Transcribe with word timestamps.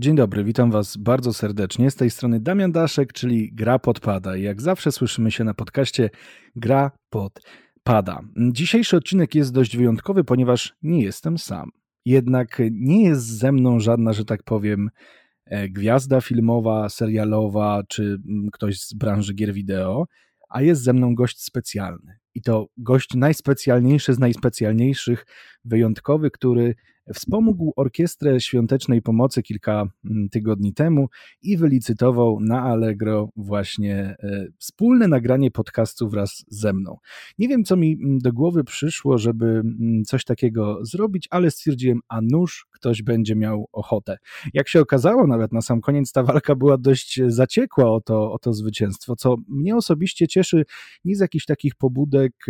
Dzień 0.00 0.16
dobry, 0.16 0.44
witam 0.44 0.70
Was 0.70 0.96
bardzo 0.96 1.32
serdecznie. 1.32 1.90
Z 1.90 1.96
tej 1.96 2.10
strony 2.10 2.40
Damian 2.40 2.72
Daszek, 2.72 3.12
czyli 3.12 3.50
Gra 3.52 3.78
Podpada. 3.78 4.36
Jak 4.36 4.62
zawsze 4.62 4.92
słyszymy 4.92 5.30
się 5.30 5.44
na 5.44 5.54
podcaście 5.54 6.10
Gra 6.56 6.90
Podpada. 7.10 8.20
Dzisiejszy 8.52 8.96
odcinek 8.96 9.34
jest 9.34 9.52
dość 9.52 9.76
wyjątkowy, 9.76 10.24
ponieważ 10.24 10.76
nie 10.82 11.02
jestem 11.02 11.38
sam. 11.38 11.70
Jednak 12.04 12.62
nie 12.70 13.04
jest 13.04 13.26
ze 13.26 13.52
mną 13.52 13.80
żadna, 13.80 14.12
że 14.12 14.24
tak 14.24 14.42
powiem, 14.42 14.90
e, 15.44 15.68
gwiazda 15.68 16.20
filmowa, 16.20 16.88
serialowa 16.88 17.82
czy 17.88 18.02
mm, 18.02 18.50
ktoś 18.52 18.80
z 18.80 18.94
branży 18.94 19.34
gier 19.34 19.52
wideo, 19.52 20.06
a 20.48 20.62
jest 20.62 20.82
ze 20.82 20.92
mną 20.92 21.14
gość 21.14 21.42
specjalny. 21.42 22.18
I 22.34 22.42
to 22.42 22.66
gość 22.76 23.14
najspecjalniejszy 23.14 24.14
z 24.14 24.18
najspecjalniejszych, 24.18 25.26
wyjątkowy, 25.64 26.30
który 26.30 26.74
Wspomógł 27.14 27.72
Orkiestrę 27.76 28.40
Świątecznej 28.40 29.02
Pomocy 29.02 29.42
kilka 29.42 29.86
mm, 30.04 30.28
tygodni 30.28 30.74
temu 30.74 31.08
i 31.42 31.56
wylicytował 31.56 32.40
na 32.40 32.62
Allegro 32.62 33.28
właśnie 33.36 34.16
e, 34.22 34.46
wspólne 34.58 35.08
nagranie 35.08 35.50
podcastu 35.50 36.08
wraz 36.08 36.44
ze 36.48 36.72
mną. 36.72 36.96
Nie 37.38 37.48
wiem, 37.48 37.64
co 37.64 37.76
mi 37.76 37.92
mm, 37.92 38.18
do 38.18 38.32
głowy 38.32 38.64
przyszło, 38.64 39.18
żeby 39.18 39.46
mm, 39.46 40.04
coś 40.04 40.24
takiego 40.24 40.84
zrobić, 40.84 41.28
ale 41.30 41.50
stwierdziłem, 41.50 42.00
a 42.08 42.20
nuż 42.22 42.66
ktoś 42.70 43.02
będzie 43.02 43.36
miał 43.36 43.68
ochotę. 43.72 44.18
Jak 44.54 44.68
się 44.68 44.80
okazało, 44.80 45.26
nawet 45.26 45.52
na 45.52 45.60
sam 45.60 45.80
koniec 45.80 46.12
ta 46.12 46.22
walka 46.22 46.54
była 46.54 46.78
dość 46.78 47.20
zaciekła 47.26 47.92
o 47.92 48.00
to, 48.00 48.32
o 48.32 48.38
to 48.38 48.52
zwycięstwo, 48.52 49.16
co 49.16 49.36
mnie 49.48 49.76
osobiście 49.76 50.28
cieszy 50.28 50.64
nie 51.04 51.16
z 51.16 51.20
jakichś 51.20 51.44
takich 51.44 51.74
pobudek 51.74 52.46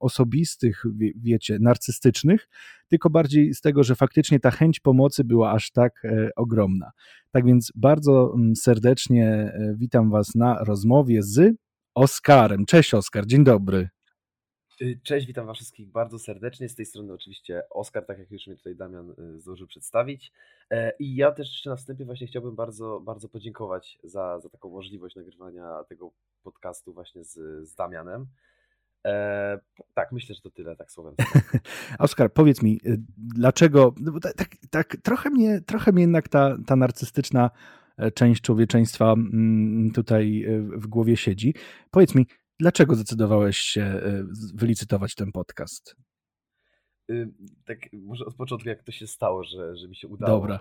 osobistych, 0.00 0.84
wiecie, 1.16 1.58
narcystycznych, 1.60 2.48
tylko 2.92 3.10
bardziej 3.10 3.54
z 3.54 3.60
tego, 3.60 3.82
że 3.82 3.94
faktycznie 3.94 4.40
ta 4.40 4.50
chęć 4.50 4.80
pomocy 4.80 5.24
była 5.24 5.52
aż 5.52 5.70
tak 5.70 6.04
e, 6.04 6.30
ogromna. 6.36 6.90
Tak 7.30 7.46
więc 7.46 7.72
bardzo 7.74 8.34
mm, 8.34 8.56
serdecznie 8.56 9.26
e, 9.28 9.74
witam 9.76 10.10
Was 10.10 10.34
na 10.34 10.64
rozmowie 10.64 11.22
z 11.22 11.56
Oskarem. 11.94 12.66
Cześć 12.66 12.94
Oskar, 12.94 13.26
dzień 13.26 13.44
dobry. 13.44 13.88
Y, 14.82 15.00
cześć, 15.02 15.26
witam 15.26 15.46
Was 15.46 15.56
wszystkich 15.56 15.88
bardzo 15.88 16.18
serdecznie. 16.18 16.68
Z 16.68 16.74
tej 16.74 16.86
strony 16.86 17.12
oczywiście 17.12 17.62
Oskar, 17.70 18.06
tak 18.06 18.18
jak 18.18 18.30
już 18.30 18.46
mnie 18.46 18.56
tutaj 18.56 18.76
Damian 18.76 19.10
y, 19.10 19.40
zdążył 19.40 19.66
przedstawić. 19.66 20.32
E, 20.70 20.92
I 20.98 21.16
ja 21.16 21.32
też 21.32 21.48
jeszcze 21.48 21.70
na 21.70 21.76
wstępie 21.76 22.04
właśnie 22.04 22.26
chciałbym 22.26 22.56
bardzo, 22.56 23.00
bardzo 23.00 23.28
podziękować 23.28 23.98
za, 24.04 24.40
za 24.40 24.48
taką 24.48 24.70
możliwość 24.70 25.16
nagrywania 25.16 25.84
tego 25.88 26.12
podcastu 26.42 26.92
właśnie 26.92 27.24
z, 27.24 27.34
z 27.68 27.74
Damianem. 27.74 28.26
E, 29.06 29.58
tak, 29.94 30.12
myślę, 30.12 30.34
że 30.34 30.40
to 30.40 30.50
tyle, 30.50 30.76
tak 30.76 30.90
słowem. 30.90 31.14
Oskar, 31.98 32.32
powiedz 32.32 32.62
mi, 32.62 32.80
y, 32.86 33.00
dlaczego, 33.18 33.94
no 34.00 34.20
tak, 34.20 34.34
tak, 34.34 34.56
tak, 34.70 34.96
trochę, 35.02 35.30
mnie, 35.30 35.60
trochę 35.60 35.92
mnie 35.92 36.02
jednak 36.02 36.28
ta, 36.28 36.56
ta 36.66 36.76
narcystyczna 36.76 37.50
e, 37.96 38.10
część 38.10 38.42
człowieczeństwa 38.42 39.12
mm, 39.12 39.90
tutaj 39.90 40.44
e, 40.44 40.60
w 40.60 40.86
głowie 40.86 41.16
siedzi. 41.16 41.54
Powiedz 41.90 42.14
mi, 42.14 42.26
dlaczego 42.58 42.94
zdecydowałeś 42.94 43.58
się 43.58 44.00
wylicytować 44.54 45.14
ten 45.14 45.32
podcast? 45.32 45.96
Y, 47.10 47.28
tak, 47.64 47.78
może 47.92 48.24
od 48.24 48.34
początku, 48.34 48.68
jak 48.68 48.82
to 48.82 48.92
się 48.92 49.06
stało, 49.06 49.44
że, 49.44 49.76
że 49.76 49.88
mi 49.88 49.96
się 49.96 50.08
udało. 50.08 50.40
Dobra 50.40 50.58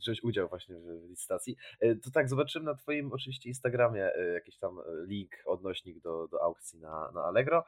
wziąć 0.00 0.24
udział 0.24 0.48
właśnie 0.48 0.76
w 0.76 1.08
licytacji. 1.08 1.56
E, 1.80 1.96
to 1.96 2.10
tak, 2.10 2.28
zobaczyłem 2.28 2.64
na 2.64 2.74
Twoim 2.74 3.12
oczywiście 3.12 3.48
Instagramie 3.48 4.14
e, 4.14 4.32
jakiś 4.32 4.58
tam 4.58 4.78
e, 4.78 4.82
link, 5.06 5.30
odnośnik 5.46 6.00
do, 6.00 6.28
do 6.28 6.42
aukcji 6.42 6.80
na, 6.80 7.10
na 7.14 7.22
Allegro. 7.24 7.64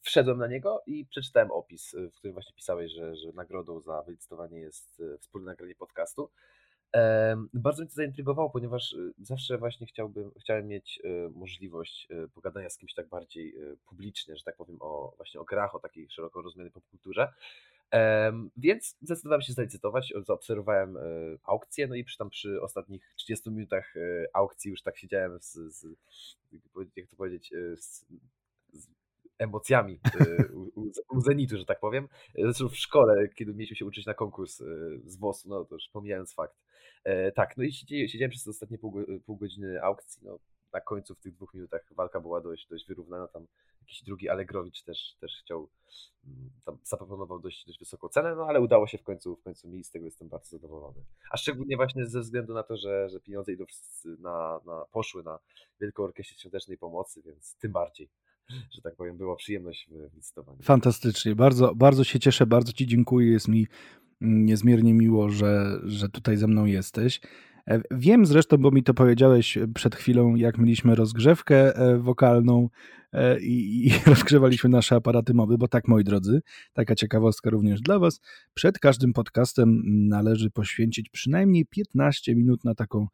Wszedłem 0.00 0.38
na 0.38 0.46
niego 0.46 0.82
i 0.86 1.06
przeczytałem 1.06 1.50
opis, 1.50 1.96
w 2.12 2.14
którym 2.14 2.34
właśnie 2.34 2.54
pisałeś, 2.54 2.92
że, 2.92 3.16
że 3.16 3.32
nagrodą 3.32 3.80
za 3.80 4.02
wylicytowanie 4.02 4.60
jest 4.60 5.02
wspólne 5.20 5.46
nagranie 5.50 5.74
podcastu. 5.74 6.30
Bardzo 7.54 7.82
mnie 7.82 7.88
to 7.88 7.94
zaintrygowało, 7.94 8.50
ponieważ 8.50 8.96
zawsze 9.22 9.58
właśnie 9.58 9.86
chciałbym, 9.86 10.30
chciałem 10.40 10.66
mieć 10.66 11.02
możliwość 11.30 12.08
pogadania 12.34 12.70
z 12.70 12.78
kimś 12.78 12.94
tak 12.94 13.08
bardziej 13.08 13.54
publicznie, 13.88 14.36
że 14.36 14.44
tak 14.44 14.56
powiem, 14.56 14.76
o 14.80 15.12
właśnie 15.16 15.40
o 15.40 15.44
grach, 15.44 15.74
o 15.74 15.78
takiej 15.78 16.10
szeroko 16.10 16.42
rozumianej 16.42 16.72
popkulturze. 16.72 17.32
Więc 18.56 18.96
zdecydowałem 19.00 19.42
się 19.42 19.52
zalicytować, 19.52 20.12
zaobserwowałem 20.26 20.96
e, 20.96 21.00
aukcję, 21.44 21.86
no 21.86 21.94
i 21.94 22.04
przy 22.04 22.18
tam 22.18 22.30
przy 22.30 22.62
ostatnich 22.62 23.14
30 23.16 23.50
minutach 23.50 23.96
e, 23.96 24.00
aukcji 24.32 24.70
już 24.70 24.82
tak 24.82 24.98
siedziałem 24.98 25.38
z, 25.40 25.52
z 25.52 25.86
jak 26.96 27.08
to 27.08 27.16
powiedzieć, 27.16 27.52
e, 27.52 27.76
z, 27.76 28.06
z 28.72 28.88
emocjami 29.38 30.00
u, 30.74 30.90
u, 31.12 31.20
Zenitu, 31.20 31.58
że 31.58 31.64
tak 31.64 31.80
powiem. 31.80 32.08
Zresztą 32.34 32.68
w 32.68 32.76
szkole, 32.76 33.28
kiedy 33.28 33.54
mieliśmy 33.54 33.76
się 33.76 33.84
uczyć 33.84 34.06
na 34.06 34.14
konkurs 34.14 34.62
z 35.04 35.16
WOS-u, 35.16 35.48
no 35.48 35.64
to 35.64 35.74
już 35.74 35.88
pomijając 35.88 36.34
fakt. 36.34 36.56
Tak, 37.34 37.56
no 37.56 37.64
i 37.64 37.72
siedziałem 37.72 38.30
przez 38.30 38.48
ostatnie 38.48 38.78
pół, 38.78 39.04
pół 39.26 39.36
godziny 39.36 39.82
aukcji, 39.82 40.20
no 40.24 40.38
na 40.72 40.80
końcu 40.80 41.14
w 41.14 41.20
tych 41.20 41.34
dwóch 41.34 41.54
minutach 41.54 41.94
walka 41.94 42.20
była 42.20 42.40
dość, 42.40 42.66
dość 42.68 42.86
wyrównana, 42.86 43.28
tam 43.28 43.46
jakiś 43.80 44.02
drugi 44.02 44.28
Allegrowicz 44.28 44.82
też, 44.82 45.16
też 45.20 45.32
chciał, 45.44 45.68
mm, 46.24 46.50
tam 46.64 46.78
zaproponował 46.82 47.40
dość, 47.40 47.66
dość 47.66 47.78
wysoką 47.78 48.08
cenę, 48.08 48.34
no 48.36 48.46
ale 48.46 48.60
udało 48.60 48.86
się 48.86 48.98
w 48.98 49.02
końcu, 49.02 49.36
w 49.36 49.42
końcu 49.42 49.68
mi 49.68 49.84
z 49.84 49.90
tego 49.90 50.04
jestem 50.04 50.28
bardzo 50.28 50.48
zadowolony. 50.48 51.04
A 51.30 51.36
szczególnie 51.36 51.76
właśnie 51.76 52.06
ze 52.06 52.20
względu 52.20 52.54
na 52.54 52.62
to, 52.62 52.76
że, 52.76 53.08
że 53.08 53.20
pieniądze 53.20 53.52
idą 53.52 53.64
na, 54.18 54.60
na, 54.66 54.84
poszły 54.92 55.22
na 55.22 55.38
Wielką 55.80 56.02
Orkiestrę 56.02 56.36
Świątecznej 56.38 56.78
Pomocy, 56.78 57.22
więc 57.22 57.56
tym 57.56 57.72
bardziej 57.72 58.10
że 58.74 58.82
tak 58.82 58.96
powiem, 58.96 59.16
była 59.16 59.36
przyjemność 59.36 59.88
w 60.10 60.14
licytowaniu. 60.16 60.58
Fantastycznie, 60.62 61.34
bardzo, 61.34 61.74
bardzo 61.74 62.04
się 62.04 62.18
cieszę, 62.18 62.46
bardzo 62.46 62.72
Ci 62.72 62.86
dziękuję, 62.86 63.32
jest 63.32 63.48
mi 63.48 63.66
niezmiernie 64.20 64.94
miło, 64.94 65.30
że, 65.30 65.80
że 65.84 66.08
tutaj 66.08 66.36
ze 66.36 66.46
mną 66.46 66.64
jesteś. 66.64 67.20
E, 67.68 67.80
wiem 67.90 68.26
zresztą, 68.26 68.56
bo 68.56 68.70
mi 68.70 68.82
to 68.82 68.94
powiedziałeś 68.94 69.58
przed 69.74 69.96
chwilą, 69.96 70.34
jak 70.34 70.58
mieliśmy 70.58 70.94
rozgrzewkę 70.94 71.76
e, 71.76 71.98
wokalną 71.98 72.68
e, 73.12 73.40
i, 73.40 73.86
i 73.86 73.90
rozgrzewaliśmy 74.06 74.70
nasze 74.70 74.96
aparaty 74.96 75.34
mowy, 75.34 75.58
bo 75.58 75.68
tak, 75.68 75.88
moi 75.88 76.04
drodzy, 76.04 76.40
taka 76.72 76.94
ciekawostka 76.94 77.50
również 77.50 77.80
dla 77.80 77.98
Was. 77.98 78.20
Przed 78.54 78.78
każdym 78.78 79.12
podcastem 79.12 79.82
należy 80.08 80.50
poświęcić 80.50 81.08
przynajmniej 81.08 81.66
15 81.66 82.34
minut 82.34 82.64
na 82.64 82.74
taką 82.74 83.06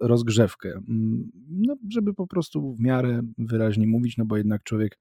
rozgrzewkę, 0.00 0.68
mm, 0.68 1.30
no, 1.50 1.76
żeby 1.90 2.14
po 2.14 2.26
prostu 2.26 2.74
w 2.74 2.80
miarę 2.80 3.22
wyraźnie 3.38 3.86
mówić, 3.86 4.16
no 4.16 4.24
bo 4.24 4.36
jednak 4.36 4.62
człowiek 4.62 4.98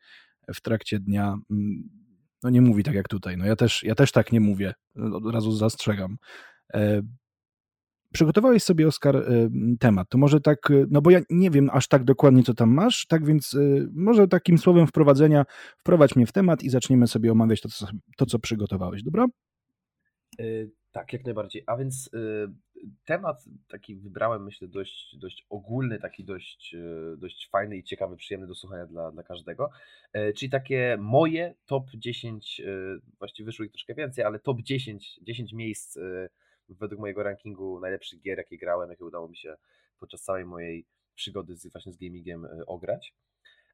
w 0.55 0.61
trakcie 0.61 0.99
dnia 0.99 1.37
mm, 1.51 1.89
no 2.43 2.49
nie 2.49 2.61
mówi 2.61 2.83
tak 2.83 2.95
jak 2.95 3.07
tutaj. 3.07 3.37
No 3.37 3.45
ja 3.45 3.55
też, 3.55 3.83
ja 3.83 3.95
też 3.95 4.11
tak 4.11 4.31
nie 4.31 4.39
mówię, 4.39 4.73
od 4.95 5.33
razu 5.33 5.51
zastrzegam. 5.51 6.17
Przygotowałeś 8.13 8.63
sobie, 8.63 8.87
Oskar, 8.87 9.15
y, 9.15 9.49
temat. 9.79 10.09
To 10.09 10.17
może 10.17 10.41
tak, 10.41 10.71
y, 10.71 10.87
no 10.89 11.01
bo 11.01 11.11
ja 11.11 11.19
nie 11.29 11.51
wiem 11.51 11.69
aż 11.73 11.87
tak 11.87 12.03
dokładnie, 12.03 12.43
co 12.43 12.53
tam 12.53 12.73
masz, 12.73 13.05
tak 13.07 13.25
więc 13.25 13.53
y, 13.53 13.89
może 13.93 14.27
takim 14.27 14.57
słowem 14.57 14.87
wprowadzenia 14.87 15.45
wprowadź 15.77 16.15
mnie 16.15 16.25
w 16.25 16.31
temat 16.31 16.63
i 16.63 16.69
zaczniemy 16.69 17.07
sobie 17.07 17.31
omawiać 17.31 17.61
to, 17.61 17.69
co, 17.69 17.87
to, 18.17 18.25
co 18.25 18.39
przygotowałeś, 18.39 19.03
dobra? 19.03 19.25
tak, 20.91 21.13
jak 21.13 21.25
najbardziej. 21.25 21.63
A 21.67 21.77
więc 21.77 22.09
temat 23.05 23.45
taki 23.67 23.95
wybrałem, 23.95 24.43
myślę, 24.43 24.67
dość, 24.67 25.17
dość 25.17 25.45
ogólny, 25.49 25.99
taki 25.99 26.23
dość, 26.23 26.75
dość 27.17 27.49
fajny 27.49 27.77
i 27.77 27.83
ciekawy, 27.83 28.15
przyjemny 28.15 28.47
do 28.47 28.55
słuchania 28.55 28.85
dla, 28.85 29.11
dla 29.11 29.23
każdego. 29.23 29.69
czyli 30.35 30.49
takie 30.49 30.97
moje 30.99 31.55
top 31.65 31.91
10, 31.95 32.61
właściwie 33.19 33.45
wyszło 33.45 33.65
ich 33.65 33.71
troszkę 33.71 33.95
więcej, 33.95 34.23
ale 34.23 34.39
top 34.39 34.61
10, 34.61 35.19
10 35.23 35.53
miejsc 35.53 35.97
według 36.69 37.01
mojego 37.01 37.23
rankingu 37.23 37.79
najlepszych 37.79 38.21
gier, 38.21 38.37
jakie 38.37 38.57
grałem, 38.57 38.89
jakie 38.89 39.05
udało 39.05 39.29
mi 39.29 39.37
się 39.37 39.55
podczas 39.99 40.21
całej 40.21 40.45
mojej 40.45 40.85
przygody 41.15 41.55
z, 41.55 41.71
właśnie 41.71 41.93
z 41.93 41.97
gamingiem 41.97 42.45
e, 42.45 42.65
ograć. 42.65 43.13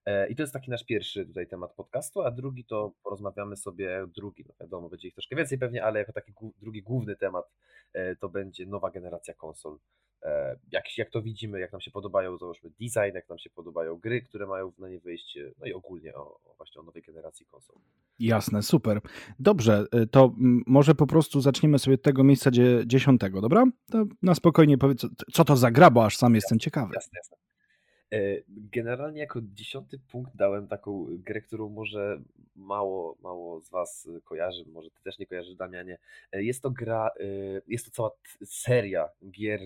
E, 0.06 0.28
I 0.28 0.36
to 0.36 0.44
jest 0.44 0.54
taki 0.54 0.72
nasz 0.72 0.84
pierwszy 0.84 1.26
tutaj 1.26 1.48
temat 1.48 1.74
podcastu, 1.74 2.22
a 2.22 2.32
drugi 2.32 2.66
to 2.66 2.92
porozmawiamy 3.04 3.58
sobie, 3.58 4.08
drugi, 4.16 4.44
no 4.48 4.54
wiadomo, 4.60 4.90
będzie 4.90 5.08
ich 5.08 5.14
troszkę 5.14 5.36
więcej 5.36 5.58
pewnie, 5.58 5.84
ale 5.84 6.00
jako 6.00 6.14
taki 6.14 6.34
drugi 6.62 6.84
główny 6.84 7.16
temat 7.16 7.52
e, 7.94 8.16
to 8.16 8.30
będzie 8.30 8.66
nowa 8.66 8.92
generacja 8.92 9.34
konsol 9.34 9.78
E, 10.26 10.56
jak, 10.72 10.98
jak 10.98 11.10
to 11.10 11.22
widzimy, 11.22 11.60
jak 11.60 11.72
nam 11.72 11.82
się 11.82 11.92
podobają, 11.92 12.38
załóżmy 12.38 12.70
design, 12.70 13.16
jak 13.16 13.30
nam 13.30 13.38
się 13.38 13.50
podobają 13.50 13.96
gry, 13.96 14.22
które 14.22 14.48
mają 14.48 14.72
na 14.80 14.90
nie 14.90 15.00
wyjść, 15.00 15.40
no 15.60 15.66
i 15.66 15.74
ogólnie 15.74 16.16
o, 16.16 16.40
o 16.46 16.54
właśnie 16.58 16.82
o 16.82 16.84
nowej 16.84 17.04
generacji 17.04 17.46
konsol. 17.46 17.76
Jasne, 18.20 18.64
super. 18.64 19.02
Dobrze, 19.40 19.86
to 20.12 20.34
może 20.68 20.96
po 20.96 21.08
prostu 21.08 21.42
zaczniemy 21.42 21.80
sobie 21.80 21.96
od 21.96 22.02
tego 22.02 22.24
miejsca 22.24 22.52
dziesiątego, 22.86 23.42
dobra? 23.42 23.66
To 23.92 24.06
na 24.22 24.36
spokojnie 24.36 24.78
powiedz, 24.78 25.06
co 25.34 25.46
to 25.46 25.56
za 25.56 25.72
gra, 25.72 25.92
bo 25.92 26.06
aż 26.06 26.18
sam 26.18 26.36
jestem 26.36 26.60
ciekawy. 26.60 26.92
Jasne, 26.96 27.20
jasne. 27.20 27.38
E, 28.16 28.42
generalnie 28.48 29.20
jako 29.20 29.40
dziesiąty 29.44 30.00
punkt 30.12 30.36
dałem 30.36 30.68
taką 30.68 31.06
grę, 31.10 31.42
którą 31.42 31.70
może 31.70 32.22
mało, 32.56 33.18
mało 33.22 33.62
z 33.62 33.70
Was 33.70 34.10
kojarzy, 34.24 34.66
może 34.68 34.90
Ty 34.90 35.02
też 35.04 35.20
nie 35.20 35.26
kojarzysz, 35.26 35.56
Damianie. 35.56 35.98
E, 36.32 36.44
jest 36.44 36.62
to 36.62 36.72
gra, 36.72 37.10
e, 37.20 37.26
jest 37.68 37.86
to 37.86 37.92
cała 37.92 38.12
seria 38.46 39.10
gier 39.32 39.62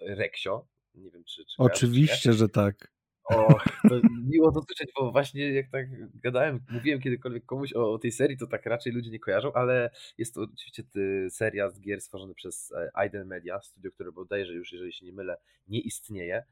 Reksio. 0.00 0.66
Nie 0.94 1.10
wiem, 1.10 1.24
czy. 1.24 1.44
czy 1.44 1.54
Oczywiście, 1.58 2.32
że 2.32 2.48
tak. 2.48 2.92
O, 3.30 3.48
to 3.88 4.00
miło 4.28 4.52
to 4.52 4.62
słyszeć, 4.62 4.92
bo 4.96 5.12
właśnie 5.12 5.52
jak 5.52 5.70
tak 5.70 5.86
gadałem, 6.20 6.60
mówiłem 6.70 7.00
kiedykolwiek 7.00 7.44
komuś 7.44 7.72
o, 7.72 7.92
o 7.92 7.98
tej 7.98 8.12
serii, 8.12 8.36
to 8.36 8.46
tak 8.46 8.66
raczej 8.66 8.92
ludzie 8.92 9.10
nie 9.10 9.18
kojarzą, 9.18 9.52
ale 9.52 9.90
jest 10.18 10.34
to 10.34 10.40
oczywiście 10.54 10.82
seria 11.30 11.70
z 11.70 11.80
gier 11.80 12.00
stworzona 12.00 12.34
przez 12.34 12.72
Aiden 12.94 13.26
Media, 13.26 13.60
studio, 13.60 13.92
które 13.92 14.12
bodajże 14.12 14.52
już, 14.52 14.72
jeżeli 14.72 14.92
się 14.92 15.06
nie 15.06 15.12
mylę, 15.12 15.36
nie 15.68 15.80
istnieje. 15.80 16.44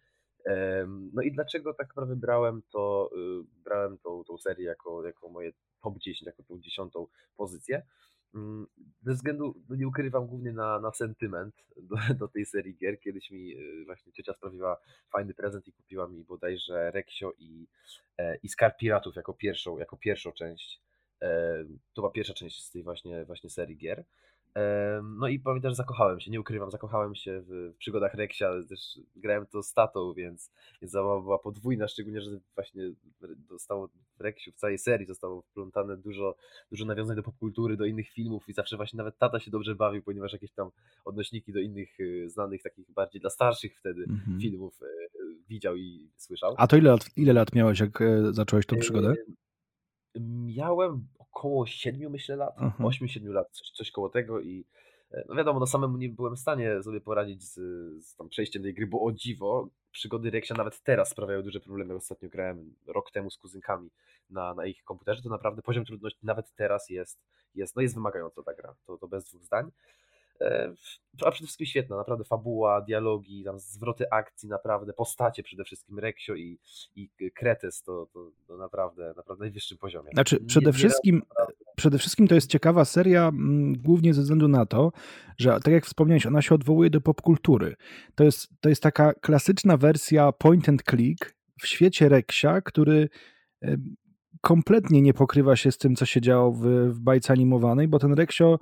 No 1.13 1.23
i 1.23 1.33
dlaczego 1.33 1.75
tak 1.75 1.89
naprawdę 1.89 2.17
brałem 2.17 2.63
to, 2.73 3.11
y, 3.13 3.63
brałem 3.65 3.99
tą, 3.99 4.25
tą 4.25 4.39
serię 4.39 4.67
jako, 4.67 5.07
jako 5.07 5.29
moje 5.29 5.53
top 5.83 5.99
10, 5.99 6.27
jako 6.27 6.43
tą 6.43 6.61
dziesiątą 6.61 7.07
pozycję? 7.37 7.83
Mm, 8.35 8.67
ze 9.03 9.15
względu, 9.15 9.63
no 9.69 9.77
nie 9.77 9.89
ukrywam, 9.89 10.27
głównie 10.27 10.53
na, 10.53 10.81
na 10.81 10.93
sentyment 10.93 11.55
do, 11.77 11.97
do 12.19 12.29
tej 12.29 12.47
serii 12.47 12.77
gier. 12.77 13.01
Kiedyś 13.01 13.31
mi 13.31 13.57
y, 13.57 13.85
właśnie 13.85 14.13
ciocia 14.13 14.35
sprawiła 14.35 14.77
fajny 15.13 15.35
prezent 15.35 15.69
i 15.69 15.73
kupiła 15.73 16.09
mi 16.09 16.25
bodajże 16.25 16.91
Reksio 16.91 17.33
i, 17.39 17.67
e, 18.19 18.37
i 18.37 18.49
Skarb 18.49 18.77
Piratów 18.79 19.17
jako 19.17 19.35
pierwszą, 19.35 19.79
jako 19.79 19.97
pierwszą 19.97 20.33
część. 20.33 20.81
E, 21.23 21.65
to 21.95 22.03
była 22.03 22.11
pierwsza 22.11 22.35
część 22.35 22.63
z 22.63 22.71
tej 22.71 22.83
właśnie, 22.83 23.25
właśnie 23.25 23.51
serii 23.51 23.77
gier. 23.77 24.05
No 25.03 25.29
i 25.29 25.41
pamiętam, 25.41 25.71
że 25.71 25.75
zakochałem 25.75 26.21
się, 26.21 26.31
nie 26.31 26.41
ukrywam, 26.41 26.71
zakochałem 26.71 27.15
się 27.15 27.43
w, 27.49 27.75
przygodach 27.79 28.15
Reksia, 28.15 28.49
ale 28.49 28.65
też 28.65 28.81
grałem 29.17 29.47
to 29.47 29.63
z 29.63 29.73
tatą, 29.73 30.13
więc, 30.13 30.51
więc 30.83 30.93
zabawa 30.93 31.21
była 31.21 31.39
podwójna, 31.39 31.89
szczególnie, 31.89 32.21
że 32.21 32.31
właśnie 32.55 32.83
dostało 33.49 33.89
w 34.19 34.21
Reksiu, 34.21 34.53
w 34.53 34.55
całej 34.55 34.79
serii 34.79 35.07
zostało 35.07 35.43
wplątane 35.43 35.97
dużo, 35.97 36.37
dużo 36.71 36.85
nawiązań 36.85 37.17
do 37.17 37.23
popkultury, 37.23 37.77
do 37.77 37.85
innych 37.85 38.11
filmów 38.11 38.49
i 38.49 38.53
zawsze 38.53 38.77
właśnie 38.77 38.97
nawet 38.97 39.19
tata 39.19 39.41
się 39.41 39.51
dobrze 39.51 39.75
bawił, 39.75 40.03
ponieważ 40.03 40.33
jakieś 40.33 40.53
tam 40.53 40.71
odnośniki 41.05 41.53
do 41.53 41.61
innych 41.61 42.01
y, 42.01 42.31
znanych, 42.31 42.63
takich 42.63 42.93
bardziej 42.93 43.21
dla 43.21 43.31
starszych 43.31 43.79
wtedy 43.79 44.03
mhm. 44.03 44.41
filmów 44.41 44.83
y, 44.83 44.87
widział 45.49 45.77
i 45.77 46.11
słyszał. 46.17 46.55
A 46.59 46.67
to 46.67 46.77
ile 46.77 46.91
lat, 46.91 47.11
ile 47.17 47.33
lat 47.33 47.55
miałeś, 47.55 47.81
jak 47.81 48.01
e, 48.03 48.33
zacząłeś 48.33 48.67
tą 48.67 48.77
przygodę? 48.77 49.15
Miałem 50.57 51.07
około 51.37 51.67
7 51.67 52.11
myślę 52.11 52.37
lat, 52.37 52.59
mhm. 52.59 52.91
8-7 52.91 53.29
lat, 53.29 53.51
coś, 53.51 53.71
coś 53.71 53.91
koło 53.91 54.09
tego 54.09 54.41
i 54.41 54.65
e, 55.11 55.25
no 55.29 55.35
wiadomo, 55.35 55.61
no 55.61 55.67
samemu 55.67 55.97
nie 55.97 56.09
byłem 56.09 56.37
w 56.37 56.39
stanie 56.39 56.83
sobie 56.83 57.01
poradzić 57.01 57.43
z, 57.43 57.55
z 58.07 58.17
tam 58.17 58.29
przejściem 58.29 58.63
tej 58.63 58.75
gry, 58.75 58.87
bo 58.87 59.01
o 59.01 59.13
dziwo, 59.13 59.69
przygody 59.91 60.31
Reksia 60.31 60.55
nawet 60.55 60.83
teraz 60.83 61.09
sprawiają 61.09 61.43
duże 61.43 61.61
problemy. 61.61 61.95
Ostatnio 61.95 62.29
grałem 62.29 62.75
rok 62.87 63.11
temu 63.11 63.31
z 63.31 63.39
kuzynkami 63.39 63.91
na, 64.31 64.55
na 64.55 64.67
ich 64.67 64.85
komputerze, 64.85 65.23
to 65.23 65.29
naprawdę 65.29 65.63
poziom 65.63 65.85
trudności 65.85 66.27
nawet 66.27 66.55
teraz 66.55 66.91
jest, 66.91 67.19
jest, 67.55 67.77
no 67.77 67.83
jest 67.83 67.95
wymagająca 67.95 68.43
ta 68.43 68.55
gra, 68.55 68.75
to, 68.87 68.99
to 68.99 69.09
bez 69.09 69.25
dwóch 69.25 69.45
zdań. 69.45 69.71
E, 70.41 70.75
a 71.25 71.31
przede 71.31 71.47
wszystkim 71.47 71.67
świetna, 71.67 71.97
naprawdę 71.97 72.25
fabuła, 72.25 72.81
dialogi, 72.81 73.45
tam 73.45 73.59
zwroty 73.59 74.05
akcji, 74.11 74.49
naprawdę, 74.49 74.93
postacie 74.93 75.43
przede 75.43 75.65
wszystkim, 75.65 75.99
Reksio 75.99 76.35
i, 76.35 76.59
i 76.97 77.11
Kretes 77.35 77.83
to, 77.83 78.07
to, 78.13 78.31
to 78.47 78.57
naprawdę, 78.57 79.15
naprawdę 79.17 79.45
najwyższym 79.45 79.79
poziomie. 79.79 80.11
Znaczy, 80.13 80.41
przede, 80.41 80.73
wszystkim, 80.73 81.23
przede 81.77 81.99
wszystkim 81.99 82.29
to 82.29 82.35
jest 82.35 82.51
ciekawa 82.51 82.85
seria, 82.85 83.31
głównie 83.77 84.15
ze 84.15 84.23
względu 84.23 84.49
na 84.49 84.67
to, 84.67 84.93
że 85.39 85.61
tak 85.65 85.75
jak 85.75 85.87
wspomniałeś, 85.87 86.27
ona 86.27 86.43
się 86.43 86.55
odwołuje 86.55 86.91
do 86.91 87.01
popkultury. 87.01 87.77
To 88.15 88.25
jest, 88.25 88.49
to 88.61 88.69
jest 88.69 88.83
taka 88.83 89.15
klasyczna 89.15 89.77
wersja 89.77 90.33
point 90.33 90.69
and 90.69 90.83
click 90.83 91.37
w 91.63 91.67
świecie 91.67 92.09
Reksia, 92.09 92.61
który 92.61 93.09
kompletnie 94.41 95.03
nie 95.03 95.15
pokrywa 95.15 95.57
się 95.57 95.73
z 95.73 95.79
tym, 95.79 95.97
co 95.97 96.07
się 96.07 96.21
działo 96.21 96.53
w, 96.53 96.63
w 96.91 97.01
bajce 97.01 97.33
animowanej, 97.33 97.89
bo 97.89 97.99
ten 97.99 98.13
Reksio 98.13 98.59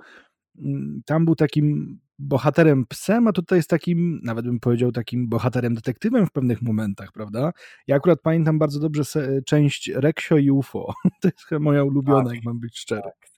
tam 1.05 1.25
był 1.25 1.35
takim 1.35 1.99
bohaterem 2.19 2.85
psem, 2.85 3.27
a 3.27 3.31
tutaj 3.31 3.59
jest 3.59 3.69
takim, 3.69 4.19
nawet 4.23 4.45
bym 4.45 4.59
powiedział, 4.59 4.91
takim 4.91 5.29
bohaterem 5.29 5.75
detektywem 5.75 6.25
w 6.25 6.31
pewnych 6.31 6.61
momentach, 6.61 7.11
prawda? 7.11 7.51
Ja 7.87 7.95
akurat 7.95 8.21
pamiętam 8.21 8.59
bardzo 8.59 8.79
dobrze 8.79 9.03
część 9.45 9.91
Reksio 9.95 10.37
i 10.37 10.51
UFO. 10.51 10.93
To 11.21 11.27
jest 11.27 11.63
moja 11.63 11.83
ulubiona, 11.83 12.25
tak, 12.25 12.35
jak 12.35 12.43
mam 12.43 12.59
być 12.59 12.79
szczery. 12.79 13.01
Tak, 13.01 13.29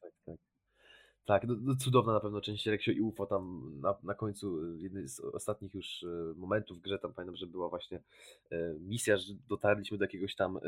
tak, 1.28 1.48
no, 1.48 1.56
no, 1.62 1.76
cudowna 1.76 2.14
na 2.14 2.20
pewno 2.20 2.42
część 2.42 2.66
Reksio 2.66 2.92
i 2.92 3.02
UFO 3.02 3.26
tam 3.26 3.72
na, 3.82 3.96
na 4.04 4.14
końcu, 4.14 4.64
y, 4.64 4.82
jednej 4.82 5.08
z 5.08 5.20
ostatnich 5.20 5.74
już 5.74 6.04
y, 6.04 6.34
momentów 6.36 6.78
w 6.78 6.82
grze, 6.82 7.00
tam 7.00 7.14
pamiętam, 7.14 7.36
że 7.36 7.48
była 7.48 7.70
właśnie 7.70 7.98
y, 8.52 8.78
misja, 8.80 9.18
że 9.18 9.34
dotarliśmy 9.50 9.98
do 9.98 10.04
jakiegoś 10.04 10.36
tam 10.36 10.60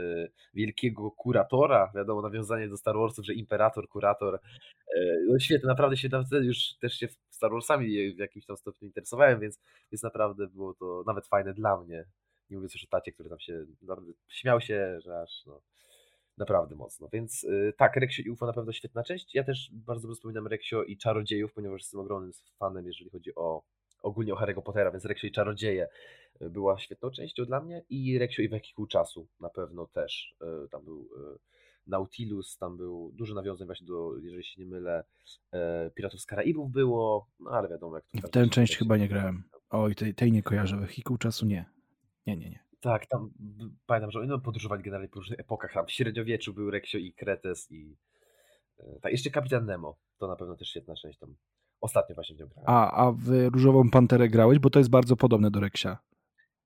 wielkiego 0.54 1.12
kuratora, 1.12 1.92
wiadomo, 1.96 2.22
nawiązanie 2.22 2.70
do 2.70 2.78
Star 2.78 2.96
Warsów, 2.98 3.26
że 3.26 3.34
imperator, 3.34 3.88
kurator, 3.90 4.40
no 5.28 5.40
świetne, 5.40 5.68
naprawdę 5.68 5.98
się 5.98 6.10
wtedy 6.28 6.46
już 6.46 6.74
też 6.82 6.94
się 6.94 7.08
Star 7.30 7.52
Warsami 7.52 8.14
w 8.16 8.18
jakimś 8.18 8.46
tam 8.46 8.58
stopniu 8.58 8.88
interesowałem, 8.88 9.40
więc, 9.40 9.60
więc 9.92 10.04
naprawdę 10.04 10.48
było 10.48 10.74
to 10.74 11.04
nawet 11.08 11.28
fajne 11.28 11.54
dla 11.54 11.78
mnie, 11.82 12.06
nie 12.50 12.58
mówiąc 12.58 12.74
już 12.74 12.84
o 12.84 12.88
tacie, 12.88 13.12
który 13.12 13.30
tam 13.30 13.40
się 13.40 13.66
śmiał 14.28 14.62
się, 14.62 15.00
że 15.02 15.22
aż 15.22 15.46
no 15.46 15.62
naprawdę 16.40 16.76
mocno. 16.76 17.10
Więc 17.14 17.44
yy, 17.44 17.74
tak, 17.78 17.96
Reksio 17.96 18.24
i 18.26 18.30
UFO 18.30 18.46
na 18.46 18.54
pewno 18.54 18.72
świetna 18.72 19.04
część. 19.04 19.36
Ja 19.36 19.44
też 19.44 19.70
bardzo 19.74 20.02
dobrze 20.02 20.16
wspominam 20.16 20.48
Reksio 20.48 20.84
i 20.84 20.98
Czarodziejów, 20.98 21.54
ponieważ 21.54 21.82
jestem 21.82 22.00
ogromnym 22.00 22.32
fanem, 22.60 22.88
jeżeli 22.88 23.10
chodzi 23.10 23.36
o 23.36 23.64
ogólnie 24.02 24.34
o 24.34 24.38
Harry'ego 24.38 24.62
Pottera, 24.62 24.92
więc 24.92 25.06
Reksio 25.06 25.28
i 25.28 25.32
Czarodzieje 25.32 25.88
y, 26.42 26.50
była 26.50 26.80
świetną 26.80 27.12
częścią 27.12 27.46
dla 27.46 27.62
mnie 27.62 27.84
i 27.90 28.20
Reksio 28.20 28.42
i 28.42 28.50
Wehikuł 28.50 28.88
Czasu 28.88 29.28
na 29.40 29.50
pewno 29.50 29.88
też. 29.88 30.36
Yy, 30.42 30.68
tam 30.72 30.84
był 30.84 31.10
yy, 31.18 31.40
Nautilus, 31.88 32.58
tam 32.58 32.78
był 32.78 33.12
dużo 33.14 33.34
nawiązań 33.36 33.66
właśnie 33.66 33.88
do, 33.88 34.18
jeżeli 34.18 34.44
się 34.44 34.62
nie 34.62 34.68
mylę, 34.68 35.04
y, 35.54 35.58
Piratów 35.96 36.22
z 36.22 36.26
Karaibów 36.26 36.72
było, 36.72 37.28
no 37.40 37.52
ale 37.52 37.70
wiadomo 37.70 37.96
jak 37.96 38.06
to... 38.22 38.28
W 38.28 38.32
tę 38.32 38.48
część 38.48 38.78
chyba 38.78 38.98
nie 38.98 39.08
grałem. 39.08 39.44
Oj, 39.70 39.96
tej, 39.96 40.16
tej 40.16 40.32
nie 40.32 40.44
kojarzę, 40.44 40.78
Wehikuł 40.78 41.18
Czasu 41.18 41.46
nie. 41.46 41.66
Nie, 42.28 42.38
nie, 42.38 42.50
nie. 42.50 42.69
Tak, 42.80 43.06
tam 43.06 43.32
pamiętam, 43.86 44.12
że 44.12 44.20
oni 44.20 44.28
no, 44.28 44.40
podróżowali 44.40 44.84
generalnie 44.84 45.10
po 45.10 45.20
różnych 45.20 45.40
epokach. 45.40 45.74
Tam 45.74 45.86
w 45.86 45.92
średniowieczu 45.92 46.54
był 46.54 46.72
Reksio 46.72 46.98
i 46.98 47.14
Kretes 47.14 47.72
i 47.72 47.98
e, 48.80 49.00
tak, 49.02 49.12
jeszcze 49.12 49.30
Kapitan 49.30 49.66
Nemo. 49.66 49.98
To 50.18 50.28
na 50.28 50.36
pewno 50.36 50.56
też 50.56 50.70
świetna 50.70 50.96
część 50.96 51.20
tam. 51.20 51.36
Ostatnio 51.82 52.16
właśnie 52.16 52.36
w 52.36 52.40
nią 52.40 52.48
grałem. 52.48 52.66
A, 52.66 52.92
a 52.92 53.12
w 53.12 53.50
Różową 53.54 53.90
Panterę 53.90 54.30
grałeś? 54.30 54.60
Bo 54.60 54.70
to 54.70 54.80
jest 54.80 54.90
bardzo 54.90 55.16
podobne 55.16 55.52
do 55.52 55.60
Reksia. 55.60 55.98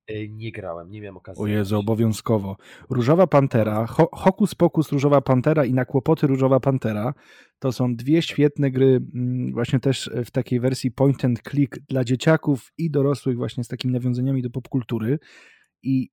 E, 0.07 0.27
nie 0.27 0.51
grałem, 0.51 0.91
nie 0.91 1.01
miałem 1.01 1.17
okazji. 1.17 1.43
O 1.43 1.47
Jezu, 1.47 1.79
obowiązkowo. 1.79 2.57
Różowa 2.89 3.27
Pantera, 3.27 3.85
Ho 3.85 4.09
Hokus 4.13 4.55
Pokus 4.55 4.91
Różowa 4.91 5.21
Pantera 5.21 5.65
i 5.65 5.73
Na 5.73 5.85
Kłopoty 5.85 6.27
Różowa 6.27 6.59
Pantera 6.59 7.13
to 7.59 7.71
są 7.71 7.95
dwie 7.95 8.21
świetne 8.21 8.71
gry, 8.71 9.01
mm, 9.15 9.53
właśnie 9.53 9.79
też 9.79 10.09
w 10.25 10.31
takiej 10.31 10.59
wersji 10.59 10.91
point 10.91 11.25
and 11.25 11.41
click 11.49 11.79
dla 11.79 12.03
dzieciaków 12.03 12.71
i 12.77 12.91
dorosłych, 12.91 13.37
właśnie 13.37 13.63
z 13.63 13.67
takimi 13.67 13.93
nawiązaniami 13.93 14.41
do 14.41 14.49
popkultury 14.49 15.19
i 15.83 16.09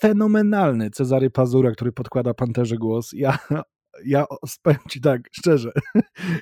fenomenalny 0.00 0.90
Cezary 0.90 1.30
Pazura, 1.30 1.70
który 1.70 1.92
podkłada 1.92 2.34
Panterze 2.34 2.76
głos. 2.76 3.12
Ja, 3.12 3.38
ja 4.04 4.26
powiem 4.62 4.80
ci 4.88 5.00
tak, 5.00 5.20
szczerze, 5.32 5.72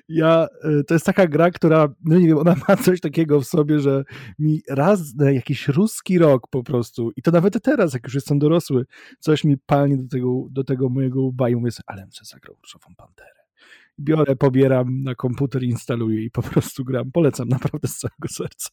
ja, 0.08 0.48
y, 0.80 0.84
to 0.84 0.94
jest 0.94 1.06
taka 1.06 1.26
gra, 1.26 1.50
która, 1.50 1.88
no 2.04 2.18
nie 2.18 2.26
wiem, 2.26 2.38
ona 2.38 2.56
ma 2.68 2.76
coś 2.76 3.00
takiego 3.00 3.40
w 3.40 3.44
sobie, 3.44 3.80
że 3.80 4.04
mi 4.38 4.62
raz 4.68 5.14
na 5.14 5.30
jakiś 5.30 5.68
ruski 5.68 6.18
rok 6.18 6.48
po 6.50 6.62
prostu, 6.62 7.12
i 7.16 7.22
to 7.22 7.30
nawet 7.30 7.62
teraz, 7.62 7.94
jak 7.94 8.04
już 8.04 8.14
jestem 8.14 8.38
dorosły, 8.38 8.84
coś 9.18 9.44
mi 9.44 9.58
palnie 9.58 9.96
do 9.96 10.08
tego, 10.08 10.46
do 10.50 10.64
tego 10.64 10.88
mojego 10.88 11.22
łba 11.22 11.48
i 11.48 11.56
mówię 11.56 11.70
sobie, 11.70 11.84
ale 11.86 12.06
muszę 12.06 12.24
zagrał 12.24 12.56
Panterę. 12.96 13.38
Biorę, 14.00 14.36
pobieram 14.36 15.02
na 15.02 15.14
komputer, 15.14 15.62
instaluję 15.62 16.24
i 16.24 16.30
po 16.30 16.42
prostu 16.42 16.84
gram. 16.84 17.12
Polecam 17.12 17.48
naprawdę 17.48 17.88
z 17.88 17.98
całego 17.98 18.28
serca. 18.28 18.70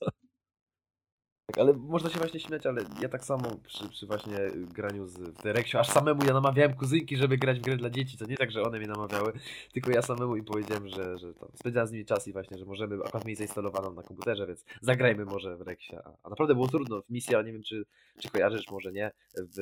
Tak, 1.46 1.58
ale 1.58 1.74
można 1.74 2.10
się 2.10 2.20
właśnie 2.20 2.40
śmiać, 2.40 2.66
ale 2.66 2.82
ja 3.02 3.10
tak 3.10 3.26
samo 3.26 3.56
przy, 3.68 3.90
przy 3.90 4.08
właśnie 4.08 4.38
graniu 4.54 5.08
z, 5.08 5.18
w 5.18 5.46
Reksio, 5.46 5.80
aż 5.80 5.88
samemu 5.90 6.26
ja 6.26 6.34
namawiałem 6.34 6.74
kuzynki, 6.74 7.18
żeby 7.18 7.38
grać 7.38 7.60
w 7.60 7.62
grę 7.62 7.78
dla 7.78 7.90
dzieci, 7.90 8.18
to 8.18 8.26
nie 8.26 8.38
tak, 8.38 8.52
że 8.52 8.64
one 8.64 8.78
mnie 8.78 8.88
namawiały, 8.88 9.34
tylko 9.74 9.92
ja 9.92 10.02
samemu 10.02 10.36
im 10.36 10.46
powiedziałem, 10.46 10.88
że, 10.88 11.18
że 11.18 11.34
to, 11.34 11.88
z 11.88 11.92
nimi 11.92 12.06
czas 12.06 12.28
i 12.28 12.34
właśnie, 12.34 12.58
że 12.58 12.66
możemy, 12.66 12.96
akurat 12.96 13.26
mieć 13.26 13.38
zainstalowaną 13.38 13.94
na 13.94 14.04
komputerze, 14.04 14.48
więc 14.48 14.66
zagrajmy 14.82 15.26
może 15.26 15.58
w 15.58 15.62
Reksia. 15.62 16.04
A, 16.24 16.30
naprawdę 16.30 16.56
było 16.56 16.68
trudno, 16.68 17.02
misja, 17.10 17.42
nie 17.42 17.54
wiem 17.54 17.64
czy, 17.64 17.86
czy 18.20 18.30
kojarzysz, 18.30 18.72
może 18.72 18.92
nie, 18.92 19.12
w, 19.38 19.58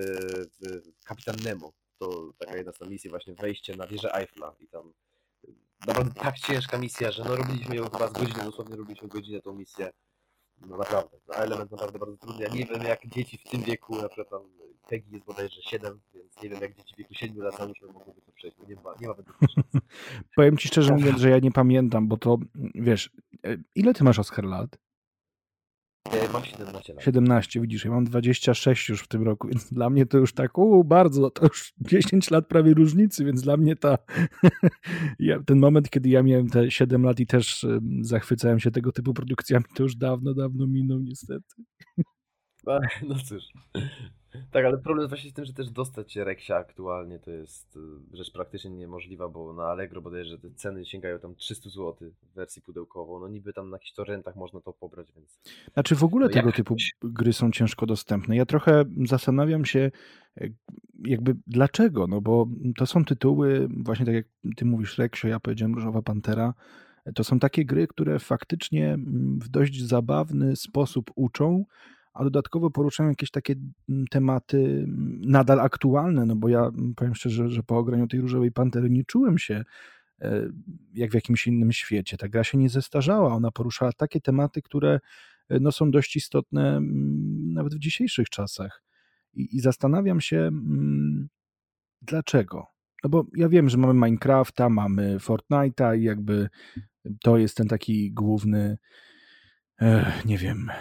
w 0.59 1.03
Kapitan 1.05 1.35
Nemo, 1.43 1.73
to 1.99 2.33
taka 2.37 2.57
jedna 2.57 2.71
z 2.71 2.81
misji 2.89 3.09
właśnie, 3.09 3.33
wejście 3.33 3.75
na 3.75 3.87
wieżę 3.87 4.15
Eiffla 4.15 4.55
i 4.59 4.67
tam 4.67 4.93
naprawdę 5.87 6.13
tak 6.13 6.39
ciężka 6.39 6.77
misja, 6.77 7.11
że 7.11 7.23
no 7.23 7.35
robiliśmy 7.35 7.75
ją 7.75 7.83
chyba 7.89 8.07
z 8.07 8.13
godziny, 8.13 8.43
dosłownie 8.43 8.75
robiliśmy 8.75 9.07
godzinę 9.07 9.41
tą 9.41 9.53
misję, 9.53 9.91
no 10.62 10.77
naprawdę, 10.77 11.17
no 11.27 11.36
element 11.36 11.72
naprawdę 11.72 12.00
bardzo 12.00 12.17
trudny. 12.17 12.43
Ja 12.43 12.53
nie 12.53 12.65
wiem 12.65 12.83
jak 12.83 13.07
dzieci 13.07 13.38
w 13.38 13.50
tym 13.50 13.62
wieku, 13.62 14.01
na 14.01 14.07
przykład 14.10 14.29
tam 14.29 14.41
Peggy 14.89 15.12
jest 15.12 15.25
bodajże 15.25 15.62
7, 15.62 16.00
więc 16.13 16.43
nie 16.43 16.50
wiem 16.50 16.62
jak 16.62 16.75
dzieci 16.75 16.93
w 16.93 16.98
wieku 16.98 17.13
7 17.13 17.38
lat 17.38 17.57
załóżmy 17.57 17.88
mogłyby 17.88 18.22
to 18.22 18.31
przejść, 18.31 18.57
bo 18.57 18.65
nie 18.65 18.75
ma, 18.75 18.93
nie 19.01 19.07
ma 19.07 19.13
Powiem 20.36 20.57
Ci 20.57 20.67
szczerze 20.67 20.93
mówiąc, 20.93 21.19
że 21.19 21.29
ja 21.29 21.39
nie 21.39 21.51
pamiętam, 21.51 22.07
bo 22.07 22.17
to, 22.17 22.38
wiesz, 22.75 23.12
e, 23.45 23.57
ile 23.75 23.93
Ty 23.93 24.03
masz 24.03 24.19
Oscar 24.19 24.45
lat? 24.45 24.77
Mam 26.33 26.43
17 26.43 26.93
lat. 26.93 27.03
17, 27.03 27.62
widzisz, 27.62 27.86
ja 27.86 27.91
mam 27.91 28.05
26 28.05 28.89
już 28.89 29.01
w 29.01 29.07
tym 29.07 29.24
roku, 29.24 29.48
więc 29.51 29.74
dla 29.74 29.89
mnie 29.89 30.05
to 30.05 30.17
już 30.17 30.33
tak, 30.33 30.57
u, 30.57 30.83
bardzo, 30.83 31.31
to 31.31 31.43
już 31.43 31.74
10 31.81 32.31
lat 32.31 32.48
prawie 32.48 32.74
różnicy, 32.74 33.25
więc 33.25 33.41
dla 33.41 33.57
mnie 33.57 33.75
ta, 33.75 33.98
ten 35.45 35.60
moment, 35.60 35.89
kiedy 35.89 36.10
ja 36.10 36.24
miałem 36.24 36.50
te 36.50 36.72
7 36.72 37.03
lat 37.03 37.19
i 37.19 37.25
też 37.25 37.65
zachwycałem 38.01 38.60
się 38.60 38.72
tego 38.72 38.91
typu 38.91 39.13
produkcjami, 39.13 39.65
to 39.75 39.83
już 39.83 39.95
dawno, 39.95 40.33
dawno 40.33 40.67
minął 40.67 41.00
niestety. 41.00 41.63
no 43.10 43.15
cóż. 43.15 43.43
Tak, 44.51 44.65
ale 44.65 44.77
problem 44.77 45.00
jest 45.00 45.10
właśnie 45.10 45.29
z 45.29 45.34
tym, 45.34 45.46
że 45.46 45.53
też 45.53 45.72
dostać 45.72 46.15
Reksia 46.15 46.55
aktualnie 46.55 47.20
to 47.20 47.32
jest 47.32 47.75
y, 47.75 48.17
rzecz 48.17 48.32
praktycznie 48.32 48.72
niemożliwa, 48.72 49.29
bo 49.29 49.53
na 49.53 49.63
Allegro 49.63 50.01
bodajże 50.01 50.39
te 50.39 50.51
ceny 50.51 50.86
sięgają 50.86 51.20
tam 51.20 51.36
300 51.36 51.70
zł 51.70 51.96
w 52.22 52.36
wersji 52.36 52.62
pudełkowo. 52.62 53.20
No 53.20 53.27
niby 53.27 53.53
tam 53.53 53.70
na 53.70 53.75
jakichś 53.75 53.93
torrentach 53.93 54.36
można 54.36 54.62
to 54.62 54.74
pobrać, 54.74 55.08
więc... 55.15 55.39
Znaczy 55.74 55.96
w 55.96 56.03
ogóle 56.03 56.27
no 56.27 56.34
tego 56.34 56.48
jak... 56.48 56.55
typu 56.55 56.75
gry 57.03 57.34
są 57.34 57.51
ciężko 57.51 57.86
dostępne. 57.86 58.36
Ja 58.36 58.46
trochę 58.46 58.84
zastanawiam 59.05 59.65
się 59.65 59.91
e, 60.38 60.48
jakby 61.05 61.36
dlaczego, 61.48 62.08
no 62.08 62.22
bo 62.22 62.48
to 62.77 62.86
są 62.86 63.05
tytuły, 63.05 63.67
właśnie 63.77 64.05
tak 64.05 64.15
jak 64.15 64.25
ty 64.58 64.65
mówisz 64.65 64.98
Reksio, 64.98 65.27
ja 65.27 65.39
powiedziałem 65.39 65.75
Różowa 65.75 66.01
Pantera, 66.01 66.53
to 67.15 67.24
są 67.24 67.39
takie 67.39 67.65
gry, 67.65 67.88
które 67.88 68.20
faktycznie 68.20 68.93
mm, 68.93 69.39
w 69.39 69.50
dość 69.50 69.84
zabawny 69.84 70.55
sposób 70.55 71.12
uczą, 71.15 71.65
a 72.13 72.24
dodatkowo 72.24 72.72
poruszają 72.72 73.10
jakieś 73.10 73.32
takie 73.32 73.55
mm, 73.89 74.08
tematy 74.08 74.58
mm, 74.58 75.22
nadal 75.25 75.60
aktualne, 75.60 76.25
no 76.25 76.36
bo 76.36 76.50
ja 76.50 76.72
powiem 76.96 77.15
szczerze, 77.15 77.50
że 77.50 77.63
po 77.63 77.77
ograniu 77.77 78.08
tej 78.08 78.22
Różowej 78.22 78.51
Pantery 78.51 78.89
nie 78.89 79.03
czułem 79.05 79.38
się 79.38 79.63
e, 80.22 80.50
jak 80.93 81.12
w 81.12 81.13
jakimś 81.13 81.48
innym 81.48 81.72
świecie. 81.72 82.17
Ta 82.17 82.29
gra 82.29 82.43
się 82.43 82.58
nie 82.58 82.70
zestarzała, 82.70 83.34
ona 83.34 83.51
poruszała 83.51 83.91
takie 83.93 84.22
tematy, 84.22 84.62
które 84.62 85.00
e, 85.50 85.60
no, 85.60 85.72
są 85.72 85.91
dość 85.91 86.15
istotne 86.15 86.82
nawet 87.53 87.75
w 87.75 87.79
dzisiejszych 87.79 88.29
czasach. 88.29 88.84
I, 89.34 89.55
i 89.55 89.60
zastanawiam 89.60 90.22
się, 90.22 90.51
dlaczego. 92.01 92.67
No 93.03 93.10
bo 93.10 93.25
ja 93.36 93.50
wiem, 93.50 93.70
że 93.70 93.77
mamy 93.77 93.93
Minecrafta, 93.93 94.70
mamy 94.70 95.17
Fortnite'a 95.17 96.00
i 96.00 96.03
jakby 96.03 96.50
to 97.22 97.38
jest 97.38 97.58
ten 97.58 97.67
taki 97.67 98.12
główny, 98.12 98.77
nie 100.25 100.38
wiem, 100.38 100.72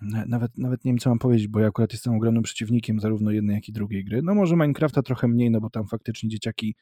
nawet, 0.00 0.58
nawet 0.58 0.84
nie 0.84 0.92
wiem, 0.92 0.98
co 0.98 1.10
mam 1.10 1.18
powiedzieć, 1.18 1.48
bo 1.48 1.60
ja 1.60 1.68
akurat 1.68 1.92
jestem 1.92 2.14
ogromnym 2.14 2.42
przeciwnikiem 2.42 3.00
zarówno 3.00 3.30
jednej, 3.30 3.54
jak 3.54 3.68
i 3.68 3.72
drugiej 3.72 4.04
gry. 4.04 4.22
No 4.22 4.34
może 4.34 4.56
Minecrafta 4.56 5.02
trochę 5.02 5.28
mniej, 5.28 5.50
no 5.50 5.60
bo 5.60 5.70
tam 5.70 5.86
faktycznie 5.86 6.28
dzieciaki 6.28 6.74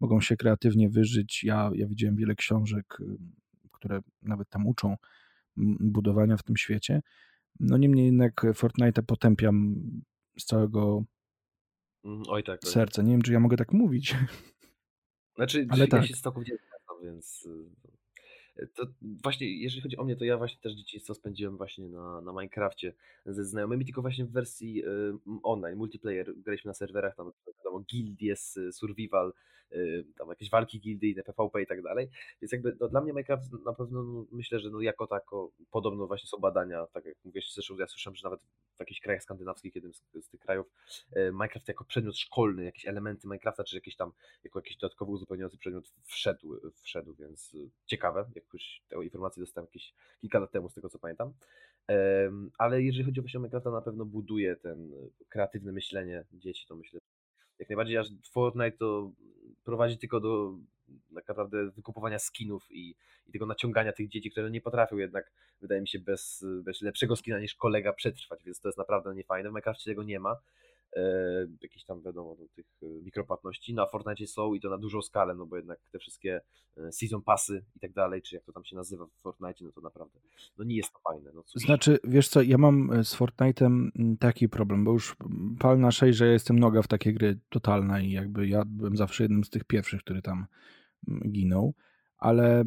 mogą 0.00 0.20
się 0.20 0.36
kreatywnie 0.36 0.90
wyżyć. 0.90 1.44
Ja, 1.44 1.70
ja 1.74 1.86
widziałem 1.86 2.16
wiele 2.16 2.34
książek, 2.34 2.98
które 3.72 4.00
nawet 4.22 4.48
tam 4.48 4.66
uczą 4.66 4.96
budowania 5.80 6.36
w 6.36 6.42
tym 6.42 6.56
świecie. 6.56 7.02
No 7.60 7.76
niemniej 7.76 8.06
jednak 8.06 8.46
Fortnite 8.54 9.02
potępiam 9.02 9.74
z 10.38 10.44
całego 10.44 11.04
mm, 12.04 12.22
Oj, 12.28 12.44
tak, 12.44 12.64
serca. 12.64 13.02
Nie 13.02 13.12
wiem, 13.12 13.22
czy 13.22 13.32
ja 13.32 13.40
mogę 13.40 13.56
tak 13.56 13.72
mówić. 13.72 14.16
Znaczy, 15.36 15.66
ale 15.70 15.80
ja 15.80 15.90
tak. 15.90 16.06
się 16.06 16.14
całkowicie 16.14 16.58
więc 17.04 17.46
y, 17.46 17.70
to 18.74 18.86
właśnie, 19.22 19.62
jeżeli 19.62 19.82
chodzi 19.82 19.96
o 19.96 20.04
mnie, 20.04 20.16
to 20.16 20.24
ja 20.24 20.38
właśnie 20.38 20.60
też 20.60 20.72
dzieciństwo 20.72 21.14
spędziłem 21.14 21.56
właśnie 21.56 21.88
na, 21.88 22.20
na 22.20 22.32
Minecrafcie 22.32 22.94
ze 23.26 23.44
znajomymi, 23.44 23.84
tylko 23.84 24.02
właśnie 24.02 24.24
w 24.24 24.30
wersji 24.30 24.84
y, 24.84 25.12
online, 25.42 25.76
multiplayer. 25.76 26.34
Graliśmy 26.36 26.68
na 26.68 26.74
serwerach, 26.74 27.16
tam 27.16 27.32
wiadomo, 27.74 27.84
gildie, 27.84 28.36
survival, 28.72 29.32
y, 29.72 30.04
tam 30.18 30.28
jakieś 30.28 30.50
walki 30.50 30.80
gildii, 30.80 31.14
PvP 31.14 31.62
i 31.62 31.66
tak 31.66 31.82
dalej. 31.82 32.08
Więc 32.42 32.52
jakby 32.52 32.76
no, 32.80 32.88
dla 32.88 33.00
mnie 33.00 33.12
Minecraft 33.12 33.52
na 33.64 33.72
pewno 33.72 34.02
no, 34.02 34.26
myślę, 34.32 34.60
że 34.60 34.70
no, 34.70 34.80
jako 34.80 35.06
tako 35.06 35.50
podobno 35.70 36.06
właśnie 36.06 36.28
są 36.28 36.38
badania, 36.38 36.86
tak 36.92 37.04
jak 37.04 37.16
mówię, 37.24 37.40
zresztą 37.54 37.76
ja 37.78 37.86
słyszałem, 37.86 38.16
że 38.16 38.24
nawet 38.24 38.40
w 38.76 38.80
jakichś 38.80 39.00
krajach 39.00 39.22
skandynawskich, 39.22 39.74
jednym 39.74 39.94
z, 39.94 40.02
z 40.20 40.28
tych 40.28 40.40
krajów, 40.40 40.66
y, 41.16 41.32
Minecraft 41.32 41.68
jako 41.68 41.84
przedmiot 41.84 42.16
szkolny, 42.16 42.64
jakieś 42.64 42.86
elementy 42.86 43.26
Minecrafta, 43.26 43.64
czy 43.64 43.76
jakieś 43.76 43.96
tam, 43.96 44.12
jako 44.44 44.58
jakiś 44.58 44.76
dodatkowy 44.76 45.12
uzupełniający 45.12 45.58
przedmiot 45.58 45.92
wszedł, 46.04 46.60
wszedł 46.82 47.14
więc 47.14 47.56
ciekawe, 47.86 48.30
jakoś 48.34 48.82
tę 48.88 49.04
informację 49.04 49.40
dostałem 49.40 49.66
jakieś 49.66 49.94
kilka 50.20 50.38
lat 50.38 50.52
temu, 50.52 50.68
z 50.68 50.74
tego 50.74 50.88
co 50.88 50.98
pamiętam. 50.98 51.32
Ale 52.58 52.82
jeżeli 52.82 53.04
chodzi 53.04 53.20
o 53.20 53.22
o 53.22 53.40
Minecrafta, 53.40 53.70
na 53.70 53.80
pewno 53.80 54.04
buduje 54.04 54.56
ten 54.56 54.92
kreatywne 55.28 55.72
myślenie 55.72 56.24
dzieci, 56.32 56.66
to 56.68 56.76
myślę, 56.76 57.00
jak 57.58 57.68
najbardziej, 57.68 57.96
aż 57.96 58.08
Fortnite 58.32 58.76
to 58.78 59.10
prowadzi 59.64 59.98
tylko 59.98 60.20
do 60.20 60.54
tak 61.14 61.28
naprawdę 61.28 61.70
wykupowania 61.70 62.18
skinów 62.18 62.66
i, 62.70 62.94
i 63.26 63.32
tego 63.32 63.46
naciągania 63.46 63.92
tych 63.92 64.08
dzieci, 64.08 64.30
które 64.30 64.50
nie 64.50 64.60
potrafią 64.60 64.96
jednak, 64.96 65.32
wydaje 65.60 65.80
mi 65.80 65.88
się, 65.88 65.98
bez, 65.98 66.44
bez 66.62 66.82
lepszego 66.82 67.16
skina 67.16 67.38
niż 67.40 67.54
kolega 67.54 67.92
przetrwać, 67.92 68.44
więc 68.44 68.60
to 68.60 68.68
jest 68.68 68.78
naprawdę 68.78 69.14
niefajne. 69.14 69.48
W 69.48 69.52
Minecrafcie 69.52 69.90
tego 69.90 70.02
nie 70.02 70.20
ma. 70.20 70.36
E, 70.96 71.46
jakieś 71.62 71.84
tam 71.84 72.02
wiadomo 72.02 72.36
do 72.36 72.48
tych 72.48 72.66
e, 72.82 72.86
mikropłatności. 72.86 73.74
Na 73.74 73.86
Fortnite 73.86 74.26
są 74.26 74.54
i 74.54 74.60
to 74.60 74.70
na 74.70 74.78
dużą 74.78 75.02
skalę, 75.02 75.34
no 75.34 75.46
bo 75.46 75.56
jednak 75.56 75.78
te 75.92 75.98
wszystkie 75.98 76.40
e, 76.76 76.92
season 76.92 77.22
passy 77.22 77.64
i 77.76 77.80
tak 77.80 77.92
dalej, 77.92 78.22
czy 78.22 78.34
jak 78.34 78.44
to 78.44 78.52
tam 78.52 78.64
się 78.64 78.76
nazywa 78.76 79.06
w 79.06 79.20
Fortnite, 79.22 79.64
no 79.64 79.72
to 79.72 79.80
naprawdę 79.80 80.18
no 80.58 80.64
nie 80.64 80.76
jest 80.76 80.92
to 80.92 80.98
fajne. 80.98 81.30
No 81.34 81.42
znaczy, 81.54 81.98
wiesz 82.04 82.28
co, 82.28 82.42
ja 82.42 82.58
mam 82.58 83.04
z 83.04 83.16
Fortnite'em 83.16 83.90
taki 84.20 84.48
problem, 84.48 84.84
bo 84.84 84.92
już 84.92 85.16
pal 85.58 85.80
na 85.80 85.90
6, 85.90 86.18
że 86.18 86.26
ja 86.26 86.32
jestem 86.32 86.58
noga 86.58 86.82
w 86.82 86.88
takie 86.88 87.12
gry 87.12 87.40
totalna 87.48 88.00
i 88.00 88.10
jakby 88.10 88.48
ja 88.48 88.62
byłem 88.66 88.96
zawsze 88.96 89.24
jednym 89.24 89.44
z 89.44 89.50
tych 89.50 89.64
pierwszych, 89.64 90.00
który 90.00 90.22
tam 90.22 90.46
ginął, 91.30 91.74
ale 92.18 92.64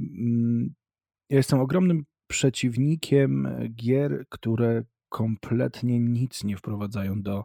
ja 1.29 1.38
jestem 1.38 1.60
ogromnym 1.60 2.05
przeciwnikiem 2.27 3.48
gier, 3.75 4.25
które 4.29 4.84
kompletnie 5.10 6.00
nic 6.00 6.43
nie 6.43 6.57
wprowadzają 6.57 7.22
do 7.22 7.43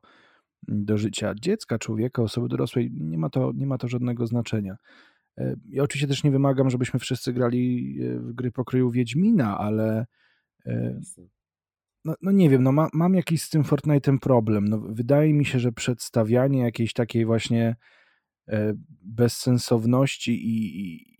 do 0.69 0.99
życia 0.99 1.35
dziecka, 1.41 1.79
człowieka, 1.79 2.23
osoby 2.23 2.49
dorosłej, 2.49 2.91
nie 2.93 3.19
ma 3.19 3.31
to, 3.31 3.53
nie 3.55 3.67
ma 3.67 3.79
to 3.79 3.89
żadnego 3.89 4.27
znaczenia. 4.27 4.77
E, 5.39 5.57
ja 5.69 5.83
oczywiście 5.83 6.09
też 6.09 6.25
nie 6.25 6.31
wymagam, 6.31 6.71
żebyśmy 6.71 7.01
wszyscy 7.01 7.33
grali 7.33 7.97
e, 8.03 8.19
w 8.19 8.33
gry 8.33 8.53
pokroju 8.53 8.91
Wiedźmina, 8.91 9.59
ale 9.59 10.07
e, 10.67 11.01
no, 12.05 12.15
no 12.23 12.31
nie 12.31 12.51
wiem, 12.51 12.63
no 12.63 12.73
ma, 12.73 12.89
mam 12.93 13.15
jakiś 13.15 13.43
z 13.43 13.51
tym 13.51 13.63
Fortnite'em 13.63 14.19
problem. 14.19 14.69
No, 14.69 14.79
wydaje 14.79 15.35
mi 15.35 15.45
się, 15.45 15.59
że 15.59 15.73
przedstawianie 15.73 16.59
jakiejś 16.59 16.93
takiej 16.93 17.25
właśnie 17.25 17.77
bezsensowności 19.03 20.33
i, 20.33 20.81
i, 20.81 21.19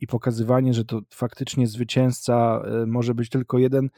i 0.00 0.06
pokazywanie, 0.06 0.74
że 0.74 0.84
to 0.84 1.00
faktycznie 1.10 1.66
zwycięzca 1.66 2.62
może 2.86 3.14
być 3.14 3.28
tylko 3.28 3.58
jeden 3.58 3.90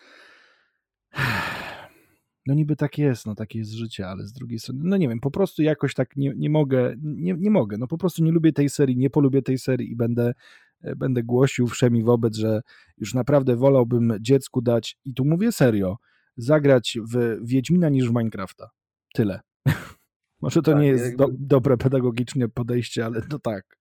no 2.46 2.54
niby 2.54 2.76
tak 2.76 2.98
jest, 2.98 3.26
no 3.26 3.34
takie 3.34 3.58
jest 3.58 3.70
życie, 3.70 4.08
ale 4.08 4.26
z 4.26 4.32
drugiej 4.32 4.58
strony, 4.58 4.80
no 4.84 4.96
nie 4.96 5.08
wiem, 5.08 5.20
po 5.20 5.30
prostu 5.30 5.62
jakoś 5.62 5.94
tak 5.94 6.16
nie, 6.16 6.32
nie 6.36 6.50
mogę, 6.50 6.94
nie, 7.02 7.34
nie 7.34 7.50
mogę, 7.50 7.78
no 7.78 7.86
po 7.86 7.98
prostu 7.98 8.24
nie 8.24 8.32
lubię 8.32 8.52
tej 8.52 8.68
serii, 8.68 8.96
nie 8.96 9.10
polubię 9.10 9.42
tej 9.42 9.58
serii 9.58 9.92
i 9.92 9.96
będę, 9.96 10.34
e, 10.80 10.96
będę 10.96 11.22
głosił 11.22 11.66
wszemi 11.66 12.02
wobec, 12.02 12.36
że 12.36 12.60
już 12.98 13.14
naprawdę 13.14 13.56
wolałbym 13.56 14.14
dziecku 14.20 14.62
dać, 14.62 14.98
i 15.04 15.14
tu 15.14 15.24
mówię 15.24 15.52
serio, 15.52 15.96
zagrać 16.36 16.98
w 17.12 17.38
Wiedźmina 17.46 17.88
niż 17.88 18.08
w 18.08 18.14
Minecrafta. 18.14 18.70
Tyle. 19.14 19.40
Może 20.42 20.62
to 20.62 20.72
tak, 20.72 20.80
nie 20.80 20.86
jest 20.86 21.16
do, 21.16 21.28
dobre 21.38 21.76
pedagogicznie 21.76 22.48
podejście, 22.48 23.04
ale 23.04 23.22
to 23.22 23.38
tak. 23.38 23.79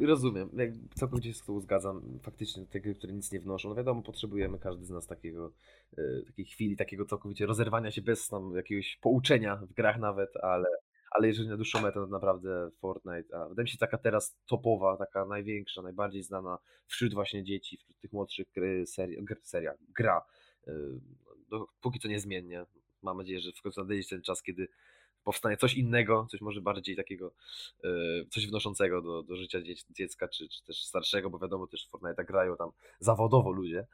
Rozumiem, 0.00 0.50
jak 0.56 0.70
całkowicie 0.94 1.28
się 1.32 1.38
z 1.38 1.44
tobą 1.44 1.60
zgadzam. 1.60 2.18
Faktycznie 2.22 2.66
te 2.66 2.80
gry, 2.80 2.94
które 2.94 3.12
nic 3.12 3.32
nie 3.32 3.40
wnoszą, 3.40 3.68
no 3.68 3.74
wiadomo, 3.74 4.02
potrzebujemy 4.02 4.58
każdy 4.58 4.84
z 4.84 4.90
nas 4.90 5.06
takiego, 5.06 5.52
e, 5.98 6.22
takiej 6.26 6.44
chwili, 6.44 6.76
takiego 6.76 7.04
całkowicie 7.04 7.46
rozerwania 7.46 7.90
się 7.90 8.02
bez 8.02 8.28
tam 8.28 8.56
jakiegoś 8.56 8.98
pouczenia 9.02 9.56
w 9.56 9.72
grach 9.72 9.98
nawet, 9.98 10.36
ale, 10.36 10.68
ale 11.10 11.28
jeżeli 11.28 11.48
na 11.48 11.56
dłuższą 11.56 11.82
metę, 11.82 11.94
to 11.94 12.06
naprawdę 12.06 12.70
Fortnite, 12.80 13.36
a 13.36 13.48
wydaje 13.48 13.64
mi 13.64 13.68
się 13.68 13.78
taka 13.78 13.98
teraz 13.98 14.36
topowa, 14.46 14.96
taka 14.96 15.24
największa, 15.24 15.82
najbardziej 15.82 16.22
znana 16.22 16.58
wśród 16.86 17.14
właśnie 17.14 17.44
dzieci, 17.44 17.76
wśród 17.76 17.98
tych 17.98 18.12
młodszych 18.12 18.48
serii, 18.84 19.18
seria, 19.42 19.74
gra. 19.96 20.22
E, 20.66 20.72
no, 21.50 21.66
póki 21.80 21.98
co 21.98 22.08
niezmiennie. 22.08 22.64
Mam 23.02 23.16
nadzieję, 23.16 23.40
że 23.40 23.52
w 23.52 23.62
końcu 23.62 23.80
nadejdzie 23.80 24.08
ten 24.08 24.22
czas, 24.22 24.42
kiedy 24.42 24.68
powstanie 25.24 25.56
coś 25.56 25.74
innego, 25.74 26.26
coś 26.30 26.40
może 26.40 26.60
bardziej 26.60 26.96
takiego, 26.96 27.32
e, 27.84 27.88
coś 28.30 28.46
wnoszącego 28.46 29.02
do, 29.02 29.22
do 29.22 29.36
życia 29.36 29.58
dziecka, 29.90 30.28
czy, 30.28 30.48
czy 30.48 30.64
też 30.64 30.84
starszego, 30.84 31.30
bo 31.30 31.38
wiadomo, 31.38 31.66
też 31.66 31.86
w 31.86 31.90
Fortnite 31.90 32.24
grają 32.24 32.56
tam 32.56 32.70
zawodowo 32.98 33.50
ludzie. 33.50 33.86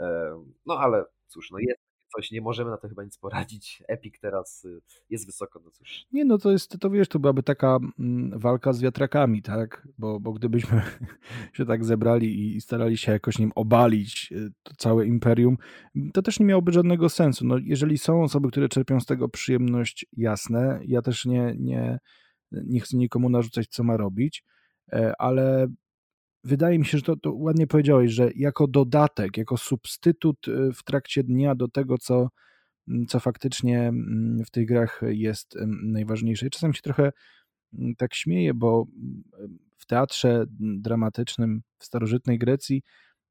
E, 0.00 0.42
no 0.66 0.78
ale 0.78 1.04
cóż, 1.28 1.50
no 1.50 1.58
jest 1.58 1.83
coś, 2.16 2.30
nie 2.30 2.40
możemy 2.40 2.70
na 2.70 2.76
to 2.76 2.88
chyba 2.88 3.04
nic 3.04 3.18
poradzić. 3.18 3.82
Epic 3.88 4.14
teraz 4.20 4.64
y, 4.64 4.80
jest 5.10 5.26
wysoko, 5.26 5.60
no 5.64 5.70
cóż. 5.70 6.06
Nie, 6.12 6.24
no 6.24 6.38
to 6.38 6.50
jest, 6.50 6.78
to 6.80 6.90
wiesz, 6.90 7.08
to 7.08 7.18
byłaby 7.18 7.42
taka 7.42 7.78
mm, 7.98 8.38
walka 8.38 8.72
z 8.72 8.80
wiatrakami, 8.80 9.42
tak? 9.42 9.88
Bo, 9.98 10.20
bo 10.20 10.32
gdybyśmy 10.32 10.82
się 11.52 11.66
tak 11.66 11.84
zebrali 11.84 12.56
i 12.56 12.60
starali 12.60 12.96
się 12.96 13.12
jakoś 13.12 13.38
nim 13.38 13.52
obalić 13.54 14.32
y, 14.32 14.50
to 14.62 14.72
całe 14.76 15.06
imperium, 15.06 15.56
to 16.12 16.22
też 16.22 16.40
nie 16.40 16.46
miałoby 16.46 16.72
żadnego 16.72 17.08
sensu. 17.08 17.46
No, 17.46 17.58
jeżeli 17.58 17.98
są 17.98 18.22
osoby, 18.22 18.48
które 18.50 18.68
czerpią 18.68 19.00
z 19.00 19.06
tego 19.06 19.28
przyjemność, 19.28 20.06
jasne, 20.16 20.80
ja 20.84 21.02
też 21.02 21.24
nie, 21.24 21.54
nie, 21.58 21.98
nie 22.52 22.80
chcę 22.80 22.96
nikomu 22.96 23.28
narzucać, 23.30 23.68
co 23.68 23.84
ma 23.84 23.96
robić, 23.96 24.44
e, 24.92 25.12
ale 25.18 25.68
wydaje 26.44 26.78
mi 26.78 26.86
się, 26.86 26.98
że 26.98 27.04
to, 27.04 27.16
to, 27.16 27.32
ładnie 27.34 27.66
powiedziałeś, 27.66 28.12
że 28.12 28.30
jako 28.36 28.66
dodatek, 28.66 29.36
jako 29.36 29.56
substytut 29.56 30.48
y, 30.48 30.72
w 30.72 30.82
trakcie 30.82 31.24
dnia 31.24 31.54
do 31.54 31.68
tego, 31.68 31.98
co, 31.98 32.28
mm, 32.88 33.06
co 33.06 33.20
faktycznie 33.20 33.80
mm, 33.80 34.44
w 34.44 34.50
tych 34.50 34.66
grach 34.66 35.00
jest 35.06 35.58
najważniejsze. 35.82 36.46
I 36.46 36.50
czasem 36.50 36.74
się 36.74 36.82
trochę 36.82 37.12
mm, 37.74 37.94
tak 37.96 38.14
śmieję, 38.14 38.54
bo 38.54 38.86
w 39.78 39.86
teatrze 39.86 40.44
dramatycznym 40.58 41.62
w 41.78 41.84
starożytnej 41.84 42.38
Grecji 42.38 42.82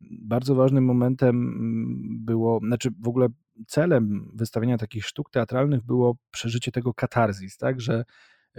bardzo 0.01 0.55
ważnym 0.55 0.85
momentem 0.85 1.55
było, 2.25 2.59
znaczy 2.67 2.89
w 2.99 3.07
ogóle 3.07 3.27
celem 3.67 4.31
wystawiania 4.33 4.77
takich 4.77 5.05
sztuk 5.05 5.29
teatralnych 5.29 5.83
było 5.83 6.17
przeżycie 6.31 6.71
tego 6.71 6.93
katarzis, 6.93 7.57
tak, 7.57 7.81
że 7.81 8.03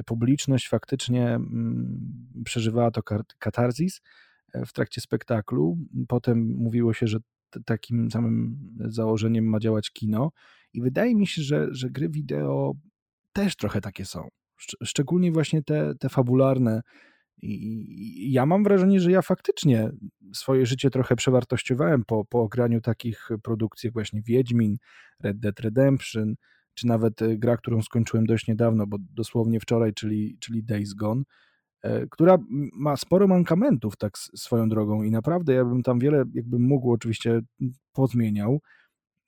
publiczność 0.06 0.68
faktycznie 0.68 1.40
przeżywała 2.44 2.90
to 2.90 3.02
katarzis 3.38 4.00
w 4.66 4.72
trakcie 4.72 5.00
spektaklu. 5.00 5.78
Potem 6.08 6.54
mówiło 6.56 6.92
się, 6.94 7.06
że 7.06 7.18
takim 7.64 8.10
samym 8.10 8.58
założeniem 8.80 9.44
ma 9.44 9.60
działać 9.60 9.90
kino. 9.90 10.32
I 10.72 10.82
wydaje 10.82 11.14
mi 11.14 11.26
się, 11.26 11.42
że, 11.42 11.68
że 11.70 11.90
gry 11.90 12.08
wideo 12.08 12.72
też 13.32 13.56
trochę 13.56 13.80
takie 13.80 14.04
są. 14.04 14.28
Szczególnie 14.84 15.32
właśnie 15.32 15.62
te, 15.62 15.94
te 16.00 16.08
fabularne. 16.08 16.80
I 17.42 18.32
ja 18.32 18.46
mam 18.46 18.64
wrażenie, 18.64 19.00
że 19.00 19.10
ja 19.10 19.22
faktycznie 19.22 19.90
swoje 20.34 20.66
życie 20.66 20.90
trochę 20.90 21.16
przewartościowałem 21.16 22.04
po, 22.06 22.24
po 22.24 22.40
ograniu 22.40 22.80
takich 22.80 23.28
produkcji 23.42 23.86
jak 23.86 23.94
właśnie 23.94 24.22
Wiedźmin, 24.22 24.76
Red 25.20 25.38
Dead 25.38 25.60
Redemption, 25.60 26.34
czy 26.74 26.86
nawet 26.86 27.22
e, 27.22 27.36
gra, 27.36 27.56
którą 27.56 27.82
skończyłem 27.82 28.26
dość 28.26 28.46
niedawno, 28.46 28.86
bo 28.86 28.96
dosłownie 29.00 29.60
wczoraj, 29.60 29.94
czyli, 29.94 30.36
czyli 30.40 30.64
Days 30.64 30.94
Gone, 30.94 31.22
która 32.10 32.38
ma 32.72 32.96
sporo 32.96 33.28
mankamentów 33.28 33.96
tak 33.96 34.18
swoją 34.18 34.68
drogą 34.68 35.02
i 35.02 35.10
naprawdę 35.10 35.54
ja 35.54 35.64
bym 35.64 35.82
tam 35.82 35.98
wiele 35.98 36.24
jakbym 36.34 36.62
mógł 36.62 36.92
oczywiście 36.92 37.40
pozmieniał, 37.92 38.60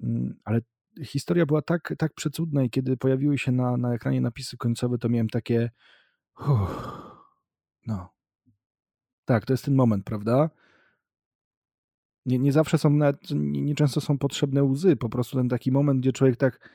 mm, 0.03 0.35
ale 0.45 0.61
historia 1.05 1.47
była 1.47 1.63
tak, 1.63 1.95
tak 1.99 2.15
przecudna 2.15 2.63
i 2.63 2.71
kiedy 2.71 2.97
pojawiły 2.97 3.39
się 3.39 3.53
na, 3.53 3.77
na 3.77 3.95
ekranie 3.95 4.21
napisy 4.21 4.57
końcowe, 4.57 4.99
to 4.99 5.09
miałem 5.09 5.29
takie 5.29 5.71
uff, 6.41 6.91
no. 7.87 8.09
Tak, 9.25 9.47
to 9.47 9.53
jest 9.53 9.65
ten 9.65 9.75
moment, 9.75 10.05
prawda? 10.05 10.51
Nie, 12.27 12.39
nie 12.39 12.53
zawsze 12.53 12.79
są, 12.79 12.91
nawet, 12.91 13.31
nie, 13.31 13.63
nie 13.63 13.75
często 13.75 14.01
są 14.01 14.19
potrzebne 14.19 14.65
łzy, 14.65 14.97
po 14.97 15.09
prostu 15.09 15.37
ten 15.37 15.49
taki 15.49 15.73
moment, 15.73 16.01
gdzie 16.01 16.13
człowiek 16.13 16.37
tak 16.37 16.71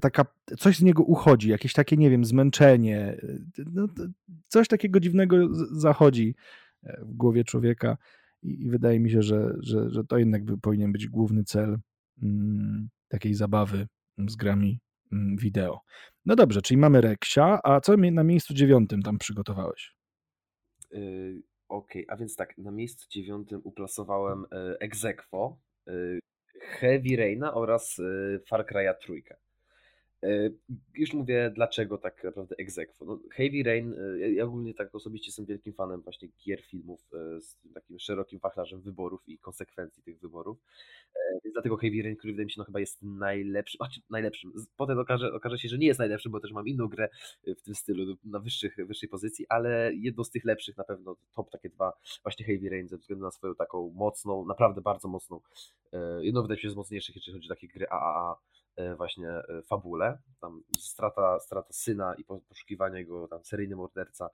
taka, 0.00 0.24
coś 0.58 0.78
z 0.78 0.82
niego 0.82 1.02
uchodzi, 1.02 1.48
jakieś 1.48 1.72
takie, 1.72 1.96
nie 1.96 2.10
wiem, 2.10 2.24
zmęczenie, 2.24 3.16
no, 3.72 3.88
coś 4.48 4.68
takiego 4.68 5.00
dziwnego 5.00 5.36
zachodzi 5.70 6.34
e, 6.82 7.04
w 7.04 7.14
głowie 7.14 7.44
człowieka 7.44 7.96
i, 8.42 8.62
i 8.64 8.70
wydaje 8.70 9.00
mi 9.00 9.10
się, 9.10 9.22
że, 9.22 9.54
że, 9.60 9.90
że 9.90 10.04
to 10.04 10.18
jednak 10.18 10.44
by, 10.44 10.58
powinien 10.58 10.92
być 10.92 11.08
główny 11.08 11.44
cel 11.44 11.78
mm, 12.22 12.88
takiej 13.08 13.34
zabawy 13.34 13.88
z 14.28 14.36
grami 14.36 14.80
mm, 15.12 15.36
wideo. 15.36 15.80
No 16.26 16.36
dobrze, 16.36 16.62
czyli 16.62 16.78
mamy 16.78 17.00
Reksia, 17.00 17.60
a 17.64 17.80
co 17.80 17.96
na 17.96 18.24
miejscu 18.24 18.54
dziewiątym 18.54 19.02
tam 19.02 19.18
przygotowałeś? 19.18 19.94
Yy, 20.90 21.42
Okej, 21.72 22.06
okay, 22.06 22.14
a 22.14 22.16
więc 22.16 22.36
tak, 22.36 22.58
na 22.58 22.70
miejscu 22.70 23.08
dziewiątym 23.10 23.60
uplasowałem 23.64 24.44
yy, 24.52 24.78
Exequo, 24.78 25.58
yy, 25.86 26.20
Heavy 26.60 27.16
Raina 27.16 27.54
oraz 27.54 27.98
yy, 27.98 28.40
Far 28.48 28.66
Cry'a 28.66 28.94
trójkę. 28.94 29.36
E, 30.22 30.50
już 30.94 31.12
mówię, 31.12 31.52
dlaczego 31.54 31.98
tak 31.98 32.24
naprawdę 32.24 32.54
egzekwo. 32.58 33.04
No, 33.04 33.18
Heavy 33.30 33.62
Rain, 33.64 33.94
e, 34.22 34.32
ja 34.32 34.44
ogólnie 34.44 34.74
tak 34.74 34.94
osobiście 34.94 35.28
jestem 35.28 35.46
wielkim 35.46 35.72
fanem 35.72 36.00
właśnie 36.00 36.28
gier, 36.44 36.60
filmów 36.60 37.00
e, 37.14 37.40
z 37.40 37.58
takim 37.74 37.98
szerokim 37.98 38.38
wachlarzem 38.38 38.80
wyborów 38.80 39.28
i 39.28 39.38
konsekwencji 39.38 40.02
tych 40.02 40.18
wyborów. 40.18 40.58
Więc 41.44 41.52
dlatego 41.52 41.76
Heavy 41.76 42.02
Rain, 42.02 42.16
który 42.16 42.32
wydaje 42.32 42.44
mi 42.44 42.50
się 42.50 42.60
no, 42.60 42.64
chyba 42.64 42.80
jest 42.80 43.02
najlepszym, 43.02 43.76
znaczy 43.76 44.00
najlepszym. 44.10 44.52
Potem 44.76 44.98
okaże, 44.98 45.32
okaże 45.32 45.58
się, 45.58 45.68
że 45.68 45.78
nie 45.78 45.86
jest 45.86 45.98
najlepszym, 45.98 46.32
bo 46.32 46.40
też 46.40 46.52
mam 46.52 46.68
inną 46.68 46.88
grę 46.88 47.08
w 47.58 47.62
tym 47.62 47.74
stylu, 47.74 48.16
na 48.24 48.38
wyższych, 48.38 48.76
wyższej 48.86 49.08
pozycji, 49.08 49.46
ale 49.48 49.92
jedno 49.94 50.24
z 50.24 50.30
tych 50.30 50.44
lepszych 50.44 50.76
na 50.76 50.84
pewno, 50.84 51.16
top 51.34 51.50
takie 51.50 51.68
dwa, 51.68 51.92
właśnie 52.22 52.46
Heavy 52.46 52.70
Rain, 52.70 52.88
ze 52.88 52.96
względu 52.96 53.24
na 53.24 53.30
swoją 53.30 53.54
taką 53.54 53.92
mocną, 53.94 54.44
naprawdę 54.44 54.80
bardzo 54.80 55.08
mocną, 55.08 55.40
jedno 56.20 56.42
wydaje 56.42 56.56
mi 56.56 56.62
się 56.62 56.70
z 56.70 56.76
mocniejszych, 56.76 57.16
jeżeli 57.16 57.32
chodzi 57.32 57.48
o 57.48 57.54
takie 57.54 57.68
gry 57.68 57.86
AAA, 57.88 58.36
właśnie 58.96 59.28
e, 59.28 59.62
fabule, 59.62 60.18
tam 60.40 60.62
strata, 60.78 61.40
strata 61.40 61.72
syna 61.72 62.14
i 62.14 62.24
poszukiwanie 62.24 62.98
jego, 62.98 63.28
tam 63.28 63.44
seryjny 63.44 63.76
morderca, 63.76 64.30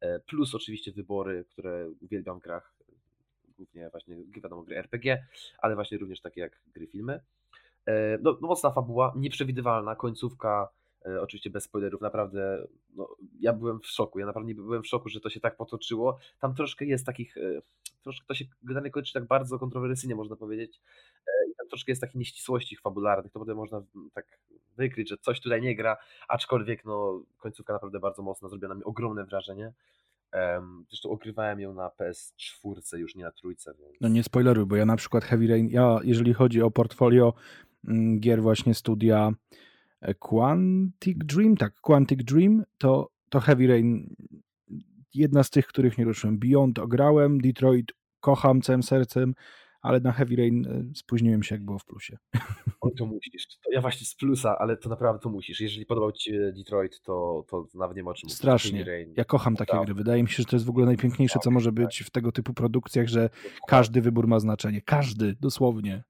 e, 0.00 0.20
plus 0.20 0.54
oczywiście 0.54 0.92
wybory, 0.92 1.44
które 1.50 1.90
uwielbiam 2.00 2.38
w 2.38 2.42
grach, 2.42 2.74
głównie 3.56 3.90
właśnie, 3.90 4.16
wiadomo, 4.42 4.62
gry 4.62 4.76
RPG, 4.76 5.26
ale 5.58 5.74
właśnie 5.74 5.98
również 5.98 6.20
takie 6.20 6.40
jak 6.40 6.62
gry 6.74 6.86
filmy. 6.86 7.20
No, 8.22 8.38
no 8.40 8.48
mocna 8.48 8.70
fabuła, 8.70 9.12
nieprzewidywalna, 9.16 9.96
końcówka, 9.96 10.68
oczywiście 11.20 11.50
bez 11.50 11.64
spoilerów, 11.64 12.00
naprawdę, 12.00 12.66
no, 12.94 13.16
ja 13.40 13.52
byłem 13.52 13.80
w 13.80 13.86
szoku, 13.86 14.18
ja 14.18 14.26
naprawdę 14.26 14.54
byłem 14.54 14.82
w 14.82 14.86
szoku, 14.86 15.08
że 15.08 15.20
to 15.20 15.30
się 15.30 15.40
tak 15.40 15.56
potoczyło. 15.56 16.18
Tam 16.40 16.54
troszkę 16.54 16.84
jest 16.84 17.06
takich, 17.06 17.34
troszkę 18.02 18.26
to 18.26 18.34
się 18.34 18.44
generalnie 18.62 18.90
kończy 18.90 19.12
tak 19.12 19.26
bardzo 19.26 19.58
kontrowersyjnie, 19.58 20.14
można 20.14 20.36
powiedzieć, 20.36 20.80
troszkę 21.70 21.92
jest 21.92 22.00
takich 22.00 22.16
nieścisłości 22.16 22.76
fabularnych, 22.76 23.32
to 23.32 23.38
potem 23.38 23.56
można 23.56 23.82
tak 24.14 24.26
wykryć, 24.76 25.08
że 25.08 25.18
coś 25.18 25.40
tutaj 25.40 25.62
nie 25.62 25.76
gra, 25.76 25.96
aczkolwiek 26.28 26.84
no, 26.84 27.22
końcówka 27.38 27.72
naprawdę 27.72 28.00
bardzo 28.00 28.22
mocna, 28.22 28.48
zrobiła 28.48 28.68
na 28.68 28.74
mnie 28.74 28.84
ogromne 28.84 29.24
wrażenie. 29.24 29.72
Zresztą 30.88 31.10
ogrywałem 31.10 31.60
ją 31.60 31.74
na 31.74 31.88
PS4, 31.88 32.98
już 32.98 33.14
nie 33.14 33.24
na 33.24 33.32
trójce. 33.32 33.74
Więc... 33.78 34.00
No 34.00 34.08
nie 34.08 34.22
spoileruj, 34.22 34.66
bo 34.66 34.76
ja 34.76 34.86
na 34.86 34.96
przykład 34.96 35.24
Heavy 35.24 35.46
Rain, 35.46 35.68
ja 35.68 35.98
jeżeli 36.04 36.34
chodzi 36.34 36.62
o 36.62 36.70
portfolio 36.70 37.34
mm, 37.88 38.20
gier 38.20 38.42
właśnie 38.42 38.74
studia 38.74 39.32
e, 40.00 40.14
Quantic 40.14 41.18
Dream, 41.18 41.56
tak, 41.56 41.74
Quantic 41.80 42.24
Dream, 42.24 42.64
to, 42.78 43.10
to 43.28 43.40
Heavy 43.40 43.66
Rain 43.66 44.14
jedna 45.14 45.42
z 45.42 45.50
tych, 45.50 45.66
których 45.66 45.98
nie 45.98 46.04
ruszyłem. 46.04 46.38
Beyond 46.38 46.78
ograłem, 46.78 47.40
Detroit 47.40 47.92
kocham 48.20 48.62
całym 48.62 48.82
sercem, 48.82 49.34
ale 49.82 50.00
na 50.00 50.12
Heavy 50.12 50.36
Rain 50.36 50.66
e, 50.66 50.94
spóźniłem 50.94 51.42
się, 51.42 51.54
jak 51.54 51.64
było 51.64 51.78
w 51.78 51.84
plusie. 51.84 52.18
Oj, 52.80 52.92
to 52.98 53.06
musisz. 53.06 53.46
To 53.64 53.72
ja 53.72 53.80
właśnie 53.80 54.06
z 54.06 54.14
plusa, 54.14 54.58
ale 54.58 54.76
to 54.76 54.88
naprawdę 54.88 55.22
to 55.22 55.28
musisz. 55.28 55.60
Jeżeli 55.60 55.86
podobał 55.86 56.12
Ci 56.12 56.30
się 56.30 56.52
Detroit, 56.56 57.00
to, 57.00 57.44
to 57.48 57.66
nawet 57.74 57.96
nie 57.96 58.02
ma 58.02 58.10
o 58.10 58.14
czym 58.14 58.30
Strasznie. 58.30 59.06
Ja 59.16 59.24
kocham 59.24 59.56
takie 59.56 59.72
tak. 59.72 59.84
gry. 59.84 59.94
Wydaje 59.94 60.22
mi 60.22 60.28
się, 60.28 60.36
że 60.36 60.44
to 60.44 60.56
jest 60.56 60.66
w 60.66 60.70
ogóle 60.70 60.86
najpiękniejsze, 60.86 61.34
tak, 61.34 61.42
co 61.42 61.50
może 61.50 61.72
tak. 61.72 61.74
być 61.74 62.02
w 62.06 62.10
tego 62.10 62.32
typu 62.32 62.54
produkcjach, 62.54 63.08
że 63.08 63.30
każdy 63.68 64.00
wybór 64.00 64.26
ma 64.28 64.40
znaczenie. 64.40 64.80
Każdy, 64.80 65.36
dosłownie. 65.40 66.04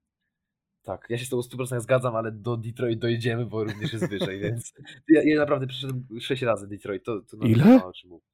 Tak, 0.83 1.05
ja 1.09 1.17
się 1.17 1.25
z 1.25 1.29
tą 1.29 1.39
100% 1.39 1.79
zgadzam, 1.79 2.15
ale 2.15 2.31
do 2.31 2.57
Detroit 2.57 2.99
dojedziemy, 2.99 3.45
bo 3.45 3.63
również 3.63 3.93
jest 3.93 4.09
wyżej, 4.09 4.39
więc 4.43 4.73
ja, 5.09 5.21
ja 5.23 5.39
naprawdę 5.39 5.67
przeszedłem 5.67 6.07
6 6.19 6.41
razy 6.41 6.67
Detroit. 6.67 7.03
To, 7.03 7.21
to 7.21 7.37
Ile? 7.37 7.85
O 7.85 7.93
czym 7.93 8.09
mówić. 8.09 8.25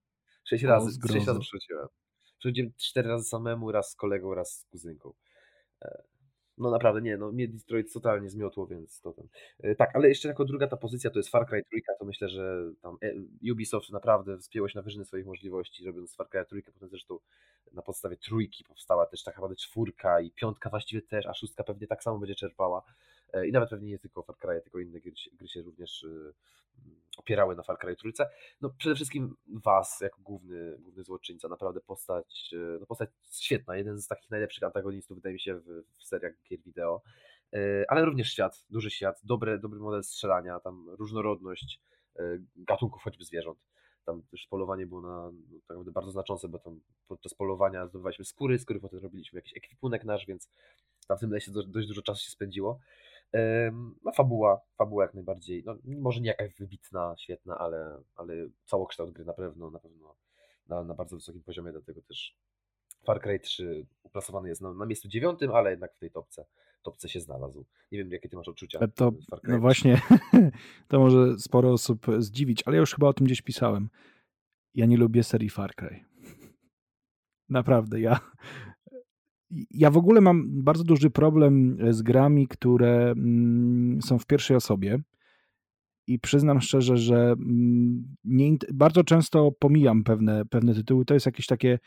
6 0.44 0.64
razy, 0.64 0.92
6 1.08 1.28
razy 1.28 1.40
przeszedłem. 1.40 1.88
Przeszedłem 2.40 2.74
4 2.78 3.10
razy 3.10 3.24
samemu, 3.24 3.72
raz 3.72 3.92
z 3.92 3.96
kolegą, 3.96 4.34
raz 4.34 4.60
z 4.60 4.66
kuzynką. 4.66 5.14
E, 5.82 6.04
no 6.58 6.72
naprawdę, 6.72 7.02
nie, 7.02 7.18
no 7.18 7.32
mnie 7.32 7.48
Detroit 7.48 7.94
totalnie 7.94 8.30
zmiotło, 8.30 8.68
więc 8.68 9.02
to 9.02 9.14
ten. 9.14 9.28
E, 9.60 9.76
tak, 9.76 9.96
ale 9.96 10.10
jeszcze 10.10 10.28
jako 10.28 10.46
druga 10.46 10.68
ta 10.68 10.78
pozycja 10.78 11.10
to 11.10 11.20
jest 11.20 11.30
Far 11.30 11.48
Cry 11.48 11.64
3, 11.64 11.82
to 12.00 12.06
myślę, 12.06 12.30
że 12.30 12.72
tam 12.82 12.98
e, 13.02 13.14
Ubisoft 13.52 13.90
naprawdę 13.90 14.38
wspięło 14.38 14.70
się 14.70 14.80
na 14.80 14.82
wyżyny 14.82 15.06
swoich 15.06 15.26
możliwości, 15.26 15.86
robiąc 15.86 16.16
Far 16.16 16.30
Cry 16.30 16.46
3, 16.46 16.72
potem 16.74 16.90
zresztą 16.90 17.20
na 17.74 17.82
podstawie 17.82 18.18
trójki 18.18 18.64
powstała 18.64 19.06
też 19.06 19.24
tak 19.24 19.36
naprawdę 19.36 19.56
czwórka 19.56 20.22
i 20.22 20.32
piątka 20.32 20.70
właściwie 20.70 21.02
też, 21.02 21.26
a 21.26 21.34
szóstka 21.34 21.64
pewnie 21.64 21.88
tak 21.88 22.04
samo 22.04 22.20
będzie 22.20 22.36
czerpała. 22.36 22.84
I 23.48 23.52
nawet 23.52 23.70
pewnie 23.70 23.90
nie 23.90 24.00
tylko 24.00 24.24
Far 24.24 24.38
Cry, 24.38 24.62
tylko 24.62 24.80
inne 24.80 25.00
gry, 25.00 25.12
gry 25.34 25.48
się 25.48 25.62
również 25.62 26.06
opierały 27.18 27.56
na 27.56 27.64
Far 27.64 27.78
Cry 27.78 27.96
trójce. 27.96 28.30
No 28.62 28.70
przede 28.70 28.96
wszystkim 28.96 29.36
was 29.48 30.02
jako 30.02 30.22
główny, 30.22 30.78
główny 30.80 31.04
złoczyńca, 31.04 31.48
naprawdę 31.48 31.82
postać, 31.82 32.54
e, 32.54 32.80
no 32.80 32.86
postać 32.86 33.10
świetna, 33.32 33.78
jeden 33.78 34.02
z 34.02 34.08
takich 34.08 34.30
najlepszych 34.30 34.64
antagonistów 34.64 35.18
wydaje 35.18 35.34
mi 35.34 35.40
się 35.40 35.56
w, 35.60 35.84
w 35.98 36.04
seriach 36.04 36.34
gier 36.50 36.60
wideo, 36.62 37.02
e, 37.54 37.86
ale 37.88 38.06
również 38.06 38.32
świat, 38.32 38.66
duży 38.70 38.90
świat, 38.92 39.22
dobry, 39.24 39.60
dobry 39.60 39.80
model 39.80 40.04
strzelania, 40.04 40.60
tam 40.60 40.90
różnorodność 40.90 41.82
e, 42.20 42.24
gatunków 42.56 43.04
choćby 43.04 43.24
zwierząt. 43.24 43.60
Tam 44.06 44.22
też 44.22 44.48
polowanie 44.48 44.86
było 44.86 45.02
na, 45.02 45.32
no, 45.32 45.32
tak 45.32 45.70
naprawdę 45.70 45.92
bardzo 45.92 46.12
znaczące, 46.12 46.48
bo 46.48 46.60
tam 46.60 46.80
podczas 47.08 47.34
polowania 47.34 47.88
zdobywaliśmy 47.88 48.26
skóry, 48.26 48.60
skóry 48.60 48.80
potem 48.80 49.00
robiliśmy 49.00 49.38
jakiś 49.38 49.58
ekwipunek 49.58 50.04
nasz, 50.04 50.26
więc 50.26 50.50
tam 51.08 51.18
w 51.18 51.20
tym 51.20 51.32
lesie 51.32 51.52
dość 51.52 51.88
dużo 51.88 52.02
czasu 52.02 52.26
się 52.26 52.32
spędziło. 52.32 52.80
No 54.04 54.12
fabuła, 54.12 54.62
fabuła 54.78 55.04
jak 55.04 55.14
najbardziej, 55.14 55.64
no, 55.66 55.76
może 55.84 56.22
nie 56.22 56.28
jakaś 56.28 56.54
wybitna, 56.54 57.16
świetna, 57.18 57.58
ale, 57.58 58.02
ale 58.16 58.34
całokształt 58.66 59.12
gry 59.12 59.26
na 59.26 59.34
pewno, 59.34 59.72
na 59.72 59.80
pewno 59.80 60.16
na, 60.70 60.84
na 60.84 60.94
bardzo 60.94 61.16
wysokim 61.16 61.44
poziomie, 61.44 61.72
dlatego 61.72 62.02
też 62.02 62.38
Far 63.04 63.22
Cry 63.22 63.40
3 63.40 63.86
uplasowany 64.04 64.50
jest 64.50 64.62
na, 64.62 64.74
na 64.74 64.86
miejscu 64.86 65.08
dziewiątym, 65.08 65.52
ale 65.52 65.72
jednak 65.72 65.96
w 65.96 66.00
tej 66.00 66.12
topce, 66.12 66.46
topce 66.82 67.10
się 67.10 67.20
znalazł. 67.20 67.66
Nie 67.92 67.98
wiem, 67.98 68.12
jakie 68.12 68.30
ty 68.30 68.36
masz 68.36 68.48
odczucia. 68.48 68.80
E, 68.80 68.88
to, 68.88 69.12
no 69.44 69.60
właśnie, 69.60 70.02
to 70.88 71.00
może 71.00 71.40
sporo 71.40 71.72
osób 71.72 72.06
zdziwić, 72.20 72.64
ale 72.66 72.76
ja 72.76 72.80
już 72.80 72.94
chyba 72.94 73.08
o 73.08 73.14
tym 73.14 73.26
gdzieś 73.26 73.42
pisałem. 73.42 73.90
Ja 74.76 74.86
nie 74.86 74.98
lubię 74.98 75.24
serii 75.24 75.50
Far 75.50 75.76
Cry. 75.76 76.06
Naprawdę, 77.50 78.00
ja 78.00 78.20
ja 79.72 79.92
w 79.92 79.98
ogóle 79.98 80.22
mam 80.22 80.64
bardzo 80.64 80.84
duży 80.84 81.10
problem 81.10 81.78
z 81.90 82.02
grami, 82.02 82.48
które 82.48 83.12
mm, 83.12 84.02
są 84.02 84.20
w 84.20 84.26
pierwszej 84.26 84.58
osobie. 84.58 85.00
I 86.08 86.20
przyznam 86.20 86.62
szczerze, 86.62 86.98
że 86.98 87.32
mm, 87.32 88.16
nie, 88.24 88.58
bardzo 88.74 89.04
często 89.04 89.52
pomijam 89.60 90.04
pewne, 90.04 90.46
pewne 90.46 90.74
tytuły. 90.74 91.06
To 91.06 91.14
jest 91.14 91.26
jakieś 91.26 91.46
takie 91.46 91.80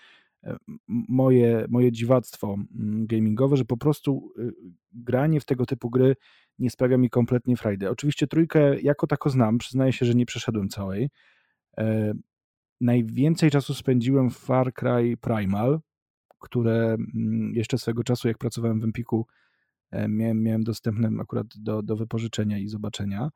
e, 0.45 0.57
moje, 0.89 1.67
moje 1.69 1.93
dziwactwo 1.93 2.57
mm, 2.75 3.07
gamingowe, 3.07 3.57
że 3.57 3.65
po 3.65 3.77
prostu 3.77 4.33
y, 4.39 4.53
granie 4.93 5.41
w 5.41 5.45
tego 5.45 5.67
typu 5.67 5.91
gry 5.91 6.17
nie 6.59 6.71
sprawia 6.71 6.99
mi 6.99 7.11
kompletnie 7.11 7.57
frajdy. 7.57 7.91
Oczywiście 7.91 8.27
trójkę 8.27 8.81
jako 8.81 9.07
tako 9.07 9.31
znam, 9.31 9.59
przyznaję 9.59 9.93
się, 9.93 10.07
że 10.07 10.15
nie 10.15 10.27
przeszedłem 10.27 10.69
całej. 10.69 11.11
E, 11.79 12.13
najwięcej 12.81 13.51
czasu 13.51 13.75
spędziłem 13.75 14.31
w 14.31 14.37
Far 14.37 14.73
Cry 14.75 15.17
Primal, 15.21 15.81
które 16.41 16.97
mm, 17.15 17.53
jeszcze 17.55 17.79
swego 17.79 18.05
czasu, 18.05 18.29
jak 18.29 18.39
pracowałem 18.39 18.81
w 18.81 18.85
Empiku, 18.85 19.27
e, 19.91 20.09
miałem, 20.09 20.43
miałem 20.43 20.65
dostępne 20.65 21.11
akurat 21.21 21.47
do, 21.57 21.83
do 21.83 21.97
wypożyczenia 21.97 22.59
i 22.59 22.69
zobaczenia, 22.69 23.31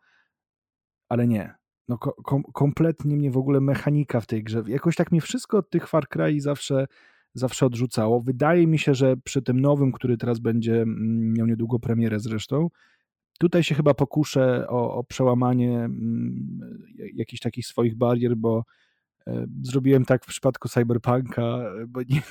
ale 1.08 1.26
nie. 1.26 1.54
No, 1.88 1.98
kom, 1.98 2.42
kompletnie 2.42 3.16
mnie 3.16 3.30
w 3.30 3.36
ogóle 3.36 3.60
mechanika 3.60 4.20
w 4.20 4.26
tej 4.26 4.44
grze. 4.44 4.62
Jakoś 4.66 4.96
tak 4.96 5.12
mnie 5.12 5.20
wszystko 5.20 5.58
od 5.58 5.70
tych 5.70 5.88
Far 5.88 6.08
Cry 6.08 6.40
zawsze, 6.40 6.86
zawsze 7.34 7.66
odrzucało. 7.66 8.20
Wydaje 8.20 8.66
mi 8.66 8.78
się, 8.78 8.94
że 8.94 9.16
przy 9.16 9.42
tym 9.42 9.60
nowym, 9.60 9.92
który 9.92 10.16
teraz 10.16 10.38
będzie 10.38 10.82
mm, 10.82 11.32
miał 11.32 11.46
niedługo 11.46 11.78
premierę 11.78 12.20
zresztą, 12.20 12.68
tutaj 13.38 13.62
się 13.62 13.74
chyba 13.74 13.94
pokuszę 13.94 14.66
o, 14.68 14.94
o 14.94 15.04
przełamanie 15.04 15.78
mm, 15.78 16.82
jakichś 17.14 17.40
takich 17.40 17.66
swoich 17.66 17.94
barier, 17.94 18.36
bo 18.36 18.64
zrobiłem 19.62 20.04
tak 20.04 20.24
w 20.24 20.28
przypadku 20.28 20.68
Cyberpunka, 20.68 21.42
e, 21.42 21.86
bo 21.88 22.00
nie, 22.02 22.22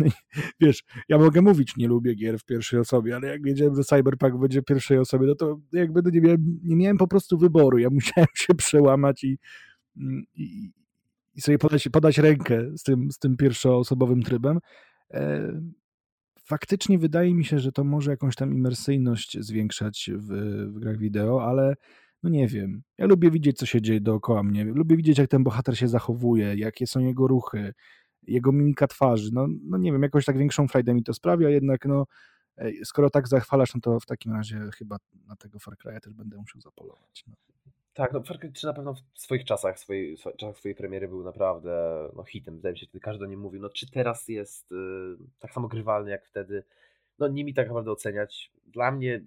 wiesz, 0.62 0.84
ja 1.10 1.17
mogę 1.17 1.41
mówić, 1.41 1.77
nie 1.77 1.88
lubię 1.88 2.15
gier 2.15 2.39
w 2.39 2.45
pierwszej 2.45 2.79
osobie, 2.79 3.15
ale 3.15 3.27
jak 3.27 3.43
wiedziałem, 3.43 3.75
że 3.75 3.84
Cyberpunk 3.84 4.41
będzie 4.41 4.62
w 4.62 4.65
pierwszej 4.65 4.97
osobie, 4.97 5.27
no 5.27 5.36
to 5.36 5.60
jakby 5.71 6.01
no 6.01 6.10
nie, 6.10 6.21
miałem, 6.21 6.60
nie 6.63 6.75
miałem 6.75 6.97
po 6.97 7.08
prostu 7.08 7.38
wyboru. 7.38 7.77
Ja 7.77 7.89
musiałem 7.99 8.27
się 8.34 8.56
przełamać 8.56 9.23
i, 9.23 9.38
mm, 9.97 10.23
i, 10.36 10.71
i 11.36 11.41
sobie 11.41 11.58
podać, 11.58 11.89
podać 11.89 12.17
rękę 12.17 12.77
z 12.77 12.84
tym, 12.84 13.12
z 13.12 13.19
tym 13.19 13.38
pierwszoosobowym 13.38 14.23
trybem. 14.23 14.60
Faktycznie 16.45 16.99
wydaje 16.99 17.34
mi 17.34 17.45
się, 17.45 17.60
że 17.60 17.71
to 17.71 17.84
może 17.84 18.12
jakąś 18.12 18.36
tam 18.36 18.53
imersyjność 18.53 19.38
zwiększać 19.39 20.10
w, 20.13 20.27
w 20.73 20.79
grach 20.79 20.97
wideo, 20.97 21.43
ale 21.49 21.75
no 22.24 22.30
nie 22.30 22.48
wiem. 22.48 22.84
Ja 22.98 23.06
lubię 23.06 23.32
widzieć, 23.32 23.58
co 23.58 23.66
się 23.66 23.82
dzieje 23.82 24.02
dookoła 24.02 24.44
mnie. 24.44 24.64
Lubię 24.64 24.98
widzieć, 24.98 25.18
jak 25.18 25.30
ten 25.30 25.44
bohater 25.44 25.78
się 25.78 25.88
zachowuje, 25.88 26.56
jakie 26.56 26.88
są 26.88 27.00
jego 27.00 27.28
ruchy, 27.28 27.74
jego 28.28 28.52
mimika 28.52 28.88
twarzy. 28.88 29.30
No, 29.34 29.48
no 29.64 29.78
nie 29.78 29.92
wiem, 29.92 30.04
jakoś 30.04 30.26
tak 30.26 30.38
większą 30.38 30.68
frajdę 30.68 30.94
mi 30.94 31.04
to 31.04 31.14
sprawia, 31.14 31.50
jednak 31.50 31.86
no, 31.86 32.06
skoro 32.84 33.10
tak 33.10 33.28
zachwalasz, 33.28 33.76
no 33.76 33.82
to 33.82 34.00
w 34.00 34.06
takim 34.06 34.34
razie 34.34 34.60
chyba 34.78 34.98
na 35.28 35.36
tego 35.36 35.60
Far 35.60 35.74
Cry'a 35.76 36.00
też 36.00 36.14
będę 36.14 36.38
musiał 36.38 36.62
zapolować. 36.62 37.24
No. 37.28 37.36
Tak, 37.94 38.14
no 38.14 38.24
Far 38.24 38.40
Cry 38.40 38.52
3 38.52 38.68
na 38.68 38.74
pewno 38.74 38.94
w 38.94 39.20
swoich 39.22 39.46
czasach, 39.46 39.76
w 39.76 39.80
swojej, 39.80 40.18
w 40.18 40.22
czasach 40.38 40.58
swojej 40.58 40.76
premiery 40.76 41.08
był 41.08 41.24
naprawdę 41.24 42.04
no, 42.16 42.24
hitem. 42.24 42.56
Wydaje 42.56 42.74
mi 42.74 42.80
się, 42.80 42.88
każdy 43.02 43.26
o 43.26 43.28
nim 43.28 43.40
mówił. 43.40 43.62
No 43.62 43.70
czy 43.70 43.92
teraz 43.92 44.28
jest 44.28 44.72
y, 44.72 44.76
tak 45.40 45.54
samo 45.54 45.68
grywalny 45.68 46.12
jak 46.12 46.26
wtedy? 46.26 46.64
No 47.20 47.28
nie 47.28 47.44
mi 47.46 47.54
tak 47.54 47.68
naprawdę 47.68 47.92
oceniać. 47.92 48.52
Dla 48.68 48.92
mnie 48.92 49.22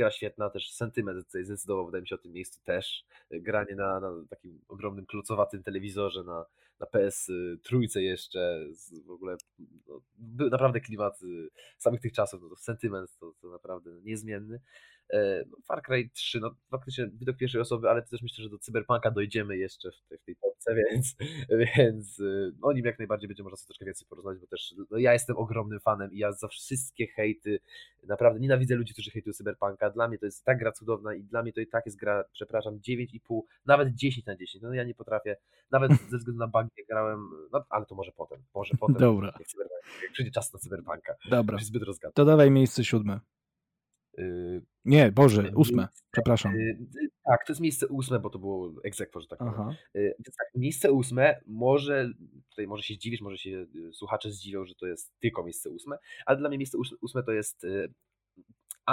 gra 0.00 0.10
świetna, 0.10 0.50
też 0.50 0.72
sentyment 0.72 1.26
tutaj 1.26 1.44
zdecydował, 1.44 1.86
wydaje 1.86 2.02
mi 2.02 2.08
się, 2.08 2.14
o 2.14 2.18
tym 2.18 2.32
miejscu 2.32 2.60
też. 2.64 3.04
Granie 3.30 3.74
na, 3.74 4.00
na 4.00 4.10
takim 4.30 4.60
ogromnym, 4.68 5.06
klocowatym 5.06 5.62
telewizorze, 5.62 6.24
na, 6.24 6.44
na 6.80 6.86
PS 6.86 7.32
trójce 7.62 8.02
jeszcze, 8.02 8.66
w 9.06 9.10
ogóle 9.10 9.36
no, 9.88 10.00
był 10.16 10.50
naprawdę 10.50 10.80
klimat 10.80 11.22
y, 11.22 11.48
samych 11.78 12.00
tych 12.00 12.12
czasów, 12.12 12.42
no 12.42 12.48
to 12.48 12.56
sentyment 12.56 13.18
to, 13.18 13.32
to 13.40 13.50
naprawdę 13.50 13.90
niezmienny. 14.02 14.60
E, 15.12 15.44
Far 15.68 15.82
Cry 15.82 16.10
3, 16.12 16.40
no 16.40 16.50
faktycznie 16.70 17.08
widok 17.12 17.36
pierwszej 17.36 17.60
osoby, 17.60 17.90
ale 17.90 18.02
też 18.02 18.22
myślę, 18.22 18.44
że 18.44 18.50
do 18.50 18.58
Cyberpunka 18.58 19.10
dojdziemy 19.10 19.56
jeszcze 19.56 19.90
w 19.90 20.08
tej, 20.08 20.18
w 20.18 20.24
tej 20.24 20.36
topce, 20.36 20.74
więc, 20.74 21.16
więc 21.76 22.22
no, 22.60 22.68
o 22.68 22.72
nim 22.72 22.84
jak 22.84 22.98
najbardziej 22.98 23.28
będzie 23.28 23.42
można 23.42 23.56
sobie 23.56 23.66
troszkę 23.66 23.84
więcej 23.84 24.06
porozmawiać, 24.08 24.40
bo 24.40 24.46
też 24.46 24.74
no, 24.90 24.98
ja 24.98 25.12
jestem 25.12 25.36
ogromnym 25.36 25.80
fanem 25.80 26.12
i 26.12 26.18
ja 26.18 26.32
za 26.32 26.48
wszystkie 26.48 27.06
hejty, 27.06 27.60
naprawdę 28.02 28.40
nienawidzę 28.40 28.74
ludzi, 28.74 28.92
którzy 28.92 29.10
hejtują 29.10 29.34
Cyberpunka, 29.34 29.90
dla 29.90 30.08
mnie 30.08 30.18
to 30.18 30.26
jest 30.26 30.44
tak 30.44 30.58
gra 30.58 30.72
cudowna 30.72 31.14
i 31.14 31.22
dla 31.22 31.42
mnie 31.42 31.52
to 31.52 31.60
i 31.60 31.66
tak 31.66 31.86
jest 31.86 31.98
gra, 31.98 32.24
przepraszam, 32.32 32.78
9,5, 32.78 33.40
nawet 33.66 33.94
10 33.94 34.26
na 34.26 34.36
10, 34.36 34.62
no 34.62 34.74
ja 34.74 34.84
nie 34.84 34.94
potrafię, 34.94 35.36
nawet 35.70 35.92
ze 36.10 36.18
względu 36.18 36.38
na 36.38 36.48
bugi 36.48 36.70
nie 36.78 36.84
grałem, 36.84 37.30
no 37.52 37.64
ale 37.68 37.86
to 37.86 37.94
może 37.94 38.12
potem, 38.16 38.42
może 38.54 38.74
potem, 38.80 38.96
Dobra. 38.96 39.26
Jak, 39.26 39.48
jak 40.02 40.12
przyjdzie 40.12 40.30
czas 40.32 40.52
na 40.52 40.58
Cyberpunka. 40.58 41.14
Dobra, 41.30 41.58
to 42.14 42.24
dawaj 42.24 42.50
miejsce 42.50 42.84
siódme. 42.84 43.20
Y, 44.20 44.62
Nie, 44.84 45.12
Boże, 45.12 45.50
ósme, 45.56 45.88
przepraszam. 46.10 46.54
Y, 46.54 46.78
tak, 47.24 47.46
to 47.46 47.52
jest 47.52 47.60
miejsce 47.60 47.86
ósme, 47.88 48.20
bo 48.20 48.30
to 48.30 48.38
było 48.38 48.72
egzekwo, 48.84 49.20
że 49.20 49.26
tak 49.26 49.38
powiem. 49.38 49.70
Y, 49.96 50.14
więc 50.18 50.36
tak, 50.36 50.48
miejsce 50.54 50.92
ósme 50.92 51.40
może, 51.46 52.10
tutaj 52.50 52.66
może 52.66 52.82
się 52.82 52.94
zdziwisz, 52.94 53.20
może 53.20 53.38
się 53.38 53.66
słuchacze 53.92 54.30
zdziwią, 54.30 54.64
że 54.64 54.74
to 54.74 54.86
jest 54.86 55.12
tylko 55.20 55.44
miejsce 55.44 55.70
ósme, 55.70 55.98
ale 56.26 56.38
dla 56.38 56.48
mnie 56.48 56.58
miejsce 56.58 56.78
ósme 57.00 57.22
to 57.22 57.32
jest 57.32 57.66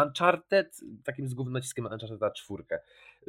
Uncharted, 0.03 0.79
takim 1.03 1.27
z 1.27 1.33
głównym 1.33 1.53
naciskiem 1.53 1.83
na 1.83 1.89
Uncharted 1.89 2.33
4. 2.33 2.63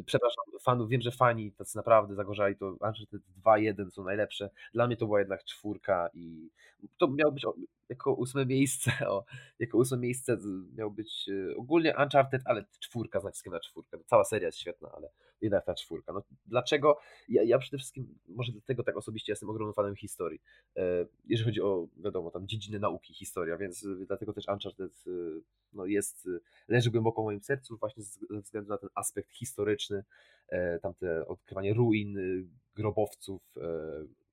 Przepraszam 0.06 0.44
fanów, 0.62 0.88
wiem, 0.88 1.00
że 1.00 1.10
fani 1.10 1.52
tacy 1.52 1.76
naprawdę 1.76 2.14
zagorzali, 2.14 2.56
to 2.56 2.66
Uncharted 2.66 3.22
2.1 3.44 3.90
są 3.90 4.04
najlepsze. 4.04 4.50
Dla 4.74 4.86
mnie 4.86 4.96
to 4.96 5.06
była 5.06 5.18
jednak 5.18 5.44
czwórka 5.44 6.10
i 6.14 6.50
to 6.96 7.08
miało 7.08 7.32
być 7.32 7.46
jako 7.88 8.14
ósme 8.14 8.46
miejsce, 8.46 8.90
o, 9.10 9.24
jako 9.58 9.78
ósme 9.78 9.98
miejsce 9.98 10.38
miał 10.76 10.90
być 10.90 11.28
e, 11.28 11.56
ogólnie 11.56 11.94
Uncharted, 12.02 12.42
ale 12.44 12.64
czwórka 12.80 13.20
z 13.20 13.24
naciskiem 13.24 13.52
na 13.52 13.60
czwórkę. 13.60 13.98
Cała 14.06 14.24
seria 14.24 14.48
jest 14.48 14.58
świetna, 14.58 14.90
ale 14.92 15.10
jednak 15.40 15.64
ta 15.64 15.74
czwórka. 15.74 16.12
No, 16.12 16.22
dlaczego? 16.46 16.98
Ja, 17.28 17.42
ja 17.42 17.58
przede 17.58 17.78
wszystkim, 17.78 18.18
może 18.28 18.52
dlatego 18.52 18.82
tak 18.82 18.96
osobiście 18.96 19.32
jestem 19.32 19.50
ogromnym 19.50 19.74
fanem 19.74 19.96
historii. 19.96 20.40
E, 20.76 21.06
jeżeli 21.24 21.44
chodzi 21.50 21.60
o, 21.62 21.88
wiadomo, 21.96 22.30
tam 22.30 22.48
dziedziny 22.48 22.78
nauki, 22.78 23.14
historia, 23.14 23.56
więc 23.56 23.84
e, 23.84 24.06
dlatego 24.06 24.32
też 24.32 24.48
Uncharted 24.48 25.04
no, 25.72 25.86
jest, 25.86 26.28
leży 26.68 26.90
głęboko 26.90 27.22
w 27.22 27.24
moim 27.24 27.40
sercu 27.42 27.76
właśnie 27.76 28.02
ze 28.30 28.40
względu 28.40 28.68
na 28.70 28.78
ten 28.78 28.88
aspekt 28.94 29.30
historyczny, 29.32 30.04
tamte 30.82 31.26
odkrywanie 31.26 31.74
ruin, 31.74 32.18
grobowców, 32.74 33.42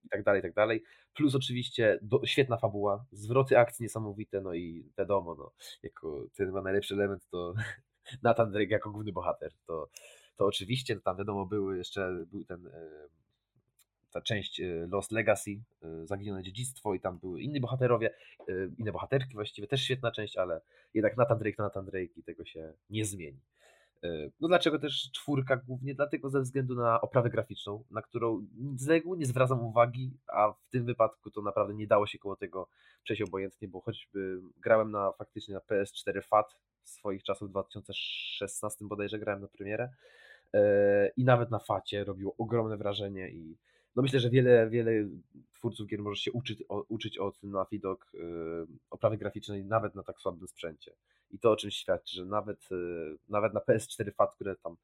i 0.06 0.10
tak 0.10 0.24
dalej, 0.24 0.40
i 0.40 0.42
tak 0.42 0.54
dalej. 0.54 0.84
Plus 1.14 1.36
oczywiście 1.36 2.00
do, 2.02 2.22
świetna 2.26 2.58
fabuła, 2.58 3.06
zwroty 3.12 3.58
akcji 3.58 3.84
niesamowite, 3.84 4.42
no 4.42 4.54
i 4.54 4.92
wiadomo, 4.98 5.36
no, 5.36 5.52
jako 5.84 6.26
ten 6.36 6.52
ma 6.52 6.62
najlepszy 6.62 6.94
element 6.94 7.28
to 7.32 7.54
Nathan 8.24 8.52
Drake 8.52 8.72
jako 8.72 8.92
główny 8.92 9.12
bohater. 9.12 9.52
To, 9.68 9.90
to 10.36 10.46
oczywiście, 10.46 10.96
no, 10.96 11.02
tam 11.02 11.18
wiadomo, 11.18 11.46
były 11.46 11.78
jeszcze, 11.78 12.26
był 12.32 12.46
ten 12.46 12.70
ta 14.16 14.22
część 14.22 14.60
e, 14.60 14.88
Lost 14.92 15.12
Legacy, 15.12 15.52
e, 15.84 16.08
Zaginione 16.08 16.44
Dziedzictwo 16.44 16.94
i 16.94 17.00
tam 17.00 17.20
były 17.20 17.42
inni 17.42 17.60
bohaterowie, 17.60 18.14
e, 18.50 18.54
inne 18.78 18.92
bohaterki 18.92 19.34
właściwie, 19.34 19.68
też 19.68 19.82
świetna 19.82 20.12
część, 20.12 20.38
ale 20.38 20.62
jednak 20.94 21.18
Nathan 21.18 21.40
Drake 21.40 21.58
to 21.58 21.64
Nathan 21.64 21.86
Drake 21.86 22.14
i 22.16 22.24
tego 22.24 22.46
się 22.46 22.74
nie 22.90 23.06
zmieni. 23.06 23.40
E, 24.04 24.30
no 24.40 24.48
dlaczego 24.48 24.80
też 24.80 25.12
czwórka? 25.12 25.58
Głównie 25.58 25.96
dlatego 25.96 26.30
ze 26.30 26.42
względu 26.42 26.76
na 26.76 27.02
oprawę 27.02 27.30
graficzną, 27.30 27.84
na 27.92 28.02
którą 28.02 28.48
z 28.76 28.88
reguły 28.88 29.18
nie 29.18 29.26
zwracam 29.26 29.62
uwagi, 29.66 30.12
a 30.28 30.52
w 30.52 30.70
tym 30.70 30.86
wypadku 30.86 31.32
to 31.32 31.42
naprawdę 31.42 31.74
nie 31.74 31.88
dało 31.88 32.08
się 32.08 32.18
koło 32.18 32.36
tego 32.36 32.68
przejść 33.04 33.22
obojętnie, 33.22 33.68
bo 33.68 33.82
choćby 33.82 34.42
grałem 34.62 34.92
na 34.92 35.12
faktycznie 35.12 35.54
na 35.54 35.60
PS4 35.60 36.22
FAT 36.22 36.56
swoich 36.84 37.24
czasów 37.24 37.48
w 37.48 37.52
2016 37.52 38.86
bodajże 38.86 39.20
grałem 39.20 39.42
na 39.42 39.48
premierę 39.48 39.90
e, 40.54 41.08
i 41.18 41.24
nawet 41.24 41.52
na 41.52 41.60
facie 41.60 42.04
robiło 42.04 42.36
ogromne 42.38 42.78
wrażenie 42.78 43.30
i 43.30 43.58
no 43.96 44.04
myślę, 44.04 44.20
że 44.20 44.30
wiele, 44.30 44.70
wiele 44.70 44.92
twórców 45.54 45.88
gier 45.88 46.02
może 46.02 46.22
się 46.22 46.32
uczyć, 46.32 46.64
o, 46.70 46.86
uczyć 46.88 47.18
od 47.18 47.44
Naughty 47.44 47.80
Dog 47.80 48.12
yy, 48.14 48.68
oprawy 48.90 49.18
graficznej 49.18 49.66
nawet 49.66 49.96
na 49.96 50.04
tak 50.04 50.20
słabym 50.20 50.48
sprzęcie. 50.48 50.92
I 51.32 51.40
to 51.40 51.52
o 51.52 51.56
czym 51.56 51.72
świadczy, 51.72 52.16
że 52.16 52.26
nawet, 52.26 52.72
yy, 52.72 53.18
nawet 53.30 53.54
na 53.54 53.60
PS4 53.60 54.12
FAT, 54.12 54.36
które 54.36 54.56
tam 54.56 54.76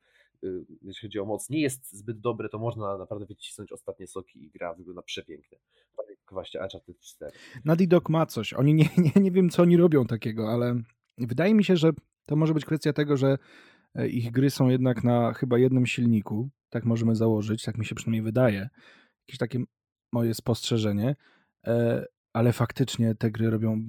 yy, 0.42 0.66
jeśli 0.82 1.08
chodzi 1.08 1.20
o 1.20 1.26
moc, 1.26 1.50
nie 1.50 1.62
jest 1.62 1.94
zbyt 1.94 2.20
dobre, 2.20 2.50
to 2.50 2.60
można 2.60 2.98
naprawdę 2.98 3.26
wycisnąć 3.26 3.72
ostatnie 3.72 4.08
soki 4.08 4.46
i 4.46 4.50
gra 4.50 4.74
wygląda 4.74 5.02
przepięknie. 5.02 5.58
Tak 5.98 6.08
właśnie 6.32 6.62
Uncharted 6.62 7.00
4. 7.00 7.32
Naughty 7.66 7.88
Dog 7.88 8.10
ma 8.10 8.26
coś. 8.26 8.54
Oni 8.54 8.74
nie, 8.74 8.90
nie, 8.98 9.22
nie 9.22 9.32
wiem, 9.32 9.50
co 9.50 9.62
oni 9.62 9.78
robią 9.78 10.06
takiego, 10.06 10.50
ale 10.50 10.82
wydaje 11.18 11.54
mi 11.54 11.64
się, 11.64 11.78
że 11.78 11.92
to 12.26 12.36
może 12.36 12.54
być 12.54 12.66
kwestia 12.66 12.94
tego, 12.94 13.18
że 13.18 13.38
e, 13.96 14.08
ich 14.08 14.32
gry 14.32 14.50
są 14.50 14.70
jednak 14.70 15.04
na 15.04 15.34
chyba 15.34 15.58
jednym 15.58 15.86
silniku, 15.86 16.50
tak 16.70 16.86
możemy 16.86 17.16
założyć, 17.16 17.64
tak 17.64 17.78
mi 17.78 17.86
się 17.86 17.96
przynajmniej 17.96 18.22
wydaje 18.22 18.70
jakieś 19.28 19.38
takie 19.38 19.64
moje 20.12 20.34
spostrzeżenie, 20.34 21.16
e, 21.68 22.06
ale 22.34 22.54
faktycznie 22.54 23.16
te 23.16 23.32
gry 23.32 23.50
robią 23.50 23.84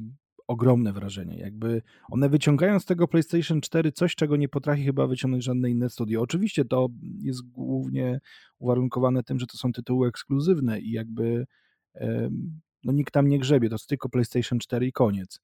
ogromne 0.46 0.92
wrażenie. 0.92 1.38
Jakby 1.38 1.82
one 2.10 2.28
wyciągają 2.28 2.80
z 2.80 2.84
tego 2.84 3.08
PlayStation 3.08 3.60
4 3.60 3.92
coś, 3.92 4.14
czego 4.14 4.36
nie 4.36 4.48
potrafi 4.48 4.84
chyba 4.84 5.06
wyciągnąć 5.06 5.44
żadne 5.44 5.70
inne 5.70 5.90
studio. 5.90 6.22
Oczywiście 6.22 6.64
to 6.64 6.88
jest 7.18 7.42
głównie 7.42 8.20
uwarunkowane 8.58 9.22
tym, 9.22 9.38
że 9.38 9.46
to 9.46 9.56
są 9.56 9.72
tytuły 9.72 10.08
ekskluzywne 10.08 10.80
i 10.80 10.90
jakby 10.90 11.46
no 12.84 12.92
nikt 12.92 13.14
tam 13.14 13.28
nie 13.28 13.38
grzebie, 13.38 13.68
to 13.68 13.74
jest 13.74 13.86
tylko 13.86 14.08
PlayStation 14.08 14.58
4 14.58 14.86
i 14.86 14.92
koniec. 14.92 15.40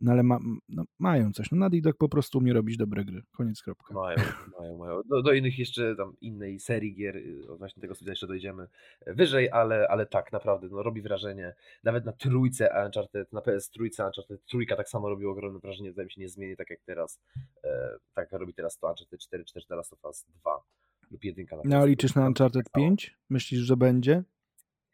No 0.00 0.12
ale 0.12 0.22
ma, 0.22 0.38
no, 0.68 0.84
mają 0.98 1.32
coś. 1.32 1.50
No 1.50 1.58
Naughty 1.58 1.80
Dog 1.80 1.96
po 1.96 2.08
prostu 2.08 2.38
umie 2.38 2.52
robić 2.52 2.76
dobre 2.76 3.04
gry. 3.04 3.22
Koniec, 3.32 3.62
kropka. 3.62 3.94
Mają, 3.94 4.16
mają, 4.60 4.78
mają. 4.78 5.02
Do, 5.02 5.22
do 5.22 5.32
innych 5.32 5.58
jeszcze 5.58 5.96
tam 5.96 6.12
innej 6.20 6.60
serii 6.60 6.94
gier, 6.94 7.16
y, 7.16 7.46
właśnie 7.58 7.80
tego 7.80 7.94
sobie 7.94 8.12
jeszcze 8.12 8.26
dojdziemy 8.26 8.66
e, 9.06 9.14
wyżej, 9.14 9.50
ale, 9.50 9.88
ale 9.88 10.06
tak, 10.06 10.32
naprawdę, 10.32 10.68
no 10.70 10.82
robi 10.82 11.02
wrażenie. 11.02 11.54
Nawet 11.84 12.04
na 12.04 12.12
trójce 12.12 12.84
Uncharted, 12.86 13.32
na 13.32 13.40
PS 13.40 13.70
trójce 13.70 14.06
Uncharted 14.06 14.44
trójka 14.44 14.76
tak 14.76 14.88
samo 14.88 15.08
robiło 15.08 15.32
ogromne 15.32 15.58
wrażenie, 15.58 15.92
zdaje 15.92 16.06
mi 16.06 16.12
się 16.12 16.20
nie 16.20 16.28
zmieni 16.28 16.56
tak 16.56 16.70
jak 16.70 16.80
teraz. 16.82 17.20
E, 17.64 17.98
tak 18.14 18.32
robi 18.32 18.54
teraz 18.54 18.78
to 18.78 18.88
Uncharted 18.88 19.20
4 19.20 19.44
czy 19.44 19.54
też 19.54 19.66
The 19.66 19.76
Last 19.76 19.92
of 19.92 20.04
Us 20.04 20.26
2 20.40 20.62
lub 21.10 21.24
jedynka. 21.24 21.56
Na 21.56 21.62
no 21.64 21.86
liczysz 21.86 22.14
na 22.14 22.26
Uncharted 22.26 22.70
5? 22.70 23.16
Myślisz, 23.30 23.60
że 23.60 23.76
będzie? 23.76 24.24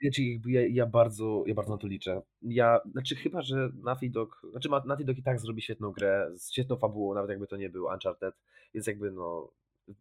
Jakby 0.03 0.51
ja, 0.51 0.67
ja, 0.67 0.87
bardzo, 0.87 1.45
ja 1.47 1.55
bardzo 1.55 1.73
na 1.73 1.79
to 1.79 1.87
liczę. 1.87 2.23
Ja, 2.43 2.81
znaczy 2.93 3.17
chyba, 3.17 3.43
że 3.43 3.71
Naughty 3.83 4.11
Dog, 4.11 4.43
znaczy 4.51 4.69
Naughty 4.69 5.05
Dog 5.05 5.19
i 5.19 5.23
tak 5.23 5.41
zrobi 5.41 5.63
świetną 5.63 5.93
grę, 5.93 6.31
z 6.37 6.53
świetną 6.53 6.77
fabułą, 6.77 7.15
nawet 7.15 7.31
jakby 7.31 7.47
to 7.47 7.57
nie 7.57 7.71
był 7.71 7.85
Uncharted, 7.85 8.35
więc 8.75 8.87
jakby 8.87 9.11
no, 9.11 9.51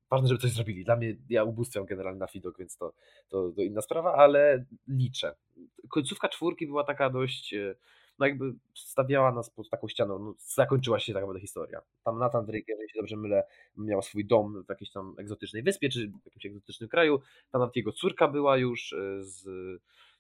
ważne, 0.10 0.28
żeby 0.28 0.42
coś 0.42 0.52
zrobili. 0.52 0.86
Dla 0.86 0.96
mnie, 0.96 1.16
ja 1.30 1.44
ubóstwiam 1.44 1.86
generalnie 1.86 2.20
Naughty 2.20 2.40
Dog, 2.40 2.58
więc 2.60 2.78
to, 2.78 2.94
to, 3.30 3.52
to 3.52 3.62
inna 3.62 3.82
sprawa, 3.82 4.14
ale 4.14 4.66
liczę. 4.88 5.36
Końcówka 5.90 6.30
czwórki 6.30 6.68
była 6.68 6.84
taka 6.84 7.10
dość 7.10 7.54
e, 7.54 7.76
no 8.20 8.26
jakby 8.26 8.54
stawiała 8.74 9.32
nas 9.32 9.50
pod 9.50 9.70
taką 9.70 9.88
ścianą, 9.88 10.20
no 10.20 10.36
zakończyła 10.40 11.00
się 11.00 11.14
tak 11.14 11.22
naprawdę 11.22 11.42
historia. 11.42 11.82
Tam 12.04 12.20
Nathan 12.20 12.46
Drake, 12.46 12.66
jeżeli 12.68 12.90
się 12.90 13.00
dobrze 13.00 13.18
mylę, 13.18 13.44
miał 13.78 14.02
swój 14.02 14.26
dom 14.26 14.64
w 14.64 14.70
jakiejś 14.70 14.92
tam 14.92 15.16
egzotycznej 15.18 15.64
wyspie, 15.64 15.90
czy 15.90 16.08
w 16.08 16.26
jakimś 16.26 16.46
egzotycznym 16.46 16.90
kraju, 16.90 17.20
tam 17.52 17.62
nawet 17.62 17.76
jego 17.76 17.92
córka 17.92 18.28
była 18.28 18.58
już, 18.58 18.94
e, 18.94 19.24
z, 19.24 19.46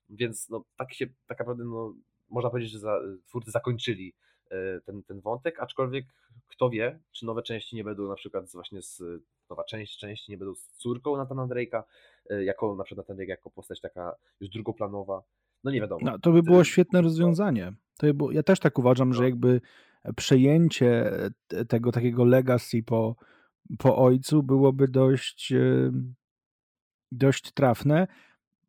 więc 0.10 0.50
no 0.50 0.64
tak 0.78 0.94
się, 0.94 1.08
tak 1.28 1.40
naprawdę 1.40 1.64
no, 1.64 1.94
można 2.30 2.50
powiedzieć, 2.50 2.72
że 2.72 2.80
za, 2.80 3.00
twórcy 3.26 3.52
zakończyli 3.52 4.14
e, 4.52 4.82
ten, 4.82 5.04
ten 5.04 5.22
wątek, 5.22 5.60
aczkolwiek 5.60 6.06
kto 6.48 6.70
wie, 6.70 7.00
czy 7.12 7.26
nowe 7.26 7.44
części 7.44 7.76
nie 7.76 7.84
będą 7.84 8.08
na 8.08 8.16
przykład 8.16 8.52
właśnie 8.52 8.82
z 8.82 9.04
nowa 9.50 9.64
część 9.64 9.98
części 9.98 10.32
nie 10.32 10.38
będą 10.38 10.56
z 10.56 10.68
córką 10.68 11.18
Nathana 11.18 11.48
Drake'a, 11.48 11.84
e, 12.30 12.44
jako 12.44 12.76
na 12.76 12.84
przykład 12.84 13.04
Nathan 13.04 13.18
Drake 13.18 13.32
jako 13.32 13.50
postać 13.50 13.82
taka 13.82 14.16
już 14.40 14.50
drugoplanowa, 14.50 15.24
no 15.64 15.72
nie 15.72 15.82
wiadomo. 15.82 16.02
No, 16.06 16.20
to 16.20 16.32
by 16.32 16.44
było 16.44 16.64
świetne 16.64 17.02
rozwiązanie. 17.02 17.74
To 17.98 18.08
by 18.08 18.14
było, 18.14 18.32
ja 18.32 18.44
też 18.44 18.60
tak 18.60 18.80
uważam, 18.80 19.10
no. 19.10 19.16
że 19.16 19.24
jakby 19.24 19.62
przejęcie 20.16 21.12
tego 21.68 21.92
takiego 21.92 22.26
legacy 22.26 22.84
po, 22.84 23.16
po 23.78 23.98
ojcu 23.98 24.44
byłoby 24.44 24.88
dość, 24.88 25.54
dość 27.12 27.52
trafne. 27.52 28.08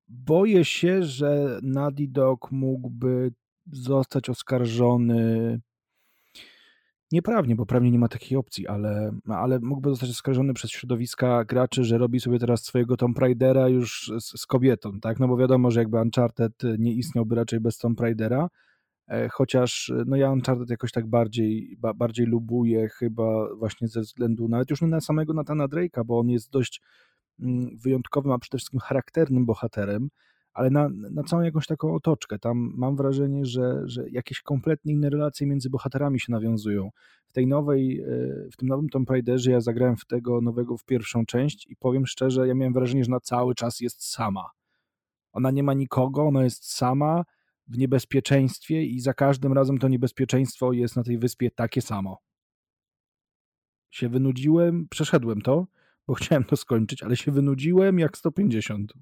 Boję 0.09 0.65
się, 0.65 1.03
że 1.03 1.61
Dog 2.09 2.53
mógłby 2.53 3.33
zostać 3.73 4.31
oskarżony 4.31 5.61
nieprawnie, 7.15 7.57
bo 7.57 7.67
prawnie 7.67 7.91
nie 7.91 7.99
ma 7.99 8.09
takiej 8.09 8.39
opcji, 8.39 8.67
ale, 8.67 9.13
ale 9.29 9.61
mógłby 9.61 9.91
zostać 9.91 10.11
oskarżony 10.11 10.55
przez 10.55 10.71
środowiska 10.71 11.45
graczy, 11.45 11.85
że 11.85 11.99
robi 11.99 12.21
sobie 12.21 12.39
teraz 12.39 12.65
swojego 12.65 12.97
Tomb 12.97 13.19
Raidera 13.19 13.69
już 13.69 14.13
z, 14.19 14.41
z, 14.41 14.47
kobietą, 14.47 15.01
tak? 15.01 15.21
No 15.21 15.29
bo 15.29 15.37
wiadomo, 15.37 15.71
że 15.71 15.81
jakby 15.81 16.01
Uncharted 16.01 16.63
nie 16.79 16.93
istniałby 16.93 17.35
raczej 17.35 17.61
bez 17.61 17.79
Tomb 17.79 18.01
Raidera, 18.01 18.49
e, 19.09 19.29
chociaż 19.29 19.93
no 20.07 20.17
ja 20.17 20.31
Uncharted 20.31 20.71
jakoś 20.71 20.93
tak 20.93 21.07
bardziej, 21.07 21.77
ba, 21.79 21.95
bardziej 21.95 22.27
lubuję 22.27 22.89
chyba 22.89 23.55
właśnie 23.55 23.89
ze 23.89 24.01
względu 24.01 24.49
nawet 24.49 24.71
już 24.71 24.83
nie 24.83 24.89
na 24.89 25.01
samego 25.01 25.35
Nathana 25.35 25.69
Drake'a, 25.69 26.05
bo 26.05 26.19
on 26.19 26.29
jest 26.29 26.51
dość 26.51 26.83
mm, 27.41 27.77
wyjątkowym, 27.85 28.33
a 28.33 28.39
przede 28.39 28.59
wszystkim 28.59 28.81
charakternym 28.81 29.47
bohaterem, 29.47 30.09
ale 30.55 30.71
na, 30.71 30.89
na 30.89 31.23
całą 31.23 31.43
jakąś 31.43 31.67
taką 31.67 31.95
otoczkę. 31.95 32.39
Tam 32.39 32.73
mam 32.77 32.97
wrażenie, 32.97 33.45
że, 33.45 33.83
że 33.85 34.11
jakieś 34.11 34.41
kompletnie 34.43 34.93
inne 34.93 35.11
relacje 35.11 35.47
między 35.47 35.71
bohaterami 35.71 36.21
się 36.21 36.33
nawiązują. 36.33 36.91
W 37.27 37.33
tej 37.33 37.47
nowej, 37.47 38.01
e, 38.01 38.07
w 38.53 38.57
tym 38.57 38.69
nowym 38.69 38.89
Tomb 38.89 39.11
Raiderze 39.11 39.51
ja 39.51 39.61
zagrałem 39.61 39.97
w 39.97 40.05
tego 40.05 40.41
nowego 40.41 40.77
w 40.77 40.85
pierwszą 40.85 41.27
część 41.27 41.67
i 41.71 41.77
powiem 41.77 42.07
szczerze, 42.07 42.49
ja 42.49 42.55
miałem 42.55 42.73
wrażenie, 42.73 43.05
że 43.05 43.11
na 43.11 43.21
cały 43.21 43.55
czas 43.55 43.81
jest 43.81 44.05
sama. 44.05 44.51
Ona 45.33 45.51
nie 45.51 45.63
ma 45.63 45.75
nikogo, 45.75 46.23
ona 46.23 46.45
jest 46.45 46.73
sama 46.73 47.25
w 47.69 47.79
niebezpieczeństwie 47.79 48.85
i 48.85 49.01
za 49.01 49.15
każdym 49.15 49.53
razem 49.53 49.79
to 49.79 49.89
niebezpieczeństwo 49.89 50.73
jest 50.73 50.97
na 50.97 51.03
tej 51.03 51.19
wyspie 51.19 51.51
takie 51.51 51.83
samo. 51.83 52.19
Się 53.91 54.09
wynudziłem, 54.09 54.87
przeszedłem 54.91 55.43
to, 55.43 55.67
bo 56.07 56.15
chciałem 56.21 56.45
to 56.45 56.57
skończyć, 56.57 57.03
ale 57.03 57.17
się 57.17 57.33
wynudziłem 57.33 57.99
jak 57.99 58.19
150. 58.19 58.95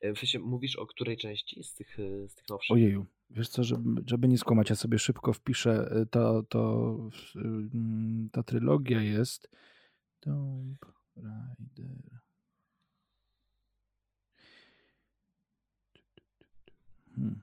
E, 0.00 0.12
w 0.12 0.18
sensie 0.18 0.38
mówisz 0.38 0.76
o 0.76 0.86
której 0.86 1.16
części 1.16 1.62
z 1.62 1.74
tych, 1.74 1.98
e, 2.00 2.28
z 2.28 2.34
tych 2.34 2.48
nowszych? 2.48 2.74
Ojeju, 2.74 3.06
wiesz 3.30 3.48
co, 3.48 3.64
żeby, 3.64 4.02
żeby 4.06 4.28
nie 4.28 4.38
skłamać, 4.38 4.70
ja 4.70 4.76
sobie 4.76 4.98
szybko 4.98 5.32
wpiszę, 5.32 5.88
e, 5.90 6.06
to, 6.06 6.42
to 6.42 6.96
mm, 7.34 8.28
ta 8.32 8.42
trylogia 8.42 9.02
jest 9.02 9.50
Tomb 10.20 10.86
Raider. 11.16 12.20
Hmm. 17.14 17.40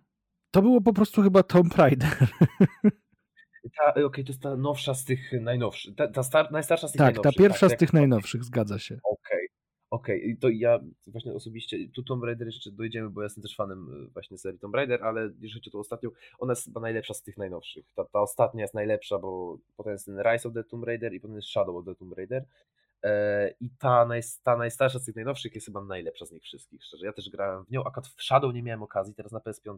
To 0.51 0.61
było 0.61 0.81
po 0.81 0.93
prostu 0.93 1.21
chyba 1.21 1.43
Tomb 1.43 1.75
Raider. 1.75 2.27
Okej, 3.91 4.03
okay, 4.03 4.23
to 4.23 4.31
jest 4.31 4.41
ta 4.41 4.55
nowsza 4.55 4.93
z 4.93 5.05
tych 5.05 5.31
najnowszych. 5.41 5.95
Ta, 5.95 6.07
ta 6.07 6.23
star, 6.23 6.51
najstarsza 6.51 6.87
z 6.87 6.91
tych 6.91 6.99
tak, 6.99 7.05
najnowszych. 7.05 7.23
Tak, 7.23 7.33
ta 7.33 7.43
pierwsza 7.43 7.69
z 7.69 7.77
tych 7.77 7.93
najnowszych, 7.93 8.43
zgadza 8.43 8.79
się. 8.79 8.99
Okej, 9.03 9.47
Okej, 9.93 10.23
okay. 10.23 10.37
to 10.41 10.49
ja 10.49 10.79
właśnie 11.07 11.33
osobiście, 11.33 11.77
tu 11.95 12.03
Tomb 12.03 12.23
Raider 12.23 12.47
jeszcze 12.47 12.71
dojdziemy, 12.71 13.09
bo 13.09 13.21
ja 13.21 13.25
jestem 13.25 13.41
też 13.41 13.55
fanem 13.55 14.05
y, 14.07 14.07
właśnie 14.07 14.37
serii 14.37 14.59
Tomb 14.59 14.75
Raider, 14.75 15.03
ale 15.03 15.21
jeżeli 15.21 15.53
chodzi 15.53 15.69
o 15.69 15.71
tą 15.71 15.79
ostatnią, 15.79 16.09
ona 16.39 16.51
jest 16.51 16.65
chyba 16.65 16.81
najlepsza 16.81 17.13
z 17.13 17.23
tych 17.23 17.37
najnowszych. 17.37 17.85
Ta, 17.95 18.05
ta 18.05 18.21
ostatnia 18.21 18.61
jest 18.61 18.73
najlepsza, 18.73 19.19
bo 19.19 19.57
potem 19.77 19.93
jest 19.93 20.05
ten 20.05 20.19
Rise 20.19 20.47
of 20.47 20.53
the 20.53 20.63
Tomb 20.63 20.83
Raider 20.83 21.13
i 21.13 21.19
potem 21.19 21.35
jest 21.35 21.47
Shadow 21.47 21.75
of 21.75 21.85
the 21.85 21.95
Tomb 21.95 22.13
Raider. 22.13 22.45
E, 23.03 23.53
I 23.59 23.69
ta, 23.79 24.05
naj, 24.05 24.21
ta 24.43 24.57
najstarsza 24.57 24.99
z 24.99 25.05
tych 25.05 25.15
najnowszych 25.15 25.55
jest 25.55 25.67
chyba 25.67 25.81
najlepsza 25.81 26.25
z 26.25 26.31
nich 26.31 26.43
wszystkich, 26.43 26.83
szczerze. 26.83 27.05
Ja 27.05 27.13
też 27.13 27.29
grałem 27.29 27.65
w 27.65 27.71
nią, 27.71 27.83
akurat 27.83 28.07
w 28.07 28.23
Shadow 28.23 28.53
nie 28.53 28.63
miałem 28.63 28.83
okazji, 28.83 29.15
teraz 29.15 29.31
na 29.31 29.39
PS5 29.39 29.77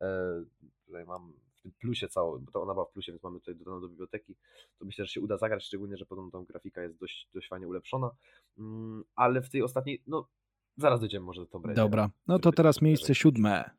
e, 0.00 0.44
tutaj 0.86 1.04
mam 1.04 1.32
tym 1.68 1.78
plusie 1.80 2.08
całą, 2.08 2.38
bo 2.38 2.52
to 2.52 2.62
ona 2.62 2.72
była 2.74 2.86
w 2.86 2.92
plusie, 2.92 3.12
więc 3.12 3.22
mamy 3.22 3.38
tutaj 3.38 3.56
dodaną 3.56 3.80
do 3.80 3.88
biblioteki, 3.88 4.36
to 4.78 4.84
myślę, 4.84 5.04
że 5.04 5.12
się 5.12 5.20
uda 5.20 5.36
zagrać, 5.36 5.64
szczególnie, 5.64 5.96
że 5.96 6.06
podobno 6.06 6.30
tą 6.30 6.44
grafika 6.44 6.82
jest 6.82 6.98
dość, 6.98 7.28
dość 7.34 7.48
fajnie 7.48 7.68
ulepszona, 7.68 8.10
mm, 8.58 9.04
ale 9.14 9.42
w 9.42 9.50
tej 9.50 9.62
ostatniej, 9.62 10.02
no 10.06 10.28
zaraz 10.76 11.00
dojdziemy 11.00 11.26
może 11.26 11.40
do 11.40 11.46
Tomb 11.46 11.66
Raider. 11.66 11.84
Dobra, 11.84 12.10
no 12.26 12.38
to 12.38 12.52
teraz 12.52 12.82
miejsce 12.82 13.14
siódme. 13.14 13.70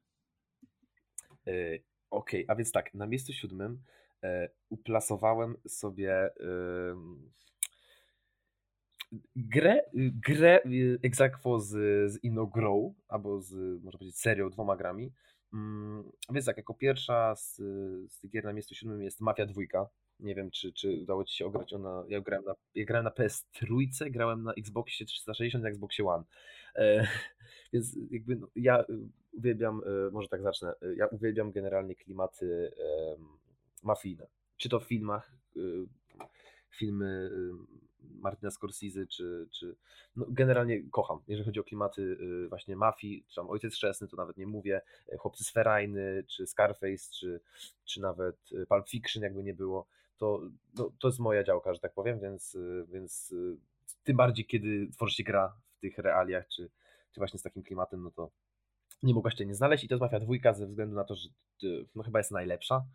E, 1.47 1.51
okej, 1.51 1.83
okay, 2.09 2.45
a 2.47 2.55
więc 2.55 2.71
tak, 2.71 2.93
na 2.93 3.07
miejscu 3.07 3.33
siódmym 3.33 3.81
uplasowałem 4.69 5.57
sobie 5.67 6.29
grę, 9.35 9.81
grę 10.27 10.59
egzakwo 11.03 11.59
z, 11.59 11.71
z 12.11 12.23
Inno 12.23 12.47
Grow, 12.47 12.93
albo 13.07 13.41
z, 13.41 13.83
można 13.83 13.99
powiedzieć, 13.99 14.19
serią, 14.19 14.49
dwoma 14.49 14.75
grami. 14.77 15.13
Mm, 15.53 16.11
więc 16.29 16.45
tak, 16.45 16.57
jako 16.57 16.73
pierwsza 16.73 17.35
z, 17.35 17.55
z 18.11 18.19
tych 18.19 18.31
gier 18.31 18.43
na 18.43 18.53
miejscu 18.53 18.75
siódmym 18.75 19.03
jest 19.03 19.21
Mafia 19.21 19.45
dwójka. 19.45 19.89
Nie 20.19 20.35
wiem, 20.35 20.51
czy, 20.51 20.73
czy 20.73 20.99
udało 21.01 21.23
Ci 21.23 21.37
się 21.37 21.45
ograć 21.45 21.73
ona. 21.73 22.03
Ja 22.07 22.21
grałem 22.21 22.45
na, 22.45 22.55
ja 22.75 22.85
grałem 22.85 23.03
na 23.03 23.11
PS3, 23.11 24.09
grałem 24.11 24.43
na 24.43 24.53
Xboxie 24.53 25.05
360 25.05 25.63
na 25.63 25.69
Xboxie 25.69 26.05
One. 26.05 26.23
E, 26.75 27.07
więc 27.73 27.97
jakby 28.11 28.35
no, 28.35 28.47
ja 28.55 28.83
uwielbiam, 29.31 29.81
e, 29.85 30.11
może 30.11 30.27
tak 30.27 30.41
zacznę, 30.41 30.73
e, 30.81 30.95
ja 30.95 31.07
uwielbiam 31.07 31.51
generalnie 31.51 31.95
klimaty 31.95 32.71
e, 32.77 33.15
mafijne. 33.83 34.27
Czy 34.57 34.69
to 34.69 34.79
w 34.79 34.83
filmach, 34.83 35.31
e, 35.57 35.59
filmy 36.69 37.31
Martina 38.01 38.51
Scorsese, 38.51 39.07
czy, 39.07 39.47
czy 39.51 39.75
no 40.15 40.25
generalnie 40.29 40.83
kocham, 40.91 41.19
jeżeli 41.27 41.45
chodzi 41.45 41.59
o 41.59 41.63
klimaty 41.63 42.01
y, 42.01 42.49
właśnie 42.49 42.75
mafii, 42.75 43.25
czy 43.27 43.35
tam 43.35 43.49
Ojciec 43.49 43.73
Chrzestny, 43.73 44.07
to 44.07 44.17
nawet 44.17 44.37
nie 44.37 44.47
mówię, 44.47 44.81
y, 45.13 45.17
Chłopcy 45.17 45.43
z 45.43 45.51
Ferajny, 45.51 46.23
czy 46.27 46.47
Scarface, 46.47 47.11
czy, 47.11 47.41
czy 47.85 48.01
nawet 48.01 48.51
y, 48.51 48.65
Pulp 48.65 48.89
Fiction, 48.89 49.23
jakby 49.23 49.43
nie 49.43 49.53
było, 49.53 49.87
to, 50.17 50.41
no, 50.77 50.91
to 50.99 51.07
jest 51.07 51.19
moja 51.19 51.43
działka, 51.43 51.73
że 51.73 51.79
tak 51.79 51.93
powiem, 51.93 52.19
więc, 52.19 52.57
więc 52.87 53.33
tym 54.03 54.17
bardziej, 54.17 54.45
kiedy 54.45 54.87
tworzy 54.93 55.15
się 55.15 55.23
gra 55.23 55.53
w 55.77 55.79
tych 55.79 55.97
realiach, 55.97 56.47
czy, 56.47 56.69
czy 57.11 57.19
właśnie 57.19 57.39
z 57.39 57.43
takim 57.43 57.63
klimatem, 57.63 58.03
no 58.03 58.11
to 58.11 58.31
nie 59.03 59.13
mogłaś 59.13 59.35
się 59.35 59.45
nie 59.45 59.55
znaleźć 59.55 59.83
i 59.83 59.87
to 59.87 59.95
jest 59.95 60.01
Mafia 60.01 60.19
dwójka 60.19 60.53
ze 60.53 60.67
względu 60.67 60.95
na 60.95 61.03
to, 61.03 61.15
że 61.15 61.29
no 61.95 62.03
chyba 62.03 62.19
jest 62.19 62.31
najlepsza. 62.31 62.85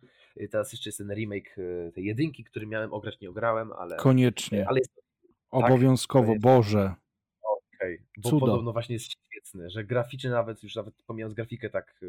Teraz 0.51 0.71
jeszcze 0.71 0.89
jest 0.89 0.97
ten 0.97 1.13
remake 1.13 1.55
tej 1.93 2.05
jedynki, 2.05 2.43
który 2.43 2.67
miałem 2.67 2.93
ograć, 2.93 3.19
nie 3.19 3.29
ograłem, 3.29 3.71
ale... 3.73 3.95
Koniecznie. 3.95 4.65
Ale 4.67 4.79
jest 4.79 5.05
Obowiązkowo, 5.51 6.31
tak, 6.31 6.41
Boże. 6.41 6.95
Okej, 7.43 7.95
okay. 7.95 8.05
bo 8.17 8.29
Cudo. 8.29 8.45
podobno 8.45 8.73
właśnie 8.73 8.95
jest 8.95 9.11
świetny, 9.11 9.69
że 9.69 9.83
graficznie 9.83 10.29
nawet, 10.29 10.63
już 10.63 10.75
nawet 10.75 11.03
pomijając 11.07 11.35
grafikę 11.35 11.69
tak, 11.69 11.99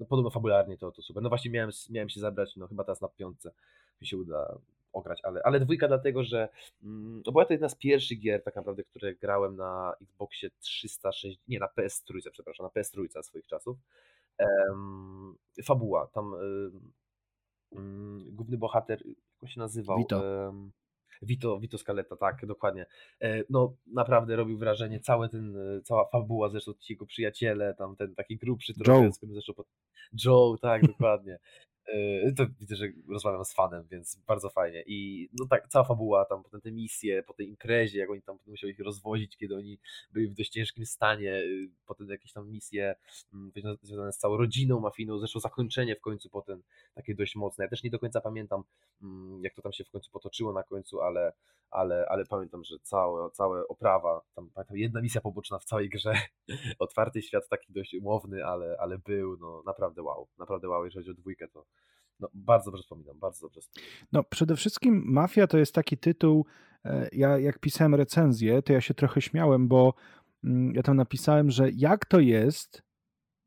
no 0.00 0.06
podobno 0.06 0.30
fabularnie 0.30 0.78
to, 0.78 0.92
to 0.92 1.02
super. 1.02 1.22
No 1.22 1.28
właśnie 1.28 1.50
miałem, 1.50 1.70
miałem 1.90 2.08
się 2.08 2.20
zabrać, 2.20 2.56
no 2.56 2.68
chyba 2.68 2.84
teraz 2.84 3.00
na 3.00 3.08
piątce 3.08 3.52
mi 4.00 4.06
się 4.06 4.16
uda 4.16 4.58
ograć, 4.94 5.20
ale, 5.22 5.40
ale 5.44 5.60
dwójka 5.60 5.88
dlatego, 5.88 6.24
że 6.24 6.48
mm, 6.82 7.22
no 7.26 7.32
była 7.32 7.44
to 7.44 7.52
jedna 7.52 7.68
z 7.68 7.74
pierwszych 7.74 8.20
gier 8.20 8.42
tak 8.42 8.56
naprawdę, 8.56 8.84
które 8.84 9.14
grałem 9.14 9.56
na 9.56 9.94
Xboxie 10.02 10.50
360, 10.58 11.48
nie 11.48 11.58
na 11.58 11.66
PS3, 11.66 12.30
przepraszam, 12.32 12.66
na 12.74 12.82
PS3 12.82 13.22
swoich 13.22 13.46
czasów. 13.46 13.76
Um, 14.38 15.36
fabuła, 15.64 16.06
tam 16.06 16.34
mm, 17.72 18.34
główny 18.34 18.58
bohater, 18.58 19.02
jak 19.42 19.50
się 19.50 19.60
nazywał? 19.60 19.98
Vito. 19.98 20.22
Vito, 21.22 21.60
Vito 21.60 21.78
Scaletta, 21.78 22.16
tak, 22.16 22.46
dokładnie. 22.46 22.86
E, 23.20 23.44
no, 23.50 23.76
naprawdę 23.86 24.36
robił 24.36 24.58
wrażenie, 24.58 25.00
cały 25.00 25.28
ten, 25.28 25.56
e, 25.56 25.82
cała 25.82 26.08
fabuła, 26.08 26.48
zresztą 26.48 26.72
ci 26.80 26.92
jego 26.92 27.06
przyjaciele, 27.06 27.74
tam 27.74 27.96
ten 27.96 28.14
taki 28.14 28.36
grubszy 28.36 28.74
trochę, 28.74 29.04
Joe. 29.04 29.12
zresztą... 29.22 29.52
Joe, 30.24 30.56
tak, 30.62 30.86
dokładnie. 30.86 31.38
E, 31.86 32.32
to 32.32 32.46
widzę, 32.60 32.76
że 32.76 32.86
rozmawiam 33.08 33.44
z 33.44 33.54
fanem, 33.54 33.86
więc 33.90 34.16
bardzo 34.26 34.50
fajnie. 34.50 34.82
I 34.86 35.28
no 35.32 35.46
tak, 35.50 35.68
cała 35.68 35.84
fabuła, 35.84 36.24
tam 36.24 36.42
potem 36.42 36.60
te 36.60 36.72
misje, 36.72 37.22
po 37.22 37.34
tej 37.34 37.48
imprezie, 37.48 37.98
jak 37.98 38.10
oni 38.10 38.22
tam 38.22 38.38
musieli 38.46 38.72
ich 38.72 38.80
rozwozić, 38.80 39.36
kiedy 39.36 39.56
oni 39.56 39.78
byli 40.12 40.28
w 40.28 40.34
dość 40.34 40.50
ciężkim 40.50 40.86
stanie, 40.86 41.34
y, 41.34 41.70
potem 41.86 42.08
jakieś 42.08 42.32
tam 42.32 42.50
misje 42.50 42.94
mm, 43.34 43.52
związane 43.82 44.12
z 44.12 44.18
całą 44.18 44.36
rodziną 44.36 44.80
mafijną, 44.80 45.18
zresztą 45.18 45.40
zakończenie 45.40 45.96
w 45.96 46.00
końcu 46.00 46.30
potem 46.30 46.62
takie 46.94 47.14
dość 47.14 47.36
mocne. 47.36 47.64
Ja 47.64 47.70
też 47.70 47.82
nie 47.82 47.90
do 47.90 47.98
końca 47.98 48.20
pamiętam, 48.20 48.62
mm, 49.02 49.44
jak 49.44 49.54
to 49.54 49.62
tam 49.62 49.72
się 49.72 49.84
w 49.84 49.90
końcu 49.90 50.10
potoczyło 50.10 50.52
na 50.52 50.62
końcu, 50.62 51.00
ale, 51.00 51.32
ale, 51.70 52.06
ale 52.08 52.24
pamiętam, 52.24 52.64
że 52.64 52.76
całe, 52.82 53.30
całe 53.30 53.68
oprawa, 53.68 54.20
tam 54.34 54.50
pamiętam 54.54 54.76
jedna 54.76 55.00
misja 55.00 55.20
poboczna 55.20 55.58
w 55.58 55.64
całej 55.64 55.88
grze, 55.88 56.12
otwarty 56.78 57.22
świat 57.22 57.48
taki 57.48 57.72
dość 57.72 57.94
umowny, 57.94 58.46
ale, 58.46 58.76
ale 58.80 58.98
był, 58.98 59.36
no 59.36 59.62
naprawdę 59.66 60.02
wow, 60.02 60.28
naprawdę 60.38 60.68
wow, 60.68 60.84
jeżeli 60.84 61.04
chodzi 61.04 61.18
o 61.18 61.22
dwójkę, 61.22 61.48
to 61.48 61.66
no, 62.20 62.28
bardzo 62.34 62.70
dobrze 62.70 62.82
wspominam, 62.82 63.18
bardzo 63.18 63.46
dobrze 63.46 63.60
wspominam. 63.60 63.90
No 64.12 64.24
przede 64.24 64.56
wszystkim 64.56 65.02
Mafia 65.06 65.46
to 65.46 65.58
jest 65.58 65.74
taki 65.74 65.98
tytuł, 65.98 66.46
e, 66.84 67.08
ja 67.12 67.38
jak 67.38 67.58
pisałem 67.58 67.94
recenzję, 67.94 68.62
to 68.62 68.72
ja 68.72 68.80
się 68.80 68.94
trochę 68.94 69.20
śmiałem, 69.20 69.68
bo 69.68 69.94
mm, 70.44 70.74
ja 70.74 70.82
tam 70.82 70.96
napisałem, 70.96 71.50
że 71.50 71.70
jak 71.70 72.06
to 72.06 72.20
jest, 72.20 72.82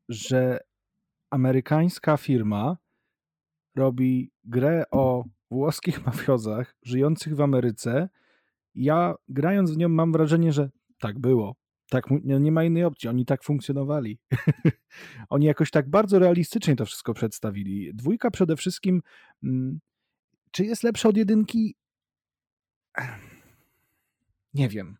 że 0.08 0.60
amerykańska 1.30 2.16
firma 2.16 2.76
robi 3.76 4.30
grę 4.44 4.84
o 4.90 5.24
włoskich 5.50 6.02
mafiozach 6.06 6.74
żyjących 6.82 7.36
w 7.36 7.40
Ameryce. 7.40 8.08
Ja 8.74 9.14
grając 9.28 9.70
w 9.70 9.76
nią 9.76 9.88
mam 9.88 10.12
wrażenie, 10.12 10.52
że 10.52 10.70
tak 10.98 11.18
było. 11.18 11.54
Tak, 11.90 12.04
nie 12.24 12.52
ma 12.52 12.64
innej 12.64 12.84
opcji. 12.84 13.08
Oni 13.08 13.24
tak 13.24 13.44
funkcjonowali. 13.44 14.18
Oni 15.30 15.46
jakoś 15.46 15.70
tak 15.70 15.90
bardzo 15.90 16.18
realistycznie 16.18 16.76
to 16.76 16.86
wszystko 16.86 17.14
przedstawili. 17.14 17.94
Dwójka 17.94 18.30
przede 18.30 18.56
wszystkim. 18.56 19.02
Mm, 19.42 19.80
czy 20.50 20.64
jest 20.64 20.82
lepsza 20.82 21.08
od 21.08 21.16
jedynki? 21.16 21.74
Nie 24.54 24.68
wiem. 24.68 24.96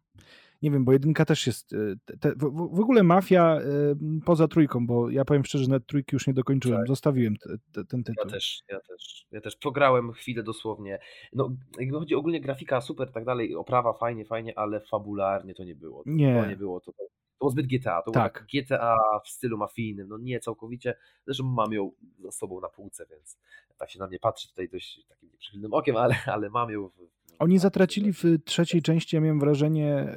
Nie 0.63 0.71
wiem, 0.71 0.85
bo 0.85 0.93
jedynka 0.93 1.25
też 1.25 1.47
jest. 1.47 1.73
Y, 1.73 1.97
te, 2.21 2.33
w, 2.33 2.77
w, 2.77 2.81
ogóle 2.81 3.03
mafia 3.03 3.59
y, 3.61 4.25
poza 4.25 4.49
trójką, 4.49 4.87
bo 4.87 5.11
ja 5.11 5.25
powiem 5.25 5.45
szczerze, 5.45 5.65
że 5.65 5.71
nawet 5.71 5.87
trójki 5.87 6.17
już 6.17 6.27
nie 6.27 6.35
dokończyłem. 6.35 6.79
Tak. 6.79 6.89
Zostawiłem 6.89 7.37
te, 7.37 7.49
te, 7.73 7.85
ten 7.85 8.05
tytuł. 8.05 8.25
Ja 8.27 8.31
też, 8.31 8.61
ja 8.69 8.81
też. 8.81 9.27
Ja 9.31 9.41
też 9.41 9.57
pograłem 9.57 10.13
chwilę 10.13 10.43
dosłownie. 10.43 10.99
No, 11.33 11.51
jakby 11.79 11.99
chodzi 11.99 12.15
ogólnie 12.15 12.41
grafika 12.41 12.81
super, 12.81 13.13
tak 13.13 13.25
dalej, 13.25 13.55
oprawa 13.55 13.93
fajnie, 13.93 14.25
fajnie, 14.25 14.59
ale 14.59 14.81
fabularnie 14.81 15.55
to 15.55 15.65
nie 15.65 15.75
było. 15.75 16.03
Nie. 16.07 16.43
To 16.43 16.49
nie 16.49 16.57
było. 16.57 16.81
To, 16.81 16.93
to 17.39 17.45
było 17.45 17.51
zbyt 17.51 17.67
GTA. 17.67 18.03
To 18.03 18.11
tak. 18.11 18.33
było 18.33 18.65
GTA 18.65 18.97
w 19.25 19.29
stylu 19.29 19.59
mafijnym. 19.59 20.09
No 20.09 20.19
nie 20.19 20.41
całkowicie. 20.41 20.95
Zresztą 21.27 21.45
mam 21.45 21.73
ją 21.73 21.93
za 22.19 22.33
sobą 22.33 22.61
na 22.61 22.69
półce, 22.69 23.07
więc 23.11 23.39
tak 23.79 23.91
się 23.91 23.99
na 23.99 24.07
mnie 24.07 24.19
patrzy 24.19 24.49
tutaj 24.49 24.69
dość 24.69 25.07
takim 25.09 25.31
nieprzychylnym 25.31 25.75
okiem, 25.75 25.97
ale, 25.97 26.15
ale 26.27 26.51
mam 26.51 26.71
ją 26.71 26.89
w, 26.89 27.19
oni 27.39 27.59
zatracili 27.59 28.13
w 28.13 28.25
trzeciej 28.45 28.83
części, 28.83 29.17
ja 29.17 29.23
miałem 29.23 29.41
wrażenie, 29.41 30.17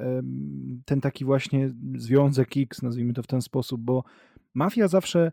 ten 0.85 1.01
taki 1.01 1.25
właśnie 1.25 1.73
związek 1.95 2.57
X, 2.57 2.81
nazwijmy 2.81 3.13
to 3.13 3.23
w 3.23 3.27
ten 3.27 3.41
sposób, 3.41 3.81
bo 3.81 4.03
Mafia 4.53 4.87
zawsze 4.87 5.31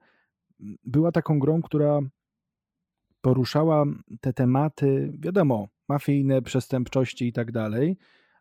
była 0.84 1.12
taką 1.12 1.38
grą, 1.38 1.62
która 1.62 2.00
poruszała 3.20 3.84
te 4.20 4.32
tematy, 4.32 5.12
wiadomo, 5.18 5.68
mafijne, 5.88 6.42
przestępczości 6.42 7.28
i 7.28 7.32
tak 7.32 7.52
dalej, 7.52 7.96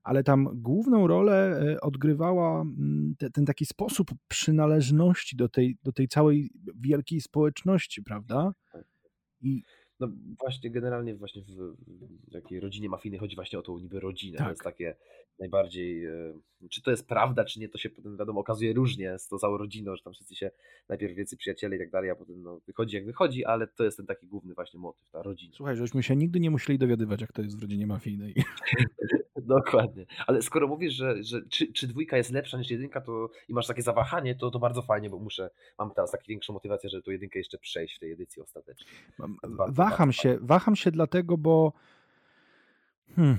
ale 0.08 0.24
tam 0.24 0.50
główną 0.54 1.08
rolę 1.08 1.62
e, 1.62 1.82
odgrywała 1.82 2.66
te, 3.18 3.30
ten 3.30 3.46
taki 3.46 3.66
sposób 3.66 4.12
przynależności 4.28 5.36
do 5.36 5.50
tej, 5.50 5.78
do 5.84 5.92
tej 5.92 6.08
całej 6.08 6.50
wielkiej 6.82 7.22
społeczności, 7.22 8.04
prawda? 8.04 8.54
I 9.42 9.62
no 10.00 10.08
właśnie, 10.40 10.72
generalnie 10.72 11.16
właśnie 11.16 11.42
w, 11.42 11.48
w 12.28 12.32
takiej 12.32 12.60
rodzinie 12.60 12.90
mafijnej 12.90 13.20
chodzi 13.20 13.36
właśnie 13.36 13.60
o 13.60 13.62
tą 13.62 13.80
niby 13.80 14.00
rodzinę. 14.00 14.38
To 14.38 14.50
jest 14.50 14.64
tak. 14.64 14.74
takie 14.74 14.96
najbardziej, 15.40 16.06
e, 16.06 16.40
czy 16.70 16.82
to 16.82 16.92
jest 16.92 17.08
prawda, 17.08 17.46
czy 17.46 17.60
nie, 17.60 17.70
to 17.70 17.78
się 17.78 17.90
potem 17.90 18.18
wiadomo 18.18 18.40
okazuje 18.40 18.74
różnie 18.74 19.20
z 19.20 19.28
tą 19.28 19.38
całą 19.38 19.58
rodziną, 19.58 19.96
że 19.96 20.04
tam 20.04 20.14
wszyscy 20.14 20.36
się 20.36 20.52
najpierw 20.90 21.16
wielcy 21.16 21.38
przyjaciele 21.38 21.76
i 21.76 21.80
tak 21.80 21.92
dalej, 21.92 22.10
a 22.10 22.16
potem 22.16 22.42
no, 22.42 22.60
wychodzi 22.68 22.96
jak 22.96 23.06
wychodzi, 23.06 23.46
ale 23.46 23.68
to 23.68 23.84
jest 23.84 23.98
ten 23.98 24.06
taki 24.06 24.28
główny 24.28 24.54
właśnie 24.54 24.80
motyw, 24.80 25.10
ta 25.10 25.22
rodzina. 25.22 25.54
Słuchaj, 25.56 25.76
żeśmy 25.76 26.04
się 26.04 26.16
nigdy 26.16 26.40
nie 26.40 26.52
musieli 26.52 26.80
dowiadywać, 26.80 27.22
jak 27.22 27.34
to 27.34 27.42
jest 27.42 27.60
w 27.60 27.62
rodzinie 27.62 27.88
mafijnej. 27.88 28.36
Dokładnie. 29.48 30.06
Ale 30.28 30.42
skoro 30.42 30.68
mówisz, 30.68 30.94
że, 30.94 31.24
że 31.24 31.42
czy, 31.50 31.74
czy 31.74 31.88
dwójka 31.88 32.18
jest 32.18 32.32
lepsza 32.32 32.58
niż 32.58 32.72
jedynka, 32.72 33.02
to 33.02 33.30
i 33.50 33.54
masz 33.54 33.68
takie 33.68 33.82
zawahanie, 33.82 34.36
to, 34.36 34.52
to 34.52 34.60
bardzo 34.60 34.82
fajnie, 34.82 35.10
bo 35.10 35.20
muszę, 35.20 35.50
mam 35.80 35.92
teraz 35.92 36.12
taką 36.12 36.24
większą 36.28 36.54
motywację, 36.54 36.90
żeby 36.90 37.04
tą 37.04 37.12
jedynkę 37.12 37.40
jeszcze 37.40 37.58
przejść 37.58 37.96
w 37.96 38.00
tej 38.00 38.12
edycji 38.12 38.42
ostatecznej. 38.42 38.94
Bardzo, 39.20 39.74
waham 39.74 39.98
bardzo 39.98 40.12
się, 40.12 40.30
fajnie. 40.30 40.48
waham 40.48 40.76
się 40.76 40.92
dlatego, 40.92 41.38
bo 41.38 41.74
hmm, 43.16 43.38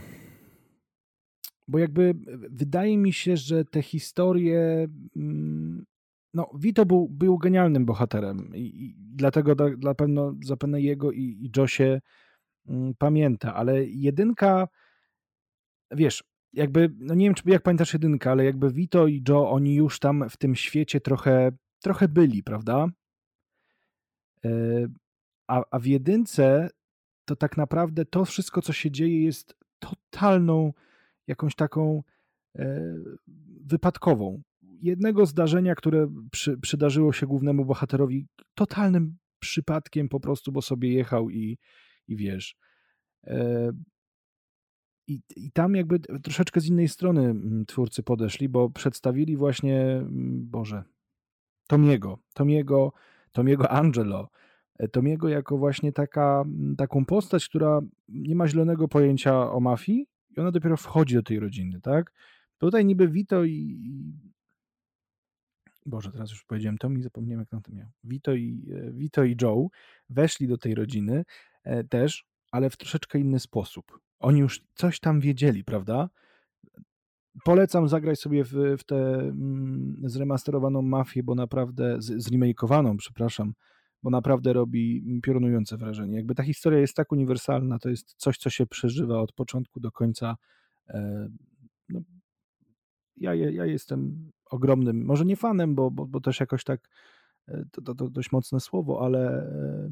bo 1.68 1.79
jakby 1.79 2.14
wydaje 2.51 2.99
mi 2.99 3.12
się, 3.12 3.37
że 3.37 3.64
te 3.64 3.83
historie 3.83 4.88
mm, 5.16 5.87
no, 6.35 6.51
Vito 6.59 6.87
był, 6.87 7.09
był 7.09 7.38
genialnym 7.38 7.87
bohaterem 7.87 8.53
i, 8.55 8.61
i 8.61 8.94
dlatego 8.99 9.55
da, 9.55 9.71
dla 9.71 9.94
pewno, 9.94 10.35
zapewne 10.44 10.81
jego 10.81 11.12
i, 11.12 11.21
i 11.21 11.51
Josie 11.57 12.01
mm, 12.68 12.94
pamięta, 12.99 13.55
ale 13.55 13.85
jedynka 13.85 14.68
wiesz, 15.90 16.24
jakby, 16.53 16.94
no 16.98 17.14
nie 17.14 17.27
wiem, 17.27 17.35
czy 17.35 17.42
jak 17.46 17.62
pamiętasz 17.62 17.92
jedynkę, 17.92 18.31
ale 18.31 18.44
jakby 18.44 18.72
Vito 18.72 19.07
i 19.07 19.22
Joe, 19.29 19.51
oni 19.51 19.74
już 19.74 19.98
tam 19.98 20.31
w 20.31 20.37
tym 20.37 20.55
świecie 20.55 21.01
trochę, 21.01 21.53
trochę 21.83 22.09
byli, 22.09 22.42
prawda? 22.42 22.87
E, 24.44 24.51
a, 25.46 25.62
a 25.70 25.79
w 25.79 25.87
jedynce 25.87 26.70
to 27.24 27.37
tak 27.37 27.57
naprawdę 27.57 28.05
to 28.05 28.24
wszystko, 28.24 28.62
co 28.62 28.72
się 28.72 28.90
dzieje, 28.90 29.24
jest 29.24 29.57
totalną 29.79 30.72
jakąś 31.27 31.55
taką 31.55 32.03
e, 32.59 32.94
wypadkową. 33.64 34.42
Jednego 34.83 35.27
zdarzenia, 35.27 35.74
które 35.74 36.09
przy, 36.31 36.59
przydarzyło 36.59 37.12
się 37.12 37.27
głównemu 37.27 37.64
bohaterowi 37.64 38.27
totalnym 38.55 39.18
przypadkiem 39.38 40.09
po 40.09 40.20
prostu, 40.20 40.53
bo 40.53 40.62
sobie 40.62 40.92
jechał 40.92 41.31
i, 41.31 41.59
i 42.09 42.16
wiesz. 42.16 42.57
I, 45.09 45.23
I 45.37 45.51
tam 45.51 45.75
jakby 45.75 46.01
troszeczkę 46.01 46.61
z 46.61 46.66
innej 46.66 46.88
strony 46.88 47.21
mm, 47.21 47.66
twórcy 47.66 48.03
podeszli, 48.03 48.49
bo 48.49 48.71
przedstawili 48.71 49.37
właśnie, 49.37 49.83
mm, 49.83 50.49
Boże, 50.51 50.85
Tomiego, 51.66 52.18
Tomiego, 52.35 52.92
Tomiego 53.33 53.71
Angelo, 53.71 54.29
e, 54.79 54.88
Tomiego 54.88 55.29
jako 55.29 55.59
właśnie 55.59 55.92
taka, 55.92 56.42
mm, 56.47 56.77
taką 56.77 57.05
postać, 57.05 57.49
która 57.49 57.81
nie 58.09 58.35
ma 58.37 58.49
zielonego 58.49 58.88
pojęcia 58.88 59.51
o 59.51 59.61
mafii 59.61 60.07
i 60.37 60.40
ona 60.40 60.51
dopiero 60.51 60.77
wchodzi 60.77 61.14
do 61.14 61.23
tej 61.23 61.40
rodziny, 61.40 61.81
tak? 61.81 62.12
Tutaj 62.59 62.85
niby 62.85 63.09
Vito 63.09 63.44
i... 63.44 63.79
Boże, 65.87 66.12
teraz 66.12 66.31
już 66.31 66.44
powiedziałem 66.44 66.79
Tomi, 66.79 67.03
zapomniałem 67.03 67.40
jak 67.40 67.53
na 67.53 67.61
to 67.61 67.73
miał. 67.73 67.88
Vito 68.05 68.35
i, 68.35 68.68
e, 68.75 68.92
Vito 68.92 69.25
i 69.25 69.37
Joe 69.42 69.68
weszli 70.11 70.49
do 70.49 70.59
tej 70.59 70.75
rodziny 70.75 71.25
e, 71.64 71.85
też, 71.85 72.27
ale 72.51 72.71
w 72.71 72.77
troszeczkę 72.77 73.18
inny 73.18 73.40
sposób. 73.40 74.08
Oni 74.20 74.40
już 74.40 74.64
coś 74.74 75.00
tam 75.00 75.20
wiedzieli, 75.20 75.64
prawda? 75.64 76.09
Polecam 77.44 77.88
zagrać 77.88 78.20
sobie 78.20 78.44
w, 78.44 78.52
w 78.78 78.85
tę 78.85 79.18
mm, 79.18 80.02
zremasterowaną 80.04 80.83
mafię, 80.83 81.22
bo 81.22 81.35
naprawdę, 81.35 82.02
z, 82.02 82.22
zremakeowaną, 82.22 82.96
przepraszam, 82.96 83.54
bo 84.02 84.11
naprawdę 84.11 84.52
robi 84.52 85.20
piorunujące 85.22 85.76
wrażenie. 85.76 86.16
Jakby 86.16 86.35
ta 86.35 86.42
historia 86.42 86.78
jest 86.78 86.94
tak 86.94 87.12
uniwersalna, 87.12 87.78
to 87.78 87.88
jest 87.88 88.14
coś, 88.16 88.38
co 88.38 88.50
się 88.50 88.66
przeżywa 88.66 89.20
od 89.20 89.33
początku 89.33 89.81
do 89.81 89.92
końca. 89.92 90.37
E, 90.88 91.28
no, 91.88 92.00
ja, 93.16 93.35
ja 93.35 93.66
jestem 93.66 94.31
ogromnym, 94.50 95.04
może 95.04 95.24
nie 95.24 95.37
fanem, 95.37 95.74
bo, 95.74 95.90
bo, 95.90 96.07
bo 96.07 96.20
też 96.20 96.40
jakoś 96.40 96.64
tak 96.64 96.88
e, 97.48 97.64
to, 97.72 97.83
to, 97.83 97.94
to 97.94 98.11
dość 98.11 98.33
mocne 98.33 98.61
słowo, 98.61 99.04
ale 99.04 99.42
e, 99.42 99.90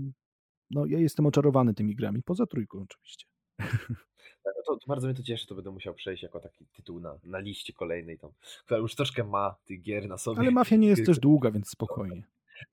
no, 0.70 0.86
ja 0.86 0.98
jestem 0.98 1.26
oczarowany 1.26 1.74
tymi 1.74 1.94
grami, 1.94 2.22
poza 2.22 2.46
trójką 2.46 2.78
oczywiście. 2.78 3.26
No 4.46 4.62
to, 4.66 4.76
to, 4.76 4.86
bardzo 4.86 5.06
mnie 5.06 5.16
to 5.16 5.22
cieszy, 5.22 5.46
to 5.46 5.54
będę 5.54 5.70
musiał 5.70 5.94
przejść 5.94 6.22
jako 6.22 6.40
taki 6.40 6.66
tytuł 6.66 7.00
na, 7.00 7.18
na 7.24 7.38
liście 7.38 7.72
kolejnej, 7.72 8.18
tam, 8.18 8.30
która 8.64 8.80
już 8.80 8.94
troszkę 8.94 9.24
ma 9.24 9.56
tych 9.64 9.82
gier 9.82 10.08
na 10.08 10.18
sobie. 10.18 10.40
Ale 10.40 10.50
Mafia 10.50 10.76
nie 10.76 10.88
jest 10.88 11.06
też 11.06 11.18
długa, 11.18 11.50
więc 11.50 11.68
spokojnie. 11.68 12.22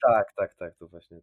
Tak, 0.01 0.33
tak, 0.35 0.55
tak, 0.55 0.75
to 0.75 0.87
właśnie. 0.87 1.21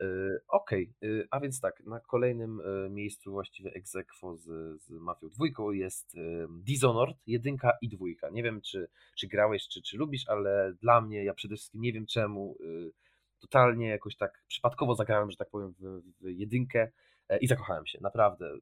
Yy, 0.00 0.40
Okej, 0.48 0.92
okay. 0.98 1.10
yy, 1.10 1.28
a 1.30 1.40
więc 1.40 1.60
tak, 1.60 1.80
na 1.80 2.00
kolejnym 2.00 2.60
yy, 2.84 2.90
miejscu 2.90 3.32
właściwie 3.32 3.72
egzekwo 3.72 4.36
z, 4.36 4.44
z 4.82 4.90
Mafią 4.90 5.28
dwójką 5.28 5.70
jest 5.70 6.16
Dishonored, 6.48 7.16
jedynka 7.26 7.72
i 7.82 7.88
dwójka. 7.88 8.30
Nie 8.30 8.42
wiem, 8.42 8.60
czy, 8.60 8.88
czy 9.16 9.26
grałeś, 9.28 9.68
czy, 9.68 9.82
czy 9.82 9.96
lubisz, 9.96 10.28
ale 10.28 10.74
dla 10.80 11.00
mnie, 11.00 11.24
ja 11.24 11.34
przede 11.34 11.56
wszystkim 11.56 11.80
nie 11.80 11.92
wiem 11.92 12.06
czemu, 12.06 12.56
y, 12.60 12.92
totalnie 13.38 13.88
jakoś 13.88 14.16
tak 14.16 14.44
przypadkowo 14.48 14.94
zagrałem, 14.94 15.30
że 15.30 15.36
tak 15.36 15.50
powiem, 15.50 15.74
w, 15.78 16.02
w 16.20 16.30
jedynkę 16.30 16.88
e, 17.28 17.38
i 17.38 17.46
zakochałem 17.46 17.86
się, 17.86 17.98
naprawdę. 18.00 18.54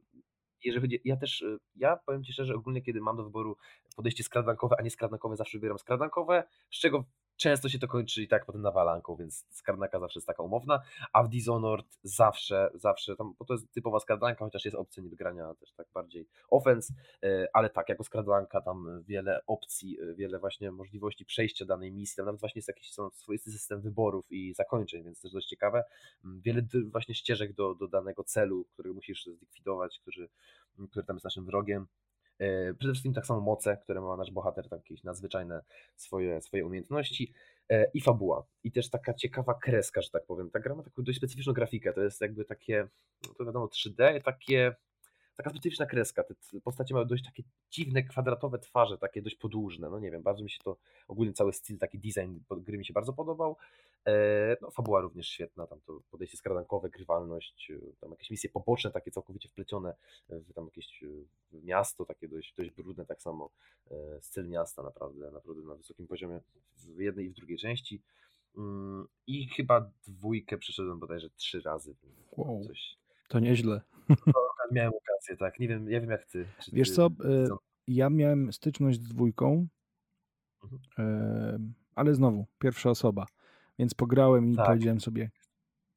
Jeżeli 0.65 0.83
chodzi, 0.83 1.01
ja 1.05 1.17
też, 1.17 1.43
e, 1.43 1.59
ja 1.77 1.97
powiem 2.07 2.25
Ci 2.25 2.33
szczerze, 2.33 2.55
ogólnie 2.55 2.83
kiedy 2.83 3.01
mam 3.01 3.17
do 3.17 3.25
wyboru 3.25 3.57
podejście 3.97 4.25
skradankowe, 4.25 4.77
a 4.79 4.83
nie 4.83 4.91
skradankowe, 4.91 5.37
zawsze 5.37 5.59
wybieram 5.59 5.79
skradankowe, 5.79 6.45
z 6.71 6.81
czego 6.81 7.05
często 7.37 7.69
się 7.69 7.79
to 7.79 7.89
kończy 7.89 8.23
i 8.23 8.29
tak 8.29 8.47
potem 8.47 8.63
nawalanką, 8.63 9.17
więc 9.17 9.47
skardanka 9.51 10.01
zawsze 10.01 10.19
jest 10.19 10.27
taka 10.27 10.43
umowna, 10.43 10.83
a 11.13 11.23
w 11.23 11.29
Dishonored 11.29 11.87
zawsze, 12.03 12.71
zawsze, 12.75 13.17
tam, 13.17 13.35
bo 13.39 13.45
to 13.45 13.55
jest 13.55 13.73
typowa 13.73 14.01
skardanka, 14.01 14.45
chociaż 14.45 14.65
jest 14.65 14.77
opcja 14.77 15.03
niby 15.03 15.17
grania 15.17 15.55
też 15.55 15.73
tak 15.73 15.87
bardziej 15.95 16.29
offense, 16.51 16.95
e, 17.23 17.49
ale 17.53 17.71
tak, 17.71 17.89
jako 17.89 18.05
skardanka 18.05 18.61
tam 18.61 19.03
wiele 19.07 19.41
opcji, 19.47 19.99
e, 20.01 20.15
wiele 20.15 20.39
właśnie 20.39 20.71
możliwości 20.71 21.25
przejścia 21.25 21.65
danej 21.65 21.93
misji, 21.93 22.17
tam 22.17 22.27
nawet 22.27 22.41
właśnie 22.41 22.59
jest 22.59 22.69
jakiś 22.69 22.93
swoisty 23.13 23.53
system 23.53 23.81
wyborów 23.81 24.27
i 24.31 24.55
zakończeń, 24.55 25.05
więc 25.05 25.21
też 25.21 25.33
dość 25.33 25.49
ciekawe, 25.49 25.85
mm, 26.25 26.41
wiele 26.41 26.63
właśnie 26.93 27.15
ścieżek 27.15 27.53
do, 27.53 27.75
do 27.75 27.89
danego 27.89 28.25
celu, 28.25 28.65
który 28.73 28.93
musisz 28.93 29.25
zlikwidować, 29.25 29.99
który, 29.99 30.29
który 30.91 31.07
tam 31.07 31.17
jest 31.17 31.25
naszym 31.25 31.47
wrogiem, 31.47 31.87
przede 32.79 32.93
wszystkim 32.93 33.15
tak 33.15 33.27
samo 33.27 33.41
moce, 33.41 33.77
które 33.77 34.01
ma 34.01 34.17
nasz 34.17 34.31
bohater, 34.31 34.69
tam 34.69 34.79
jakieś 34.79 35.03
nadzwyczajne 35.03 35.61
swoje, 35.97 36.41
swoje 36.41 36.67
umiejętności 36.67 37.33
e, 37.69 37.91
i 37.95 38.01
fabuła. 38.01 38.47
I 38.65 38.73
też 38.73 38.91
taka 38.91 39.15
ciekawa 39.15 39.55
kreska, 39.55 40.03
że 40.03 40.11
tak 40.11 40.27
powiem. 40.27 40.51
Ta 40.51 40.61
gra 40.61 40.75
ma 40.75 40.83
taką 40.83 41.03
dość 41.03 41.19
specyficzną 41.19 41.53
grafikę. 41.53 41.93
To 41.93 42.01
jest 42.01 42.21
jakby 42.21 42.45
takie, 42.45 42.89
no 43.29 43.35
to 43.35 43.45
wiadomo, 43.45 43.67
3D, 43.67 44.23
takie 44.23 44.75
taka 45.37 45.51
specyficzna 45.51 45.87
kreska. 45.87 46.25
Te 46.25 46.35
postacie 46.65 46.95
mają 46.95 47.07
dość 47.07 47.25
takie 47.25 47.43
dziwne, 47.71 48.03
kwadratowe 48.03 48.59
twarze, 48.59 48.99
takie 48.99 49.23
dość 49.23 49.37
podłużne. 49.37 49.91
No 49.91 49.99
nie 49.99 50.11
wiem, 50.11 50.23
bardzo 50.23 50.45
mi 50.45 50.51
się 50.51 50.59
to, 50.65 50.77
ogólnie 51.09 51.33
cały 51.33 51.53
styl, 51.53 51.79
taki 51.79 51.99
design 51.99 52.39
gry 52.51 52.79
mi 52.79 52.85
się 52.85 52.93
bardzo 52.93 53.13
podobał. 53.13 53.57
E, 54.07 54.57
no, 54.61 54.71
fabuła 54.71 55.01
również 55.01 55.29
świetna, 55.29 55.67
tam 55.67 55.81
to 55.81 56.01
podejście 56.11 56.37
skradankowe, 56.37 56.91
grywalność, 56.91 57.71
e, 57.71 57.97
tam 58.01 58.11
jakieś 58.11 58.31
misje 58.31 58.51
poboczne, 58.51 58.91
takie 58.91 59.11
całkowicie 59.11 59.49
wplecione 59.49 59.95
w 60.29 60.53
tam 60.53 60.65
jakieś 60.65 61.03
e, 61.03 61.07
miasto, 61.53 62.05
takie 62.05 62.29
dość, 62.29 62.55
dość 62.55 62.71
brudne, 62.71 63.07
tak 63.07 63.23
samo 63.23 63.51
styl 64.21 64.49
miasta 64.49 64.83
naprawdę, 64.83 65.31
naprawdę 65.31 65.63
na 65.63 65.75
wysokim 65.75 66.07
poziomie 66.07 66.41
w 66.77 67.01
jednej 67.01 67.27
i 67.27 67.31
w 67.31 67.35
drugiej 67.35 67.59
części. 67.59 68.03
Mm, 68.57 69.07
I 69.27 69.49
chyba 69.49 69.91
dwójkę 70.07 70.59
przeszedłem 70.59 70.99
bodajże 70.99 71.31
trzy 71.31 71.61
razy. 71.61 71.95
Wow, 72.37 72.65
coś. 72.67 72.97
To 73.29 73.39
nieźle. 73.39 73.81
miałem 74.73 74.93
okazję, 74.95 75.37
tak. 75.37 75.59
Nie 75.59 75.69
wiem, 75.69 75.91
ja 75.91 76.01
wiem 76.01 76.11
jak 76.11 76.25
ty. 76.25 76.47
Wiesz 76.73 76.89
ty, 76.89 76.95
co, 76.95 77.11
ja 77.87 78.11
miałem 78.11 78.53
styczność 78.53 78.99
z 78.99 79.09
dwójką, 79.09 79.67
mhm. 80.73 81.75
ale 81.95 82.15
znowu, 82.15 82.47
pierwsza 82.59 82.91
osoba. 82.91 83.27
Więc 83.79 83.95
pograłem 83.95 84.51
i 84.51 84.57
tak. 84.57 84.67
powiedziałem 84.67 85.01
sobie, 85.01 85.31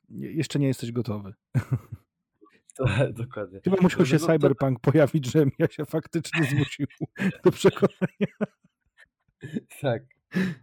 jeszcze 0.09 0.59
nie 0.59 0.67
jesteś 0.67 0.91
gotowy. 0.91 1.33
To, 2.77 2.85
dokładnie. 3.13 3.59
Chyba 3.63 3.77
musiał 3.81 4.05
się 4.05 4.17
no, 4.21 4.27
Cyberpunk 4.27 4.79
to... 4.79 4.91
pojawić, 4.91 5.31
żebym 5.31 5.51
ja 5.59 5.67
się 5.67 5.85
faktycznie 5.85 6.43
zmusił 6.43 6.87
do 7.43 7.51
przekonania. 7.51 8.27
Tak. 9.81 10.03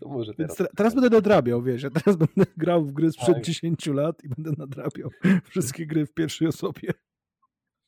To 0.01 0.09
może 0.09 0.35
teraz. 0.35 0.57
Teraz, 0.57 0.73
teraz 0.77 0.95
będę 0.95 1.11
nadrabiał, 1.11 1.63
wiesz, 1.63 1.83
ja 1.83 1.91
teraz 1.91 2.17
będę 2.17 2.51
grał 2.57 2.85
w 2.85 2.93
gry 2.93 3.13
sprzed 3.13 3.35
tak. 3.35 3.45
10 3.45 3.87
lat 3.87 4.25
i 4.25 4.29
będę 4.29 4.53
nadrabiał 4.59 5.11
wszystkie 5.51 5.87
gry 5.87 6.07
w 6.07 6.15
pierwszej 6.15 6.49
osobie. 6.49 6.91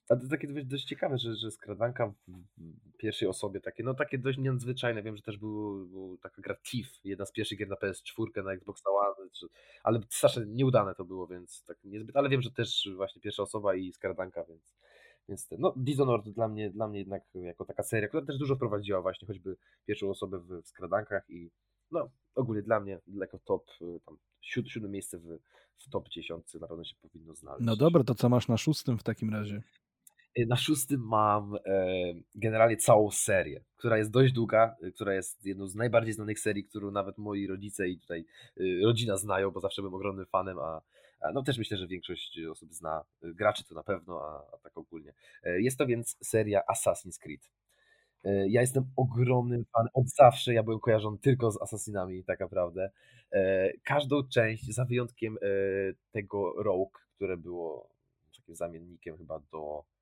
A 0.08 0.16
to 0.16 0.28
takie 0.28 0.48
dość, 0.64 0.84
ciekawe, 0.84 1.18
że, 1.18 1.36
że 1.36 1.50
skradanka 1.50 2.12
w 2.28 2.96
pierwszej 2.96 3.28
osobie, 3.28 3.60
takie, 3.60 3.82
no 3.82 3.94
takie 3.94 4.18
dość 4.18 4.38
nadzwyczajne. 4.38 5.02
Wiem, 5.02 5.16
że 5.16 5.22
też 5.22 5.38
był, 5.38 5.86
był 5.86 6.18
taka 6.18 6.42
gra 6.42 6.54
Thief, 6.54 7.00
jedna 7.04 7.26
z 7.26 7.32
pierwszych 7.32 7.58
gier 7.58 7.68
na 7.68 7.76
PS4, 7.76 8.44
na 8.44 8.52
Xbox 8.52 8.82
One, 8.86 9.28
ale 9.82 10.00
strasznie 10.10 10.42
nieudane 10.46 10.94
to 10.94 11.04
było, 11.04 11.26
więc 11.26 11.64
tak 11.64 11.84
niezbyt, 11.84 12.16
ale 12.16 12.28
wiem, 12.28 12.42
że 12.42 12.50
też 12.50 12.88
właśnie 12.96 13.22
pierwsza 13.22 13.42
osoba 13.42 13.74
i 13.74 13.92
skradanka, 13.92 14.44
więc, 14.44 14.74
więc 15.28 15.48
no 15.58 15.74
Dishonored 15.76 16.28
dla 16.28 16.48
mnie, 16.48 16.70
dla 16.70 16.88
mnie 16.88 16.98
jednak 16.98 17.22
jako 17.34 17.64
taka 17.64 17.82
seria, 17.82 18.08
która 18.08 18.26
też 18.26 18.38
dużo 18.38 18.56
wprowadziła 18.56 19.02
właśnie 19.02 19.26
choćby 19.26 19.56
pierwszą 19.86 20.10
osobę 20.10 20.38
w, 20.38 20.62
w 20.62 20.68
skradankach 20.68 21.30
i 21.30 21.50
no 21.90 22.10
ogólnie 22.34 22.62
dla 22.62 22.80
mnie 22.80 23.00
jako 23.06 23.38
top 23.38 23.70
tam 24.04 24.18
siódme 24.40 24.88
miejsce 24.88 25.18
w, 25.18 25.38
w 25.78 25.90
top 25.90 26.08
10 26.08 26.54
na 26.54 26.66
pewno 26.68 26.84
się 26.84 26.94
powinno 27.02 27.34
znaleźć. 27.34 27.66
No 27.66 27.76
dobra, 27.76 28.04
to 28.04 28.14
co 28.14 28.28
masz 28.28 28.48
na 28.48 28.56
szóstym 28.56 28.98
w 28.98 29.02
takim 29.02 29.30
razie? 29.30 29.62
Na 30.44 30.56
szóstym 30.56 31.00
mam 31.00 31.54
e, 31.54 31.58
generalnie 32.34 32.76
całą 32.76 33.10
serię, 33.10 33.64
która 33.76 33.98
jest 33.98 34.10
dość 34.10 34.32
długa, 34.32 34.76
e, 34.82 34.90
która 34.90 35.14
jest 35.14 35.46
jedną 35.46 35.66
z 35.66 35.74
najbardziej 35.74 36.12
znanych 36.14 36.40
serii, 36.40 36.64
którą 36.64 36.90
nawet 36.90 37.18
moi 37.18 37.46
rodzice 37.46 37.88
i 37.88 37.98
tutaj 37.98 38.24
e, 38.56 38.62
rodzina 38.84 39.16
znają, 39.16 39.50
bo 39.50 39.60
zawsze 39.60 39.82
byłem 39.82 39.94
ogromnym 39.94 40.26
fanem, 40.26 40.58
a, 40.58 40.82
no 41.34 41.42
też 41.42 41.58
myślę, 41.58 41.76
że 41.76 41.86
większość 41.86 42.40
osób 42.50 42.74
zna, 42.74 43.04
graczy 43.22 43.64
to 43.64 43.74
na 43.74 43.82
pewno, 43.82 44.20
a, 44.22 44.54
a 44.54 44.58
tak 44.58 44.78
ogólnie. 44.78 45.14
Jest 45.44 45.78
to 45.78 45.86
więc 45.86 46.16
seria 46.22 46.62
Assassin's 46.72 47.18
Creed. 47.18 47.50
Ja 48.48 48.60
jestem 48.60 48.84
ogromnym 48.96 49.64
fanem, 49.64 49.90
od 49.94 50.08
zawsze 50.08 50.54
ja 50.54 50.62
byłem 50.62 50.80
kojarzony 50.80 51.18
tylko 51.18 51.50
z 51.50 51.62
Assassinami, 51.62 52.24
tak 52.24 52.40
naprawdę. 52.40 52.90
Każdą 53.84 54.28
część, 54.28 54.74
za 54.74 54.84
wyjątkiem 54.84 55.38
tego 56.12 56.62
Rogue, 56.62 56.98
które 57.14 57.36
było 57.36 57.88
takim 58.36 58.56
zamiennikiem 58.56 59.18
chyba 59.18 59.40
do 59.52 59.84
E, 59.86 59.95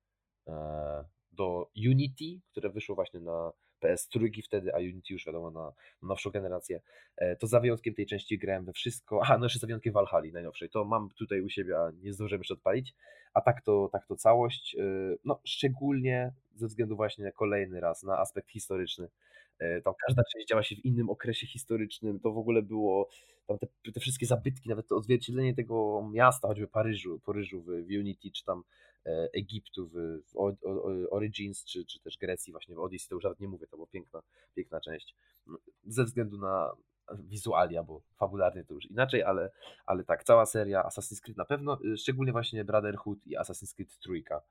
do 1.31 1.69
Unity, 1.77 2.41
które 2.51 2.69
wyszło 2.69 2.95
właśnie 2.95 3.19
na 3.19 3.51
PS3 3.81 4.43
wtedy, 4.43 4.75
a 4.75 4.77
Unity 4.77 5.13
już 5.13 5.25
wiadomo 5.25 5.51
na, 5.51 5.73
nowszą 6.01 6.29
generację. 6.29 6.81
E, 7.17 7.35
to 7.35 7.47
za 7.47 7.59
wyjątkiem 7.59 7.93
tej 7.93 8.05
części 8.05 8.37
grałem 8.37 8.65
we 8.65 8.73
wszystko. 8.73 9.19
Aha, 9.23 9.37
no 9.37 9.45
jeszcze 9.45 9.59
za 9.59 9.67
wyjątkiem 9.67 9.93
Valhalla 9.93 10.31
najnowszej. 10.33 10.69
To 10.69 10.85
mam 10.85 11.09
tutaj 11.09 11.41
u 11.41 11.49
siebie, 11.49 11.77
a 11.77 11.91
nie 12.03 12.13
zdążyłem 12.13 12.39
jeszcze 12.39 12.53
odpalić. 12.53 12.93
A 13.33 13.41
tak 13.41 13.61
to, 13.61 13.89
tak 13.91 14.07
to 14.07 14.15
całość. 14.15 14.75
E, 14.75 14.81
no 15.25 15.39
szczególnie 15.43 16.33
ze 16.55 16.67
względu 16.67 16.95
właśnie 16.95 17.31
kolejny 17.31 17.79
raz 17.79 18.03
na 18.03 18.17
aspekt 18.17 18.49
historyczny. 18.49 19.07
Tam 19.83 19.93
każda 20.07 20.23
część 20.33 20.47
działa 20.47 20.63
się 20.63 20.75
w 20.75 20.85
innym 20.85 21.09
okresie 21.09 21.47
historycznym. 21.47 22.19
To 22.19 22.31
w 22.31 22.37
ogóle 22.37 22.61
było 22.61 23.09
tam 23.47 23.57
te, 23.57 23.67
te 23.93 23.99
wszystkie 23.99 24.25
zabytki, 24.25 24.69
nawet 24.69 24.87
to 24.87 24.95
odzwierciedlenie 24.95 25.55
tego 25.55 26.07
miasta, 26.13 26.47
choćby 26.47 26.67
Paryżu, 26.67 27.19
Paryżu 27.25 27.61
w, 27.61 27.67
Unity, 27.99 28.31
czy 28.31 28.43
tam 28.43 28.63
E, 28.63 28.94
Egiptu 29.33 29.87
w, 29.87 29.93
w 30.31 30.37
Origins, 31.11 31.65
czy, 31.65 31.85
czy 31.85 31.99
też 31.99 32.17
Grecji 32.17 32.51
właśnie 32.51 32.75
w 32.75 32.79
Odyssey, 32.79 33.09
to 33.09 33.15
już 33.15 33.23
nawet 33.23 33.39
nie 33.39 33.47
mówię, 33.47 33.67
to 33.67 33.77
była 33.77 33.87
piękna, 33.87 34.21
piękna 34.55 34.81
część. 34.81 35.15
Ze 35.83 36.03
względu 36.03 36.37
na 36.37 36.75
wizualia, 37.13 37.83
bo 37.83 38.01
fabularnie 38.15 38.63
to 38.63 38.73
już 38.73 38.85
inaczej, 38.85 39.23
ale, 39.23 39.51
ale 39.85 40.03
tak, 40.03 40.23
cała 40.23 40.45
seria 40.45 40.83
Assassin's 40.83 41.21
Creed 41.21 41.37
na 41.37 41.45
pewno, 41.45 41.77
y, 41.85 41.97
szczególnie 41.97 42.31
właśnie 42.31 42.65
Brotherhood 42.65 43.27
i 43.27 43.37
Assassin's 43.37 43.75
Creed 43.75 43.99
trójka. 43.99 44.41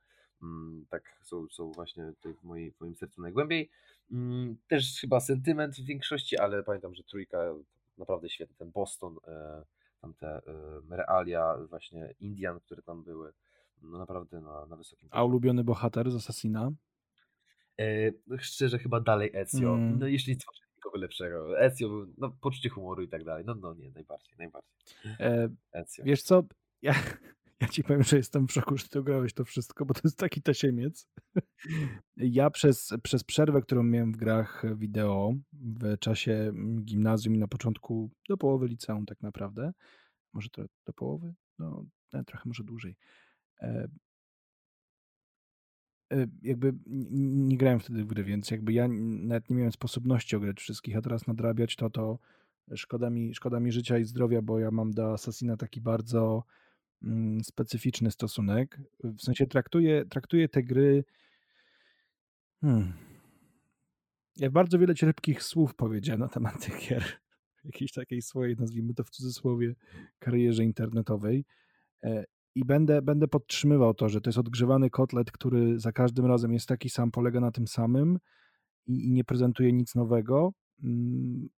Mm, 0.42 0.86
tak 0.90 1.18
są, 1.22 1.48
są 1.48 1.72
właśnie 1.72 2.12
w, 2.40 2.44
mojej, 2.44 2.72
w 2.72 2.80
moim 2.80 2.96
sercu 2.96 3.22
najgłębiej. 3.22 3.70
Mm, 4.12 4.56
też 4.68 5.00
chyba 5.00 5.20
sentyment 5.20 5.76
w 5.76 5.84
większości, 5.84 6.38
ale 6.38 6.62
pamiętam, 6.62 6.94
że 6.94 7.02
trójka 7.04 7.54
naprawdę 7.98 8.28
świetny, 8.28 8.56
ten 8.56 8.70
Boston, 8.70 9.16
e, 9.26 9.64
tam 10.00 10.14
te 10.14 10.28
e, 10.28 10.42
realia 10.90 11.56
właśnie 11.68 12.14
Indian, 12.20 12.60
które 12.60 12.82
tam 12.82 13.04
były, 13.04 13.32
no 13.90 13.98
naprawdę 13.98 14.40
na, 14.40 14.66
na 14.66 14.76
wysokim 14.76 15.08
poziomie. 15.08 15.22
A 15.22 15.24
ulubiony 15.24 15.64
bohater 15.64 16.10
z 16.10 16.14
Assassina? 16.14 16.70
E, 17.80 18.12
szczerze 18.38 18.78
chyba 18.78 19.00
dalej 19.00 19.30
Ezio. 19.34 19.74
Mm. 19.74 19.98
No 19.98 20.06
jeśli 20.06 20.36
tworzy 20.36 20.60
nikogo 20.76 20.98
lepszego. 20.98 21.60
Ezio 21.60 21.88
był, 21.88 22.14
no 22.18 22.30
poczucie 22.40 22.68
humoru 22.68 23.02
i 23.02 23.08
tak 23.08 23.24
dalej. 23.24 23.44
No, 23.46 23.54
no 23.54 23.74
nie, 23.74 23.90
najbardziej, 23.90 24.34
najbardziej. 24.38 24.70
E, 25.20 25.48
Ezio. 25.72 26.04
Wiesz 26.04 26.22
co, 26.22 26.44
ja, 26.82 26.94
ja 27.60 27.68
ci 27.68 27.84
powiem, 27.84 28.02
że 28.02 28.16
jestem 28.16 28.48
w 28.48 28.52
szoku, 28.52 28.76
że 28.76 28.88
ty 28.88 28.98
ograłeś 28.98 29.34
to 29.34 29.44
wszystko, 29.44 29.86
bo 29.86 29.94
to 29.94 30.00
jest 30.04 30.18
taki 30.18 30.42
tasiemiec. 30.42 31.08
Ja 32.16 32.50
przez, 32.50 32.92
przez 33.02 33.24
przerwę, 33.24 33.62
którą 33.62 33.82
miałem 33.82 34.12
w 34.12 34.16
grach 34.16 34.62
wideo 34.76 35.34
w 35.52 35.98
czasie 35.98 36.52
gimnazjum 36.84 37.34
i 37.34 37.38
na 37.38 37.48
początku 37.48 38.10
do 38.28 38.36
połowy 38.36 38.66
liceum 38.66 39.06
tak 39.06 39.22
naprawdę, 39.22 39.72
może 40.32 40.48
to 40.48 40.62
do 40.86 40.92
połowy? 40.92 41.34
No, 41.58 41.84
trochę 42.26 42.42
może 42.48 42.64
dłużej. 42.64 42.96
E, 43.64 43.88
e, 46.12 46.26
jakby 46.42 46.72
nie 47.46 47.56
grałem 47.56 47.80
wtedy 47.80 48.04
w 48.04 48.06
gry, 48.06 48.24
więc 48.24 48.50
jakby 48.50 48.72
ja 48.72 48.88
nawet 48.88 49.50
nie 49.50 49.56
miałem 49.56 49.72
sposobności 49.72 50.36
ograć 50.36 50.60
wszystkich, 50.60 50.96
a 50.96 51.02
teraz 51.02 51.26
nadrabiać 51.26 51.76
to, 51.76 51.90
to 51.90 52.18
szkoda 52.74 53.10
mi, 53.10 53.34
szkoda 53.34 53.60
mi 53.60 53.72
życia 53.72 53.98
i 53.98 54.04
zdrowia, 54.04 54.42
bo 54.42 54.58
ja 54.58 54.70
mam 54.70 54.90
do 54.90 55.12
Assassina 55.12 55.56
taki 55.56 55.80
bardzo 55.80 56.44
mm, 57.02 57.44
specyficzny 57.44 58.10
stosunek. 58.10 58.80
W 59.02 59.20
sensie 59.20 59.46
traktuję, 59.46 60.04
traktuję 60.04 60.48
te 60.48 60.62
gry 60.62 61.04
hmm, 62.60 62.92
ja 64.36 64.50
bardzo 64.50 64.78
wiele 64.78 64.94
cierpkich 64.94 65.42
słów 65.42 65.74
powiedziałem 65.74 66.20
na 66.20 66.28
temat 66.28 66.66
tych 66.66 66.88
gier. 66.88 67.04
Jakiejś 67.64 67.92
takiej 67.92 68.22
swojej, 68.22 68.56
nazwijmy 68.56 68.94
to 68.94 69.04
w 69.04 69.10
cudzysłowie, 69.10 69.74
karierze 70.18 70.64
internetowej. 70.64 71.44
I 72.54 72.64
będę, 72.64 73.02
będę 73.02 73.28
podtrzymywał 73.28 73.94
to, 73.94 74.08
że 74.08 74.20
to 74.20 74.30
jest 74.30 74.38
odgrzewany 74.38 74.90
kotlet, 74.90 75.32
który 75.32 75.80
za 75.80 75.92
każdym 75.92 76.26
razem 76.26 76.52
jest 76.52 76.68
taki 76.68 76.90
sam, 76.90 77.10
polega 77.10 77.40
na 77.40 77.50
tym 77.50 77.66
samym 77.66 78.18
i, 78.86 79.06
i 79.06 79.12
nie 79.12 79.24
prezentuje 79.24 79.72
nic 79.72 79.94
nowego. 79.94 80.52
Mm, 80.82 81.48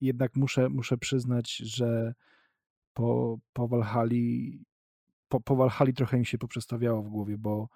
jednak 0.00 0.36
muszę, 0.36 0.68
muszę 0.68 0.98
przyznać, 0.98 1.56
że 1.56 2.14
po, 2.94 3.38
po 3.52 3.68
Valhalla 3.68 4.10
po, 5.28 5.40
po 5.40 5.56
Valhalla 5.56 5.92
trochę 5.92 6.18
mi 6.18 6.26
się 6.26 6.38
poprzestawiało 6.38 7.02
w 7.02 7.08
głowie, 7.08 7.38
bo, 7.38 7.68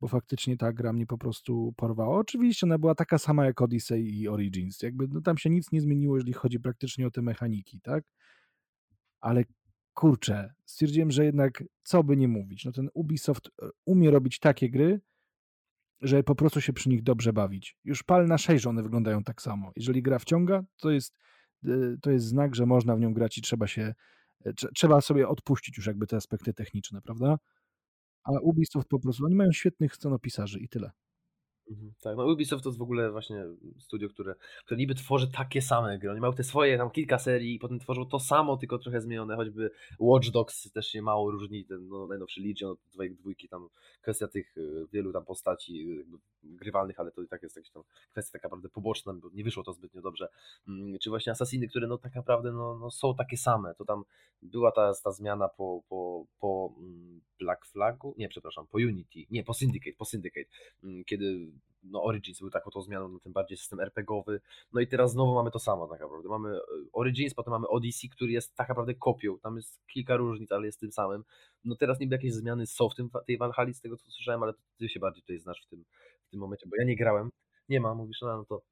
bo 0.00 0.08
faktycznie 0.08 0.56
ta 0.56 0.72
gra 0.72 0.92
mnie 0.92 1.06
po 1.06 1.18
prostu 1.18 1.74
porwała. 1.76 2.18
Oczywiście 2.18 2.66
ona 2.66 2.78
była 2.78 2.94
taka 2.94 3.18
sama 3.18 3.44
jak 3.44 3.60
Odyssey 3.60 4.20
i 4.20 4.28
Origins. 4.28 4.82
Jakby 4.82 5.08
no, 5.08 5.20
tam 5.20 5.38
się 5.38 5.50
nic 5.50 5.72
nie 5.72 5.80
zmieniło, 5.80 6.16
jeżeli 6.16 6.32
chodzi 6.32 6.60
praktycznie 6.60 7.06
o 7.06 7.10
te 7.10 7.22
mechaniki, 7.22 7.80
tak? 7.80 8.04
Ale 9.20 9.44
kurczę, 9.94 10.54
stwierdziłem, 10.64 11.10
że 11.10 11.24
jednak 11.24 11.64
co 11.82 12.04
by 12.04 12.16
nie 12.16 12.28
mówić, 12.28 12.64
no 12.64 12.72
ten 12.72 12.88
Ubisoft 12.94 13.46
e, 13.62 13.68
umie 13.84 14.10
robić 14.10 14.38
takie 14.38 14.70
gry, 14.70 15.00
że 16.00 16.22
po 16.22 16.34
prostu 16.34 16.60
się 16.60 16.72
przy 16.72 16.88
nich 16.88 17.02
dobrze 17.02 17.32
bawić. 17.32 17.76
Już 17.84 18.02
pal 18.02 18.26
na 18.26 18.38
6 18.38 18.66
one 18.66 18.82
wyglądają 18.82 19.24
tak 19.24 19.42
samo. 19.42 19.72
Jeżeli 19.76 20.02
gra 20.02 20.18
wciąga, 20.18 20.62
to 20.76 20.90
jest, 20.90 21.14
e, 21.64 21.68
to 22.02 22.10
jest 22.10 22.26
znak, 22.26 22.54
że 22.54 22.66
można 22.66 22.96
w 22.96 23.00
nią 23.00 23.14
grać 23.14 23.38
i 23.38 23.42
trzeba 23.42 23.66
się 23.66 23.94
e, 24.44 24.52
trzeba 24.52 25.00
sobie 25.00 25.28
odpuścić 25.28 25.76
już 25.76 25.86
jakby 25.86 26.06
te 26.06 26.16
aspekty 26.16 26.54
techniczne, 26.54 27.02
prawda? 27.02 27.38
A 28.24 28.30
Ubisoft 28.42 28.88
po 28.88 29.00
prostu, 29.00 29.24
oni 29.24 29.34
mają 29.34 29.52
świetnych 29.52 29.96
scenopisarzy 29.96 30.60
i 30.60 30.68
tyle. 30.68 30.90
Mhm, 31.70 31.92
tak, 32.00 32.16
no 32.16 32.24
Ubisoft 32.26 32.64
to 32.64 32.68
jest 32.68 32.78
w 32.78 32.82
ogóle 32.82 33.10
właśnie 33.10 33.44
studio, 33.78 34.08
które, 34.08 34.34
które 34.64 34.78
niby 34.78 34.94
tworzy 34.94 35.30
takie 35.30 35.62
same 35.62 35.98
gry. 35.98 36.10
Oni 36.10 36.20
mają 36.20 36.32
te 36.32 36.44
swoje 36.44 36.78
tam 36.78 36.90
kilka 36.90 37.18
serii 37.18 37.54
i 37.54 37.58
potem 37.58 37.78
tworzą 37.78 38.06
to 38.06 38.20
samo, 38.20 38.56
tylko 38.56 38.78
trochę 38.78 39.00
zmienione, 39.00 39.36
choćby 39.36 39.70
Watch 39.98 40.30
Dogs 40.30 40.72
też 40.72 40.86
się 40.86 41.02
mało 41.02 41.30
różni, 41.30 41.64
ten 41.64 41.88
no, 41.88 42.06
najnowszy 42.06 42.40
Legion 42.40 42.70
od 42.70 42.78
dwójki, 42.92 43.16
dwójki, 43.16 43.48
tam 43.48 43.68
kwestia 44.02 44.28
tych 44.28 44.56
y, 44.56 44.86
wielu 44.92 45.12
tam 45.12 45.24
postaci 45.24 45.90
y, 45.90 46.04
grywalnych, 46.44 47.00
ale 47.00 47.12
to 47.12 47.22
i 47.22 47.28
tak 47.28 47.42
jest 47.42 47.56
jakaś 47.56 47.70
tam 47.70 47.82
kwestia 48.10 48.32
tak 48.32 48.42
naprawdę 48.42 48.68
poboczna, 48.68 49.12
bo 49.12 49.30
nie 49.32 49.44
wyszło 49.44 49.62
to 49.62 49.72
zbytnio 49.72 50.02
dobrze. 50.02 50.28
Mm, 50.68 50.98
czy 50.98 51.10
właśnie 51.10 51.32
Assassiny, 51.32 51.68
które 51.68 51.86
no 51.86 51.98
tak 51.98 52.14
naprawdę 52.14 52.52
no, 52.52 52.78
no 52.78 52.90
są 52.90 53.14
takie 53.14 53.36
same. 53.36 53.74
To 53.74 53.84
tam 53.84 54.04
była 54.42 54.72
ta, 54.72 54.92
ta 55.04 55.12
zmiana 55.12 55.48
po, 55.48 55.82
po, 55.88 56.26
po 56.40 56.74
mm, 56.78 57.20
Black 57.38 57.66
Flagu, 57.66 58.14
nie 58.18 58.28
przepraszam, 58.28 58.66
po 58.66 58.78
Unity, 58.78 59.18
nie, 59.30 59.44
po 59.44 59.54
Syndicate, 59.54 59.96
po 59.96 60.04
Syndicate, 60.04 60.50
mm, 60.84 61.04
kiedy 61.04 61.52
no 61.82 62.02
Origins 62.02 62.40
był 62.40 62.50
taką 62.50 62.70
tą 62.70 62.82
zmianą, 62.82 63.08
no 63.08 63.18
tym 63.20 63.32
bardziej 63.32 63.58
system 63.58 63.80
RPGowy, 63.80 64.40
no 64.72 64.80
i 64.80 64.86
teraz 64.86 65.12
znowu 65.12 65.34
mamy 65.34 65.50
to 65.50 65.58
samo 65.58 65.88
tak 65.88 66.00
naprawdę, 66.00 66.28
mamy 66.28 66.56
e, 66.56 66.60
Origins, 66.92 67.34
potem 67.34 67.50
mamy 67.50 67.68
Odyssey, 67.68 68.08
który 68.08 68.32
jest 68.32 68.56
tak 68.56 68.68
naprawdę 68.68 68.94
kopią, 68.94 69.38
tam 69.38 69.56
jest 69.56 69.80
kilka 69.86 70.16
różnic, 70.16 70.52
ale 70.52 70.66
jest 70.66 70.80
tym 70.80 70.92
samym, 70.92 71.24
no 71.64 71.76
teraz 71.76 72.00
niby 72.00 72.14
jakieś 72.14 72.32
zmiany 72.32 72.66
są 72.66 72.88
w 72.88 72.94
tym, 72.94 73.10
tej 73.26 73.38
Valhalla 73.38 73.72
z 73.72 73.80
tego 73.80 73.96
co 73.96 74.10
słyszałem, 74.10 74.42
ale 74.42 74.52
ty 74.78 74.88
się 74.88 75.00
bardziej 75.00 75.22
tutaj 75.22 75.38
znasz 75.38 75.62
w 75.66 75.66
tym, 75.66 75.84
w 76.26 76.30
tym 76.30 76.40
momencie, 76.40 76.66
bo 76.68 76.76
ja 76.78 76.84
nie 76.84 76.96
grałem, 76.96 77.30
nie 77.68 77.80
ma, 77.80 77.94
mówisz, 77.94 78.20
no, 78.22 78.36
no 78.36 78.44
to 78.44 78.62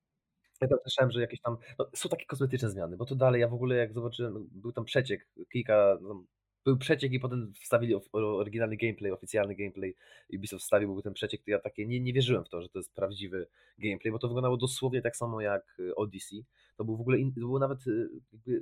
ja 0.61 0.68
tam 0.68 0.78
słyszałem, 0.82 1.11
że 1.11 1.20
jakieś 1.20 1.41
tam, 1.41 1.57
no, 1.78 1.86
są 1.95 2.09
takie 2.09 2.26
kosmetyczne 2.26 2.70
zmiany, 2.70 2.97
bo 2.97 3.05
to 3.05 3.14
dalej, 3.14 3.41
ja 3.41 3.49
w 3.49 3.55
ogóle 3.55 3.76
jak 3.76 3.93
zobaczyłem, 3.93 4.49
był 4.51 4.72
tam 4.72 4.84
przeciek, 4.84 5.28
kilka, 5.53 5.99
no, 6.01 6.24
był 6.65 6.79
przeciek 6.79 7.13
i 7.13 7.21
potem 7.21 7.53
wstawili 7.61 7.95
oryginalny 8.13 8.77
gameplay, 8.77 9.13
oficjalny 9.13 9.55
gameplay 9.55 9.95
Ubisoft 10.35 10.65
wstawił 10.65 10.93
był 10.93 11.03
ten 11.03 11.13
przeciek, 11.13 11.43
to 11.43 11.51
ja 11.51 11.59
takie 11.59 11.87
nie, 11.87 12.01
nie 12.01 12.13
wierzyłem 12.13 12.45
w 12.45 12.49
to, 12.49 12.63
że 12.63 12.69
to 12.69 12.79
jest 12.79 12.95
prawdziwy 12.95 13.47
gameplay, 13.79 14.13
bo 14.13 14.19
to 14.19 14.29
wyglądało 14.29 14.57
dosłownie 14.57 15.03
tak 15.03 15.17
samo 15.17 15.41
jak 15.41 15.77
y, 15.79 15.95
Odyssey. 15.95 16.45
To 16.77 16.85
był 16.85 16.97
w 16.97 17.01
ogóle, 17.01 17.19
in, 17.19 17.33
to 17.35 17.41
był 17.41 17.59
nawet 17.59 17.87
y, 17.87 18.09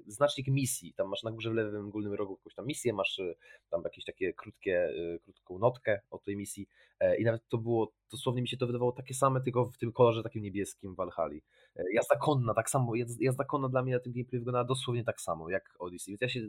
znacznik 0.07 0.49
misji, 0.49 0.95
tam 0.95 1.09
masz 1.09 1.23
na 1.23 1.31
górze 1.31 1.51
w 1.51 1.55
lewym 1.55 1.91
górnym 1.91 2.15
rogu 2.15 2.37
jakąś 2.41 2.55
tam 2.55 2.67
misję, 2.67 2.93
masz 2.93 3.19
y, 3.19 3.35
tam 3.71 3.83
jakieś 3.85 4.05
takie 4.05 4.33
krótkie, 4.33 4.93
krótką 5.25 5.59
notkę 5.59 6.01
o 6.11 6.19
tej 6.19 6.37
misji 6.37 6.69
e, 7.01 7.17
i 7.17 7.25
nawet 7.25 7.49
to 7.49 7.59
było, 7.59 7.93
dosłownie 8.11 8.43
mi 8.43 8.49
się 8.49 8.57
to 8.57 8.67
wydawało 8.67 8.93
takie 8.93 9.15
same, 9.15 9.41
tylko 9.41 9.67
w 9.67 9.79
tym 9.79 9.93
kolorze 9.93 10.23
takim 10.23 10.43
niebieskim 10.43 10.95
w 10.95 10.97
Valhalla. 10.97 11.41
E, 11.77 11.83
jazda 11.93 12.17
konna, 12.17 12.55
tak 12.55 12.71
samo, 12.71 12.93
jazda 13.21 13.45
konna 13.45 13.69
dla 13.69 13.83
mnie 13.83 13.93
na 13.93 14.01
tym 14.01 14.13
gameplay 14.13 14.39
wyglądała 14.39 14.65
dosłownie 14.65 15.05
tak 15.05 15.21
samo 15.21 15.51
jak 15.51 15.75
Odyssey, 15.79 16.13
więc 16.13 16.21
ja 16.21 16.29
się 16.29 16.41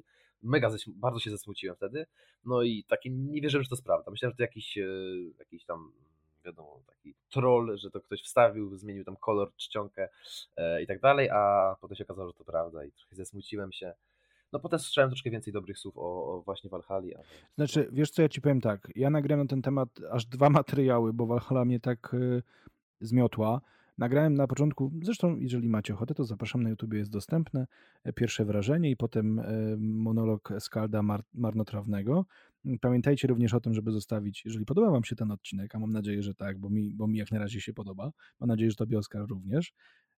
mega, 0.44 0.70
bardzo 0.88 1.20
się 1.20 1.32
zasmuciłem 1.32 1.76
wtedy, 1.76 2.06
no 2.46 2.62
i 2.62 2.84
taki, 2.84 3.12
nie 3.12 3.42
wierzyłem, 3.42 3.64
że 3.64 3.70
to 3.70 3.76
jest 3.76 3.86
prawda. 3.86 4.12
Myślałem, 4.12 4.34
że 4.34 4.38
to 4.38 4.44
jakiś, 4.44 4.78
e, 4.78 4.88
jakiś 5.40 5.66
tam 5.66 5.92
wiadomo, 6.46 6.82
taki 6.88 7.16
troll, 7.30 7.78
że 7.78 7.92
to 7.92 8.02
ktoś 8.02 8.22
wstawił, 8.22 8.76
zmienił 8.76 9.04
tam 9.04 9.16
kolor, 9.16 9.52
czcionkę 9.56 10.10
e, 10.58 10.82
i 10.82 10.88
tak 10.88 11.00
dalej, 11.00 11.30
a 11.30 11.76
potem 11.82 11.98
się 11.98 12.04
okazało, 12.04 12.28
że 12.28 12.34
to 12.34 12.44
prawda 12.44 12.86
i 12.86 12.92
trochę 12.92 13.16
zasmuciłem 13.16 13.72
się. 13.72 13.94
No 14.54 14.60
potem 14.60 14.80
słyszałem 14.80 15.10
troszkę 15.10 15.30
więcej 15.30 15.54
dobrych 15.54 15.80
słów 15.80 15.98
o, 15.98 16.02
o 16.02 16.42
właśnie 16.42 16.70
Valhalla. 16.70 17.16
Ale... 17.16 17.26
Znaczy, 17.56 17.90
wiesz 17.92 18.12
co, 18.12 18.22
ja 18.22 18.30
ci 18.30 18.42
powiem 18.42 18.62
tak, 18.62 18.92
ja 18.96 19.10
nagrałem 19.10 19.46
na 19.46 19.50
ten 19.50 19.62
temat 19.62 19.90
aż 20.12 20.26
dwa 20.26 20.50
materiały, 20.60 21.14
bo 21.14 21.26
Valhalla 21.26 21.66
mnie 21.66 21.80
tak 21.80 22.14
y, 22.14 22.44
zmiotła. 23.02 23.62
Nagrałem 23.98 24.34
na 24.34 24.48
początku, 24.48 24.92
zresztą 25.04 25.38
jeżeli 25.40 25.70
macie 25.70 25.94
ochotę, 25.94 26.14
to 26.14 26.24
zapraszam 26.24 26.64
na 26.64 26.70
YouTube, 26.70 26.94
jest 26.94 27.12
dostępne, 27.12 27.68
e, 28.04 28.14
pierwsze 28.14 28.46
wrażenie 28.46 28.92
i 28.92 28.98
potem 28.98 29.40
e, 29.40 29.44
monolog 29.78 30.54
Skalda 30.60 31.04
Mar 31.04 31.24
Marnotrawnego. 31.34 32.26
Pamiętajcie 32.82 33.28
również 33.28 33.54
o 33.54 33.60
tym, 33.60 33.74
żeby 33.74 33.92
zostawić, 33.92 34.46
jeżeli 34.46 34.66
podoba 34.66 34.92
Wam 34.92 35.04
się 35.04 35.16
ten 35.16 35.32
odcinek, 35.32 35.76
a 35.76 35.80
mam 35.80 35.92
nadzieję, 35.92 36.24
że 36.24 36.36
tak, 36.36 36.60
bo 36.60 36.70
mi, 36.70 36.94
bo 36.94 37.08
mi 37.08 37.18
jak 37.18 37.32
na 37.32 37.40
razie 37.40 37.62
się 37.62 37.74
podoba, 37.74 38.12
mam 38.40 38.48
nadzieję, 38.48 38.72
że 38.72 38.78
Tobie 38.78 38.98
Oskar 38.98 39.28
również, 39.28 39.74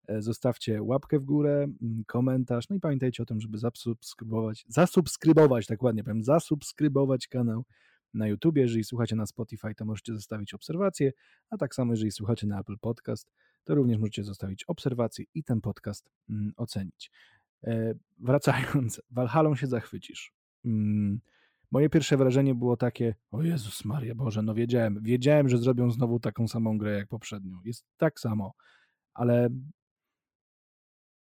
e, 0.09 0.23
zostawcie 0.23 0.83
łapkę 0.83 1.19
w 1.19 1.25
górę, 1.25 1.67
komentarz, 2.07 2.69
no 2.69 2.77
i 2.77 2.81
pamiętajcie 2.81 3.23
o 3.23 3.27
tym, 3.27 3.41
żeby 3.41 3.59
zasubskrybować, 3.59 4.65
zasubskrybować, 4.69 5.67
tak 5.67 5.83
ładnie 5.83 6.05
powiem, 6.05 6.23
zasubskrybować 6.25 7.29
kanał 7.29 7.65
na 8.15 8.29
YouTube. 8.29 8.57
Jeżeli 8.57 8.85
słuchacie 8.85 9.17
na 9.17 9.27
Spotify, 9.27 9.75
to 9.75 9.85
możecie 9.85 10.15
zostawić 10.15 10.55
obserwację, 10.55 11.13
a 11.51 11.57
tak 11.57 11.75
samo 11.75 11.93
jeżeli 11.93 12.11
słuchacie 12.11 12.47
na 12.47 12.61
Apple 12.61 12.79
Podcast, 12.81 13.33
to 13.65 13.75
również 13.75 13.99
możecie 13.99 14.25
zostawić 14.25 14.65
obserwację 14.65 15.25
i 15.35 15.45
ten 15.45 15.61
podcast 15.61 16.11
mm, 16.31 16.53
ocenić. 16.57 17.11
E, 17.65 17.95
wracając, 18.19 19.03
Walhalą 19.11 19.57
się 19.57 19.67
zachwycisz. 19.67 20.33
Mm, 20.65 21.21
moje 21.71 21.91
pierwsze 21.91 22.17
wrażenie 22.17 22.55
było 22.55 22.77
takie, 22.77 23.15
o 23.31 23.43
Jezus 23.43 23.85
Maria 23.85 24.15
Boże, 24.15 24.43
no 24.43 24.55
wiedziałem, 24.55 24.99
wiedziałem, 25.03 25.49
że 25.49 25.59
zrobią 25.59 25.91
znowu 25.91 26.21
taką 26.21 26.49
samą 26.49 26.79
grę 26.79 26.93
jak 26.93 27.09
poprzednią. 27.09 27.61
Jest 27.65 27.85
tak 27.97 28.21
samo, 28.21 28.53
ale 29.15 29.49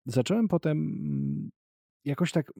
zacząłem 0.06 0.48
potem 0.48 0.78
mm, 0.78 1.50
jakoś 2.06 2.32
tak, 2.32 2.54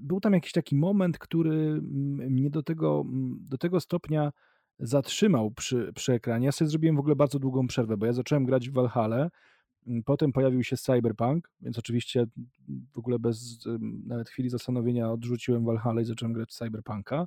był 0.00 0.20
tam 0.20 0.32
jakiś 0.32 0.52
taki 0.52 0.76
moment, 0.76 1.18
który 1.18 1.82
mnie 1.82 2.50
do 2.50 2.62
tego, 2.62 3.04
do 3.40 3.58
tego 3.58 3.80
stopnia 3.80 4.32
zatrzymał 4.80 5.50
przy, 5.50 5.92
przy 5.94 6.12
ekranie. 6.12 6.46
Ja 6.46 6.52
sobie 6.52 6.68
zrobiłem 6.68 6.96
w 6.96 6.98
ogóle 6.98 7.16
bardzo 7.16 7.38
długą 7.38 7.66
przerwę, 7.66 7.96
bo 7.96 8.06
ja 8.06 8.12
zacząłem 8.12 8.44
grać 8.44 8.70
w 8.70 8.72
Valhalla, 8.72 9.30
mm, 9.86 10.02
potem 10.02 10.32
pojawił 10.32 10.62
się 10.62 10.76
Cyberpunk, 10.76 11.50
więc 11.60 11.78
oczywiście 11.78 12.26
w 12.92 12.98
ogóle 12.98 13.18
bez 13.18 13.58
nawet 14.06 14.28
chwili 14.28 14.48
zastanowienia 14.48 15.10
odrzuciłem 15.10 15.64
Valhalla 15.64 16.00
i 16.00 16.04
zacząłem 16.04 16.32
grać 16.32 16.50
w 16.50 16.54
Cyberpunka, 16.54 17.26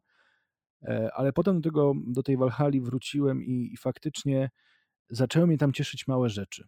e, 0.82 1.10
ale 1.14 1.34
potem 1.34 1.62
do, 1.62 1.70
tego, 1.70 1.94
do 2.08 2.24
tej 2.24 2.38
Valhalla 2.38 2.82
wróciłem 2.82 3.44
i, 3.44 3.70
i 3.74 3.78
faktycznie 3.78 4.50
zaczęły 5.10 5.48
mnie 5.48 5.58
tam 5.58 5.74
cieszyć 5.74 6.08
małe 6.08 6.30
rzeczy. 6.30 6.68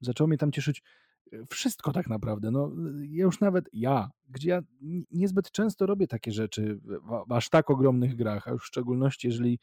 Zaczęło 0.00 0.28
mnie 0.28 0.38
tam 0.38 0.52
cieszyć 0.52 0.82
e, 1.32 1.36
wszystko 1.50 1.92
tak 1.92 2.08
naprawdę. 2.08 2.50
No, 2.50 2.72
ja 3.08 3.24
już 3.24 3.40
nawet 3.40 3.68
ja, 3.72 4.10
gdzie 4.28 4.50
ja 4.50 4.62
niezbyt 5.10 5.50
często 5.50 5.86
robię 5.86 6.06
takie 6.06 6.32
rzeczy 6.32 6.80
w, 6.82 7.32
aż 7.32 7.48
tak 7.48 7.70
ogromnych 7.70 8.16
grach, 8.16 8.48
a 8.48 8.50
już 8.50 8.62
w 8.62 8.66
szczególności 8.66 9.26
jeżeli 9.26 9.58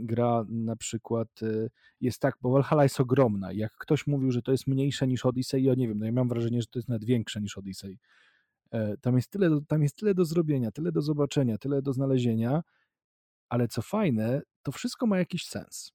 gra 0.00 0.44
na 0.48 0.76
przykład 0.76 1.42
y, 1.42 1.70
jest 2.00 2.20
tak, 2.20 2.36
bo 2.42 2.50
Valhalla 2.50 2.82
jest 2.82 3.00
ogromna. 3.00 3.52
Jak 3.52 3.72
ktoś 3.72 4.06
mówił, 4.06 4.30
że 4.30 4.42
to 4.42 4.52
jest 4.52 4.66
mniejsze 4.66 5.06
niż 5.06 5.26
Odyssey, 5.26 5.62
ja 5.62 5.74
nie 5.74 5.88
wiem, 5.88 5.98
no 5.98 6.06
ja 6.06 6.12
mam 6.12 6.28
wrażenie, 6.28 6.60
że 6.60 6.66
to 6.66 6.78
jest 6.78 6.88
nawet 6.88 7.04
większe 7.04 7.40
niż 7.40 7.58
Odyssey. 7.58 7.98
E, 8.70 8.96
tam 8.96 9.16
jest 9.16 9.30
tyle, 9.30 9.60
tam 9.68 9.82
jest 9.82 9.96
tyle 9.96 10.14
do 10.14 10.24
zrobienia, 10.24 10.70
tyle 10.70 10.92
do 10.92 11.02
zobaczenia, 11.02 11.58
tyle 11.58 11.82
do 11.82 11.92
znalezienia, 11.92 12.62
ale 13.48 13.68
co 13.68 13.82
fajne, 13.82 14.42
to 14.62 14.72
wszystko 14.72 15.06
ma 15.06 15.18
jakiś 15.18 15.46
sens. 15.46 15.92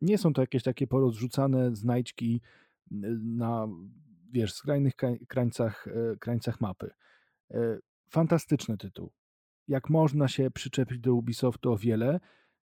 Nie 0.00 0.18
są 0.18 0.32
to 0.32 0.40
jakieś 0.40 0.62
takie 0.62 0.86
porozrzucane 0.86 1.76
znajdźki 1.76 2.40
na, 3.20 3.68
wiesz, 4.32 4.52
skrajnych 4.52 4.92
krańcach, 5.28 5.88
e, 5.88 6.16
krańcach 6.16 6.60
mapy. 6.60 6.90
E, 7.50 7.78
fantastyczny 8.10 8.76
tytuł. 8.76 9.12
Jak 9.68 9.90
można 9.90 10.28
się 10.28 10.50
przyczepić 10.50 10.98
do 10.98 11.14
Ubisoftu 11.14 11.72
o 11.72 11.76
wiele, 11.76 12.20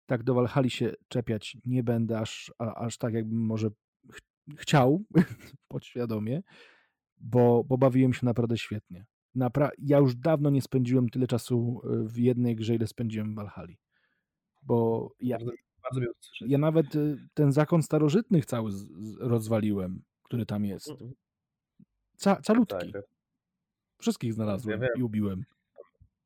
tak 0.05 0.23
do 0.23 0.33
Walhali 0.33 0.69
się 0.69 0.93
czepiać 1.07 1.57
nie 1.65 1.83
będę 1.83 2.19
aż, 2.19 2.53
aż 2.57 2.97
tak, 2.97 3.13
jakbym 3.13 3.39
może 3.39 3.69
ch 4.11 4.19
chciał, 4.57 5.03
podświadomie, 5.67 6.41
bo, 7.17 7.63
bo 7.63 7.77
bawiłem 7.77 8.13
się 8.13 8.25
naprawdę 8.25 8.57
świetnie. 8.57 9.05
Napra 9.35 9.69
ja 9.77 9.97
już 9.97 10.15
dawno 10.15 10.49
nie 10.49 10.61
spędziłem 10.61 11.09
tyle 11.09 11.27
czasu 11.27 11.81
y, 11.85 12.09
w 12.09 12.17
jednej 12.17 12.55
grze, 12.55 12.75
ile 12.75 12.87
spędziłem 12.87 13.33
w 13.33 13.35
Valhalla. 13.35 13.73
Bo 14.61 15.09
ja, 15.19 15.37
bardzo, 15.37 15.51
bardzo 15.83 16.01
ja 16.41 16.57
nawet 16.57 16.95
y, 16.95 17.17
ten 17.33 17.51
zakon 17.51 17.83
starożytnych 17.83 18.45
cały 18.45 18.71
rozwaliłem, 19.19 20.03
który 20.23 20.45
tam 20.45 20.65
jest. 20.65 20.89
Mm. 20.89 21.13
Ca 22.15 22.41
calutki. 22.41 22.75
Tak, 22.75 22.91
tak. 22.91 23.05
Wszystkich 23.97 24.33
znalazłem 24.33 24.81
ja 24.81 24.87
i 24.97 25.03
ubiłem 25.03 25.43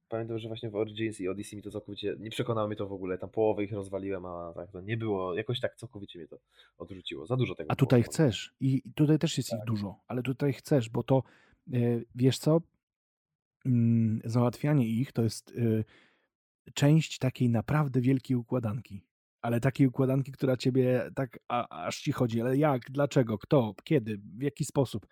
pamiętam, 0.10 0.40
że 0.40 0.48
właśnie 0.48 0.70
w 0.70 0.76
Origins 0.76 1.22
i 1.22 1.30
Odyssey 1.30 1.58
mi 1.58 1.64
to 1.64 1.72
całkowicie, 1.72 2.16
nie 2.20 2.30
przekonało 2.30 2.68
mnie 2.68 2.76
to 2.76 2.88
w 2.88 2.94
ogóle, 2.94 3.18
tam 3.18 3.30
połowę 3.30 3.64
ich 3.64 3.72
rozwaliłem, 3.72 4.26
a 4.26 4.54
tak 4.56 4.72
to 4.72 4.82
nie 4.82 4.98
było, 4.98 5.34
jakoś 5.34 5.60
tak 5.60 5.76
całkowicie 5.76 6.20
mnie 6.20 6.28
to 6.28 6.40
odrzuciło, 6.78 7.26
za 7.26 7.36
dużo 7.36 7.56
tego. 7.56 7.72
A 7.72 7.76
tutaj 7.76 8.02
było. 8.02 8.12
chcesz 8.12 8.54
i 8.60 8.82
tutaj 8.96 9.20
też 9.20 9.38
jest 9.38 9.50
tak. 9.50 9.60
ich 9.60 9.66
dużo, 9.66 10.00
ale 10.08 10.24
tutaj 10.24 10.54
chcesz, 10.54 10.90
bo 10.90 11.04
to, 11.04 11.24
e, 11.74 11.78
wiesz 12.16 12.38
co, 12.38 12.62
mm, 13.66 14.22
załatwianie 14.26 14.88
ich 14.88 15.12
to 15.12 15.24
jest, 15.24 15.54
e, 15.58 15.84
część 16.74 17.18
takiej 17.18 17.50
naprawdę 17.50 18.02
wielkiej 18.02 18.38
układanki. 18.38 19.04
Ale 19.42 19.60
takiej 19.60 19.88
układanki, 19.88 20.32
która 20.32 20.58
ciebie 20.58 21.10
tak 21.16 21.40
a, 21.48 21.86
aż 21.86 22.02
ci 22.02 22.12
chodzi. 22.12 22.42
Ale 22.42 22.58
jak, 22.58 22.92
dlaczego, 22.92 23.38
kto, 23.38 23.76
kiedy, 23.84 24.18
w 24.18 24.42
jaki 24.42 24.66
sposób? 24.66 25.08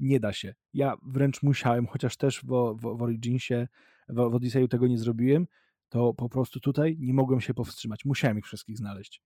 Nie 0.00 0.20
da 0.20 0.32
się. 0.32 0.54
Ja 0.74 0.96
wręcz 1.02 1.42
musiałem, 1.42 1.86
chociaż 1.86 2.16
też 2.16 2.40
w, 2.40 2.74
w, 2.74 2.96
w 2.96 3.02
Originsie, 3.02 3.68
w, 4.08 4.38
w 4.64 4.68
tego 4.68 4.86
nie 4.86 4.98
zrobiłem, 4.98 5.46
to 5.88 6.14
po 6.14 6.28
prostu 6.28 6.60
tutaj 6.60 6.96
nie 7.00 7.14
mogłem 7.14 7.40
się 7.40 7.54
powstrzymać. 7.54 8.04
Musiałem 8.04 8.38
ich 8.38 8.44
wszystkich 8.44 8.78
znaleźć. 8.78 9.22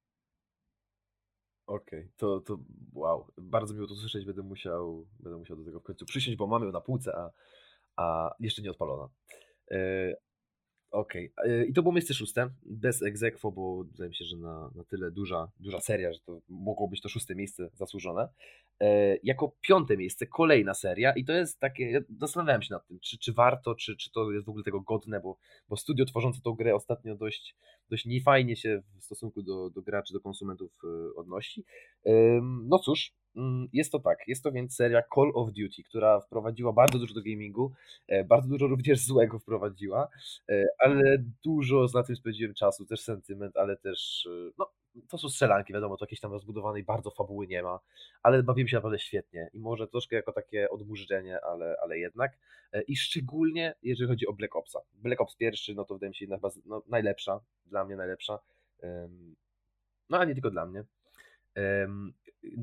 Okej, 1.66 2.01
okay, 2.01 2.12
to, 2.16 2.41
to 2.41 2.59
wow, 2.93 3.33
bardzo 3.39 3.74
miło 3.74 3.87
to 3.87 3.95
słyszeć, 3.95 4.24
będę 4.24 4.43
musiał, 4.43 5.07
będę 5.20 5.39
musiał 5.39 5.57
do 5.57 5.64
tego 5.64 5.80
w 5.80 5.83
końcu 5.83 6.07
przysiąść, 6.07 6.39
bo 6.39 6.47
mamy 6.47 6.66
ją 6.66 6.72
na 6.72 6.80
półce, 6.80 7.16
a, 7.16 7.30
a 7.97 8.35
jeszcze 8.41 8.62
nie 8.62 8.70
odpalona. 8.70 9.09
E, 9.70 10.14
Okej. 10.93 11.32
Okay. 11.36 11.66
I 11.66 11.72
to 11.72 11.82
było 11.82 11.93
miejsce 11.93 12.14
szóste, 12.14 12.51
bez 12.62 13.03
egzekwo, 13.03 13.53
bo 13.53 13.84
wydaje 13.84 14.09
mi 14.09 14.14
się, 14.14 14.24
że 14.24 14.36
na, 14.36 14.70
na 14.74 14.84
tyle 14.84 15.11
duża, 15.11 15.49
duża 15.61 15.80
seria, 15.80 16.12
że 16.12 16.20
to 16.20 16.40
mogło 16.49 16.88
być 16.88 17.01
to 17.01 17.09
szóste 17.09 17.34
miejsce 17.34 17.70
zasłużone. 17.74 18.28
E, 18.80 19.16
jako 19.22 19.57
piąte 19.61 19.97
miejsce 19.97 20.26
kolejna 20.26 20.74
seria 20.74 21.12
i 21.12 21.24
to 21.24 21.32
jest 21.32 21.61
takie, 21.61 21.90
ja 21.90 22.01
zastanawiałem 22.20 22.62
się 22.62 22.74
nad 22.74 22.86
tym, 22.86 22.99
czy, 23.01 23.18
czy 23.18 23.32
warto, 23.32 23.74
czy, 23.74 23.97
czy 23.97 24.11
to 24.11 24.32
jest 24.32 24.47
w 24.47 24.49
ogóle 24.49 24.64
tego 24.64 24.80
godne, 24.80 25.20
bo, 25.20 25.38
bo 25.68 25.76
studio 25.76 26.05
tworzące 26.05 26.40
tą 26.40 26.53
grę 26.53 26.74
ostatnio 26.74 27.16
dość, 27.16 27.57
dość 27.90 28.07
niefajnie 28.07 28.57
się 28.57 28.82
w 29.01 29.05
stosunku 29.05 29.43
do, 29.43 29.70
do 29.70 29.82
graczy, 29.82 30.12
do 30.14 30.20
konsumentów 30.20 30.72
e, 30.84 31.14
odnosi. 31.14 31.64
No 32.68 32.78
cóż, 32.78 33.14
jest 33.72 33.93
to 33.93 33.99
tak, 33.99 34.18
jest 34.28 34.43
to 34.43 34.53
więc 34.53 34.76
seria 34.76 35.03
Call 35.14 35.33
of 35.35 35.49
Duty, 35.49 35.83
która 35.83 36.20
wprowadziła 36.20 36.72
bardzo 36.72 36.99
dużo 36.99 37.14
do 37.14 37.22
gamingu, 37.22 37.72
e, 38.09 38.24
bardzo 38.24 38.49
dużo 38.49 38.66
również 38.66 38.99
złego 39.07 39.39
wprowadziła, 39.39 40.09
e, 40.49 40.64
ale 40.78 41.18
dużo 41.45 41.87
na 41.95 42.03
tym 42.03 42.16
spędziłem 42.16 42.55
czasu, 42.55 42.87
też 42.87 43.01
sentyment, 43.01 43.57
ale 43.57 43.76
też, 43.76 44.28
e, 44.30 44.51
no, 44.59 44.70
to 45.09 45.18
są 45.18 45.28
strzelanki, 45.28 45.72
wiadomo, 45.72 45.97
to 45.97 46.05
jakiejś 46.05 46.20
tam 46.20 46.33
rozbudowanej 46.33 46.85
bardzo 46.85 47.11
fabuły 47.11 47.47
nie 47.47 47.62
ma, 47.62 47.80
ale 48.22 48.43
bawiłem 48.43 48.68
się 48.68 48.76
naprawdę 48.76 48.99
świetnie 48.99 49.51
i 49.53 49.61
może 49.61 49.89
troszkę 49.89 50.16
jako 50.16 50.33
takie 50.33 50.70
odmurzenie, 50.70 51.41
ale, 51.41 51.76
ale 51.83 51.99
jednak. 51.99 52.33
I 52.87 52.97
szczególnie 52.97 53.74
jeżeli 53.83 54.09
chodzi 54.09 54.26
o 54.26 54.33
Black 54.33 54.57
Opsa. 54.57 54.80
Black 54.95 55.20
Ops 55.20 55.37
pierwszy, 55.37 55.74
no 55.74 55.85
to 55.85 55.95
wydaje 55.95 56.09
mi 56.09 56.14
się 56.14 56.24
jedna 56.24 56.51
no, 56.66 56.83
najlepsza, 56.89 57.41
dla 57.66 57.85
mnie 57.85 57.97
najlepsza, 57.97 58.39
no 60.11 60.18
a 60.18 60.24
nie 60.24 60.33
tylko 60.35 60.51
dla 60.51 60.66
mnie. 60.66 60.85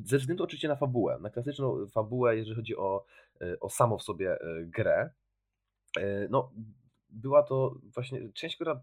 Ze 0.06 0.18
względu 0.18 0.44
oczywiście 0.44 0.68
na 0.68 0.76
fabułę, 0.76 1.18
na 1.22 1.30
klasyczną 1.30 1.88
fabułę, 1.88 2.38
jeżeli 2.38 2.56
chodzi 2.56 2.78
o, 2.78 3.06
e, 3.42 3.60
o 3.60 3.70
samo 3.70 3.98
w 3.98 4.04
sobie 4.04 4.42
e, 4.42 4.66
grę, 4.66 5.10
e, 5.98 6.28
no 6.30 6.52
była 7.10 7.44
to 7.44 7.76
właśnie 7.84 8.30
część, 8.34 8.56
która 8.56 8.82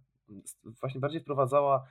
właśnie 0.81 1.01
bardziej 1.01 1.21
wprowadzała 1.21 1.87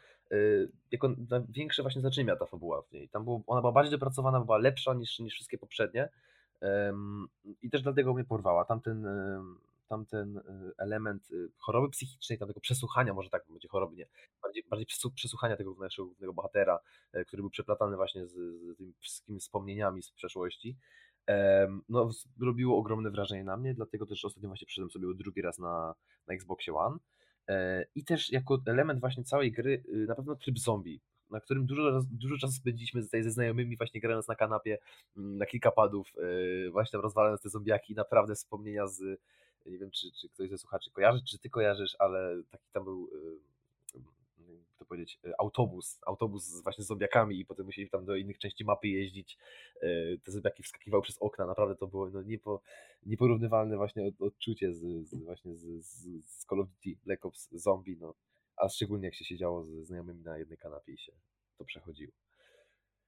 jako 0.91 1.15
większe 1.49 1.81
właśnie 1.81 2.01
znaczenie 2.01 2.25
miała 2.25 2.39
ta 2.39 2.45
fabuła 2.45 2.81
w 2.81 2.91
niej. 2.91 3.09
Tam 3.09 3.23
było, 3.23 3.41
ona 3.47 3.61
była 3.61 3.73
bardziej 3.73 3.91
dopracowana, 3.91 4.41
była 4.41 4.57
lepsza 4.57 4.93
niż, 4.93 5.19
niż 5.19 5.33
wszystkie 5.33 5.57
poprzednie 5.57 6.09
i 7.61 7.69
też 7.69 7.81
dlatego 7.81 8.13
mnie 8.13 8.23
porwała. 8.23 8.65
Tamten 8.65 9.07
tamten 9.87 10.37
y, 10.37 10.41
element 10.77 11.31
y, 11.31 11.49
choroby 11.57 11.89
psychicznej, 11.89 12.39
tamtego 12.39 12.59
przesłuchania, 12.59 13.13
może 13.13 13.29
tak 13.29 13.43
będzie 13.49 13.67
choroby, 13.67 13.95
nie, 13.95 14.07
bardziej, 14.43 14.63
bardziej 14.69 14.87
przesłuchania 15.15 15.57
tego 15.57 15.75
naszego 15.79 16.05
głównego 16.05 16.33
bohatera, 16.33 16.79
e, 17.13 17.25
który 17.25 17.41
był 17.41 17.49
przeplatany 17.49 17.95
właśnie 17.95 18.27
z, 18.27 18.31
z 18.33 18.77
tymi 18.77 18.93
wszystkimi 18.99 19.39
wspomnieniami 19.39 20.01
z 20.01 20.11
przeszłości, 20.11 20.77
no, 21.89 22.09
robiło 22.41 22.77
ogromne 22.77 23.11
wrażenie 23.11 23.43
na 23.43 23.57
mnie, 23.57 23.73
dlatego 23.73 24.05
też 24.05 24.25
ostatnio 24.25 24.49
właśnie 24.49 24.65
przyszedłem 24.67 24.91
sobie 24.91 25.07
drugi 25.15 25.41
raz 25.41 25.59
na, 25.59 25.95
na 26.27 26.33
Xboxie 26.33 26.73
One. 26.73 26.97
E, 27.47 27.85
I 27.95 28.03
też 28.03 28.31
jako 28.31 28.61
element 28.65 28.99
właśnie 28.99 29.23
całej 29.23 29.51
gry, 29.51 29.83
y, 29.93 30.05
na 30.07 30.15
pewno 30.15 30.35
tryb 30.35 30.59
zombie, 30.59 31.01
na 31.29 31.39
którym 31.39 31.65
dużo, 31.65 32.01
dużo 32.11 32.37
czasu 32.37 32.53
spędziliśmy 32.53 33.03
tutaj 33.03 33.23
ze 33.23 33.31
znajomymi, 33.31 33.77
właśnie 33.77 34.01
grając 34.01 34.27
na 34.27 34.35
kanapie, 34.35 34.77
mm, 35.17 35.37
na 35.37 35.45
kilka 35.45 35.71
padów, 35.71 36.13
właśnie 36.71 36.91
tam 36.91 37.01
rozwalając 37.01 37.41
te 37.41 37.49
zombiaki, 37.49 37.95
naprawdę 37.95 38.35
wspomnienia 38.35 38.87
z, 38.87 39.19
nie 39.65 39.77
wiem, 39.77 39.91
czy, 39.91 40.11
czy 40.11 40.29
ktoś 40.29 40.49
ze 40.49 40.57
słuchaczy 40.57 40.91
kojarzy, 40.91 41.23
czy 41.29 41.39
ty 41.39 41.49
kojarzysz, 41.49 41.95
ale 41.99 42.43
taki 42.51 42.71
tam 42.71 42.83
był 42.83 43.09
y, 43.13 43.55
to 44.85 44.85
powiedzieć, 44.85 45.19
y, 45.25 45.33
autobus, 45.37 45.99
autobus 46.05 46.43
z 46.43 46.63
właśnie 46.63 46.83
z 46.83 46.87
zombiakami 46.87 47.39
i 47.39 47.45
potem 47.45 47.65
musieli 47.65 47.89
tam 47.89 48.05
do 48.05 48.15
innych 48.15 48.37
części 48.37 48.65
mapy 48.65 48.87
jeździć. 48.87 49.37
Y, 49.83 50.19
te 50.23 50.31
zombiaki 50.31 50.63
wskakiwały 50.63 51.03
przez 51.03 51.17
okna, 51.17 51.45
naprawdę 51.45 51.75
to 51.75 51.87
było 51.87 52.09
no, 52.09 52.21
niepo, 52.21 52.61
nieporównywalne 53.05 53.77
właśnie 53.77 54.11
odczucie 54.19 54.73
z, 54.73 55.07
z 55.07 55.23
właśnie 55.23 55.55
z, 55.55 55.85
z 56.25 56.45
Call 56.45 56.61
of 56.61 56.67
Duty 56.67 56.97
Black 57.05 57.25
Ops 57.25 57.49
Zombie, 57.51 57.97
no, 57.97 58.13
a 58.57 58.69
szczególnie 58.69 59.05
jak 59.05 59.15
się 59.15 59.25
siedziało 59.25 59.63
ze 59.63 59.83
znajomymi 59.83 60.23
na 60.23 60.37
jednej 60.37 60.57
kanapie 60.57 60.93
i 60.93 60.97
się 60.97 61.11
to 61.57 61.65
przechodziło. 61.65 62.13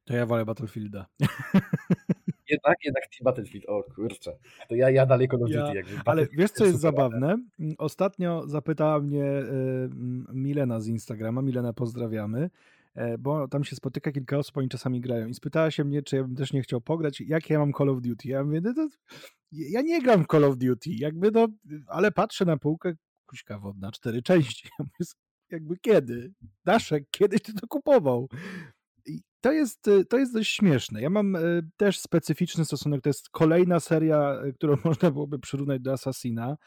To 0.05 0.13
ja 0.13 0.25
wolę 0.25 0.45
Battlefielda. 0.45 1.05
Jednak, 2.49 2.77
jednak 2.85 3.03
Team 3.03 3.23
Battlefield, 3.23 3.65
o 3.69 3.83
kurczę. 3.83 4.37
To 4.69 4.75
ja, 4.75 4.89
ja 4.89 5.05
dalej 5.05 5.27
Call 5.27 5.43
of 5.43 5.49
Duty. 5.49 5.91
Ja, 5.93 6.01
ale 6.05 6.27
wiesz, 6.31 6.51
co 6.51 6.65
jest 6.65 6.79
zabawne? 6.79 7.37
Ostatnio 7.77 8.47
zapytała 8.47 8.99
mnie 8.99 9.23
y, 9.23 9.89
Milena 10.33 10.79
z 10.79 10.87
Instagrama, 10.87 11.41
Milena 11.41 11.73
pozdrawiamy, 11.73 12.49
e, 12.95 13.17
bo 13.17 13.47
tam 13.47 13.63
się 13.63 13.75
spotyka 13.75 14.11
kilka 14.11 14.37
osób, 14.37 14.57
oni 14.57 14.69
czasami 14.69 15.01
grają 15.01 15.27
i 15.27 15.33
spytała 15.33 15.71
się 15.71 15.83
mnie, 15.83 16.01
czy 16.01 16.15
ja 16.15 16.23
bym 16.23 16.35
też 16.35 16.53
nie 16.53 16.61
chciał 16.61 16.81
pograć, 16.81 17.21
jak 17.21 17.49
ja 17.49 17.59
mam 17.59 17.73
Call 17.73 17.89
of 17.89 18.01
Duty. 18.01 18.27
Ja 18.27 18.43
mówię, 18.43 18.61
no 18.63 18.73
to, 18.73 18.87
ja 19.51 19.81
nie 19.81 20.01
gram 20.01 20.23
w 20.23 20.27
Call 20.27 20.43
of 20.43 20.57
Duty, 20.57 20.89
jakby 20.89 21.31
no, 21.31 21.47
ale 21.87 22.11
patrzę 22.11 22.45
na 22.45 22.57
półkę, 22.57 22.93
kuśka 23.25 23.59
wodna, 23.59 23.91
cztery 23.91 24.21
części. 24.21 24.69
Ja 24.79 24.85
mówię, 24.85 25.11
jakby 25.49 25.77
kiedy? 25.77 26.33
Daszek, 26.65 27.03
kiedyś 27.11 27.41
ty 27.41 27.53
to 27.53 27.67
kupował 27.67 28.29
to 29.47 29.53
jest, 29.53 29.87
y, 29.87 30.05
to 30.05 30.17
jest 30.17 30.33
dość 30.33 30.55
śmieszne. 30.55 31.01
Ja 31.01 31.09
mam 31.09 31.35
y, 31.35 31.69
też 31.77 31.99
specyficzny 31.99 32.65
stosunek. 32.65 33.01
To 33.01 33.09
jest 33.09 33.29
kolejna 33.29 33.79
seria, 33.79 34.41
y, 34.45 34.53
którą 34.53 34.77
można 34.85 35.11
byłoby 35.11 35.39
przyrównać 35.39 35.81
do 35.81 35.93
Assassina. 35.93 36.57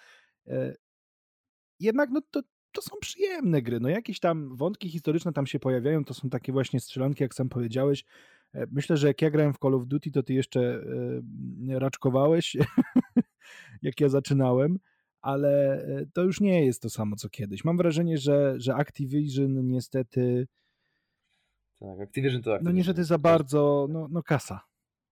Jednak 1.80 2.10
no, 2.10 2.20
to, 2.30 2.42
to 2.72 2.82
są 2.82 2.90
przyjemne 3.00 3.62
gry. 3.62 3.80
No, 3.80 3.88
jakieś 3.88 4.20
tam 4.20 4.56
wątki 4.56 4.88
historyczne 4.88 5.32
tam 5.32 5.46
się 5.46 5.58
pojawiają. 5.58 6.04
To 6.04 6.14
są 6.14 6.30
takie 6.30 6.52
właśnie 6.52 6.80
strzelanki, 6.80 7.22
jak 7.22 7.34
sam 7.34 7.48
powiedziałeś. 7.48 8.04
E, 8.54 8.66
myślę, 8.70 8.96
że 8.96 9.06
jak 9.06 9.22
ja 9.22 9.30
grałem 9.30 9.54
w 9.54 9.58
Call 9.58 9.74
of 9.74 9.86
Duty, 9.86 10.10
to 10.10 10.22
ty 10.22 10.34
jeszcze 10.34 10.84
raczkowałeś, 11.68 12.56
jak 13.82 14.00
ja 14.00 14.08
zaczynałem 14.08 14.78
ale 15.22 15.82
e, 15.84 16.06
to 16.12 16.22
już 16.22 16.40
nie 16.40 16.64
jest 16.66 16.82
to 16.82 16.90
samo 16.90 17.16
co 17.16 17.28
kiedyś. 17.28 17.64
Mam 17.64 17.76
wrażenie, 17.76 18.18
że, 18.18 18.54
że 18.58 18.74
Activision 18.74 19.68
niestety 19.68 20.46
tak, 21.80 22.00
Activision 22.00 22.42
to 22.42 22.54
Activision. 22.54 22.64
No 22.64 22.72
niestety 22.72 23.04
za 23.04 23.18
bardzo, 23.18 23.86
no, 23.90 24.08
no 24.10 24.22
kasa. 24.22 24.60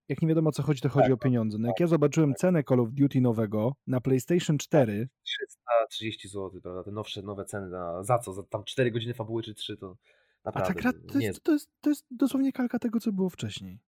Jak 0.09 0.21
nie 0.21 0.27
wiadomo 0.27 0.49
o 0.49 0.51
co 0.51 0.63
chodzi, 0.63 0.81
to 0.81 0.89
chodzi 0.89 1.05
tak, 1.05 1.13
o 1.13 1.17
pieniądze. 1.17 1.57
No 1.57 1.67
jak 1.67 1.75
tak, 1.75 1.79
ja 1.79 1.87
zobaczyłem 1.87 2.29
tak. 2.29 2.39
cenę 2.39 2.63
Call 2.63 2.79
of 2.79 2.89
Duty 2.91 3.21
nowego 3.21 3.75
na 3.87 4.01
PlayStation 4.01 4.57
4... 4.57 5.09
330 5.23 6.27
zł, 6.27 6.61
prawda? 6.61 6.83
Te 6.83 6.91
nowsze, 6.91 7.21
nowe 7.21 7.45
ceny, 7.45 7.69
na, 7.69 8.03
za 8.03 8.19
co? 8.19 8.33
Za 8.33 8.43
tam 8.43 8.63
4 8.63 8.91
godziny 8.91 9.13
fabuły 9.13 9.43
czy 9.43 9.53
3 9.53 9.77
to 9.77 9.97
naprawdę... 10.45 10.71
A 10.71 10.73
ta 10.73 10.81
gra 10.81 10.91
to 11.13 11.19
jest, 11.19 11.43
to, 11.43 11.51
jest, 11.51 11.69
to 11.81 11.89
jest 11.89 12.05
dosłownie 12.11 12.51
kalka 12.51 12.79
tego, 12.79 12.99
co 12.99 13.11
było 13.11 13.29
wcześniej. 13.29 13.79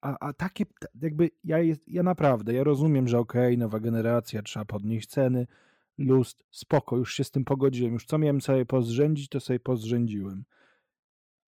A, 0.00 0.28
a 0.28 0.32
takie, 0.32 0.64
jakby 1.00 1.30
ja, 1.44 1.58
jest, 1.58 1.88
ja 1.88 2.02
naprawdę, 2.02 2.54
ja 2.54 2.64
rozumiem, 2.64 3.08
że 3.08 3.18
okej, 3.18 3.46
okay, 3.46 3.56
nowa 3.56 3.80
generacja, 3.80 4.42
trzeba 4.42 4.64
podnieść 4.64 5.08
ceny, 5.08 5.46
lust, 5.98 6.44
spoko, 6.50 6.96
już 6.96 7.14
się 7.14 7.24
z 7.24 7.30
tym 7.30 7.44
pogodziłem, 7.44 7.92
już 7.92 8.04
co 8.04 8.18
miałem 8.18 8.40
sobie 8.40 8.66
pozrzędzić, 8.66 9.28
to 9.28 9.40
sobie 9.40 9.60
pozrzędziłem 9.60 10.44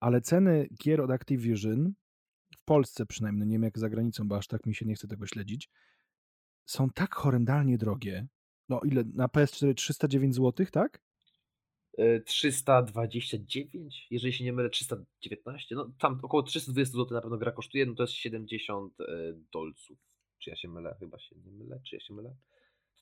ale 0.03 0.21
ceny 0.21 0.67
gier 0.83 1.01
od 1.01 1.11
Activision, 1.11 1.93
w 2.51 2.63
Polsce 2.65 3.05
przynajmniej, 3.05 3.47
nie 3.47 3.55
wiem 3.55 3.63
jak 3.63 3.79
za 3.79 3.89
granicą, 3.89 4.27
bo 4.27 4.37
aż 4.37 4.47
tak 4.47 4.65
mi 4.65 4.75
się 4.75 4.85
nie 4.85 4.95
chce 4.95 5.07
tego 5.07 5.27
śledzić, 5.27 5.69
są 6.65 6.89
tak 6.89 7.15
horrendalnie 7.15 7.77
drogie. 7.77 8.27
No 8.69 8.81
ile? 8.85 9.03
Na 9.13 9.27
PS4 9.27 9.73
309 9.73 10.35
zł, 10.35 10.65
tak? 10.71 11.01
329, 12.25 13.97
e, 14.01 14.07
jeżeli 14.11 14.33
się 14.33 14.43
nie 14.43 14.53
mylę, 14.53 14.69
319, 14.69 15.75
no 15.75 15.91
tam 15.99 16.19
około 16.23 16.43
320 16.43 16.93
zł 16.93 17.15
na 17.15 17.21
pewno 17.21 17.37
gra 17.37 17.51
kosztuje, 17.51 17.85
no 17.85 17.95
to 17.95 18.03
jest 18.03 18.13
70 18.13 18.93
e, 18.99 19.05
dolców. 19.53 19.97
Czy 20.39 20.49
ja 20.49 20.55
się 20.55 20.67
mylę? 20.67 20.95
Chyba 20.99 21.19
się 21.19 21.35
nie 21.35 21.51
mylę, 21.51 21.81
czy 21.83 21.95
ja 21.95 22.01
się 22.01 22.13
mylę? 22.13 22.35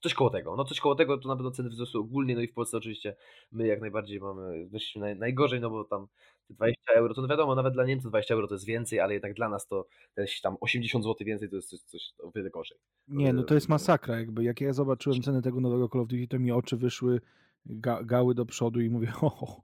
Coś 0.02 0.14
koło 0.14 0.30
tego. 0.30 0.56
No 0.56 0.66
coś 0.66 0.80
koło 0.80 0.96
tego 0.96 1.18
to 1.18 1.28
na 1.28 1.36
pewno 1.36 1.52
ceny 1.52 1.70
wzrosły 1.70 2.00
ogólnie, 2.00 2.36
no 2.36 2.42
i 2.42 2.48
w 2.48 2.54
Polsce 2.54 2.78
oczywiście 2.78 3.16
my 3.52 3.68
jak 3.68 3.82
najbardziej 3.82 4.20
mamy, 4.20 4.68
wyszliśmy 4.68 5.02
naj, 5.02 5.16
najgorzej, 5.16 5.62
no 5.62 5.70
bo 5.70 5.84
tam 5.84 6.08
20 6.50 6.94
euro, 6.94 7.14
to 7.14 7.22
no 7.22 7.28
wiadomo, 7.28 7.56
nawet 7.56 7.74
dla 7.74 7.86
Niemców 7.86 8.12
20 8.12 8.34
euro 8.34 8.48
to 8.48 8.56
jest 8.56 8.66
więcej, 8.66 9.00
ale 9.00 9.14
jednak 9.14 9.34
dla 9.34 9.50
nas 9.50 9.68
to 9.68 9.88
też 10.14 10.42
tam 10.42 10.58
80 10.62 11.04
zł 11.04 11.26
więcej 11.26 11.50
to 11.50 11.56
jest 11.56 11.70
coś, 11.70 11.80
coś 11.80 12.14
o 12.24 12.32
wiele 12.32 12.50
gorzej. 12.50 12.78
Nie, 13.08 13.34
no 13.34 13.44
to 13.44 13.54
jest 13.54 13.70
masakra 13.70 14.20
jakby. 14.20 14.44
Jak 14.44 14.62
ja 14.62 14.74
zobaczyłem 14.74 15.22
cenę 15.22 15.42
tego 15.42 15.62
nowego 15.62 15.90
Call 15.90 16.02
of 16.02 16.08
Duty, 16.08 16.28
to 16.28 16.40
mi 16.40 16.52
oczy 16.52 16.78
wyszły, 16.78 17.22
ga, 17.66 18.04
gały 18.04 18.36
do 18.36 18.46
przodu 18.46 18.82
i 18.82 18.90
mówię, 18.90 19.12
o, 19.22 19.62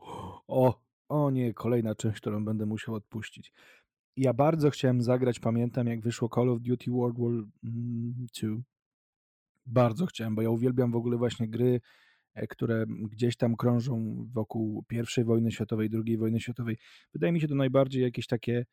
o, 0.47 0.81
o 1.09 1.31
nie, 1.31 1.53
kolejna 1.53 1.95
część, 1.95 2.17
którą 2.17 2.45
będę 2.45 2.65
musiał 2.65 2.95
odpuścić. 2.95 3.53
Ja 4.17 4.33
bardzo 4.33 4.69
chciałem 4.69 5.01
zagrać, 5.01 5.39
pamiętam 5.39 5.87
jak 5.87 6.01
wyszło 6.01 6.29
Call 6.35 6.49
of 6.49 6.61
Duty 6.61 6.91
World 6.91 7.19
War 7.19 7.31
II, 7.31 7.43
mm, 7.63 8.63
bardzo 9.67 10.05
chciałem, 10.05 10.35
bo 10.35 10.41
ja 10.41 10.49
uwielbiam 10.49 10.91
w 10.91 10.95
ogóle 10.95 11.17
właśnie 11.17 11.47
gry 11.47 11.81
e, 12.33 12.47
które 12.47 12.85
gdzieś 12.87 13.37
tam 13.37 13.55
krążą 13.55 14.25
wokół 14.33 14.85
I 15.17 15.23
wojny 15.23 15.51
światowej, 15.51 15.89
II 16.05 16.17
wojny 16.17 16.39
światowej. 16.39 16.77
Wydaje 17.13 17.33
mi 17.33 17.41
się 17.41 17.47
to 17.47 17.55
najbardziej 17.55 18.03
jakieś 18.03 18.27
takie, 18.27 18.65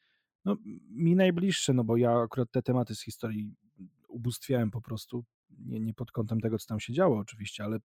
no 0.44 0.56
mi 0.90 1.16
najbliższe, 1.16 1.72
no 1.74 1.84
bo 1.84 1.96
ja 1.96 2.12
akurat 2.20 2.50
te 2.50 2.62
tematy 2.62 2.94
z 2.94 3.02
historii 3.02 3.54
ubóstwiałem 4.08 4.70
po 4.70 4.80
prostu, 4.80 5.24
nie, 5.50 5.80
nie 5.80 5.94
pod 5.94 6.12
kątem 6.12 6.40
tego, 6.40 6.58
co 6.58 6.66
tam 6.66 6.80
się 6.80 6.92
działo 6.92 7.18
oczywiście, 7.18 7.64
ale 7.64 7.78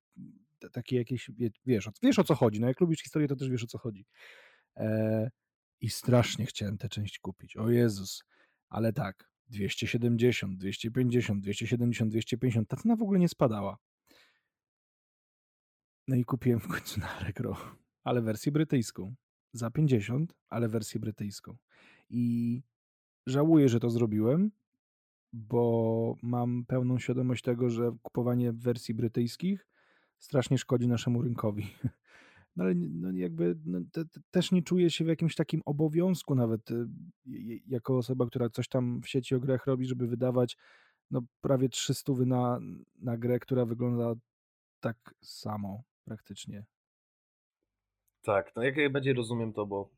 takie 0.72 0.96
jakieś, 0.96 1.32
wiesz, 1.66 1.90
wiesz 2.04 2.20
o 2.20 2.24
co 2.24 2.36
chodzi, 2.36 2.60
no 2.60 2.68
jak 2.68 2.82
lubisz 2.82 3.02
historię, 3.02 3.28
to 3.28 3.36
też 3.36 3.50
wiesz 3.50 3.64
o 3.64 3.68
co 3.68 3.78
chodzi. 3.78 4.06
E, 4.78 5.30
I 5.82 5.90
strasznie 5.90 6.46
chciałem 6.46 6.78
tę 6.78 6.90
część 6.90 7.20
kupić, 7.20 7.58
o 7.58 7.70
Jezus, 7.70 8.24
ale 8.70 8.94
tak, 8.94 9.30
270, 9.50 10.58
250, 10.58 11.42
270, 11.42 12.12
250, 12.12 12.70
ta 12.70 12.78
cena 12.78 12.96
w 12.96 13.02
ogóle 13.02 13.20
nie 13.20 13.30
spadała. 13.30 13.78
No 16.08 16.16
i 16.16 16.26
kupiłem 16.26 16.60
w 16.60 16.68
końcu 16.68 17.00
na 17.00 17.10
Allegro, 17.10 17.58
ale 18.04 18.22
wersję 18.22 18.52
brytyjską. 18.52 19.16
Za 19.54 19.72
50, 19.72 20.34
ale 20.50 20.70
wersję 20.70 21.00
brytyjską. 21.00 21.58
I 22.10 22.62
żałuję, 23.28 23.70
że 23.70 23.80
to 23.80 23.90
zrobiłem, 23.90 24.52
bo 25.34 26.16
mam 26.22 26.66
pełną 26.66 27.00
świadomość 27.00 27.44
tego, 27.44 27.70
że 27.70 27.96
kupowanie 28.02 28.54
wersji 28.54 28.94
brytyjskich 28.94 29.68
strasznie 30.20 30.58
szkodzi 30.58 30.88
naszemu 30.88 31.22
rynkowi. 31.22 31.68
No 32.60 32.66
ale 32.66 32.76
no 32.76 33.12
jakby 33.12 33.56
no, 33.66 33.80
te, 33.92 34.06
te, 34.06 34.20
też 34.32 34.52
nie 34.52 34.64
czuję 34.64 34.90
się 34.90 35.06
w 35.06 35.08
jakimś 35.08 35.36
takim 35.36 35.62
obowiązku 35.66 36.36
nawet 36.36 36.72
y, 36.72 36.86
jako 37.68 37.98
osoba, 37.98 38.26
która 38.26 38.50
coś 38.50 38.68
tam 38.68 39.02
w 39.02 39.10
sieci 39.10 39.36
o 39.36 39.40
grach 39.40 39.66
robi, 39.66 39.86
żeby 39.86 40.08
wydawać 40.08 40.58
no, 41.12 41.22
prawie 41.42 41.70
300 41.70 42.14
na, 42.26 42.60
na 43.02 43.18
grę, 43.18 43.40
która 43.40 43.66
wygląda 43.66 44.14
tak 44.80 45.16
samo 45.22 45.84
praktycznie. 46.06 46.66
Tak, 48.22 48.52
no 48.56 48.64
jak 48.64 48.78
najbardziej 48.78 49.14
rozumiem 49.14 49.54
to, 49.54 49.66
bo 49.66 49.90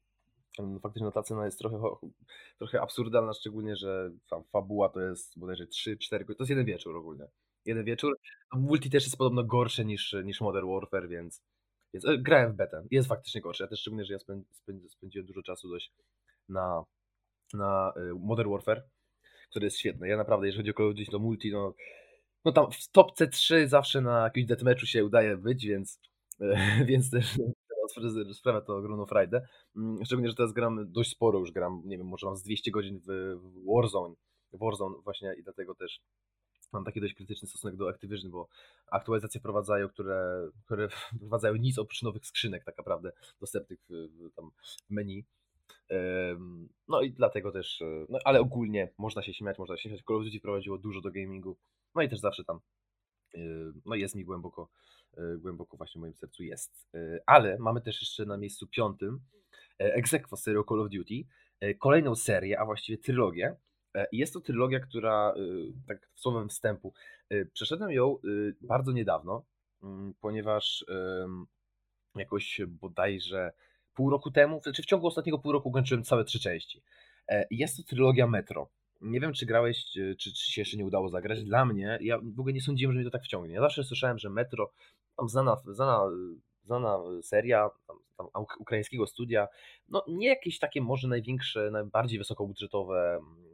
faktycznie 0.82 1.12
ta 1.12 1.24
cena 1.24 1.46
jest 1.46 1.60
trochę, 1.60 1.78
trochę 2.58 2.82
absurdalna, 2.82 3.34
szczególnie, 3.34 3.76
że 3.76 4.12
tam 4.30 4.44
fabuła 4.44 4.90
to 4.90 5.02
jest 5.02 5.40
bodajże 5.40 5.66
3-4, 5.66 6.26
to 6.26 6.36
jest 6.40 6.50
jeden 6.50 6.66
wieczór 6.66 6.98
ogólnie. 6.98 7.26
Jeden 7.66 7.86
wieczór. 7.86 8.18
Multi 8.54 8.90
też 8.90 9.04
jest 9.04 9.18
podobno 9.18 9.44
gorsze 9.44 9.86
niż, 9.86 10.16
niż 10.24 10.42
Modern 10.42 10.68
Warfare, 10.68 11.08
więc, 11.08 11.42
więc 11.94 12.06
e, 12.06 12.18
grałem 12.18 12.54
w 12.54 12.56
betę. 12.56 12.84
Jest 12.92 13.10
faktycznie 13.10 13.42
gorsze. 13.42 13.64
Ja 13.64 13.68
też 13.68 13.80
szczególnie, 13.80 14.06
że 14.06 14.14
ja 14.14 14.20
spędzi, 14.52 14.90
spędziłem 14.90 15.26
dużo 15.28 15.44
czasu 15.44 15.70
dość 15.70 15.92
na, 16.50 16.84
na 17.54 17.94
e, 17.96 18.14
Modern 18.20 18.50
Warfare, 18.52 18.84
który 19.50 19.66
jest 19.66 19.78
świetny. 19.78 20.08
Ja 20.08 20.18
naprawdę, 20.18 20.48
jeżeli 20.48 20.74
chodzi 20.74 20.94
o 20.94 20.94
Call 20.94 21.06
to 21.12 21.20
multi, 21.20 21.52
no, 21.52 21.74
no 22.46 22.52
tam 22.52 22.72
w 22.72 22.88
topce 22.92 23.28
3 23.28 23.68
zawsze 23.68 24.02
na 24.02 24.24
jakimś 24.24 24.46
deathmatchu 24.46 24.86
się 24.86 25.06
udaje 25.06 25.38
być, 25.38 25.66
więc, 25.66 26.00
więc 26.90 27.12
też 27.12 27.40
sprawia 28.34 28.62
to 28.62 28.78
ogromną 28.78 29.06
frajdę. 29.06 29.48
Mm, 29.76 30.06
szczególnie, 30.06 30.30
że 30.30 30.36
teraz 30.36 30.54
gram 30.54 30.92
dość 30.92 31.12
sporo, 31.12 31.40
już 31.40 31.52
gram, 31.52 31.82
nie 31.86 31.98
wiem, 31.98 32.08
może 32.08 32.26
mam 32.26 32.36
z 32.36 32.44
200 32.44 32.72
godzin 32.72 33.00
w, 33.00 33.06
w 33.42 33.66
Warzone, 33.76 34.16
Warzone 34.54 34.96
właśnie 35.04 35.36
i 35.40 35.44
dlatego 35.44 35.76
też 35.76 36.02
mam 36.74 36.84
taki 36.84 37.02
dość 37.02 37.14
krytyczny 37.14 37.48
stosunek 37.48 37.76
do 37.76 37.90
Activision, 37.90 38.32
bo 38.32 38.48
aktualizacje 38.92 39.40
wprowadzają, 39.40 39.90
które, 39.90 40.50
które 40.66 40.90
wprowadzają 41.16 41.56
nic 41.56 41.78
oprócz 41.78 42.02
nowych 42.02 42.26
skrzynek 42.26 42.64
tak 42.64 42.78
naprawdę 42.78 43.12
dostępnych 43.40 43.80
w, 43.90 43.94
w 43.94 44.36
tam 44.36 44.52
menu. 44.90 45.26
No 46.88 47.02
i 47.02 47.12
dlatego 47.12 47.52
też, 47.52 47.82
e, 47.82 48.06
no 48.10 48.20
ale 48.26 48.40
ogólnie 48.40 48.94
można 48.98 49.22
się 49.22 49.34
śmiać, 49.34 49.58
można 49.58 49.78
się 49.78 49.90
śmiać. 49.90 50.04
Call 50.08 50.18
of 50.18 50.24
Duty 50.24 50.40
prowadziło 50.40 50.78
dużo 50.78 51.02
do 51.02 51.12
gamingu, 51.12 51.58
no 51.96 52.02
i 52.02 52.10
też 52.10 52.20
zawsze 52.20 52.44
tam, 52.44 52.60
e, 53.36 53.40
no 53.86 53.96
jest 53.96 54.16
mi 54.16 54.26
głęboko, 54.26 54.70
e, 55.18 55.38
głęboko 55.38 55.78
właśnie 55.78 56.00
w 56.00 56.02
moim 56.02 56.14
sercu 56.14 56.44
jest. 56.44 56.88
Ale 57.26 57.58
mamy 57.60 57.82
też 57.82 58.02
jeszcze 58.02 58.26
na 58.26 58.38
miejscu 58.38 58.68
piątym 58.68 59.20
Exequo 59.78 60.38
serię 60.38 60.64
Call 60.70 60.82
of 60.82 60.90
Duty, 60.90 61.24
kolejną 61.80 62.16
serię, 62.16 62.60
a 62.60 62.66
właściwie 62.66 62.98
trylogię, 62.98 63.56
jest 64.12 64.34
to 64.34 64.42
trylogia, 64.42 64.80
która, 64.80 65.34
y, 65.38 65.74
tak 65.88 66.10
słowem 66.16 66.50
wstępu, 66.50 66.94
y, 67.32 67.50
przeszedłem 67.54 67.92
ją 67.92 68.18
y, 68.26 68.56
bardzo 68.62 68.92
niedawno, 68.92 69.46
mm, 69.84 70.14
ponieważ 70.22 70.86
jakoś 72.16 72.62
bodajże 72.68 73.52
pół 73.94 74.10
roku 74.10 74.32
temu, 74.32 74.58
czy 74.58 74.64
znaczy 74.64 74.84
w 74.84 74.86
ciągu 74.86 75.08
ostatniego 75.08 75.40
pół 75.40 75.52
roku 75.52 75.72
kończyłem 75.72 76.04
całe 76.04 76.24
trzy 76.24 76.40
części. 76.40 76.84
E, 77.28 77.48
jest 77.52 77.78
to 77.78 77.84
trylogia 77.84 78.28
Metro. 78.28 78.70
Nie 79.02 79.20
wiem, 79.20 79.34
czy 79.34 79.46
grałeś, 79.46 79.86
czy, 79.86 80.16
czy 80.16 80.52
się 80.52 80.62
jeszcze 80.62 80.78
nie 80.78 80.86
udało 80.86 81.10
zagrać. 81.10 81.44
Dla 81.44 81.66
mnie, 81.66 81.98
ja 82.02 82.20
w 82.20 82.40
ogóle 82.40 82.54
nie 82.54 82.62
sądziłem, 82.62 82.94
że 82.94 83.00
mnie 83.00 83.06
to 83.06 83.12
tak 83.12 83.24
wciągnie. 83.24 83.56
Ja 83.56 83.62
zawsze 83.62 83.84
słyszałem, 83.84 84.18
że 84.18 84.30
Metro, 84.30 84.72
tam 85.18 85.30
znana, 85.30 85.56
znana, 85.66 86.02
znana 86.64 87.00
seria 87.22 87.70
tam, 87.88 87.98
tam 88.18 88.46
ukraińskiego 88.60 89.08
studia, 89.08 89.48
no 89.90 90.06
nie 90.08 90.28
jakieś 90.28 90.60
takie 90.60 90.82
może 90.82 91.08
największe, 91.08 91.72
najbardziej 91.72 92.20
wysokobudżetowe 92.20 93.16
mm, 93.16 93.51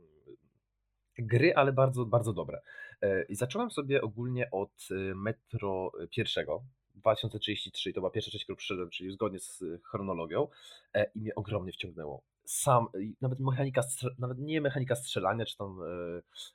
gry, 1.19 1.55
ale 1.55 1.73
bardzo, 1.73 2.05
bardzo 2.05 2.33
dobre. 2.33 2.61
E, 3.01 3.23
I 3.23 3.35
zacząłem 3.35 3.71
sobie 3.71 4.01
ogólnie 4.01 4.51
od 4.51 4.87
e, 4.91 5.15
Metro 5.15 5.91
pierwszego, 6.11 6.63
2033, 6.95 7.93
to 7.93 7.99
była 7.99 8.11
pierwsza 8.11 8.31
część, 8.31 8.43
którą 8.43 8.55
przyszedłem, 8.55 8.89
czyli 8.89 9.11
zgodnie 9.11 9.39
z 9.39 9.63
chronologią 9.83 10.47
e, 10.93 11.11
i 11.15 11.21
mnie 11.21 11.35
ogromnie 11.35 11.71
wciągnęło. 11.71 12.23
Sam, 12.45 12.87
nawet 13.21 13.39
mechanika, 13.39 13.81
nawet 14.19 14.39
nie 14.39 14.61
mechanika 14.61 14.95
strzelania, 14.95 15.45
czy 15.45 15.57
tam 15.57 15.79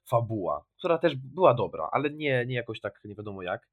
fabuła, 0.05 0.65
która 0.79 0.99
też 0.99 1.17
była 1.17 1.55
dobra, 1.55 1.89
ale 1.93 2.11
nie, 2.11 2.47
nie 2.47 2.55
jakoś 2.55 2.81
tak 2.81 3.01
nie 3.05 3.15
wiadomo 3.15 3.43
jak, 3.43 3.69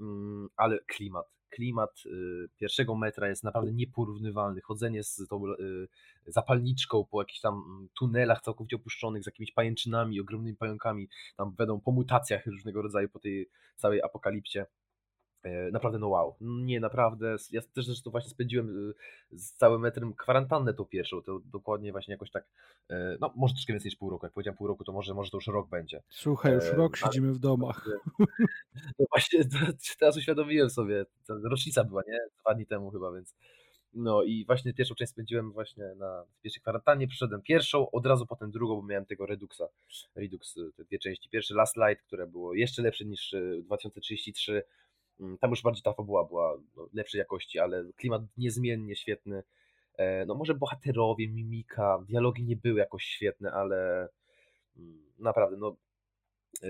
mm, 0.00 0.48
ale 0.56 0.78
klimat, 0.78 1.26
klimat 1.52 2.02
y, 2.06 2.48
pierwszego 2.56 2.96
metra 2.96 3.28
jest 3.28 3.44
naprawdę 3.44 3.72
nieporównywalny. 3.72 4.60
Chodzenie 4.60 5.04
z 5.04 5.26
tą 5.28 5.46
y, 5.46 5.88
zapalniczką 6.26 7.04
po 7.10 7.22
jakichś 7.22 7.40
tam 7.40 7.54
mm, 7.54 7.88
tunelach 7.98 8.40
całkowicie 8.40 8.76
opuszczonych 8.76 9.22
z 9.22 9.26
jakimiś 9.26 9.52
pajęczynami, 9.52 10.20
ogromnymi 10.20 10.56
pająkami, 10.56 11.08
tam 11.36 11.54
wedą 11.54 11.80
po 11.80 11.92
mutacjach 11.92 12.46
różnego 12.46 12.82
rodzaju 12.82 13.08
po 13.08 13.18
tej 13.18 13.48
całej 13.76 14.02
apokalipsie. 14.02 14.58
E, 15.42 15.70
naprawdę 15.70 15.98
no 15.98 16.08
wow. 16.08 16.36
Nie, 16.40 16.80
naprawdę. 16.80 17.36
Ja 17.50 17.60
też 17.74 17.86
zresztą 17.86 18.10
właśnie 18.10 18.30
spędziłem 18.30 18.90
y, 18.90 19.38
z 19.38 19.52
całym 19.52 19.80
metrem 19.80 20.14
kwarantannę 20.14 20.74
tą 20.74 20.84
pierwszą, 20.84 21.22
to 21.22 21.40
dokładnie 21.44 21.92
właśnie 21.92 22.12
jakoś 22.12 22.30
tak, 22.30 22.44
e, 22.90 23.16
no 23.20 23.32
może 23.36 23.54
troszkę 23.54 23.72
więcej 23.72 23.88
niż 23.88 23.96
pół 23.96 24.10
roku. 24.10 24.26
Jak 24.26 24.32
powiedziałem 24.32 24.56
pół 24.56 24.66
roku, 24.66 24.84
to 24.84 24.92
może, 24.92 25.14
może 25.14 25.30
to 25.30 25.36
już 25.36 25.46
rok 25.46 25.68
będzie. 25.68 26.02
Słuchaj, 26.08 26.54
już 26.54 26.64
e, 26.64 26.72
rok 26.72 26.96
siedzimy 26.96 27.32
w 27.32 27.38
domach. 27.38 27.84
No 28.98 29.06
właśnie, 29.10 29.40
teraz 29.98 30.16
uświadomiłem 30.16 30.70
sobie, 30.70 31.04
rocznica 31.28 31.84
była, 31.84 32.02
nie? 32.08 32.18
Dwa 32.40 32.54
dni 32.54 32.66
temu 32.66 32.90
chyba, 32.90 33.12
więc 33.12 33.34
no 33.94 34.22
i 34.22 34.44
właśnie 34.46 34.74
pierwszą 34.74 34.94
część 34.94 35.12
spędziłem 35.12 35.52
właśnie 35.52 35.84
na 35.96 36.24
pierwszej 36.42 36.62
kwarantannie, 36.62 37.08
przeszedłem 37.08 37.42
pierwszą, 37.42 37.90
od 37.90 38.06
razu 38.06 38.26
potem 38.26 38.50
drugą, 38.50 38.76
bo 38.76 38.82
miałem 38.82 39.06
tego 39.06 39.26
Reduxa, 39.26 39.62
Redux, 40.14 40.54
te 40.76 40.84
dwie 40.84 40.98
części. 40.98 41.28
Pierwszy 41.28 41.54
Last 41.54 41.76
Light, 41.76 42.06
które 42.06 42.26
było 42.26 42.54
jeszcze 42.54 42.82
lepsze 42.82 43.04
niż 43.04 43.34
2033, 43.62 44.52
Mm, 44.52 44.62
tam 45.40 45.50
już 45.50 45.62
bardziej 45.62 45.82
ta 45.82 45.92
fabuła 45.92 46.24
była 46.24 46.56
no, 46.76 46.88
lepszej 46.92 47.18
jakości, 47.18 47.58
ale 47.58 47.84
klimat 47.96 48.22
niezmiennie 48.36 48.96
świetny. 48.96 49.42
E, 49.98 50.26
no 50.26 50.34
może 50.34 50.54
bohaterowie, 50.54 51.28
mimika, 51.28 52.04
dialogi 52.08 52.44
nie 52.44 52.56
były 52.56 52.78
jakoś 52.78 53.04
świetne, 53.04 53.52
ale 53.52 54.08
mm, 54.76 55.12
naprawdę 55.18 55.56
no 55.56 55.76
e, 56.62 56.68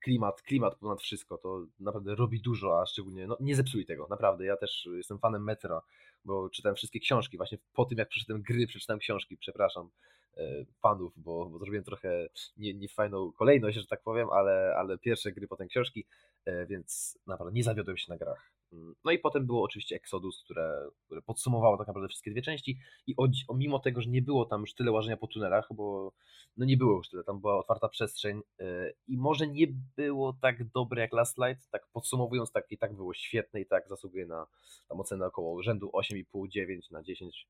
klimat, 0.00 0.42
klimat 0.42 0.74
ponad 0.74 1.02
wszystko, 1.02 1.38
to 1.38 1.66
naprawdę 1.80 2.14
robi 2.14 2.40
dużo, 2.40 2.80
a 2.80 2.86
szczególnie, 2.86 3.26
no 3.26 3.36
nie 3.40 3.56
zepsuj 3.56 3.86
tego, 3.86 4.06
naprawdę, 4.10 4.44
ja 4.44 4.56
też 4.56 4.88
jestem 4.96 5.18
fanem 5.18 5.44
Metra, 5.44 5.82
bo 6.24 6.50
czytałem 6.50 6.76
wszystkie 6.76 7.00
książki, 7.00 7.36
właśnie 7.36 7.58
po 7.72 7.84
tym 7.84 7.98
jak 7.98 8.08
przeszedłem 8.08 8.42
gry, 8.42 8.66
przeczytałem 8.66 9.00
książki, 9.00 9.36
przepraszam 9.36 9.90
e, 10.38 10.64
fanów, 10.82 11.12
bo, 11.16 11.46
bo 11.46 11.58
zrobiłem 11.58 11.84
trochę 11.84 12.28
nie, 12.56 12.74
nie 12.74 12.88
fajną 12.88 13.32
kolejność, 13.32 13.78
że 13.78 13.86
tak 13.86 14.02
powiem, 14.02 14.30
ale, 14.30 14.74
ale 14.76 14.98
pierwsze 14.98 15.32
gry, 15.32 15.48
potem 15.48 15.68
książki, 15.68 16.06
E, 16.48 16.66
więc 16.66 17.18
naprawdę 17.26 17.52
nie 17.52 17.64
zawiodłem 17.64 17.96
się 17.96 18.12
na 18.12 18.18
grach. 18.18 18.52
Mm, 18.72 18.94
no 19.04 19.12
i 19.12 19.18
potem 19.18 19.46
było 19.46 19.62
oczywiście 19.62 19.96
Exodus, 19.96 20.42
które, 20.44 20.88
które 21.06 21.22
podsumowało 21.22 21.76
tak 21.76 21.86
naprawdę 21.86 22.08
wszystkie 22.08 22.30
dwie 22.30 22.42
części 22.42 22.78
i 23.06 23.14
o, 23.16 23.28
o, 23.48 23.54
mimo 23.54 23.78
tego, 23.78 24.02
że 24.02 24.10
nie 24.10 24.22
było 24.22 24.44
tam 24.44 24.60
już 24.60 24.74
tyle 24.74 24.92
łażenia 24.92 25.16
po 25.16 25.26
tunelach, 25.26 25.68
bo 25.74 26.12
no 26.56 26.64
nie 26.66 26.76
było 26.76 26.96
już 26.96 27.08
tyle, 27.08 27.24
tam 27.24 27.40
była 27.40 27.58
otwarta 27.58 27.88
przestrzeń 27.88 28.40
yy, 28.58 28.94
i 29.08 29.18
może 29.18 29.46
nie 29.46 29.66
było 29.96 30.32
tak 30.40 30.64
dobre 30.64 31.02
jak 31.02 31.12
Last 31.12 31.38
Light, 31.38 31.70
tak 31.70 31.86
podsumowując, 31.92 32.52
tak 32.52 32.72
i 32.72 32.78
tak 32.78 32.94
było 32.94 33.14
świetne 33.14 33.60
i 33.60 33.66
tak 33.66 33.88
zasługuje 33.88 34.26
na 34.26 34.46
tam 34.88 35.00
ocenę 35.00 35.26
około 35.26 35.62
rzędu 35.62 35.90
8,5-9 36.34 36.80
na 36.90 37.02
10. 37.02 37.48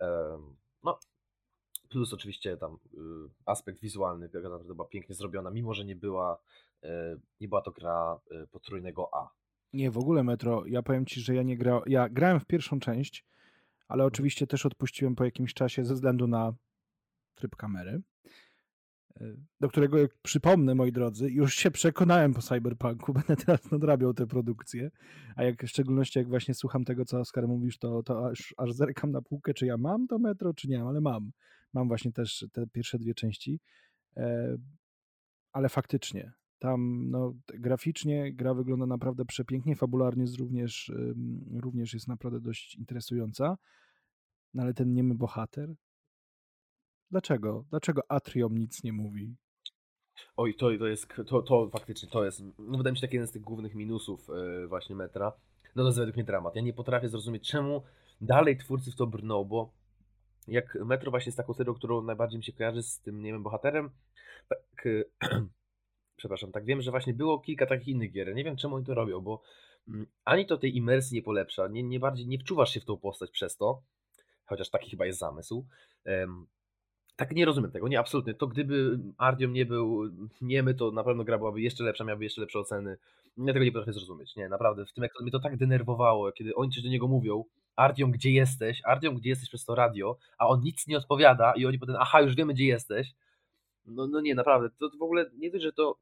Yy, 0.00 0.06
no 0.84 0.98
plus 1.90 2.12
oczywiście 2.12 2.56
tam 2.56 2.76
yy, 2.92 3.00
aspekt 3.46 3.80
wizualny, 3.80 4.28
gra 4.28 4.42
naprawdę 4.42 4.74
była 4.74 4.88
pięknie 4.88 5.14
zrobiona, 5.14 5.50
mimo 5.50 5.74
że 5.74 5.84
nie 5.84 5.96
była 5.96 6.38
E, 6.82 7.16
nie 7.40 7.48
była 7.48 7.62
to 7.62 7.70
gra 7.70 8.20
e, 8.30 8.46
potrójnego 8.46 9.08
A. 9.14 9.30
Nie, 9.72 9.90
w 9.90 9.98
ogóle 9.98 10.24
Metro, 10.24 10.66
ja 10.66 10.82
powiem 10.82 11.06
Ci, 11.06 11.20
że 11.20 11.34
ja 11.34 11.42
nie 11.42 11.56
grałem, 11.56 11.82
ja 11.86 12.08
grałem 12.08 12.40
w 12.40 12.46
pierwszą 12.46 12.80
część, 12.80 13.26
ale 13.88 14.02
mhm. 14.02 14.08
oczywiście 14.08 14.46
też 14.46 14.66
odpuściłem 14.66 15.14
po 15.14 15.24
jakimś 15.24 15.54
czasie 15.54 15.84
ze 15.84 15.94
względu 15.94 16.26
na 16.26 16.54
tryb 17.34 17.56
kamery. 17.56 18.02
do 19.60 19.68
którego, 19.68 19.98
jak 19.98 20.10
przypomnę, 20.22 20.74
moi 20.74 20.92
drodzy, 20.92 21.30
już 21.30 21.54
się 21.54 21.70
przekonałem 21.70 22.34
po 22.34 22.42
Cyberpunku, 22.42 23.12
będę 23.18 23.36
teraz 23.36 23.70
nadrabiał 23.70 24.14
tę 24.14 24.26
produkcję, 24.26 24.90
a 25.36 25.44
jak 25.44 25.64
w 25.64 25.68
szczególności 25.68 26.18
jak 26.18 26.28
właśnie 26.28 26.54
słucham 26.54 26.84
tego, 26.84 27.04
co 27.04 27.20
Oskar 27.20 27.48
mówisz, 27.48 27.78
to, 27.78 28.02
to 28.02 28.28
aż, 28.28 28.54
aż 28.56 28.72
zerkam 28.72 29.10
na 29.10 29.22
półkę, 29.22 29.54
czy 29.54 29.66
ja 29.66 29.76
mam 29.76 30.06
to 30.06 30.18
metro, 30.18 30.54
czy 30.54 30.68
nie, 30.68 30.82
ale 30.82 31.00
mam. 31.00 31.30
Mam 31.72 31.88
właśnie 31.88 32.12
też 32.12 32.46
te 32.52 32.66
pierwsze 32.66 32.98
dwie 32.98 33.14
części, 33.14 33.60
e, 34.16 34.56
ale 35.52 35.68
faktycznie, 35.68 36.32
tam 36.58 37.10
no, 37.10 37.34
graficznie 37.48 38.32
gra 38.32 38.54
wygląda 38.54 38.86
naprawdę 38.86 39.24
przepięknie, 39.24 39.76
fabularnie 39.76 40.24
również, 40.38 40.92
również 41.52 41.94
jest 41.94 42.08
naprawdę 42.08 42.40
dość 42.40 42.76
interesująca, 42.76 43.56
no 44.54 44.62
ale 44.62 44.74
ten 44.74 44.92
niemy 44.92 45.14
bohater, 45.14 45.74
Dlaczego? 47.10 47.64
Dlaczego 47.70 48.02
Atrium 48.08 48.58
nic 48.58 48.84
nie 48.84 48.92
mówi? 48.92 49.36
Oj, 50.36 50.54
to, 50.54 50.66
to 50.78 50.86
jest, 50.86 51.08
to, 51.26 51.42
to 51.42 51.68
faktycznie 51.68 52.08
to 52.08 52.24
jest, 52.24 52.42
no 52.58 52.78
wydaje 52.78 52.92
mi 52.92 52.98
się, 52.98 53.00
taki 53.00 53.14
jeden 53.14 53.28
z 53.28 53.32
tych 53.32 53.42
głównych 53.42 53.74
minusów 53.74 54.28
yy, 54.28 54.68
właśnie 54.68 54.96
metra. 54.96 55.32
No 55.76 55.82
to 55.82 55.88
jest 55.88 55.98
według 55.98 56.16
mnie 56.16 56.24
dramat. 56.24 56.56
Ja 56.56 56.62
nie 56.62 56.72
potrafię 56.72 57.08
zrozumieć, 57.08 57.50
czemu 57.50 57.82
dalej 58.20 58.56
twórcy 58.56 58.90
w 58.90 58.96
to 58.96 59.06
brną, 59.06 59.44
bo 59.44 59.72
jak 60.48 60.78
Metro 60.84 61.10
właśnie 61.10 61.30
jest 61.30 61.36
taką 61.36 61.54
serią, 61.54 61.74
którą 61.74 62.02
najbardziej 62.02 62.38
mi 62.38 62.44
się 62.44 62.52
kojarzy 62.52 62.82
z 62.82 63.00
tym, 63.00 63.22
nie 63.22 63.32
wiem, 63.32 63.42
bohaterem, 63.42 63.90
tak, 64.48 64.88
przepraszam, 66.16 66.52
tak 66.52 66.64
wiem, 66.64 66.82
że 66.82 66.90
właśnie 66.90 67.14
było 67.14 67.38
kilka 67.38 67.66
takich 67.66 67.88
innych 67.88 68.12
gier. 68.12 68.34
Nie 68.34 68.44
wiem, 68.44 68.56
czemu 68.56 68.76
oni 68.76 68.84
to 68.84 68.94
robią, 68.94 69.20
bo 69.20 69.42
mm, 69.88 70.06
ani 70.24 70.46
to 70.46 70.58
tej 70.58 70.76
imersji 70.76 71.14
nie 71.14 71.22
polepsza, 71.22 71.68
nie, 71.68 71.82
nie 71.82 72.00
bardziej, 72.00 72.26
nie 72.26 72.38
wczuwasz 72.38 72.74
się 72.74 72.80
w 72.80 72.84
tą 72.84 72.96
postać 72.96 73.30
przez 73.30 73.56
to, 73.56 73.82
chociaż 74.44 74.70
taki 74.70 74.90
chyba 74.90 75.06
jest 75.06 75.18
zamysł 75.18 75.66
tak 77.20 77.32
nie 77.32 77.44
rozumiem 77.44 77.70
tego, 77.70 77.88
nie, 77.88 77.98
absolutnie. 77.98 78.34
To 78.34 78.46
gdyby 78.46 78.98
Ardium 79.18 79.52
nie 79.52 79.66
był 79.66 80.02
niemy, 80.40 80.74
to 80.74 80.90
na 80.90 81.04
pewno 81.04 81.24
gra 81.24 81.38
byłaby 81.38 81.60
jeszcze 81.60 81.84
lepsza, 81.84 82.04
miałaby 82.04 82.24
jeszcze 82.24 82.40
lepsze 82.40 82.58
oceny. 82.58 82.96
Ja 83.38 83.52
tego 83.52 83.64
nie 83.64 83.72
potrafię 83.72 83.92
zrozumieć, 83.92 84.36
nie, 84.36 84.48
naprawdę. 84.48 84.86
W 84.86 84.92
tym 84.92 85.04
jak 85.04 85.12
to 85.12 85.22
mnie 85.22 85.32
to 85.32 85.40
tak 85.40 85.56
denerwowało, 85.56 86.32
kiedy 86.32 86.54
oni 86.54 86.72
coś 86.72 86.82
do 86.82 86.88
niego 86.88 87.08
mówią, 87.08 87.44
Ardium, 87.76 88.10
gdzie 88.10 88.30
jesteś? 88.30 88.80
Ardium, 88.84 89.14
gdzie 89.14 89.28
jesteś 89.28 89.48
przez 89.48 89.64
to 89.64 89.74
radio? 89.74 90.16
A 90.38 90.48
on 90.48 90.60
nic 90.60 90.86
nie 90.86 90.96
odpowiada 90.96 91.52
i 91.52 91.66
oni 91.66 91.78
potem, 91.78 91.96
aha, 91.98 92.20
już 92.20 92.34
wiemy, 92.34 92.54
gdzie 92.54 92.64
jesteś. 92.64 93.14
No, 93.86 94.06
no 94.06 94.20
nie, 94.20 94.34
naprawdę, 94.34 94.70
to 94.70 94.90
w 94.98 95.02
ogóle 95.02 95.30
nie 95.34 95.50
dość, 95.50 95.64
że 95.64 95.72
to 95.72 95.96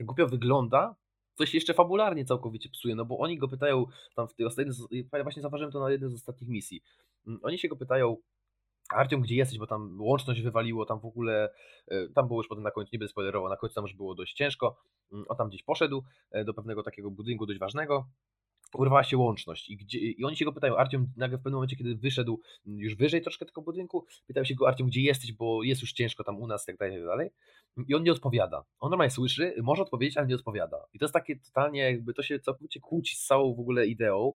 głupio 0.00 0.26
wygląda, 0.26 0.96
się 1.46 1.56
jeszcze 1.56 1.74
fabularnie 1.74 2.24
całkowicie 2.24 2.68
psuje, 2.68 2.94
no 2.94 3.04
bo 3.04 3.18
oni 3.18 3.38
go 3.38 3.48
pytają 3.48 3.86
tam 4.14 4.28
w 4.28 4.34
tej 4.34 4.46
ostatniej, 4.46 4.74
właśnie 5.22 5.42
zauważyłem 5.42 5.72
to 5.72 5.80
na 5.80 5.90
jednej 5.90 6.10
z 6.10 6.14
ostatnich 6.14 6.50
misji. 6.50 6.82
Mm, 7.26 7.40
oni 7.42 7.58
się 7.58 7.68
go 7.68 7.76
pytają, 7.76 8.16
Artiom, 8.94 9.20
gdzie 9.20 9.36
jesteś, 9.36 9.58
bo 9.58 9.66
tam 9.66 10.00
łączność 10.00 10.42
wywaliło, 10.42 10.86
tam 10.86 11.00
w 11.00 11.04
ogóle, 11.04 11.50
e, 11.88 12.08
tam 12.08 12.26
było 12.26 12.40
już 12.40 12.48
potem 12.48 12.64
na 12.64 12.70
końcu, 12.70 12.90
nie 12.92 12.98
będę 12.98 13.10
spoilerował, 13.10 13.48
na 13.48 13.56
końcu 13.56 13.74
tam 13.74 13.84
już 13.84 13.94
było 13.94 14.14
dość 14.14 14.34
ciężko, 14.34 14.76
mm, 15.12 15.24
on 15.28 15.36
tam 15.36 15.48
gdzieś 15.48 15.62
poszedł 15.62 16.02
e, 16.30 16.44
do 16.44 16.54
pewnego 16.54 16.82
takiego 16.82 17.10
budynku 17.10 17.46
dość 17.46 17.58
ważnego, 17.58 18.08
urwała 18.74 19.04
się 19.04 19.16
łączność 19.16 19.70
i, 19.70 19.76
gdzie, 19.76 19.98
i 19.98 20.24
oni 20.24 20.36
się 20.36 20.44
go 20.44 20.52
pytają, 20.52 20.76
Artiom 20.76 21.06
nagle 21.16 21.38
w 21.38 21.40
pewnym 21.40 21.54
momencie, 21.54 21.76
kiedy 21.76 21.94
wyszedł 21.94 22.40
już 22.66 22.94
wyżej 22.94 23.22
troszkę 23.22 23.46
tego 23.46 23.62
budynku, 23.62 24.06
pytają 24.26 24.44
się 24.44 24.54
go, 24.54 24.68
Artiom, 24.68 24.88
gdzie 24.88 25.00
jesteś, 25.00 25.32
bo 25.32 25.62
jest 25.62 25.80
już 25.80 25.92
ciężko 25.92 26.24
tam 26.24 26.40
u 26.40 26.46
nas, 26.46 26.64
tak 26.64 26.76
dalej, 26.76 26.96
tak 26.96 27.06
dalej. 27.06 27.30
I 27.88 27.94
on 27.94 28.02
nie 28.02 28.12
odpowiada. 28.12 28.64
On 28.80 28.90
normalnie 28.90 29.10
słyszy, 29.10 29.54
może 29.62 29.82
odpowiedzieć, 29.82 30.16
ale 30.16 30.26
nie 30.26 30.34
odpowiada. 30.34 30.86
I 30.92 30.98
to 30.98 31.04
jest 31.04 31.14
takie 31.14 31.36
totalnie, 31.36 31.80
jakby 31.80 32.14
to 32.14 32.22
się 32.22 32.40
całkowicie 32.40 32.80
kłóci 32.80 33.16
z 33.16 33.26
całą 33.26 33.54
w 33.54 33.60
ogóle 33.60 33.86
ideą, 33.86 34.32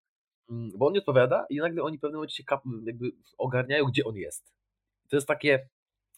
mm, 0.49 0.71
bo 0.77 0.87
on 0.87 0.93
nie 0.93 0.99
odpowiada 0.99 1.45
i 1.49 1.57
nagle 1.57 1.83
oni 1.83 1.97
w 1.97 2.01
pewnym 2.01 2.17
momencie 2.17 2.35
się 2.35 2.43
jakby 2.85 3.11
ogarniają, 3.37 3.85
gdzie 3.85 4.03
on 4.03 4.15
jest. 4.15 4.53
To 5.09 5.15
jest 5.17 5.27
takie, 5.27 5.67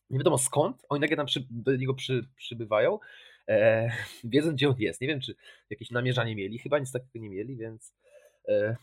nie 0.09 0.17
wiadomo 0.17 0.37
skąd, 0.37 0.85
oni 0.89 1.01
nagle 1.01 1.17
tam 1.17 1.25
przy, 1.25 1.47
do 1.49 1.75
niego 1.75 1.93
przy, 1.93 2.27
przybywają, 2.35 2.99
e, 3.47 3.89
wiedząc 4.23 4.55
gdzie 4.55 4.69
on 4.69 4.75
jest. 4.79 5.01
Nie 5.01 5.07
wiem, 5.07 5.21
czy 5.21 5.35
jakieś 5.69 5.91
namierzanie 5.91 6.35
mieli, 6.35 6.59
chyba 6.59 6.79
nic 6.79 6.91
takiego 6.91 7.23
nie 7.23 7.29
mieli, 7.29 7.57
więc 7.57 7.93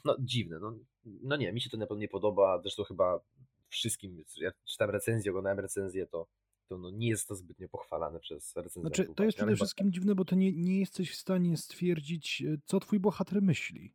no 0.04 0.16
dziwne. 0.20 0.58
No, 0.58 0.78
no 1.04 1.36
nie, 1.36 1.52
mi 1.52 1.60
się 1.60 1.70
to 1.70 1.76
na 1.76 1.86
pewno 1.86 2.00
nie 2.00 2.08
podoba, 2.08 2.60
zresztą 2.62 2.84
chyba 2.84 3.20
wszystkim, 3.68 4.24
ja 4.36 4.50
czytam 4.64 4.90
recenzję, 4.90 5.30
oglądałem 5.30 5.60
recenzję, 5.60 6.06
to 6.06 6.26
to 6.68 6.78
no 6.78 6.90
nie 6.90 7.08
jest 7.08 7.28
to 7.28 7.34
zbytnio 7.34 7.68
pochwalane 7.68 8.20
przez 8.20 8.56
recenzentów. 8.56 8.96
Znaczy, 8.96 9.14
to 9.14 9.24
jest 9.24 9.36
przede 9.36 9.56
wszystkim 9.56 9.92
dziwne, 9.92 10.14
bo 10.14 10.24
to 10.24 10.36
nie, 10.36 10.52
nie 10.52 10.80
jesteś 10.80 11.10
w 11.10 11.16
stanie 11.16 11.56
stwierdzić, 11.56 12.42
e, 12.42 12.56
co 12.64 12.80
twój 12.80 13.00
bohater 13.00 13.42
myśli. 13.42 13.94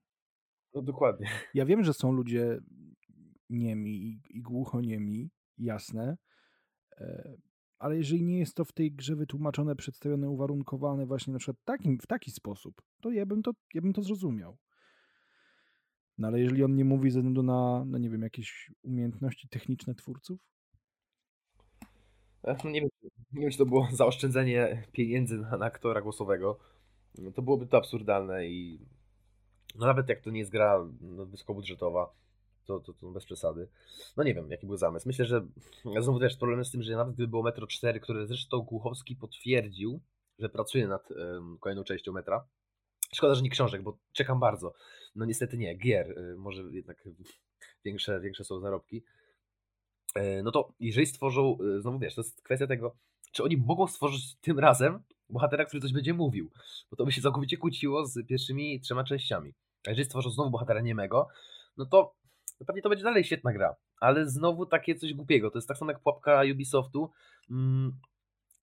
No 0.74 0.82
dokładnie. 0.82 1.28
Ja 1.54 1.66
wiem, 1.66 1.84
że 1.84 1.94
są 1.94 2.12
ludzie 2.12 2.60
niemi 3.50 3.92
i, 3.92 4.22
i 4.30 4.42
głuchoniemi, 4.42 5.30
jasne, 5.58 6.18
e, 6.98 7.38
ale 7.80 7.98
jeżeli 7.98 8.24
nie 8.24 8.40
jest 8.40 8.56
to 8.56 8.66
w 8.66 8.72
tej 8.72 8.92
grze 8.92 9.16
wytłumaczone, 9.16 9.76
przedstawione, 9.76 10.30
uwarunkowane 10.30 11.06
właśnie 11.06 11.34
na 11.34 11.40
przykład 11.40 11.58
takim, 11.66 12.00
w 12.00 12.08
taki 12.08 12.32
sposób, 12.32 12.82
to 13.02 13.12
ja 13.12 13.26
bym 13.26 13.44
to, 13.44 13.52
ja 13.74 13.82
bym 13.82 13.94
to 13.94 14.02
zrozumiał. 14.02 14.58
No 16.20 16.28
ale 16.28 16.40
jeżeli 16.40 16.64
on 16.64 16.76
nie 16.76 16.86
mówi 16.86 17.12
ze 17.12 17.20
względu 17.20 17.44
na, 17.44 17.84
no 17.86 17.98
nie 17.98 18.10
wiem, 18.10 18.22
jakieś 18.22 18.72
umiejętności 18.84 19.50
techniczne 19.50 19.96
twórców? 19.96 20.40
No 22.44 22.70
nie, 22.70 22.82
wiem, 22.82 22.90
nie 23.34 23.42
wiem, 23.42 23.52
czy 23.52 23.58
to 23.58 23.66
było 23.66 23.88
zaoszczędzenie 23.94 24.84
pieniędzy 24.92 25.38
na, 25.38 25.58
na 25.58 25.66
aktora 25.66 26.02
głosowego. 26.02 26.60
No 27.18 27.32
to 27.32 27.42
byłoby 27.42 27.68
to 27.68 27.78
absurdalne 27.78 28.48
i 28.48 28.80
no 29.76 29.86
nawet 29.86 30.10
jak 30.10 30.22
to 30.22 30.30
nie 30.30 30.40
jest 30.40 30.52
gra 30.52 30.86
no, 31.02 31.26
wysokobudżetowa, 31.26 32.14
to, 32.66 32.80
to, 32.80 32.94
to 32.94 33.12
bez 33.12 33.26
przesady. 33.26 33.68
No 34.18 34.24
nie 34.24 34.34
wiem, 34.34 34.52
jaki 34.52 34.68
był 34.68 34.78
zamysł. 34.78 35.08
Myślę, 35.08 35.26
że 35.26 35.48
znowu 36.00 36.20
też 36.20 36.38
problem 36.38 36.66
z 36.66 36.72
tym, 36.72 36.84
że 36.84 36.96
nawet 36.96 37.14
gdyby 37.14 37.28
było 37.28 37.44
Metro 37.44 37.68
4, 37.68 38.00
które 38.00 38.28
zresztą 38.28 38.60
Głuchowski 38.60 39.16
potwierdził, 39.16 40.02
że 40.40 40.50
pracuje 40.50 40.88
nad 40.88 41.12
um, 41.12 41.58
kolejną 41.60 41.84
częścią 41.84 42.12
metra. 42.12 42.48
Szkoda, 43.14 43.36
że 43.36 43.42
nie 43.42 43.50
książek, 43.50 43.82
bo 43.82 43.98
czekam 44.14 44.40
bardzo. 44.40 44.74
No 45.16 45.26
niestety 45.26 45.58
nie, 45.58 45.76
gier. 45.76 46.12
Y, 46.12 46.36
może 46.38 46.64
jednak 46.72 47.04
większe, 47.86 48.20
większe 48.20 48.44
są 48.44 48.60
zarobki. 48.60 49.04
E, 50.16 50.44
no 50.44 50.52
to 50.52 50.74
jeżeli 50.80 51.08
stworzą, 51.08 51.58
y, 51.78 51.82
znowu 51.82 52.00
wiesz, 52.00 52.16
to 52.16 52.22
jest 52.22 52.42
kwestia 52.42 52.68
tego, 52.68 52.96
czy 53.32 53.44
oni 53.44 53.58
mogą 53.58 53.88
stworzyć 53.88 54.36
tym 54.42 54.60
razem 54.60 55.00
bohatera, 55.30 55.66
który 55.66 55.82
coś 55.82 55.94
będzie 55.94 56.14
mówił, 56.14 56.52
bo 56.92 56.98
to 56.98 57.06
by 57.06 57.12
się 57.12 57.22
całkowicie 57.22 57.58
kłóciło 57.58 58.06
z 58.06 58.28
pierwszymi 58.28 58.82
trzema 58.82 59.04
częściami. 59.04 59.54
A 59.88 59.90
jeżeli 59.90 60.06
stworzą 60.06 60.30
znowu 60.30 60.50
bohatera 60.50 60.82
niemego, 60.82 61.28
no 61.78 61.86
to 61.86 62.20
to 62.60 62.66
pewnie 62.66 62.82
to 62.82 62.90
będzie 62.90 63.04
dalej 63.04 63.24
świetna 63.24 63.54
gra. 63.54 63.76
Ale 64.00 64.30
znowu 64.30 64.66
takie 64.66 64.96
coś 64.96 65.14
głupiego. 65.14 65.52
To 65.52 65.58
jest 65.58 65.68
tak 65.68 65.78
samo 65.78 65.92
jak 65.92 66.02
pułapka 66.02 66.42
Ubisoftu. 66.52 67.12
Mm, 67.50 67.98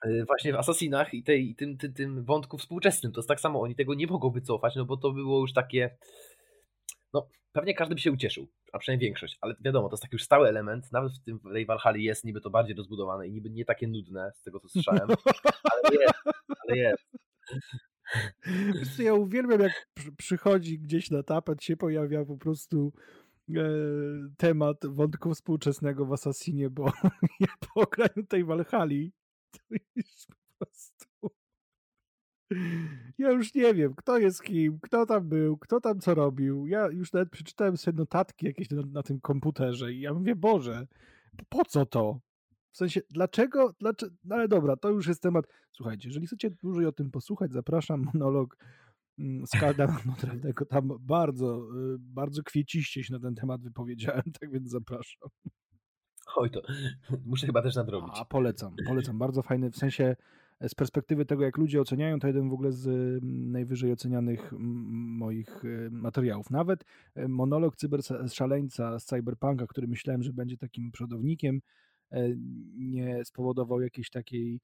y, 0.07 0.25
właśnie 0.27 0.53
w 0.53 0.57
Assassinach 0.57 1.15
i, 1.15 1.23
tej, 1.23 1.51
i 1.51 1.55
tym, 1.55 1.79
tym, 1.79 1.93
tym 1.95 2.25
wątku 2.25 2.59
współczesnym. 2.59 3.13
To 3.13 3.21
jest 3.21 3.29
tak 3.29 3.41
samo, 3.41 3.61
oni 3.61 3.75
tego 3.75 3.95
nie 3.95 4.07
mogą 4.07 4.31
wycofać, 4.31 4.77
no 4.77 4.85
bo 4.85 4.97
to 4.97 5.13
było 5.13 5.41
już 5.41 5.53
takie. 5.53 5.97
No, 7.17 7.29
pewnie 7.53 7.75
każdy 7.75 7.95
by 7.95 8.01
się 8.01 8.13
ucieszył, 8.13 8.49
a 8.73 8.79
przynajmniej 8.79 9.09
większość, 9.09 9.39
ale 9.41 9.55
wiadomo, 9.61 9.89
to 9.89 9.95
jest 9.95 10.03
taki 10.03 10.15
już 10.15 10.23
stały 10.23 10.49
element, 10.49 10.93
nawet 10.93 11.13
w 11.13 11.25
tym 11.25 11.39
w 11.39 11.67
Valhalla 11.67 11.99
jest 11.99 12.25
niby 12.25 12.41
to 12.41 12.51
bardziej 12.51 12.77
rozbudowane 12.77 13.29
i 13.29 13.33
niby 13.33 13.51
nie 13.51 13.65
takie 13.65 13.89
nudne, 13.89 14.33
z 14.35 14.43
tego 14.43 14.61
co 14.61 14.69
słyszałem, 14.69 15.09
ale 15.73 15.97
jest, 16.01 16.15
ale 16.69 16.79
jest. 16.79 17.05
Ja 18.99 19.15
uwielbiam, 19.15 19.61
jak 19.61 19.89
przychodzi 20.19 20.79
gdzieś 20.79 21.11
na 21.11 21.23
tapet, 21.23 21.65
się 21.65 21.77
pojawia 21.77 22.25
po 22.25 22.37
prostu 22.37 22.93
E, 23.55 23.63
temat 24.37 24.87
wątku 24.87 25.35
współczesnego 25.35 26.07
w 26.07 26.13
Assassinie, 26.13 26.71
bo 26.71 26.85
ja 27.41 27.49
po 27.61 27.81
ograniu 27.81 28.27
tej 28.29 28.45
Walhali 28.45 29.13
to 29.51 29.59
już 29.97 30.27
po 30.27 30.67
prostu 30.67 31.06
ja 33.19 33.31
już 33.31 33.55
nie 33.55 33.75
wiem, 33.75 33.95
kto 33.95 34.19
jest 34.19 34.43
kim, 34.43 34.79
kto 34.83 35.07
tam 35.07 35.29
był, 35.29 35.59
kto 35.59 35.81
tam 35.81 36.01
co 36.01 36.15
robił. 36.15 36.67
Ja 36.67 36.89
już 36.89 37.13
nawet 37.13 37.31
przeczytałem 37.31 37.77
sobie 37.77 37.99
notatki 37.99 38.47
jakieś 38.47 38.71
na, 38.71 38.83
na 38.83 39.03
tym 39.03 39.21
komputerze 39.21 39.93
i 39.93 40.01
ja 40.01 40.15
mówię, 40.15 40.37
Boże, 40.37 40.87
po 41.49 41.65
co 41.65 41.87
to? 41.87 42.21
W 42.73 42.77
sensie, 42.77 43.01
dlaczego, 43.11 43.73
dlaczego, 43.81 44.13
no 44.25 44.35
ale 44.35 44.49
dobra, 44.49 44.77
to 44.77 44.91
już 44.91 45.07
jest 45.07 45.23
temat. 45.23 45.45
Słuchajcie, 45.73 46.09
jeżeli 46.09 46.27
chcecie 46.27 46.51
dłużej 46.51 46.87
o 46.87 46.93
tym 46.93 47.11
posłuchać, 47.11 47.53
zapraszam 47.53 48.05
monolog 48.15 48.57
Mm, 49.19 49.47
Skalda 49.47 49.87
Notrawnego 50.07 50.67
tam 50.75 50.89
bardzo, 51.01 51.69
y, 51.95 51.99
bardzo 51.99 52.43
kwieciście 52.43 53.05
się 53.05 53.13
na 53.13 53.21
ten 53.21 53.35
temat 53.35 53.63
wypowiedziałem, 53.63 54.23
tak 54.41 54.51
więc 54.51 54.71
zapraszam. 54.71 55.29
Oj, 56.37 56.51
to 56.51 56.63
muszę 57.25 57.47
chyba 57.47 57.63
też 57.63 57.77
nadrobić. 57.77 58.13
A 58.15 58.25
polecam, 58.25 58.77
polecam. 58.87 59.19
Bardzo 59.19 59.43
fajny, 59.43 59.71
w 59.71 59.77
sensie 59.77 60.17
z 60.69 60.75
perspektywy 60.75 61.27
tego, 61.27 61.45
jak 61.45 61.57
ludzie 61.57 61.81
oceniają, 61.81 62.19
to 62.19 62.27
jeden 62.27 62.49
w 62.49 62.53
ogóle 62.53 62.73
z 62.73 62.87
mm, 62.87 63.53
najwyżej 63.53 63.93
ocenianych 63.93 64.53
moich 64.59 65.65
y, 65.65 65.89
materiałów. 65.91 66.51
Nawet 66.51 66.85
y, 67.19 67.29
monolog 67.29 67.77
cyberszaleńca 67.77 68.99
z 68.99 69.05
Cyberpunka, 69.05 69.67
który 69.67 69.87
myślałem, 69.87 70.23
że 70.23 70.33
będzie 70.33 70.57
takim 70.57 70.93
przodownikiem, 70.93 71.61
nie 72.77 73.25
spowodował 73.25 73.81
jakiejś 73.81 74.11
takiej 74.11 74.61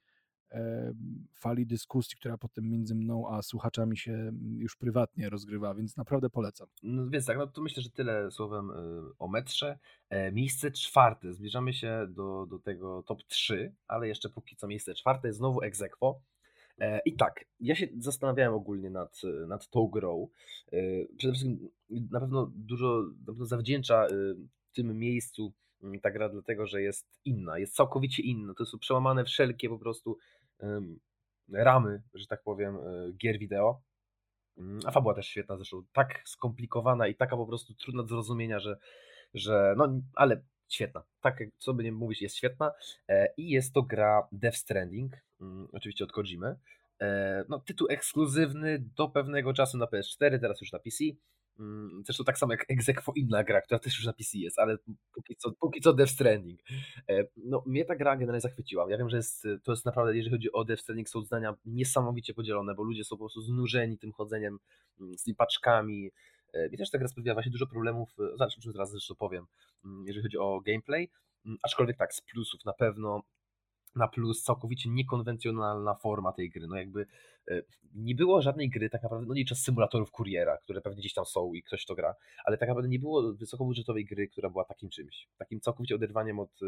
fali 1.35 1.67
dyskusji, 1.67 2.17
która 2.17 2.39
potem 2.39 2.69
między 2.69 2.95
mną 2.95 3.29
a 3.29 3.43
słuchaczami 3.43 3.97
się 3.97 4.13
mm, 4.13 4.61
już 4.61 4.77
prywatnie 4.77 5.31
rozgrywa, 5.31 5.75
więc 5.75 5.97
naprawdę 5.97 6.31
polecam. 6.31 6.69
No 6.83 7.11
więc 7.11 7.27
tak, 7.27 7.39
no 7.39 7.47
to 7.47 7.63
myślę, 7.63 7.83
że 7.83 7.91
tyle 7.91 8.31
słowem 8.31 8.71
y, 8.71 8.75
o 9.19 9.29
metrze. 9.29 9.79
E, 10.09 10.33
miejsce 10.33 10.71
czwarte, 10.71 11.35
zbliżamy 11.35 11.73
się 11.73 12.07
do, 12.09 12.47
do 12.47 12.59
tego 12.59 13.03
top 13.03 13.23
3, 13.23 13.75
ale 13.89 14.09
jeszcze 14.09 14.29
póki 14.29 14.57
co 14.57 14.67
miejsce 14.67 14.95
czwarte 14.95 15.33
znowu 15.33 15.63
Exequo. 15.63 16.21
E, 16.79 17.01
I 17.05 17.17
tak, 17.17 17.45
ja 17.61 17.75
się 17.75 17.89
zastanawiałem 17.99 18.55
ogólnie 18.55 18.91
nad, 18.91 19.21
nad 19.47 19.69
tą 19.69 19.87
grą. 19.87 20.29
E, 20.73 20.79
przede 21.17 21.35
wszystkim 21.35 21.69
na 22.11 22.21
pewno 22.21 22.51
dużo 22.55 23.03
na 23.21 23.27
pewno 23.27 23.47
zawdzięcza 23.47 24.07
tym 24.73 24.99
miejscu 24.99 25.53
mm, 25.83 26.01
ta 26.01 26.11
gra 26.11 26.29
dlatego, 26.29 26.67
że 26.67 26.83
jest 26.83 27.07
inna, 27.25 27.59
jest 27.59 27.75
całkowicie 27.75 28.23
inna. 28.23 28.55
To 28.55 28.67
są 28.67 28.79
przełamane 28.79 29.25
wszelkie 29.25 29.69
po 29.69 29.79
prostu 29.79 30.19
ramy, 31.53 32.03
że 32.15 32.27
tak 32.27 32.43
powiem, 32.43 32.77
e, 32.77 33.13
gier 33.13 33.39
wideo. 33.39 33.83
Mm, 34.59 34.81
a 34.87 34.91
fabuła 34.91 35.15
też 35.15 35.27
świetna 35.27 35.57
zresztą, 35.57 35.83
tak 35.93 36.23
skomplikowana 36.25 37.09
i 37.09 37.15
taka 37.15 37.37
po 37.37 37.47
prostu 37.47 37.75
trudna 37.75 38.03
do 38.03 38.09
zrozumienia, 38.09 38.61
że, 38.61 38.77
że 39.35 39.75
no 39.77 40.01
ale 40.15 40.43
świetna. 40.69 41.03
Tak, 41.21 41.39
co 41.59 41.75
by 41.75 41.85
nie 41.85 41.93
mówić, 41.93 42.23
jest 42.23 42.37
świetna. 42.37 42.73
E, 43.09 43.35
I 43.37 43.49
jest 43.49 43.75
to 43.75 43.83
gra 43.83 44.29
Death 44.33 44.57
Stranding, 44.57 45.13
mm, 45.41 45.69
oczywiście 45.73 46.05
od 46.05 46.13
Kojimy. 46.13 46.57
E, 47.01 47.45
no, 47.49 47.59
tytuł 47.59 47.87
ekskluzywny 47.91 48.79
do 48.97 49.09
pewnego 49.09 49.55
czasu 49.55 49.79
na 49.79 49.87
PS4, 49.87 50.41
teraz 50.41 50.61
już 50.61 50.73
na 50.73 50.79
PC. 50.79 51.05
Mm, 51.59 52.03
zresztą 52.07 52.25
tak 52.25 52.39
samo 52.39 52.53
jak 52.53 52.71
Exequo 52.71 53.13
inna 53.17 53.45
gra, 53.45 53.61
która 53.61 53.79
też 53.79 53.97
już 53.97 54.07
na 54.07 54.13
PC 54.13 54.39
jest, 54.39 54.59
ale 54.59 54.77
póki 55.15 55.37
co, 55.37 55.53
póki 55.61 55.81
co 55.81 55.93
Death 55.93 56.13
Stranding. 56.13 56.61
E, 57.09 57.25
no, 57.37 57.63
mnie 57.67 57.85
ta 57.85 57.97
gra 57.97 58.17
generalnie 58.17 58.41
zachwyciła. 58.41 58.91
Ja 58.91 58.99
wiem, 58.99 59.09
że 59.09 59.17
jest, 59.17 59.43
to 59.65 59.73
jest 59.73 59.85
naprawdę, 59.85 60.17
jeżeli 60.17 60.37
chodzi 60.37 60.53
o 60.53 60.65
Death 60.65 60.83
Stranding, 60.83 61.09
są 61.09 61.23
zdania 61.23 61.55
niesamowicie 61.65 62.35
podzielone, 62.35 62.75
bo 62.75 62.83
ludzie 62.83 63.05
są 63.05 63.17
po 63.17 63.25
prostu 63.25 63.43
znużeni 63.43 63.99
tym 63.99 64.13
chodzeniem 64.13 64.59
mm, 65.01 65.19
z 65.19 65.23
tymi 65.23 65.35
paczkami. 65.35 66.11
E, 66.53 66.69
mi 66.69 66.79
też 66.79 66.91
ta 66.91 66.99
gra 66.99 67.09
sprawiła 67.09 67.35
właśnie 67.35 67.53
dużo 67.53 67.67
problemów, 67.67 68.11
e, 68.41 68.51
czym 68.63 68.73
zaraz 68.73 68.91
zresztą 68.91 69.15
powiem, 69.15 69.47
mm, 69.85 70.07
jeżeli 70.07 70.23
chodzi 70.23 70.39
o 70.39 70.61
gameplay. 70.61 71.11
Aczkolwiek 71.63 71.97
tak, 71.97 72.15
z 72.15 72.21
plusów 72.21 72.65
na 72.65 72.73
pewno 72.73 73.23
na 73.97 74.09
plus 74.09 74.43
całkowicie 74.43 74.91
niekonwencjonalna 74.91 75.95
forma 75.95 76.33
tej 76.33 76.51
gry. 76.51 76.67
No 76.67 76.77
jakby 76.77 77.07
e, 77.51 77.63
nie 77.95 78.15
było 78.15 78.43
żadnej 78.43 78.71
gry 78.71 78.91
tak 78.91 79.03
naprawdę, 79.03 79.27
no 79.29 79.35
czas 79.49 79.59
symulatorów 79.59 80.11
kuriera, 80.11 80.59
które 80.59 80.81
pewnie 80.81 81.01
gdzieś 81.01 81.15
tam 81.15 81.25
są 81.25 81.55
i 81.55 81.63
ktoś 81.63 81.85
to 81.85 81.95
gra, 81.95 82.15
ale 82.45 82.59
tak 82.59 82.69
naprawdę 82.69 82.89
nie 82.89 82.99
było 82.99 83.33
wysokobudżetowej 83.33 84.05
gry, 84.05 84.29
która 84.29 84.51
była 84.51 84.65
takim 84.65 84.89
czymś, 84.89 85.29
takim 85.39 85.61
całkowicie 85.61 85.95
oderwaniem 85.95 86.39
od 86.39 86.63
e, 86.63 86.67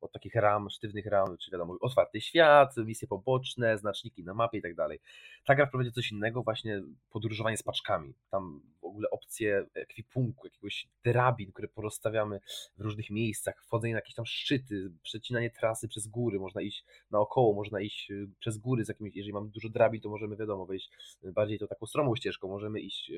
od 0.00 0.12
takich 0.12 0.34
ram, 0.34 0.70
sztywnych 0.70 1.06
ram, 1.06 1.36
czy 1.38 1.50
wiadomo, 1.50 1.76
otwarty 1.80 2.20
świat, 2.20 2.76
misje 2.76 3.08
poboczne, 3.08 3.78
znaczniki 3.78 4.24
na 4.24 4.34
mapie 4.34 4.58
i 4.58 4.62
tak 4.62 4.74
dalej. 4.74 5.00
Ta 5.44 5.54
gra 5.54 5.66
wprowadzi 5.66 5.92
coś 5.92 6.12
innego, 6.12 6.42
właśnie 6.42 6.82
podróżowanie 7.10 7.56
z 7.56 7.62
paczkami. 7.62 8.14
Tam 8.30 8.60
w 8.80 8.84
ogóle 8.84 9.10
opcje 9.10 9.66
ekwipunku, 9.74 10.46
jakiegoś 10.46 10.88
drabin, 11.04 11.52
które 11.52 11.68
porozstawiamy 11.68 12.40
w 12.78 12.80
różnych 12.80 13.10
miejscach, 13.10 13.64
wchodzenie 13.64 13.94
na 13.94 13.98
jakieś 13.98 14.14
tam 14.14 14.26
szczyty, 14.26 14.90
przecinanie 15.02 15.50
trasy 15.50 15.88
przez 15.88 16.06
góry, 16.06 16.40
można 16.40 16.60
iść 16.60 16.84
naokoło, 17.10 17.54
można 17.54 17.80
iść 17.80 18.10
y, 18.10 18.28
przez 18.38 18.58
góry 18.58 18.84
z 18.84 18.88
jakimiś, 18.88 19.16
jeżeli 19.16 19.32
mamy 19.32 19.48
dużo 19.48 19.68
drabin, 19.68 20.00
to 20.00 20.08
możemy 20.08 20.36
wiadomo 20.36 20.66
wejść 20.66 20.90
bardziej 21.22 21.58
to 21.58 21.66
taką 21.66 21.86
stromą 21.86 22.16
ścieżką, 22.16 22.48
możemy 22.48 22.80
iść 22.80 23.12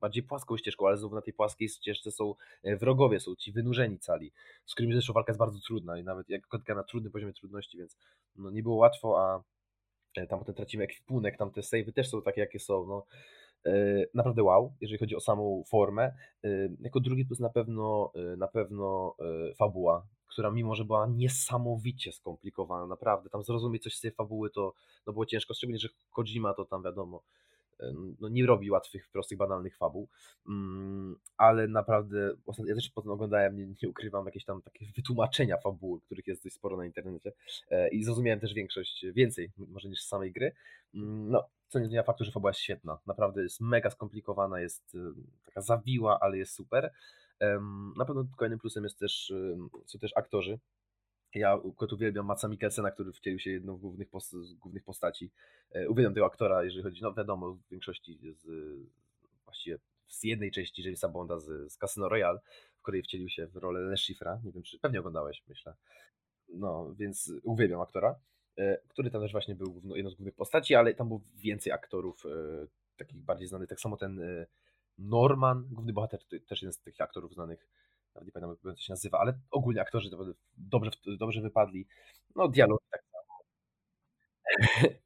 bardziej 0.00 0.22
płaską 0.22 0.56
ścieżką, 0.56 0.86
ale 0.86 0.96
znowu 0.96 1.14
na 1.14 1.22
tej 1.22 1.34
płaskiej 1.34 1.68
ścieżce 1.68 2.10
są 2.10 2.34
e, 2.62 2.76
wrogowie, 2.76 3.20
są 3.20 3.34
ci 3.34 3.52
wynurzeni 3.52 3.98
cali, 3.98 4.32
z 4.66 4.72
którymi 4.72 4.92
zresztą 4.94 5.12
walka 5.12 5.32
jest 5.32 5.38
bardzo 5.38 5.58
trudna 5.66 5.98
nawet 6.06 6.28
jako 6.28 6.58
gra 6.58 6.74
na 6.74 6.84
trudnym 6.84 7.12
poziomie 7.12 7.32
trudności, 7.32 7.78
więc 7.78 7.96
no, 8.36 8.50
nie 8.50 8.62
było 8.62 8.76
łatwo, 8.76 9.20
a 9.20 9.42
e, 10.16 10.26
tam 10.26 10.38
potem 10.38 10.54
tracimy 10.54 10.84
ekwipunek, 10.84 11.36
tam 11.36 11.50
te 11.50 11.62
savey 11.62 11.92
też 11.92 12.10
są 12.10 12.22
takie, 12.22 12.40
jakie 12.40 12.58
są. 12.58 12.86
No. 12.86 13.06
E, 13.66 14.04
naprawdę 14.14 14.42
wow, 14.42 14.74
jeżeli 14.80 14.98
chodzi 14.98 15.16
o 15.16 15.20
samą 15.20 15.64
formę. 15.68 16.12
E, 16.44 16.48
jako 16.80 17.00
drugi 17.00 17.24
plus 17.24 17.40
na 17.40 17.50
pewno, 17.50 18.12
na 18.36 18.48
pewno 18.48 19.16
fabuła, 19.58 20.06
która 20.26 20.50
mimo, 20.50 20.74
że 20.74 20.84
była 20.84 21.06
niesamowicie 21.06 22.12
skomplikowana, 22.12 22.86
naprawdę, 22.86 23.30
tam 23.30 23.42
zrozumieć 23.42 23.82
coś 23.82 23.96
z 23.96 24.00
tej 24.00 24.10
fabuły 24.10 24.50
to 24.50 24.74
no, 25.06 25.12
było 25.12 25.26
ciężko, 25.26 25.54
szczególnie, 25.54 25.78
że 25.78 25.88
Kojima 26.10 26.54
to 26.54 26.64
tam 26.64 26.82
wiadomo, 26.82 27.22
no 28.20 28.28
nie 28.28 28.46
robi 28.46 28.70
łatwych, 28.70 29.08
prostych, 29.08 29.38
banalnych 29.38 29.76
fabuł, 29.76 30.08
mm, 30.48 31.16
ale 31.36 31.68
naprawdę, 31.68 32.34
ja 32.66 32.74
też 32.74 32.90
potem 32.90 33.12
oglądałem, 33.12 33.56
nie, 33.56 33.66
nie, 33.66 33.88
ukrywam, 33.88 34.26
jakieś 34.26 34.44
tam 34.44 34.62
takie 34.62 34.86
wytłumaczenia 34.96 35.56
fabuły, 35.56 36.00
których 36.00 36.26
jest 36.26 36.44
dość 36.44 36.56
sporo 36.56 36.76
na 36.76 36.86
internecie 36.86 37.32
e, 37.70 37.88
i 37.88 38.04
zrozumiałem 38.04 38.40
też 38.40 38.54
większość, 38.54 39.06
więcej 39.14 39.52
może 39.58 39.88
niż 39.88 40.02
z 40.02 40.08
samej 40.08 40.32
gry. 40.32 40.52
Mm, 40.94 41.30
no, 41.30 41.48
co 41.68 41.78
nie 41.78 41.86
zmienia 41.86 42.02
faktu, 42.02 42.24
że 42.24 42.32
fabuła 42.32 42.50
jest 42.50 42.60
świetna, 42.60 42.98
naprawdę 43.06 43.42
jest 43.42 43.60
mega 43.60 43.90
skomplikowana, 43.90 44.60
jest 44.60 44.94
y, 44.94 44.98
taka 45.44 45.60
zawiła, 45.60 46.20
ale 46.20 46.38
jest 46.38 46.54
super. 46.54 46.92
Na 47.96 48.04
pewno 48.04 48.26
kolejnym 48.36 48.58
plusem 48.58 48.84
jest 48.84 48.98
też, 48.98 49.32
są 49.86 49.98
też 49.98 50.12
aktorzy, 50.16 50.58
ja 51.36 51.52
akurat 51.52 51.92
uwielbiam 51.92 52.26
Maca 52.26 52.48
Mikkelsena, 52.48 52.90
który 52.90 53.12
wcielił 53.12 53.38
się 53.38 53.50
jedną 53.50 53.76
z 53.76 53.80
głównych, 53.80 54.10
post 54.10 54.36
głównych 54.58 54.84
postaci. 54.84 55.30
E, 55.70 55.88
uwielbiam 55.88 56.14
tego 56.14 56.26
aktora, 56.26 56.64
jeżeli 56.64 56.82
chodzi, 56.82 57.02
no 57.02 57.14
wiadomo, 57.14 57.52
w 57.52 57.68
większości 57.70 58.18
z, 58.32 58.46
właściwie 59.44 59.78
z 60.08 60.24
jednej 60.24 60.50
części 60.50 60.82
Jamesa 60.82 61.08
Bonda 61.08 61.38
z, 61.38 61.72
z 61.72 61.78
Casino 61.78 62.08
Royale, 62.08 62.38
w 62.76 62.82
której 62.82 63.02
wcielił 63.02 63.28
się 63.28 63.46
w 63.46 63.56
rolę 63.56 63.80
Le 63.80 63.96
Chiffra. 63.96 64.40
Nie 64.44 64.52
wiem, 64.52 64.62
czy 64.62 64.78
pewnie 64.78 65.00
oglądałeś, 65.00 65.42
myślę. 65.48 65.74
No, 66.48 66.94
więc 66.98 67.32
uwielbiam 67.42 67.80
aktora, 67.80 68.18
e, 68.58 68.78
który 68.88 69.10
tam 69.10 69.20
też 69.20 69.32
właśnie 69.32 69.54
był 69.54 69.82
jedną 69.94 70.10
z 70.10 70.14
głównych 70.14 70.34
postaci, 70.34 70.74
ale 70.74 70.94
tam 70.94 71.08
było 71.08 71.20
więcej 71.34 71.72
aktorów 71.72 72.26
e, 72.26 72.66
takich 72.96 73.22
bardziej 73.22 73.48
znanych. 73.48 73.68
Tak 73.68 73.80
samo 73.80 73.96
ten 73.96 74.20
Norman, 74.98 75.68
główny 75.72 75.92
bohater, 75.92 76.20
też 76.48 76.62
jeden 76.62 76.72
z 76.72 76.80
tych 76.80 77.00
aktorów 77.00 77.34
znanych 77.34 77.68
nawet 78.16 78.26
nie 78.26 78.32
pamiętam 78.32 78.56
jak 78.64 78.80
się 78.80 78.92
nazywa, 78.92 79.18
ale 79.18 79.38
ogólnie 79.50 79.80
aktorzy 79.80 80.10
dobrze, 80.56 80.90
dobrze 81.18 81.40
wypadli. 81.40 81.86
No 82.36 82.48
dialog 82.48 82.80
tak 82.90 83.02
samo. 83.12 83.38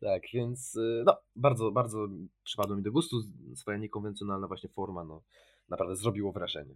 tak, 0.00 0.22
więc 0.32 0.76
y, 0.76 1.02
no, 1.06 1.16
bardzo, 1.36 1.70
bardzo 1.70 2.08
przypadło 2.44 2.76
mi 2.76 2.82
do 2.82 2.92
gustu. 2.92 3.16
Swoja 3.54 3.78
niekonwencjonalna 3.78 4.46
właśnie 4.46 4.70
forma, 4.70 5.04
no, 5.04 5.22
naprawdę 5.68 5.96
zrobiło 5.96 6.32
wrażenie. 6.32 6.74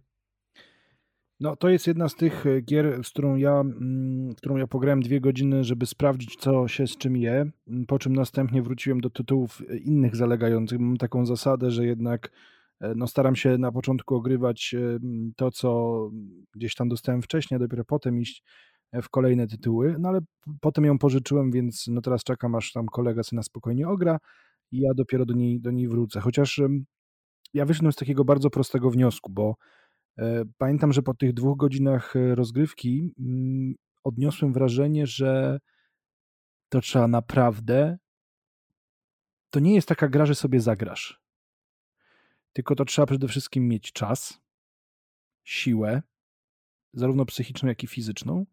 No, 1.39 1.55
to 1.55 1.69
jest 1.69 1.87
jedna 1.87 2.09
z 2.09 2.15
tych 2.15 2.45
e, 2.45 2.61
gier, 2.61 3.03
z 3.03 3.09
którą 3.09 3.35
ja, 3.35 3.59
mm, 3.59 4.35
którą 4.35 4.57
ja 4.57 4.67
pograłem 4.67 5.01
dwie 5.01 5.21
godziny, 5.21 5.63
żeby 5.63 5.85
sprawdzić, 5.85 6.35
co 6.35 6.67
się 6.67 6.87
z 6.87 6.97
czym 6.97 7.17
je, 7.17 7.51
po 7.87 7.99
czym 7.99 8.15
następnie 8.15 8.61
wróciłem 8.61 9.01
do 9.01 9.09
tytułów 9.09 9.61
e, 9.69 9.77
innych 9.77 10.15
zalegających. 10.15 10.79
Mam 10.79 10.97
taką 10.97 11.25
zasadę, 11.25 11.71
że 11.71 11.85
jednak 11.85 12.31
no 12.95 13.07
staram 13.07 13.35
się 13.35 13.57
na 13.57 13.71
początku 13.71 14.15
ogrywać 14.15 14.75
e, 14.77 14.99
to, 15.35 15.51
co 15.51 15.99
gdzieś 16.55 16.75
tam 16.75 16.89
dostałem 16.89 17.21
wcześniej, 17.21 17.55
a 17.55 17.59
dopiero 17.59 17.85
potem 17.85 18.19
iść 18.19 18.43
e, 18.91 19.01
w 19.01 19.09
kolejne 19.09 19.47
tytuły, 19.47 19.95
no 19.99 20.09
ale 20.09 20.19
potem 20.61 20.85
ją 20.85 20.97
pożyczyłem, 20.97 21.51
więc 21.51 21.85
no 21.87 22.01
teraz 22.01 22.23
czekam, 22.23 22.55
aż 22.55 22.71
tam 22.71 22.85
kolega 22.85 23.23
sobie 23.23 23.37
na 23.37 23.43
spokojnie 23.43 23.87
ogra 23.87 24.19
i 24.71 24.79
ja 24.79 24.93
dopiero 24.95 25.25
do 25.25 25.33
niej, 25.33 25.61
do 25.61 25.71
niej 25.71 25.87
wrócę. 25.87 26.19
Chociaż 26.19 26.61
ja 27.53 27.65
wyszedłem 27.65 27.91
z 27.91 27.95
takiego 27.95 28.25
bardzo 28.25 28.49
prostego 28.49 28.91
wniosku, 28.91 29.31
bo 29.31 29.55
pamiętam, 30.57 30.93
że 30.93 31.01
po 31.01 31.13
tych 31.13 31.33
dwóch 31.33 31.57
godzinach 31.57 32.13
rozgrywki 32.33 33.13
mm, 33.19 33.73
odniosłem 34.03 34.53
wrażenie, 34.53 35.07
że 35.07 35.59
to 36.69 36.81
trzeba 36.81 37.07
naprawdę. 37.07 37.97
To 39.49 39.59
nie 39.59 39.75
jest 39.75 39.87
taka 39.87 40.07
gra, 40.07 40.25
że 40.25 40.35
sobie 40.35 40.59
zagrasz. 40.59 41.28
Tylko 42.53 42.75
to 42.75 42.85
trzeba 42.85 43.05
przede 43.05 43.27
wszystkim 43.27 43.67
mieć 43.67 43.91
czas, 43.91 44.41
siłę, 45.43 46.01
zarówno 46.93 47.25
psychiczną, 47.25 47.69
jak 47.69 47.83
i 47.83 47.87
fizyczną, 47.87 48.45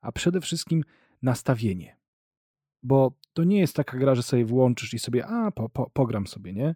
a 0.00 0.12
przede 0.12 0.40
wszystkim 0.40 0.84
nastawienie. 1.22 1.96
Bo 2.82 3.12
to 3.32 3.44
nie 3.44 3.58
jest 3.60 3.76
taka 3.76 3.98
gra, 3.98 4.14
że 4.14 4.22
sobie 4.22 4.44
włączysz 4.44 4.94
i 4.94 4.98
sobie, 4.98 5.26
a, 5.26 5.50
po, 5.50 5.68
po, 5.68 5.90
pogram 5.90 6.26
sobie, 6.26 6.52
nie? 6.52 6.74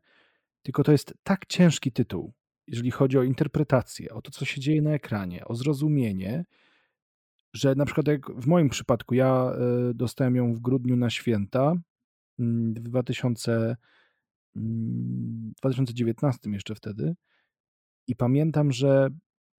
Tylko 0.62 0.84
to 0.84 0.92
jest 0.92 1.14
tak 1.22 1.46
ciężki 1.46 1.92
tytuł, 1.92 2.32
jeżeli 2.66 2.90
chodzi 2.90 3.18
o 3.18 3.22
interpretację, 3.22 4.14
o 4.14 4.22
to, 4.22 4.30
co 4.30 4.44
się 4.44 4.60
dzieje 4.60 4.82
na 4.82 4.90
ekranie, 4.90 5.44
o 5.44 5.54
zrozumienie, 5.54 6.44
że 7.52 7.74
na 7.74 7.84
przykład 7.84 8.06
jak 8.06 8.30
w 8.30 8.46
moim 8.46 8.68
przypadku, 8.68 9.14
ja 9.14 9.52
e, 9.90 9.94
dostałem 9.94 10.36
ją 10.36 10.54
w 10.54 10.60
grudniu 10.60 10.96
na 10.96 11.10
święta 11.10 11.74
mm, 12.38 12.74
w 12.74 12.80
2000 12.80 13.76
w 14.55 15.55
2019 15.61 16.50
jeszcze 16.50 16.74
wtedy. 16.74 17.14
I 18.07 18.16
pamiętam, 18.16 18.72
że 18.72 19.09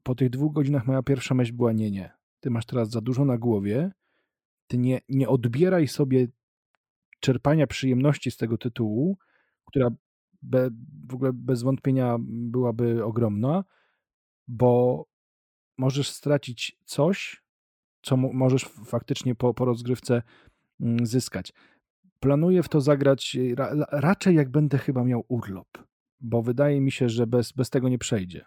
po 0.04 0.16
tych 0.16 0.30
dwóch 0.30 0.54
godzinach 0.54 0.88
moja 0.88 1.04
pierwsza 1.04 1.36
myśl 1.36 1.54
była: 1.54 1.72
Nie, 1.72 1.92
nie, 1.92 2.12
ty 2.40 2.50
masz 2.50 2.66
teraz 2.66 2.90
za 2.90 3.02
dużo 3.02 3.26
na 3.26 3.38
głowie, 3.38 3.92
ty 4.68 4.78
nie, 4.78 5.02
nie 5.10 5.30
odbieraj 5.30 5.88
sobie 5.88 6.28
czerpania 7.20 7.68
przyjemności 7.68 8.32
z 8.32 8.38
tego 8.38 8.58
tytułu, 8.58 9.18
która 9.66 9.90
be, 10.42 10.70
w 11.10 11.14
ogóle 11.14 11.34
bez 11.34 11.64
wątpienia 11.64 12.18
byłaby 12.28 13.06
ogromna, 13.06 13.64
bo 14.48 15.06
możesz 15.78 16.10
stracić 16.10 16.78
coś, 16.86 17.44
co 18.02 18.18
możesz 18.18 18.64
faktycznie 18.66 19.36
po, 19.36 19.54
po 19.54 19.66
rozgrywce 19.66 20.22
mm, 20.80 21.06
zyskać. 21.06 21.54
Planuję 22.24 22.64
w 22.64 22.70
to 22.70 22.82
zagrać 22.82 23.38
ra, 23.56 23.74
raczej 23.92 24.36
jak 24.36 24.50
będę 24.50 24.78
chyba 24.78 25.04
miał 25.04 25.26
urlop, 25.28 25.68
bo 26.20 26.42
wydaje 26.42 26.82
mi 26.82 26.92
się, 26.92 27.10
że 27.10 27.28
bez, 27.28 27.52
bez 27.52 27.70
tego 27.70 27.90
nie 27.90 27.98
przejdzie. 27.98 28.46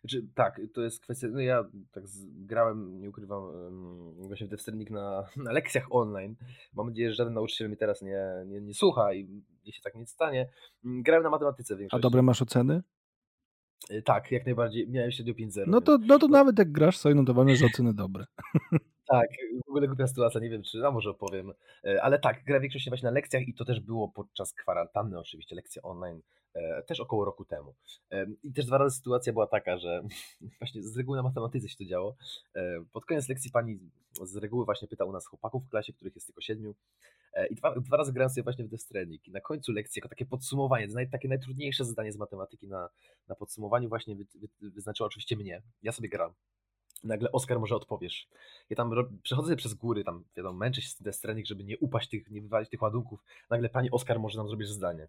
Znaczy, 0.00 0.26
tak, 0.34 0.60
to 0.74 0.82
jest 0.82 1.00
kwestia. 1.00 1.26
No 1.30 1.40
ja 1.40 1.64
tak 1.92 2.04
grałem, 2.22 3.00
nie 3.00 3.08
ukrywam, 3.08 3.42
właśnie 4.16 4.46
w 4.46 4.60
Stranding 4.60 4.90
na, 4.90 5.24
na 5.36 5.52
lekcjach 5.52 5.86
online. 5.90 6.36
Mam 6.74 6.86
nadzieję, 6.86 7.10
że 7.10 7.14
żaden 7.14 7.34
nauczyciel 7.34 7.70
mi 7.70 7.76
teraz 7.76 8.02
nie, 8.02 8.44
nie, 8.46 8.60
nie 8.60 8.74
słucha 8.74 9.14
i 9.14 9.42
jeśli 9.64 9.82
tak 9.82 9.94
nie 9.94 10.06
stanie. 10.06 10.48
Mm, 10.84 11.02
grałem 11.02 11.22
na 11.22 11.30
matematyce 11.30 11.76
A 11.90 11.98
dobre 11.98 12.22
masz 12.22 12.42
oceny? 12.42 12.82
Y, 13.90 14.02
tak, 14.02 14.32
jak 14.32 14.46
najbardziej. 14.46 14.88
Miałem 14.88 15.12
średnio 15.12 15.34
5-0. 15.34 15.64
No 15.66 15.80
to, 15.80 15.98
no 15.98 16.18
to 16.18 16.28
nawet 16.28 16.58
jak 16.58 16.72
grasz 16.72 16.98
sobie, 16.98 17.14
no 17.14 17.24
to 17.24 17.34
mamy, 17.34 17.56
że 17.56 17.66
oceny 17.66 17.94
dobre. 17.94 18.24
Tak, 19.12 19.28
w 19.66 19.68
ogóle 19.68 19.86
głupia 19.86 20.06
sytuacja, 20.06 20.40
nie 20.40 20.50
wiem 20.50 20.62
czy, 20.62 20.86
a 20.86 20.90
może 20.90 21.10
opowiem, 21.10 21.52
e, 21.84 22.02
ale 22.02 22.18
tak, 22.18 22.44
gra 22.44 22.60
większość 22.60 22.88
właśnie 22.88 23.06
na 23.06 23.14
lekcjach 23.14 23.48
i 23.48 23.54
to 23.54 23.64
też 23.64 23.80
było 23.80 24.08
podczas 24.08 24.54
kwarantanny 24.54 25.18
oczywiście, 25.18 25.56
lekcje 25.56 25.82
online, 25.82 26.22
e, 26.54 26.82
też 26.82 27.00
około 27.00 27.24
roku 27.24 27.44
temu. 27.44 27.74
E, 28.10 28.26
I 28.42 28.52
też 28.52 28.66
dwa 28.66 28.78
razy 28.78 28.96
sytuacja 28.96 29.32
była 29.32 29.46
taka, 29.46 29.78
że 29.78 30.02
właśnie 30.60 30.82
z 30.82 30.96
reguły 30.96 31.16
na 31.16 31.22
matematyce 31.22 31.68
się 31.68 31.76
to 31.76 31.84
działo. 31.84 32.16
Pod 32.92 33.06
koniec 33.06 33.28
lekcji 33.28 33.50
pani 33.50 33.78
z 34.22 34.36
reguły 34.36 34.64
właśnie 34.64 34.88
pyta 34.88 35.04
u 35.04 35.12
nas 35.12 35.26
chłopaków 35.26 35.64
w 35.64 35.68
klasie, 35.68 35.92
których 35.92 36.14
jest 36.14 36.26
tylko 36.26 36.40
siedmiu 36.40 36.74
i 37.50 37.54
dwa, 37.54 37.80
dwa 37.80 37.96
razy 37.96 38.12
grałem 38.12 38.30
sobie 38.30 38.42
właśnie 38.42 38.64
w 38.64 38.68
Death 38.68 38.84
Stranding 38.84 39.28
i 39.28 39.30
na 39.32 39.40
końcu 39.40 39.72
lekcji, 39.72 40.00
jako 40.00 40.08
takie 40.08 40.26
podsumowanie, 40.26 40.88
takie 41.12 41.28
najtrudniejsze 41.28 41.84
zadanie 41.84 42.12
z 42.12 42.16
matematyki 42.16 42.68
na, 42.68 42.88
na 43.28 43.34
podsumowaniu 43.34 43.88
właśnie 43.88 44.16
wy, 44.16 44.26
wy, 44.34 44.70
wyznaczyło 44.70 45.06
oczywiście 45.06 45.36
mnie. 45.36 45.62
Ja 45.82 45.92
sobie 45.92 46.08
gram 46.08 46.34
nagle 47.04 47.32
Oskar 47.32 47.60
może 47.60 47.76
odpowiesz. 47.76 48.28
Ja 48.70 48.76
tam 48.76 48.90
przechodzę 49.22 49.56
przez 49.56 49.74
góry, 49.74 50.04
tam 50.04 50.24
wiadomo, 50.36 50.58
męczę 50.58 50.82
się 50.82 50.88
z 50.88 51.16
Stranding, 51.16 51.46
żeby 51.46 51.64
nie 51.64 51.78
upaść 51.78 52.08
tych, 52.08 52.30
nie 52.30 52.42
wywalić 52.42 52.70
tych 52.70 52.82
ładunków. 52.82 53.24
Nagle 53.50 53.68
pani 53.68 53.90
Oskar 53.90 54.20
może 54.20 54.38
nam 54.38 54.48
zrobić 54.48 54.68
zdanie. 54.68 55.08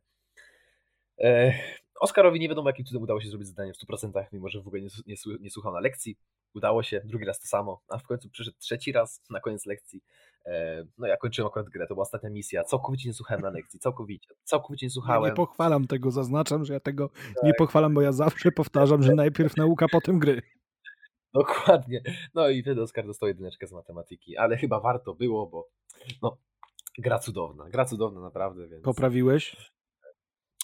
E, 1.20 1.54
Oskarowi 2.00 2.39
nie 2.39 2.50
wiadomo 2.50 2.70
jakim 2.70 2.86
cudem 2.86 3.04
udało 3.04 3.22
się 3.22 3.30
zrobić 3.30 3.48
zadanie 3.48 3.74
w 3.74 3.78
100%, 3.78 4.26
mimo 4.34 4.50
że 4.50 4.62
w 4.62 4.68
ogóle 4.68 4.82
nie, 4.82 4.89
nie, 5.08 5.16
nie 5.39 5.50
słuchał 5.50 5.74
na 5.74 5.80
lekcji. 5.80 6.18
Udało 6.54 6.84
się, 6.84 7.02
drugi 7.06 7.26
raz 7.26 7.39
to 7.39 7.48
samo, 7.48 7.82
a 7.88 7.98
w 7.98 8.04
końcu 8.04 8.30
przyszedł 8.30 8.58
trzeci 8.60 8.91
raz 8.91 9.22
na 9.30 9.39
koniec 9.39 9.66
lekcji. 9.66 10.04
E, 10.46 10.86
no 10.98 11.08
ja 11.08 11.18
kończyłem 11.18 11.48
akurat 11.48 11.70
grę, 11.70 11.88
to 11.88 11.94
była 11.94 12.02
ostatnia 12.04 12.30
misja. 12.30 12.64
Całkowicie 12.64 13.10
nie 13.10 13.14
słuchałem 13.14 13.41
na 13.41 13.50
lekcji, 13.50 13.80
całkowicie. 13.80 14.30
Całkowicie 14.44 14.86
nie 14.86 14.89
słuchałem. 14.89 15.24
Ja 15.24 15.30
nie 15.30 15.36
pochwalam 15.36 15.88
tego, 15.88 16.12
zaznaczam, 16.12 16.66
że 16.66 16.74
ja 16.74 16.80
tego 16.80 17.10
tak. 17.10 17.44
nie 17.44 17.54
pochwalam, 17.54 17.94
bo 17.94 18.02
ja 18.02 18.12
zawsze 18.12 18.52
powtarzam, 18.52 19.04
że 19.04 19.16
najpierw 19.16 19.58
nauka, 19.58 19.86
potem 19.91 20.20
gry. 20.20 20.41
Dokładnie. 21.34 22.02
No 22.34 22.50
i 22.50 22.62
wtedy 22.62 22.82
Oskar 22.82 23.06
dostał 23.06 23.30
jedyneczkę 23.30 23.68
z 23.68 23.72
matematyki, 23.72 24.38
ale 24.38 24.58
chyba 24.58 24.80
warto 24.80 25.16
było, 25.16 25.48
bo 25.48 25.70
no, 26.22 26.38
gra 26.98 27.20
cudowna, 27.20 27.70
gra 27.70 27.86
cudowna 27.86 28.22
naprawdę, 28.22 28.68
więc... 28.68 28.84
Poprawiłeś? 28.84 29.72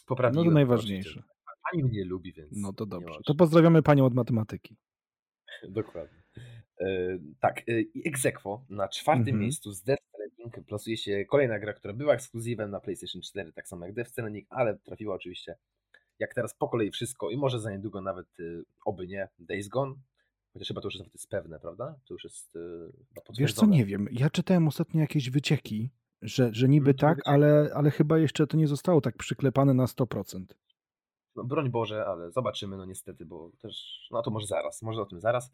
Poprawiłem. 0.07 0.45
No 0.45 0.51
to 0.51 0.53
najważniejsze. 0.53 1.23
Pani 1.71 1.83
mnie 1.83 2.05
lubi, 2.05 2.33
więc... 2.33 2.49
No 2.51 2.73
to 2.73 2.85
dobrze. 2.85 3.19
To 3.25 3.35
pozdrawiamy 3.35 3.83
panią 3.83 4.05
od 4.05 4.13
matematyki. 4.13 4.77
Dokładnie. 5.69 6.23
E, 6.79 7.17
tak, 7.39 7.59
e, 7.69 7.81
i 7.81 8.13
na 8.69 8.87
czwartym 8.87 9.27
mhm. 9.27 9.39
miejscu 9.39 9.71
z 9.71 9.83
Death 9.83 10.03
Stranding 10.03 10.67
plasuje 10.67 10.97
się 10.97 11.25
kolejna 11.25 11.59
gra, 11.59 11.73
która 11.73 11.93
była 11.93 12.13
ekskluzywem 12.13 12.71
na 12.71 12.79
PlayStation 12.79 13.21
4, 13.21 13.53
tak 13.53 13.67
samo 13.67 13.85
jak 13.85 13.95
Death 13.95 14.11
Stranding, 14.11 14.47
ale 14.49 14.77
trafiła 14.77 15.15
oczywiście 15.15 15.55
jak 16.19 16.33
teraz 16.33 16.53
po 16.53 16.69
kolei 16.69 16.91
wszystko 16.91 17.29
i 17.29 17.37
może 17.37 17.59
za 17.59 17.71
niedługo 17.71 18.01
nawet 18.01 18.39
y, 18.39 18.63
oby 18.85 19.07
nie 19.07 19.27
Days 19.39 19.67
Gone, 19.67 19.95
Chociaż 20.59 20.67
chyba 20.67 20.81
to 20.81 20.87
już 20.87 20.97
nawet 20.97 21.13
jest 21.13 21.29
pewne, 21.29 21.59
prawda? 21.59 21.95
To 22.05 22.13
już 22.13 22.23
jest 22.23 22.55
yy, 22.55 22.91
Wiesz 23.37 23.53
co, 23.53 23.65
nie 23.65 23.85
wiem. 23.85 24.07
Ja 24.11 24.29
czytałem 24.29 24.67
ostatnio 24.67 25.01
jakieś 25.01 25.29
wycieki, 25.29 25.91
że, 26.21 26.49
że 26.53 26.67
niby 26.67 26.93
hmm, 26.93 26.97
tak, 26.97 27.19
ale, 27.25 27.69
ale 27.75 27.91
chyba 27.91 28.17
jeszcze 28.17 28.47
to 28.47 28.57
nie 28.57 28.67
zostało 28.67 29.01
tak 29.01 29.17
przyklepane 29.17 29.73
na 29.73 29.85
100%. 29.85 30.45
No, 31.39 31.45
broń 31.45 31.69
Boże, 31.69 32.05
ale 32.05 32.31
zobaczymy, 32.31 32.77
no 32.77 32.85
niestety, 32.85 33.25
bo 33.25 33.51
też, 33.61 34.07
no 34.11 34.21
to 34.21 34.31
może 34.31 34.47
zaraz, 34.47 34.81
może 34.81 35.01
o 35.01 35.05
tym 35.05 35.19
zaraz, 35.19 35.51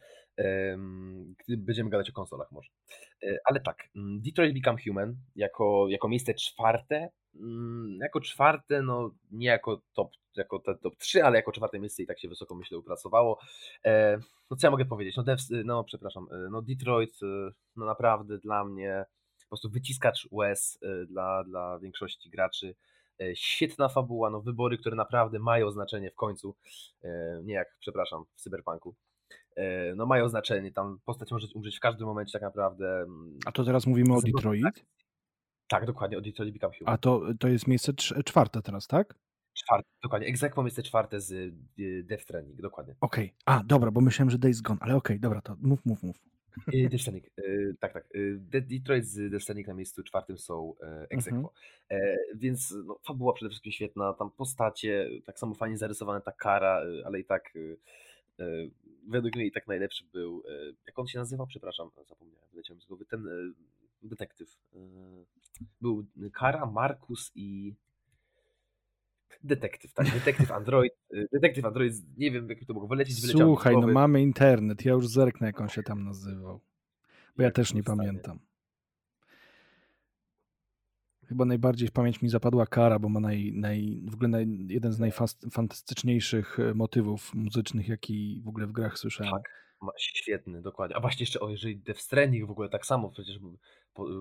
gdy 1.48 1.58
będziemy 1.58 1.90
gadać 1.90 2.10
o 2.10 2.14
konsolach 2.14 2.52
może. 2.52 2.70
E, 3.24 3.38
ale 3.46 3.60
tak, 3.60 3.90
mm, 3.96 4.22
Detroit 4.22 4.54
Become 4.54 4.78
Human 4.88 5.16
jako, 5.36 5.88
jako 5.90 6.08
miejsce 6.08 6.34
czwarte, 6.34 7.10
mm, 7.36 7.98
jako 8.02 8.22
czwarte, 8.22 8.82
no 8.82 9.12
nie 9.32 9.48
jako 9.48 9.82
top, 9.94 10.12
jako 10.36 10.60
top 10.60 10.96
3, 10.98 11.24
ale 11.24 11.36
jako 11.38 11.52
czwarte 11.52 11.80
miejsce 11.80 12.04
i 12.04 12.08
tak 12.08 12.20
się 12.20 12.30
wysoko 12.30 12.56
myślę 12.56 12.78
upracowało. 12.78 13.40
E, 13.86 14.18
no 14.52 14.58
co 14.58 14.68
ja 14.68 14.72
mogę 14.72 14.86
powiedzieć, 14.86 15.16
no, 15.18 15.24
Dev, 15.24 15.44
no 15.66 15.84
przepraszam, 15.84 16.28
e, 16.32 16.50
no 16.52 16.62
Detroit, 16.62 17.20
no 17.76 17.86
naprawdę 17.86 18.38
dla 18.38 18.66
mnie 18.66 19.06
po 19.44 19.48
prostu 19.48 19.70
wyciskacz 19.70 20.28
łez 20.32 20.80
dla, 21.08 21.44
dla 21.44 21.80
większości 21.80 22.30
graczy. 22.30 22.76
E, 23.22 23.36
świetna 23.36 23.90
fabuła, 23.90 24.30
no 24.30 24.42
wybory, 24.42 24.78
które 24.78 24.96
naprawdę 24.96 25.40
mają 25.40 25.72
znaczenie 25.72 26.12
w 26.12 26.16
końcu, 26.16 26.56
e, 27.04 27.42
nie 27.44 27.54
jak, 27.54 27.68
przepraszam, 27.80 28.24
w 28.36 28.42
Cyberpunku. 28.42 28.96
E, 29.56 29.96
no 29.96 30.06
mają 30.06 30.30
znaczenie, 30.30 30.72
tam 30.72 31.00
postać 31.06 31.32
może 31.32 31.48
umrzeć 31.56 31.78
w 31.78 31.80
każdym 31.80 32.08
momencie 32.08 32.32
tak 32.32 32.42
naprawdę. 32.42 33.02
Mm, 33.02 33.38
A 33.46 33.52
to 33.52 33.64
teraz 33.64 33.88
mówimy 33.88 34.16
o 34.16 34.22
Detroit? 34.22 34.64
Tak, 34.64 34.86
tak, 35.68 35.86
dokładnie, 35.86 36.18
o 36.18 36.22
Detroit 36.22 36.54
Become 36.54 36.74
Human. 36.78 36.94
A 36.94 36.98
to, 36.98 37.22
to 37.40 37.48
jest 37.48 37.68
miejsce 37.68 37.94
czwarte 38.26 38.62
teraz, 38.62 38.88
tak? 38.88 39.16
Czwarte, 39.54 39.90
dokładnie. 40.04 40.28
Exequo 40.28 40.64
miejsce 40.64 40.84
czwarte 40.84 41.20
z 41.20 41.56
Death 42.08 42.24
Stranding, 42.24 42.62
dokładnie. 42.62 42.96
Okej, 43.02 43.26
okay. 43.26 43.58
a 43.58 43.64
dobra, 43.64 43.92
bo 43.92 44.02
myślałem, 44.02 44.30
że 44.30 44.38
Days 44.38 44.62
Gone, 44.62 44.80
ale 44.82 44.96
okej, 44.96 45.16
okay, 45.16 45.20
dobra, 45.20 45.42
to 45.42 45.56
mów, 45.62 45.86
mów, 45.86 46.04
mów. 46.04 46.35
Death 46.90 47.02
Stranding, 47.02 47.26
tak, 47.80 47.94
tak. 47.94 48.08
Detroit 48.40 49.06
z 49.06 49.32
Death 49.32 49.44
Stranding 49.44 49.68
na 49.68 49.74
miejscu 49.74 50.04
czwartym 50.04 50.38
są 50.38 50.74
Exequo. 51.10 51.38
Mhm. 51.38 51.54
E, 51.90 52.18
więc 52.36 52.76
no, 52.86 53.00
fabuła 53.08 53.34
przede 53.34 53.50
wszystkim 53.50 53.72
świetna, 53.72 54.14
tam 54.14 54.32
postacie, 54.32 55.10
tak 55.26 55.40
samo 55.40 55.56
fajnie 55.56 55.78
zarysowana 55.78 56.22
ta 56.22 56.32
kara, 56.32 56.82
ale 57.06 57.20
i 57.20 57.26
tak 57.26 57.54
według 59.08 59.36
mnie 59.36 59.46
i 59.46 59.52
tak 59.52 59.68
najlepszy 59.68 60.04
był, 60.14 60.44
jak 60.86 61.00
on 61.00 61.08
się 61.08 61.20
nazywał, 61.20 61.48
przepraszam, 61.48 61.90
zapomniałem, 62.08 62.50
wyleciałem 62.52 62.82
z 62.82 62.86
głowy, 62.86 63.06
ten 63.06 63.28
detektyw. 64.04 64.58
Był 65.82 66.06
Kara, 66.34 66.66
Markus 66.66 67.32
i 67.36 67.74
Detektyw, 69.44 69.94
tak, 69.94 70.12
detektyw 70.12 70.52
Android, 70.52 70.94
y, 71.14 71.28
detektyw 71.34 71.66
Android, 71.66 71.94
nie 72.18 72.32
wiem 72.32 72.50
jak 72.50 72.66
to 72.68 72.74
mogło 72.74 72.90
wylecieć, 72.90 73.32
Słuchaj, 73.32 73.78
no 73.78 73.88
mamy 73.88 74.22
internet, 74.22 74.86
ja 74.86 74.92
już 74.94 75.08
zerknę 75.08 75.48
jak 75.48 75.62
on 75.62 75.70
się 75.70 75.84
tam 75.84 76.04
nazywał, 76.04 76.62
bo 77.38 77.44
ja 77.44 77.52
też 77.52 77.74
nie 77.74 77.84
pamiętam. 77.84 78.40
Chyba 81.28 81.46
najbardziej 81.46 81.88
w 81.88 81.92
pamięć 81.92 82.22
mi 82.22 82.30
zapadła 82.30 82.66
Kara, 82.66 83.00
bo 83.00 83.10
ma 83.10 83.20
naj, 83.20 83.52
naj, 83.54 84.02
w 84.10 84.14
ogóle 84.14 84.30
naj, 84.30 84.48
jeden 84.70 84.94
z 84.94 85.00
najfantastyczniejszych 85.00 86.60
e, 86.60 86.74
motywów 86.74 87.34
muzycznych, 87.34 87.88
jaki 87.88 88.42
w 88.46 88.48
ogóle 88.48 88.68
w 88.68 88.72
grach 88.72 88.98
słyszałem. 88.98 89.34
Tak, 89.34 89.44
świetny, 89.98 90.62
dokładnie. 90.62 90.96
A 90.96 91.00
właśnie 91.00 91.24
jeszcze, 91.24 91.40
o, 91.40 91.50
jeżeli 91.50 91.78
Death 91.78 92.02
Stranding 92.02 92.48
w 92.48 92.52
ogóle 92.52 92.70
tak 92.70 92.86
samo, 92.86 93.10
przecież 93.10 93.40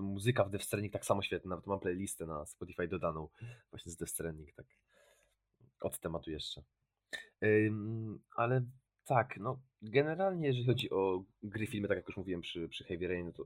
muzyka 0.01 0.43
w 0.43 0.49
Death 0.49 0.65
Stranding 0.65 0.93
tak 0.93 1.05
samo 1.05 1.21
świetna, 1.21 1.49
nawet 1.49 1.67
mam 1.67 1.79
playlistę 1.79 2.25
na 2.25 2.45
Spotify 2.45 2.87
dodaną 2.87 3.27
właśnie 3.69 3.91
z 3.91 3.97
Death 3.97 4.11
Stranding, 4.11 4.53
tak 4.55 4.65
od 5.81 5.99
tematu 5.99 6.31
jeszcze. 6.31 6.63
ale 8.35 8.65
tak, 9.05 9.37
no 9.37 9.59
generalnie 9.81 10.47
jeżeli 10.47 10.65
chodzi 10.65 10.89
o 10.89 11.23
gry, 11.43 11.67
filmy, 11.67 11.87
tak 11.87 11.97
jak 11.97 12.07
już 12.07 12.17
mówiłem 12.17 12.41
przy, 12.41 12.69
przy 12.69 12.83
Heavy 12.83 13.07
Rain, 13.07 13.25
no 13.25 13.31
to 13.31 13.43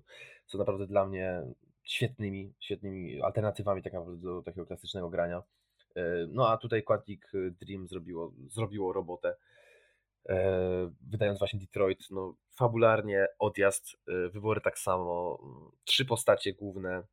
są 0.48 0.58
naprawdę 0.58 0.88
dla 0.88 1.06
mnie 1.06 1.42
świetnymi, 1.84 2.54
świetnymi 2.60 3.22
alternatywami 3.22 3.84
tak 3.84 3.94
naprawdę 3.94 4.22
do 4.22 4.42
takiego 4.42 4.66
klasycznego 4.66 5.10
grania. 5.10 5.44
E, 5.96 6.28
no 6.30 6.50
a 6.50 6.58
tutaj 6.58 6.84
Quantic 6.84 7.32
Dream 7.62 7.88
zrobiło, 7.88 8.34
zrobiło 8.48 8.94
robotę, 8.94 9.36
e, 10.30 10.92
wydając 11.02 11.40
właśnie 11.40 11.60
Detroit, 11.60 12.08
no 12.12 12.36
fabularnie 12.56 13.28
odjazd, 13.40 13.98
e, 14.08 14.30
wybory 14.30 14.62
tak 14.62 14.80
samo, 14.80 15.40
trzy 15.84 16.06
postacie 16.06 16.54
główne, 16.54 17.04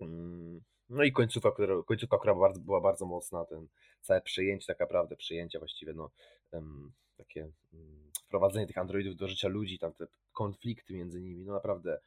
mm, 0.00 0.60
no 0.90 1.04
i 1.04 1.12
końcówka, 1.12 1.50
która, 1.50 1.82
końcówka, 1.82 2.18
która 2.18 2.34
była, 2.34 2.48
bardzo, 2.48 2.60
była 2.60 2.80
bardzo 2.80 3.06
mocna, 3.06 3.44
ten 3.44 3.68
całe 4.00 4.20
przejęcie, 4.20 4.66
tak 4.66 4.80
naprawdę 4.80 5.16
przejęcie 5.16 5.58
właściwie, 5.58 5.92
no 5.92 6.10
um, 6.52 6.92
takie 7.16 7.52
um, 7.72 8.10
wprowadzenie 8.24 8.66
tych 8.66 8.78
androidów 8.78 9.16
do 9.16 9.28
życia 9.28 9.48
ludzi, 9.48 9.78
tam 9.78 9.92
te 9.92 10.06
konflikty 10.32 10.94
między 10.94 11.20
nimi, 11.20 11.44
no 11.44 11.52
naprawdę, 11.52 12.00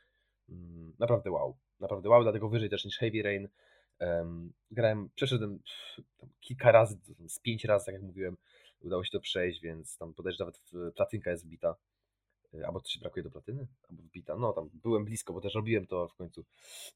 um, 0.50 0.94
naprawdę 1.00 1.32
wow, 1.32 1.58
naprawdę 1.80 2.10
wow, 2.10 2.24
dlatego 2.24 2.50
wyżej 2.50 2.70
też 2.70 2.86
niż 2.86 2.98
Heavy 2.98 3.22
Rain. 3.24 3.48
grałem, 4.72 5.10
przeszedłem 5.16 5.60
kilka 6.40 6.72
razy, 6.72 6.98
z 7.28 7.40
pięć 7.40 7.66
razy, 7.66 7.86
tak 7.86 7.94
jak 7.94 8.04
mówiłem, 8.04 8.38
udało 8.82 9.04
się 9.04 9.12
to 9.12 9.20
przejść, 9.20 9.62
więc 9.62 9.98
tam 9.98 10.14
podejrzewam 10.14 10.54
nawet 10.54 10.96
platynka 10.96 11.32
jest 11.32 11.46
wbita, 11.46 11.76
e, 12.54 12.68
albo 12.68 12.82
coś 12.82 13.00
brakuje 13.00 13.24
do 13.24 13.32
platyny, 13.32 13.68
albo 13.90 14.04
wbita, 14.04 14.36
no 14.36 14.54
tam 14.54 14.70
byłem 14.74 15.06
blisko, 15.06 15.34
bo 15.34 15.42
też 15.42 15.56
robiłem 15.56 15.88
to 15.88 16.08
w 16.08 16.16
końcu, 16.16 16.46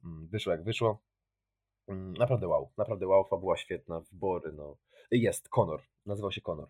mm, 0.04 0.28
wyszło 0.28 0.52
jak 0.52 0.64
wyszło. 0.64 1.02
Mm, 1.88 2.14
naprawdę 2.14 2.48
wow, 2.48 2.72
naprawdę 2.78 3.08
wow, 3.08 3.24
fabuła 3.24 3.58
świetna, 3.58 4.00
wybory, 4.00 4.52
no. 4.52 4.78
Jest, 5.12 5.50
Conor, 5.50 5.82
nazywał 6.06 6.32
się 6.32 6.42
Conor. 6.42 6.70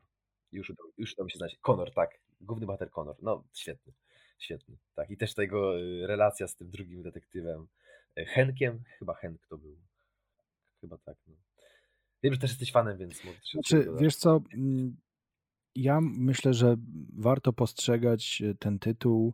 Już, 0.52 0.74
już 0.98 1.14
udało 1.14 1.26
mi 1.26 1.32
się 1.32 1.38
znać. 1.38 1.58
Conor, 1.62 1.94
tak, 1.94 2.20
główny 2.42 2.66
bohater 2.66 2.92
Conor, 2.92 3.16
no 3.22 3.44
świetny, 3.54 3.94
świetny, 4.40 4.78
tak. 4.96 5.10
I 5.10 5.18
też 5.18 5.34
ta 5.34 5.42
jego 5.42 5.80
y, 5.80 6.08
relacja 6.08 6.48
z 6.48 6.56
tym 6.56 6.70
drugim 6.70 7.04
detektywem, 7.04 7.68
Henkiem, 8.16 8.84
chyba 9.00 9.14
Henk 9.14 9.48
to 9.48 9.58
był. 9.58 9.78
Chyba 10.82 10.98
tak, 10.98 11.18
no. 11.28 11.36
Wiem, 12.24 12.34
że 12.34 12.40
też 12.40 12.50
jesteś 12.50 12.72
fanem, 12.72 12.98
więc 12.98 13.24
może 13.24 13.40
też 13.40 13.52
Znaczy, 13.52 13.88
wiesz 14.00 14.16
co, 14.16 14.42
mm, 14.54 14.98
ja 15.76 16.02
myślę, 16.02 16.54
że 16.54 16.76
warto 17.18 17.54
postrzegać 17.54 18.42
e, 18.42 18.56
ten 18.56 18.80
tytuł 18.80 19.34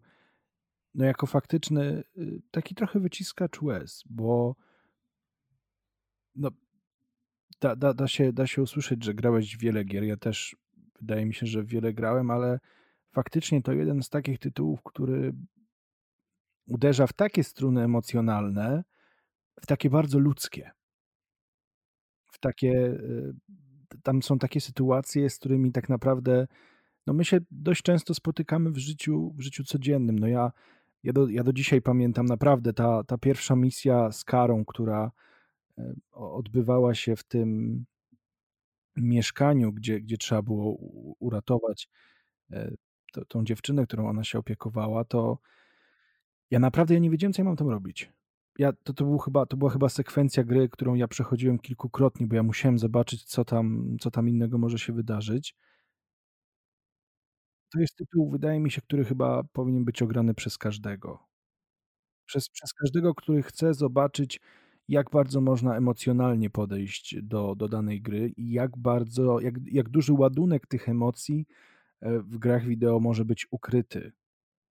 no 0.95 1.05
jako 1.05 1.27
faktyczny 1.27 2.03
y, 2.17 2.41
taki 2.51 2.75
trochę 2.75 2.99
wyciskacz 2.99 3.61
łez, 3.61 4.03
bo 4.09 4.55
no, 6.35 6.49
da, 7.61 7.75
da, 7.75 7.93
da, 7.93 8.07
się, 8.07 8.33
da 8.33 8.47
się 8.47 8.61
usłyszeć, 8.61 9.03
że 9.03 9.13
grałeś 9.13 9.57
wiele 9.57 9.83
gier. 9.83 10.03
Ja 10.03 10.17
też 10.17 10.55
wydaje 10.99 11.25
mi 11.25 11.33
się, 11.33 11.45
że 11.45 11.63
wiele 11.63 11.93
grałem, 11.93 12.31
ale 12.31 12.59
faktycznie 13.11 13.61
to 13.61 13.73
jeden 13.73 14.03
z 14.03 14.09
takich 14.09 14.39
tytułów, 14.39 14.79
który 14.83 15.33
uderza 16.67 17.07
w 17.07 17.13
takie 17.13 17.43
struny 17.43 17.83
emocjonalne, 17.83 18.83
w 19.61 19.65
takie 19.65 19.89
bardzo 19.89 20.19
ludzkie. 20.19 20.71
W 22.31 22.39
takie, 22.39 22.71
y, 22.71 23.33
tam 24.03 24.23
są 24.23 24.39
takie 24.39 24.61
sytuacje, 24.61 25.29
z 25.29 25.39
którymi 25.39 25.71
tak 25.71 25.89
naprawdę 25.89 26.47
no 27.07 27.13
my 27.13 27.25
się 27.25 27.39
dość 27.51 27.81
często 27.81 28.13
spotykamy 28.13 28.71
w 28.71 28.77
życiu, 28.77 29.33
w 29.35 29.41
życiu 29.41 29.63
codziennym. 29.63 30.19
No 30.19 30.27
ja, 30.27 30.51
ja, 31.03 31.13
do, 31.13 31.27
ja 31.27 31.43
do 31.43 31.53
dzisiaj 31.53 31.81
pamiętam 31.81 32.25
naprawdę 32.25 32.73
ta, 32.73 33.03
ta 33.03 33.17
pierwsza 33.17 33.55
misja 33.55 34.11
z 34.11 34.23
Karą, 34.23 34.65
która 34.65 35.11
odbywała 36.11 36.95
się 36.95 37.15
w 37.15 37.23
tym 37.23 37.85
mieszkaniu, 38.95 39.73
gdzie, 39.73 40.01
gdzie 40.01 40.17
trzeba 40.17 40.41
było 40.41 40.77
uratować 41.19 41.89
e, 42.51 42.71
to, 43.13 43.25
tą 43.25 43.43
dziewczynę, 43.43 43.85
którą 43.87 44.09
ona 44.09 44.23
się 44.23 44.39
opiekowała, 44.39 45.05
to 45.05 45.37
ja 46.51 46.59
naprawdę 46.59 46.93
ja 46.93 46.99
nie 46.99 47.09
wiedziałem, 47.09 47.33
co 47.33 47.41
ja 47.41 47.45
mam 47.45 47.55
tam 47.55 47.69
robić. 47.69 48.11
Ja, 48.59 48.73
to, 48.73 48.93
to, 48.93 49.05
był 49.05 49.17
chyba, 49.17 49.45
to 49.45 49.57
była 49.57 49.71
chyba 49.71 49.89
sekwencja 49.89 50.43
gry, 50.43 50.69
którą 50.69 50.95
ja 50.95 51.07
przechodziłem 51.07 51.59
kilkukrotnie, 51.59 52.27
bo 52.27 52.35
ja 52.35 52.43
musiałem 52.43 52.79
zobaczyć, 52.79 53.23
co 53.23 53.45
tam, 53.45 53.97
co 54.01 54.11
tam 54.11 54.29
innego 54.29 54.57
może 54.57 54.79
się 54.79 54.93
wydarzyć. 54.93 55.55
To 57.73 57.79
jest 57.79 57.95
tytuł, 57.95 58.29
wydaje 58.31 58.59
mi 58.59 58.71
się, 58.71 58.81
który 58.81 59.05
chyba 59.05 59.43
powinien 59.43 59.85
być 59.85 60.01
ograny 60.01 60.33
przez 60.33 60.57
każdego. 60.57 61.19
Przez, 62.25 62.49
przez 62.49 62.73
każdego, 62.73 63.15
który 63.15 63.43
chce 63.43 63.73
zobaczyć, 63.73 64.39
jak 64.87 65.09
bardzo 65.09 65.41
można 65.41 65.77
emocjonalnie 65.77 66.49
podejść 66.49 67.15
do, 67.21 67.55
do 67.55 67.67
danej 67.67 68.01
gry 68.01 68.33
i 68.37 68.51
jak 68.51 68.77
bardzo, 68.77 69.39
jak, 69.39 69.55
jak 69.71 69.89
duży 69.89 70.13
ładunek 70.13 70.67
tych 70.67 70.89
emocji 70.89 71.45
e, 72.01 72.19
w 72.19 72.37
grach 72.37 72.65
wideo 72.65 72.99
może 72.99 73.25
być 73.25 73.47
ukryty. 73.51 74.11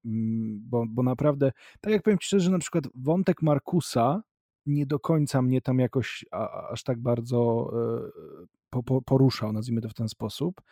Mm, 0.05 0.61
bo, 0.65 0.85
bo 0.89 1.03
naprawdę, 1.03 1.53
tak 1.81 1.93
jak 1.93 2.03
powiem 2.03 2.19
Ci 2.19 2.27
szczerze, 2.27 2.51
na 2.51 2.59
przykład 2.59 2.85
wątek 2.95 3.43
Markusa 3.43 4.23
nie 4.67 4.87
do 4.87 5.01
końca 5.01 5.43
mnie 5.43 5.61
tam 5.61 5.79
jakoś 5.79 6.25
a, 6.31 6.69
aż 6.69 6.83
tak 6.83 7.01
bardzo 7.01 7.71
e, 7.75 8.47
po, 8.71 8.83
po, 8.83 9.03
poruszał, 9.03 9.53
nazwijmy 9.53 9.81
to 9.81 9.89
w 9.89 9.95
ten 9.95 10.09
sposób. 10.09 10.63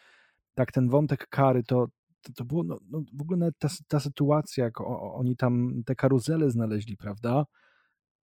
Tak, 0.54 0.72
ten 0.72 0.88
wątek 0.88 1.28
kary 1.28 1.62
to, 1.62 1.86
to, 2.22 2.32
to 2.32 2.44
było, 2.44 2.64
no, 2.64 2.78
no, 2.90 3.02
w 3.12 3.22
ogóle 3.22 3.52
ta, 3.58 3.68
ta 3.88 4.00
sytuacja, 4.00 4.64
jak 4.64 4.80
o, 4.80 5.14
oni 5.14 5.36
tam 5.36 5.82
te 5.86 5.94
karuzele 5.94 6.50
znaleźli, 6.50 6.96
prawda? 6.96 7.46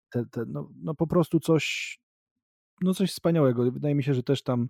Te, 0.10 0.26
te, 0.26 0.46
no, 0.46 0.70
no 0.76 0.96
po 0.96 1.08
prostu 1.08 1.40
coś, 1.40 1.98
no 2.82 2.94
coś 2.94 3.12
wspaniałego. 3.12 3.72
Wydaje 3.72 3.96
mi 3.96 4.04
się, 4.04 4.14
że 4.14 4.24
też 4.24 4.44
tam 4.44 4.70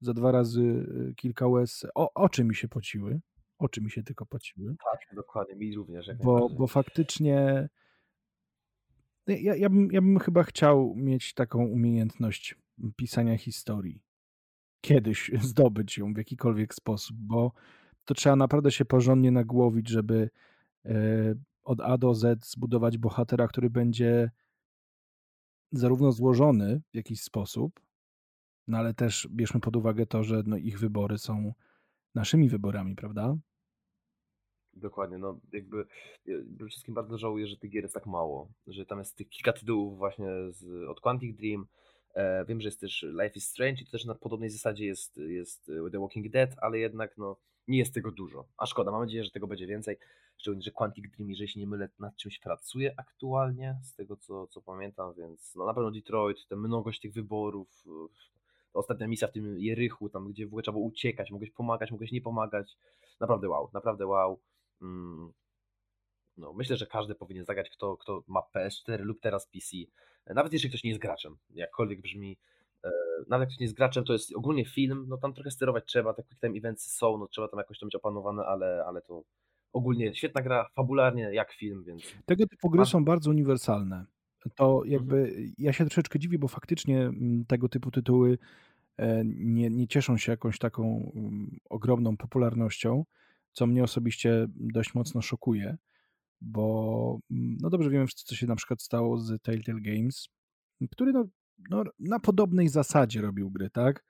za 0.00 0.14
dwa 0.14 0.32
razy 0.32 0.62
y, 1.10 1.14
kilka 1.16 1.46
łez, 1.46 1.86
o, 1.94 2.14
oczy 2.14 2.44
mi 2.44 2.54
się 2.54 2.68
pociły, 2.68 3.20
oczy 3.58 3.80
mi 3.80 3.90
się 3.90 4.02
tylko 4.02 4.26
pociły. 4.26 4.76
Tak, 4.92 5.16
dokładnie, 5.16 5.56
mi 5.56 5.74
również. 5.74 6.10
bo, 6.24 6.48
bo 6.48 6.66
faktycznie 6.66 7.68
ja, 9.26 9.56
ja, 9.56 9.70
bym, 9.70 9.88
ja 9.92 10.00
bym 10.00 10.18
chyba 10.18 10.42
chciał 10.42 10.94
mieć 10.96 11.34
taką 11.34 11.66
umiejętność 11.66 12.54
pisania 12.96 13.38
historii. 13.38 14.02
Kiedyś 14.80 15.30
zdobyć 15.50 15.98
ją 15.98 16.14
w 16.14 16.16
jakikolwiek 16.16 16.74
sposób, 16.74 17.16
bo 17.20 17.52
to 18.04 18.14
trzeba 18.14 18.36
naprawdę 18.36 18.70
się 18.70 18.84
porządnie 18.84 19.30
nagłowić, 19.30 19.88
żeby 19.88 20.30
e, 20.84 20.94
od 21.64 21.80
A 21.80 21.98
do 21.98 22.14
Z 22.14 22.46
zbudować 22.46 22.98
bohatera, 22.98 23.48
który 23.48 23.70
będzie 23.70 24.30
zarówno 25.72 26.12
złożony 26.12 26.80
w 26.92 26.96
jakiś 26.96 27.20
sposób, 27.20 27.80
no 28.68 28.78
ale 28.78 28.94
też 28.94 29.28
bierzmy 29.30 29.60
pod 29.60 29.76
uwagę 29.76 30.06
to, 30.06 30.24
że 30.24 30.42
no 30.46 30.56
ich 30.56 30.78
wybory 30.78 31.18
są 31.18 31.52
naszymi 32.14 32.48
wyborami, 32.48 32.96
prawda? 32.96 33.36
Dokładnie, 34.72 35.18
no 35.18 35.40
jakby 35.52 35.86
przede 36.24 36.68
wszystkim 36.68 36.94
bardzo 36.94 37.18
żałuję, 37.18 37.46
że 37.46 37.56
tych 37.56 37.70
gier 37.70 37.82
jest 37.82 37.94
tak 37.94 38.06
mało, 38.06 38.48
że 38.66 38.86
tam 38.86 38.98
jest 38.98 39.16
tych 39.16 39.28
kilka 39.28 39.52
tytułów 39.52 39.98
właśnie 39.98 40.28
z, 40.50 40.88
od 40.88 41.00
Quantic 41.00 41.36
Dream, 41.36 41.66
e, 42.14 42.44
wiem, 42.44 42.60
że 42.60 42.68
jest 42.68 42.80
też 42.80 43.02
Life 43.02 43.32
is 43.34 43.48
Strange 43.48 43.82
i 43.82 43.84
to 43.84 43.90
też 43.90 44.04
na 44.04 44.14
podobnej 44.14 44.50
zasadzie 44.50 44.86
jest, 44.86 45.16
jest 45.16 45.70
The 45.92 46.00
Walking 46.00 46.30
Dead, 46.30 46.50
ale 46.60 46.78
jednak 46.78 47.18
no 47.18 47.36
nie 47.68 47.78
jest 47.78 47.94
tego 47.94 48.10
dużo, 48.10 48.44
a 48.56 48.66
szkoda, 48.66 48.90
mam 48.90 49.00
nadzieję, 49.00 49.24
że 49.24 49.30
tego 49.30 49.46
będzie 49.46 49.66
więcej, 49.66 49.96
szczególnie, 50.38 50.62
że 50.62 50.70
Quantic 50.70 51.10
Dream, 51.16 51.30
jeżeli 51.30 51.48
się 51.48 51.60
nie 51.60 51.66
mylę, 51.66 51.88
nad 51.98 52.16
czymś 52.16 52.38
pracuje 52.38 52.94
aktualnie, 52.96 53.78
z 53.82 53.94
tego 53.94 54.16
co, 54.16 54.46
co 54.46 54.62
pamiętam, 54.62 55.14
więc 55.14 55.54
no 55.54 55.66
na 55.66 55.74
pewno 55.74 55.90
Detroit, 55.90 56.46
tę 56.48 56.56
mnogość 56.56 57.00
tych 57.00 57.12
wyborów, 57.12 57.84
ostatnia 58.72 59.08
misja 59.08 59.28
w 59.28 59.32
tym 59.32 59.60
Jerychu, 59.60 60.08
tam 60.08 60.32
gdzie 60.32 60.46
w 60.46 60.48
ogóle 60.48 60.62
trzeba 60.62 60.72
było 60.72 60.86
uciekać, 60.86 61.30
mogłeś 61.30 61.50
pomagać, 61.50 61.90
mogłeś 61.90 62.12
nie 62.12 62.20
pomagać, 62.20 62.76
naprawdę 63.20 63.48
wow, 63.48 63.70
naprawdę 63.72 64.06
wow. 64.06 64.40
Mm. 64.82 65.32
No, 66.36 66.52
myślę, 66.52 66.76
że 66.76 66.86
każdy 66.86 67.14
powinien 67.14 67.44
zagrać, 67.44 67.70
kto, 67.70 67.96
kto 67.96 68.22
ma 68.26 68.40
PS4 68.54 69.00
lub 69.00 69.20
teraz 69.20 69.46
PC, 69.46 69.76
nawet 70.26 70.52
jeżeli 70.52 70.70
ktoś 70.70 70.84
nie 70.84 70.90
jest 70.90 71.02
graczem, 71.02 71.36
jakkolwiek 71.50 72.00
brzmi, 72.00 72.32
e, 72.32 72.36
nawet 73.28 73.46
jak 73.46 73.48
ktoś 73.48 73.60
nie 73.60 73.64
jest 73.64 73.76
graczem, 73.76 74.04
to 74.04 74.12
jest 74.12 74.36
ogólnie 74.36 74.64
film, 74.64 75.06
no 75.08 75.16
tam 75.16 75.34
trochę 75.34 75.50
sterować 75.50 75.84
trzeba, 75.86 76.14
te 76.14 76.22
quick 76.22 76.40
time 76.40 76.58
eventsy 76.58 76.90
są, 76.90 77.18
no 77.18 77.28
trzeba 77.28 77.48
tam 77.48 77.58
jakoś 77.58 77.78
to 77.78 77.86
mieć 77.86 77.94
opanowane, 77.94 78.42
ale, 78.44 78.84
ale 78.86 79.02
to 79.02 79.22
ogólnie 79.72 80.14
świetna 80.14 80.42
gra, 80.42 80.68
fabularnie 80.74 81.22
jak 81.22 81.52
film, 81.52 81.84
więc... 81.84 82.02
Tego 82.26 82.46
typu 82.46 82.70
gry 82.70 82.86
są 82.86 83.04
bardzo 83.04 83.30
uniwersalne. 83.30 84.06
To 84.54 84.82
jakby, 84.84 85.16
mhm. 85.18 85.52
ja 85.58 85.72
się 85.72 85.84
troszeczkę 85.84 86.18
dziwię, 86.18 86.38
bo 86.38 86.48
faktycznie 86.48 87.02
mm, 87.02 87.44
tego 87.44 87.68
typu 87.68 87.90
tytuły 87.90 88.38
e, 88.96 89.22
nie, 89.24 89.70
nie 89.70 89.88
cieszą 89.88 90.16
się 90.16 90.32
jakąś 90.32 90.58
taką 90.58 91.12
mm, 91.14 91.58
ogromną 91.70 92.16
popularnością, 92.16 93.04
co 93.52 93.66
mnie 93.66 93.84
osobiście 93.84 94.46
dość 94.48 94.94
mocno 94.94 95.22
szokuje, 95.22 95.76
bo 96.40 97.18
mm, 97.30 97.56
no 97.60 97.70
dobrze 97.70 97.90
wiemy 97.90 98.06
co 98.14 98.34
się 98.34 98.46
na 98.46 98.56
przykład 98.56 98.82
stało 98.82 99.18
z 99.18 99.42
Telltale 99.42 99.80
Games, 99.80 100.28
który 100.90 101.12
no, 101.12 101.24
no, 101.70 101.84
na 101.98 102.20
podobnej 102.20 102.68
zasadzie 102.68 103.20
robił 103.20 103.50
gry, 103.50 103.70
tak? 103.70 104.04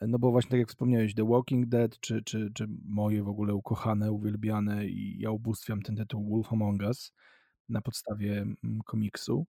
No 0.00 0.18
bo 0.18 0.30
właśnie 0.30 0.50
tak 0.50 0.60
jak 0.60 0.68
wspomniałeś, 0.68 1.14
The 1.14 1.28
Walking 1.28 1.66
Dead, 1.66 2.00
czy, 2.00 2.22
czy, 2.22 2.50
czy 2.54 2.66
moje 2.84 3.22
w 3.22 3.28
ogóle 3.28 3.54
ukochane, 3.54 4.12
uwielbiane 4.12 4.86
i 4.86 5.18
ja 5.18 5.30
ubóstwiam 5.30 5.82
ten 5.82 5.96
tytuł 5.96 6.30
Wolf 6.30 6.52
Among 6.52 6.82
Us 6.82 7.12
na 7.68 7.80
podstawie 7.80 8.40
mm, 8.40 8.56
komiksu. 8.84 9.46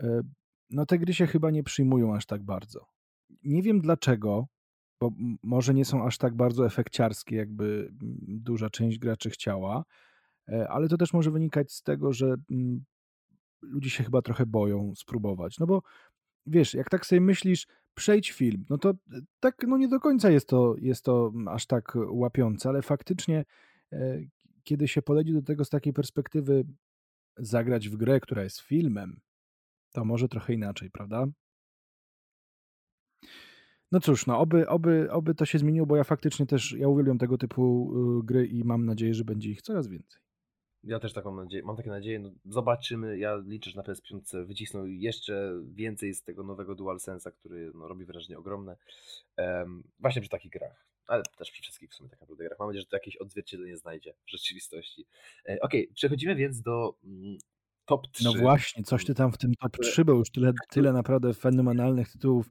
E, 0.00 0.22
no 0.70 0.86
te 0.86 0.98
gry 0.98 1.14
się 1.14 1.26
chyba 1.26 1.50
nie 1.50 1.62
przyjmują 1.62 2.14
aż 2.14 2.26
tak 2.26 2.42
bardzo. 2.42 2.86
Nie 3.44 3.62
wiem 3.62 3.80
dlaczego, 3.80 4.46
bo 5.00 5.10
może 5.42 5.74
nie 5.74 5.84
są 5.84 6.06
aż 6.06 6.18
tak 6.18 6.36
bardzo 6.36 6.66
efekciarskie, 6.66 7.36
jakby 7.36 7.88
duża 8.28 8.70
część 8.70 8.98
graczy 8.98 9.30
chciała, 9.30 9.84
e, 10.48 10.68
ale 10.68 10.88
to 10.88 10.96
też 10.96 11.12
może 11.12 11.30
wynikać 11.30 11.72
z 11.72 11.82
tego, 11.82 12.12
że 12.12 12.34
ludzie 13.62 13.90
się 13.90 14.04
chyba 14.04 14.22
trochę 14.22 14.46
boją 14.46 14.92
spróbować. 14.94 15.58
No 15.58 15.66
bo 15.66 15.82
wiesz, 16.46 16.74
jak 16.74 16.90
tak 16.90 17.06
sobie 17.06 17.20
myślisz, 17.20 17.66
przejdź 17.94 18.32
film, 18.32 18.64
no 18.70 18.78
to 18.78 18.90
e, 18.90 18.94
tak 19.40 19.64
no 19.68 19.78
nie 19.78 19.88
do 19.88 20.00
końca 20.00 20.30
jest 20.30 20.48
to, 20.48 20.74
jest 20.78 21.04
to 21.04 21.32
aż 21.48 21.66
tak 21.66 21.92
łapiące, 22.10 22.68
ale 22.68 22.82
faktycznie 22.82 23.44
e, 23.92 24.20
kiedy 24.64 24.88
się 24.88 25.02
podejdzie 25.02 25.32
do 25.32 25.42
tego 25.42 25.64
z 25.64 25.70
takiej 25.70 25.92
perspektywy 25.92 26.64
zagrać 27.36 27.88
w 27.88 27.96
grę, 27.96 28.20
która 28.20 28.42
jest 28.42 28.60
filmem, 28.60 29.20
to 29.92 30.04
może 30.04 30.28
trochę 30.28 30.54
inaczej, 30.54 30.90
prawda? 30.90 31.26
No 33.92 34.00
cóż, 34.00 34.26
no 34.26 34.38
oby, 34.38 34.68
oby, 34.68 35.10
oby 35.10 35.34
to 35.34 35.44
się 35.44 35.58
zmieniło, 35.58 35.86
bo 35.86 35.96
ja 35.96 36.04
faktycznie 36.04 36.46
też, 36.46 36.72
ja 36.72 36.88
uwielbiam 36.88 37.18
tego 37.18 37.38
typu 37.38 37.92
y, 38.20 38.24
gry 38.24 38.46
i 38.46 38.64
mam 38.64 38.86
nadzieję, 38.86 39.14
że 39.14 39.24
będzie 39.24 39.50
ich 39.50 39.62
coraz 39.62 39.88
więcej. 39.88 40.21
Ja 40.84 41.00
też 41.00 41.12
taką 41.12 41.34
nadzieję, 41.34 41.62
mam 41.62 41.76
takie 41.76 41.90
nadzieję, 41.90 42.18
no 42.18 42.30
zobaczymy, 42.44 43.18
ja 43.18 43.36
liczę, 43.36 43.70
że 43.70 43.76
na 43.76 43.82
PS5 43.82 44.46
wycisną 44.46 44.84
jeszcze 44.84 45.52
więcej 45.64 46.14
z 46.14 46.22
tego 46.22 46.42
nowego 46.42 46.74
DualSense'a, 46.74 47.32
który 47.32 47.70
no, 47.74 47.88
robi 47.88 48.04
wrażenie 48.04 48.38
ogromne, 48.38 48.76
um, 49.38 49.82
właśnie 50.00 50.20
przy 50.20 50.30
takich 50.30 50.52
grach, 50.52 50.86
ale 51.06 51.22
też 51.38 51.50
przy 51.50 51.62
wszystkich 51.62 51.90
w 51.90 51.94
sumie 51.94 52.10
tak 52.10 52.20
naprawdę 52.20 52.44
grach. 52.44 52.58
Mam 52.58 52.68
nadzieję, 52.68 52.82
że 52.82 52.88
to 52.88 52.96
jakieś 52.96 53.16
odzwierciedlenie 53.16 53.76
znajdzie 53.76 54.14
w 54.26 54.30
rzeczywistości. 54.30 55.06
E, 55.48 55.60
Okej, 55.60 55.84
okay, 55.84 55.94
przechodzimy 55.94 56.34
więc 56.34 56.62
do 56.62 56.94
mm, 57.04 57.38
top 57.84 58.08
3. 58.12 58.24
No 58.24 58.32
właśnie, 58.32 58.82
coś 58.82 59.04
ty 59.04 59.14
tam 59.14 59.32
w 59.32 59.38
tym 59.38 59.54
top 59.54 59.76
3, 59.82 60.04
bo 60.04 60.12
już 60.12 60.30
tyle, 60.30 60.52
tyle 60.70 60.92
naprawdę 60.92 61.34
fenomenalnych 61.34 62.12
tytułów 62.12 62.50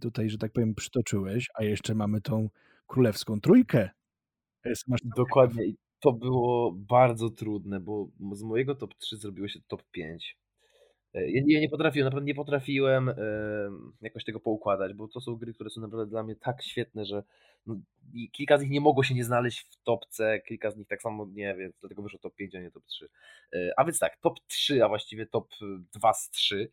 tutaj, 0.00 0.30
że 0.30 0.38
tak 0.38 0.52
powiem, 0.52 0.74
przytoczyłeś, 0.74 1.50
a 1.54 1.64
jeszcze 1.64 1.94
mamy 1.94 2.20
tą 2.20 2.48
królewską 2.86 3.40
trójkę. 3.40 3.90
Dokładnie. 5.16 5.64
To 6.06 6.12
było 6.12 6.72
bardzo 6.72 7.30
trudne, 7.30 7.80
bo 7.80 8.08
z 8.32 8.42
mojego 8.42 8.74
top 8.74 8.94
3 8.94 9.16
zrobiło 9.16 9.48
się 9.48 9.60
top 9.68 9.82
5. 9.90 10.38
E, 11.14 11.30
ja, 11.30 11.42
ja 11.46 11.60
nie 11.60 11.68
potrafiłem, 11.68 12.04
naprawdę 12.04 12.26
nie 12.26 12.34
potrafiłem 12.34 13.10
jakoś 14.00 14.24
tego 14.24 14.40
poukładać, 14.40 14.94
bo 14.94 15.08
to 15.08 15.20
są 15.20 15.36
gry, 15.36 15.54
które 15.54 15.70
są 15.70 15.80
naprawdę 15.80 16.10
dla 16.10 16.22
mnie 16.22 16.36
tak 16.36 16.62
świetne, 16.62 17.04
że 17.04 17.22
no, 17.66 17.76
kilka 18.32 18.58
z 18.58 18.62
nich 18.62 18.70
nie 18.70 18.80
mogło 18.80 19.02
się 19.02 19.14
nie 19.14 19.24
znaleźć 19.24 19.60
w 19.60 19.82
topce, 19.82 20.40
kilka 20.48 20.70
z 20.70 20.76
nich 20.76 20.88
tak 20.88 21.02
samo 21.02 21.26
nie, 21.32 21.54
wiem, 21.54 21.72
dlatego 21.80 22.02
wyszło 22.02 22.18
top 22.18 22.34
5, 22.34 22.54
a 22.54 22.60
nie 22.60 22.70
top 22.70 22.86
3. 22.86 23.08
E, 23.52 23.72
a 23.76 23.84
więc 23.84 23.98
tak, 23.98 24.16
top 24.16 24.40
3, 24.46 24.84
a 24.84 24.88
właściwie 24.88 25.26
top 25.26 25.48
2 25.94 26.12
z 26.12 26.30
3 26.30 26.70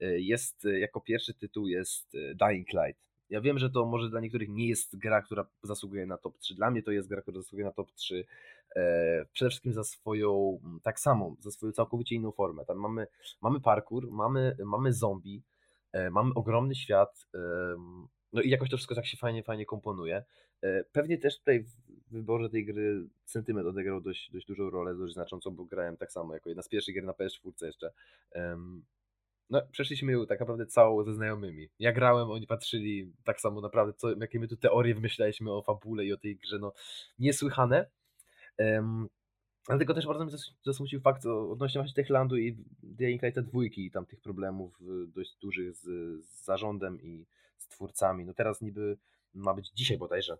e, 0.00 0.20
jest, 0.20 0.66
jako 0.78 1.00
pierwszy 1.00 1.34
tytuł 1.34 1.66
jest 1.68 2.16
Dying 2.34 2.68
Light. 2.72 3.06
Ja 3.30 3.40
wiem, 3.40 3.58
że 3.58 3.70
to 3.70 3.86
może 3.86 4.10
dla 4.10 4.20
niektórych 4.20 4.48
nie 4.48 4.68
jest 4.68 4.98
gra, 4.98 5.22
która 5.22 5.46
zasługuje 5.62 6.06
na 6.06 6.18
top 6.18 6.38
3. 6.38 6.54
Dla 6.54 6.70
mnie 6.70 6.82
to 6.82 6.90
jest 6.90 7.08
gra, 7.08 7.22
która 7.22 7.36
zasługuje 7.36 7.64
na 7.64 7.72
top 7.72 7.92
3. 7.92 8.24
E, 8.76 9.24
przede 9.32 9.50
wszystkim 9.50 9.72
za 9.72 9.84
swoją, 9.84 10.58
mm, 10.64 10.80
tak 10.80 11.00
samo, 11.00 11.36
za 11.40 11.50
swoją 11.50 11.72
całkowicie 11.72 12.14
inną 12.14 12.32
formę. 12.32 12.64
Tam 12.64 12.78
mamy, 12.78 13.06
mamy 13.42 13.60
parkour, 13.60 14.10
mamy, 14.10 14.56
mamy 14.64 14.92
zombie, 14.92 15.42
e, 15.92 16.10
mamy 16.10 16.34
ogromny 16.34 16.74
świat, 16.74 17.26
e, 17.34 17.38
no 18.32 18.42
i 18.42 18.50
jakoś 18.50 18.70
to 18.70 18.76
wszystko 18.76 18.94
tak 18.94 19.06
się 19.06 19.16
fajnie, 19.16 19.42
fajnie 19.42 19.66
komponuje. 19.66 20.24
Pewnie 20.92 21.18
też 21.18 21.38
tutaj 21.38 21.62
w 21.62 21.70
wyborze 22.10 22.50
tej 22.50 22.64
gry 22.64 23.08
sentyment 23.24 23.66
odegrał 23.66 24.00
dość, 24.00 24.30
dość 24.30 24.46
dużą 24.46 24.70
rolę, 24.70 24.94
dość 24.94 25.14
znaczącą, 25.14 25.50
bo 25.50 25.64
grałem 25.64 25.96
tak 25.96 26.12
samo, 26.12 26.34
jako 26.34 26.48
jedna 26.48 26.62
z 26.62 26.68
pierwszych 26.68 26.94
gier 26.94 27.04
na 27.04 27.12
PS4 27.12 27.66
jeszcze. 27.66 27.92
No, 29.50 29.62
przeszliśmy 29.72 30.12
ją 30.12 30.26
tak 30.26 30.40
naprawdę 30.40 30.66
całą 30.66 31.04
ze 31.04 31.14
znajomymi. 31.14 31.68
Ja 31.78 31.92
grałem, 31.92 32.30
oni 32.30 32.46
patrzyli 32.46 33.12
tak 33.24 33.40
samo 33.40 33.60
naprawdę, 33.60 33.92
co, 33.92 34.16
jakie 34.20 34.40
my 34.40 34.48
tu 34.48 34.56
teorie 34.56 34.94
wymyślaliśmy 34.94 35.52
o 35.52 35.62
fabule 35.62 36.04
i 36.04 36.12
o 36.12 36.16
tej 36.16 36.36
grze, 36.36 36.58
no 36.58 36.72
niesłychane. 37.18 37.86
Um, 38.58 39.08
Dlatego 39.68 39.94
też 39.94 40.06
bardzo 40.06 40.24
mnie 40.24 40.36
zasmucił 40.64 41.00
fakt 41.00 41.26
odnośnie 41.26 41.80
właśnie 41.80 41.94
Techlandu 41.94 42.36
i 42.36 42.56
Dying 42.82 43.22
Lighta 43.22 43.42
dwójki 43.42 43.86
i 43.86 43.90
tam 43.90 44.06
tych 44.06 44.20
problemów 44.20 44.80
y, 44.80 45.06
dość 45.06 45.36
dużych 45.36 45.76
z, 45.76 45.82
z 46.24 46.44
zarządem 46.44 47.00
i 47.02 47.26
z 47.58 47.68
twórcami. 47.68 48.24
No 48.24 48.34
teraz 48.34 48.62
niby 48.62 48.98
ma 49.36 49.54
być 49.54 49.70
dzisiaj 49.70 49.98
bodajże 49.98 50.38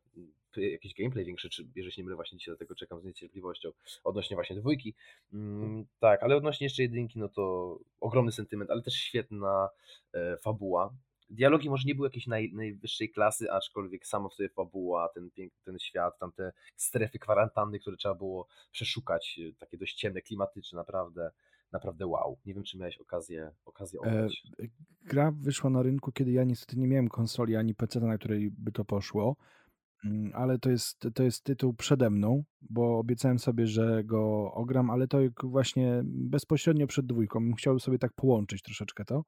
jakiś 0.56 0.94
gameplay 0.94 1.24
większy, 1.24 1.51
czy 1.51 1.66
jeżeli 1.74 1.93
się 1.93 2.02
nie 2.02 2.05
mylę, 2.05 2.16
właśnie 2.16 2.39
dzisiaj 2.39 2.55
do 2.55 2.59
tego 2.59 2.74
czekam 2.74 3.01
z 3.01 3.05
niecierpliwością, 3.05 3.70
odnośnie 4.05 4.36
właśnie 4.36 4.56
dwójki. 4.56 4.94
Mm, 5.32 5.86
tak, 5.98 6.23
ale 6.23 6.36
odnośnie 6.36 6.64
jeszcze 6.64 6.82
jedynki, 6.82 7.18
no 7.18 7.28
to 7.28 7.78
ogromny 8.01 8.32
sentyment, 8.32 8.70
ale 8.70 8.82
też 8.82 8.94
świetna 8.94 9.68
e, 10.12 10.36
fabuła. 10.36 10.94
Dialogi 11.31 11.70
może 11.70 11.89
nie 11.89 11.94
były 11.94 12.06
jakiejś 12.06 12.27
naj, 12.27 12.52
najwyższej 12.52 13.10
klasy, 13.10 13.52
aczkolwiek 13.52 14.06
sama 14.06 14.28
w 14.28 14.35
sobie 14.35 14.48
fabuła, 14.48 15.09
ten, 15.09 15.31
ten 15.64 15.78
świat, 15.78 16.18
tam 16.18 16.32
te 16.32 16.52
strefy 16.77 17.18
kwarantanny, 17.18 17.78
które 17.78 17.97
trzeba 17.97 18.14
było 18.14 18.47
przeszukać, 18.73 19.40
e, 19.48 19.52
takie 19.52 19.77
dość 19.78 19.94
ciemne, 19.94 20.23
klimatyczne, 20.23 20.77
naprawdę 20.77 21.31
naprawdę 21.72 22.06
wow. 22.06 22.38
Nie 22.47 22.55
wiem, 22.55 22.62
czy 22.62 22.78
miałeś 22.78 22.98
okazję, 22.98 23.51
okazję 23.64 24.01
E, 24.05 24.28
gra 25.05 25.32
wyszła 25.32 25.70
na 25.70 25.82
rynku, 25.82 26.12
kiedy 26.12 26.32
ja 26.32 26.44
niestety 26.44 26.78
nie 26.78 26.86
miałem 26.86 27.09
konsoli 27.09 27.56
ani 27.56 27.74
PC, 27.74 28.01
na 28.01 28.18
której 28.18 28.51
by 28.51 28.72
to 28.72 28.84
poszło, 28.84 29.36
mm, 30.05 30.32
ale 30.34 30.59
to 30.59 30.70
jest, 30.70 31.09
to 31.14 31.22
jest 31.22 31.44
tytuł 31.44 31.74
przede 31.74 32.10
mną, 32.10 32.44
bo 32.60 32.98
obiecałem 32.98 33.38
sobie, 33.38 33.66
że 33.66 34.05
go 34.05 34.52
ogram, 34.52 34.90
ale 34.90 35.09
to 35.09 35.18
właśnie 35.43 36.02
bezpośrednio 36.05 36.86
przed 36.86 37.06
dwójką. 37.06 37.52
Chciałbym 37.59 37.80
sobie 37.80 37.98
tak 37.98 38.12
połączyć 38.12 38.62
troszeczkę 38.62 39.05
to, 39.05 39.24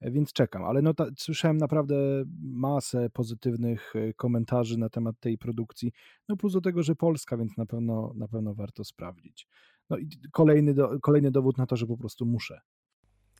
e, 0.00 0.10
więc 0.10 0.32
czekam. 0.32 0.64
Ale 0.64 0.82
no 0.82 0.94
ta, 0.94 1.06
słyszałem 1.18 1.56
naprawdę 1.56 2.24
masę 2.42 3.10
pozytywnych 3.10 3.92
e, 3.96 4.12
komentarzy 4.12 4.78
na 4.78 4.88
temat 4.88 5.20
tej 5.20 5.38
produkcji. 5.38 5.92
No 6.28 6.36
plus 6.36 6.52
do 6.52 6.60
tego, 6.60 6.82
że 6.82 6.94
Polska, 6.94 7.36
więc 7.36 7.56
na 7.56 7.66
pewno, 7.66 8.12
na 8.16 8.28
pewno 8.28 8.54
warto 8.54 8.84
sprawdzić. 8.84 9.48
No 9.92 9.98
i 9.98 10.08
kolejny, 10.32 10.74
do, 10.74 11.00
kolejny 11.00 11.30
dowód 11.30 11.58
na 11.58 11.66
to, 11.66 11.76
że 11.76 11.86
po 11.86 11.96
prostu 11.96 12.26
muszę. 12.26 12.60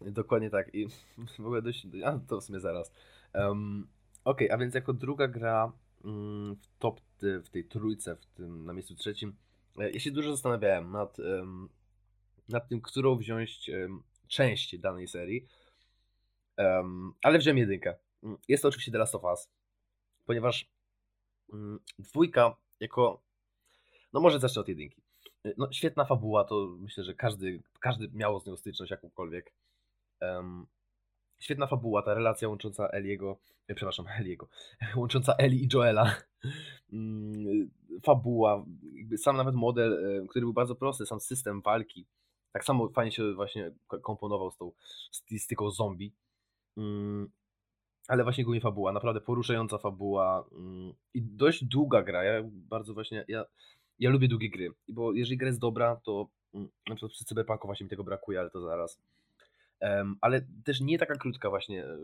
Dokładnie 0.00 0.50
tak. 0.50 0.74
I 0.74 0.86
w 1.38 1.46
ogóle 1.46 1.62
dość. 1.62 1.86
A 2.04 2.18
to 2.18 2.40
w 2.40 2.44
sumie 2.44 2.60
zaraz. 2.60 2.92
Um, 3.34 3.88
Okej, 4.24 4.48
okay, 4.48 4.56
a 4.56 4.60
więc 4.60 4.74
jako 4.74 4.92
druga 4.92 5.28
gra 5.28 5.72
mm, 6.04 6.56
w 6.56 6.78
top 6.78 7.00
w 7.20 7.48
tej 7.50 7.64
trójce, 7.64 8.16
w 8.16 8.26
tym 8.26 8.64
na 8.64 8.72
miejscu 8.72 8.94
trzecim, 8.94 9.36
e, 9.78 9.90
ja 9.90 10.00
się 10.00 10.10
dużo 10.10 10.30
zastanawiałem 10.30 10.90
nad, 10.90 11.16
nad 12.48 12.68
tym, 12.68 12.80
którą 12.80 13.16
wziąć 13.16 13.70
część 14.28 14.78
danej 14.78 15.08
serii. 15.08 15.46
Ale 17.22 17.38
wziąłem 17.38 17.58
jedynkę. 17.58 17.94
Mm, 18.22 18.38
jest 18.48 18.62
to 18.62 18.68
oczywiście 18.68 18.92
The 18.92 18.98
Last 18.98 19.14
of 19.14 19.24
Us, 19.24 19.48
ponieważ 20.24 20.70
um, 21.48 21.80
dwójka 21.98 22.56
jako. 22.80 23.22
No 24.12 24.20
może 24.20 24.38
zacznę 24.38 24.60
od 24.60 24.68
jedynki. 24.68 25.01
No, 25.58 25.72
świetna 25.72 26.04
fabuła, 26.04 26.44
to 26.44 26.76
myślę, 26.80 27.04
że 27.04 27.14
każdy, 27.14 27.62
każdy 27.80 28.08
miał 28.12 28.40
z 28.40 28.46
nią 28.46 28.56
styczność 28.56 28.90
jakąkolwiek. 28.90 29.52
Um, 30.20 30.66
świetna 31.40 31.66
fabuła, 31.66 32.02
ta 32.02 32.14
relacja 32.14 32.48
łącząca 32.48 32.88
Eliego, 32.88 33.38
e, 33.68 33.74
przepraszam, 33.74 34.06
Eliego, 34.20 34.48
łącząca 34.96 35.34
Eli 35.38 35.64
i 35.64 35.68
Joela. 35.74 36.16
Um, 36.92 37.70
fabuła, 38.06 38.64
sam 39.16 39.36
nawet 39.36 39.54
model, 39.54 40.20
e, 40.22 40.26
który 40.26 40.44
był 40.44 40.52
bardzo 40.52 40.74
prosty, 40.74 41.06
sam 41.06 41.20
system 41.20 41.62
walki, 41.62 42.06
tak 42.52 42.64
samo 42.64 42.88
fajnie 42.88 43.12
się 43.12 43.34
właśnie 43.34 43.70
komponował 44.02 44.50
z 44.50 44.56
tą 44.56 44.72
stylistyką 45.10 45.70
zombie. 45.70 46.12
Um, 46.76 47.30
ale 48.08 48.24
właśnie 48.24 48.44
głównie 48.44 48.60
fabuła, 48.60 48.92
naprawdę 48.92 49.20
poruszająca 49.20 49.78
fabuła 49.78 50.44
i 51.14 51.22
dość 51.22 51.64
długa 51.64 52.02
gra. 52.02 52.24
Ja 52.24 52.42
bardzo 52.44 52.94
właśnie, 52.94 53.24
ja 53.28 53.44
ja 54.02 54.10
lubię 54.10 54.28
długie 54.28 54.50
gry, 54.50 54.70
bo 54.88 55.12
jeżeli 55.12 55.36
gra 55.36 55.46
jest 55.46 55.60
dobra, 55.60 55.96
to 55.96 56.28
mm, 56.54 56.68
na 56.88 56.94
przykład 56.94 57.12
przy 57.12 57.24
Cyberpunku 57.24 57.68
właśnie 57.68 57.84
mi 57.84 57.90
tego 57.90 58.04
brakuje, 58.04 58.40
ale 58.40 58.50
to 58.50 58.60
zaraz. 58.60 59.00
Um, 59.80 60.16
ale 60.20 60.46
też 60.64 60.80
nie 60.80 60.98
taka 60.98 61.14
krótka 61.14 61.50
właśnie, 61.50 61.84
e, 61.84 61.98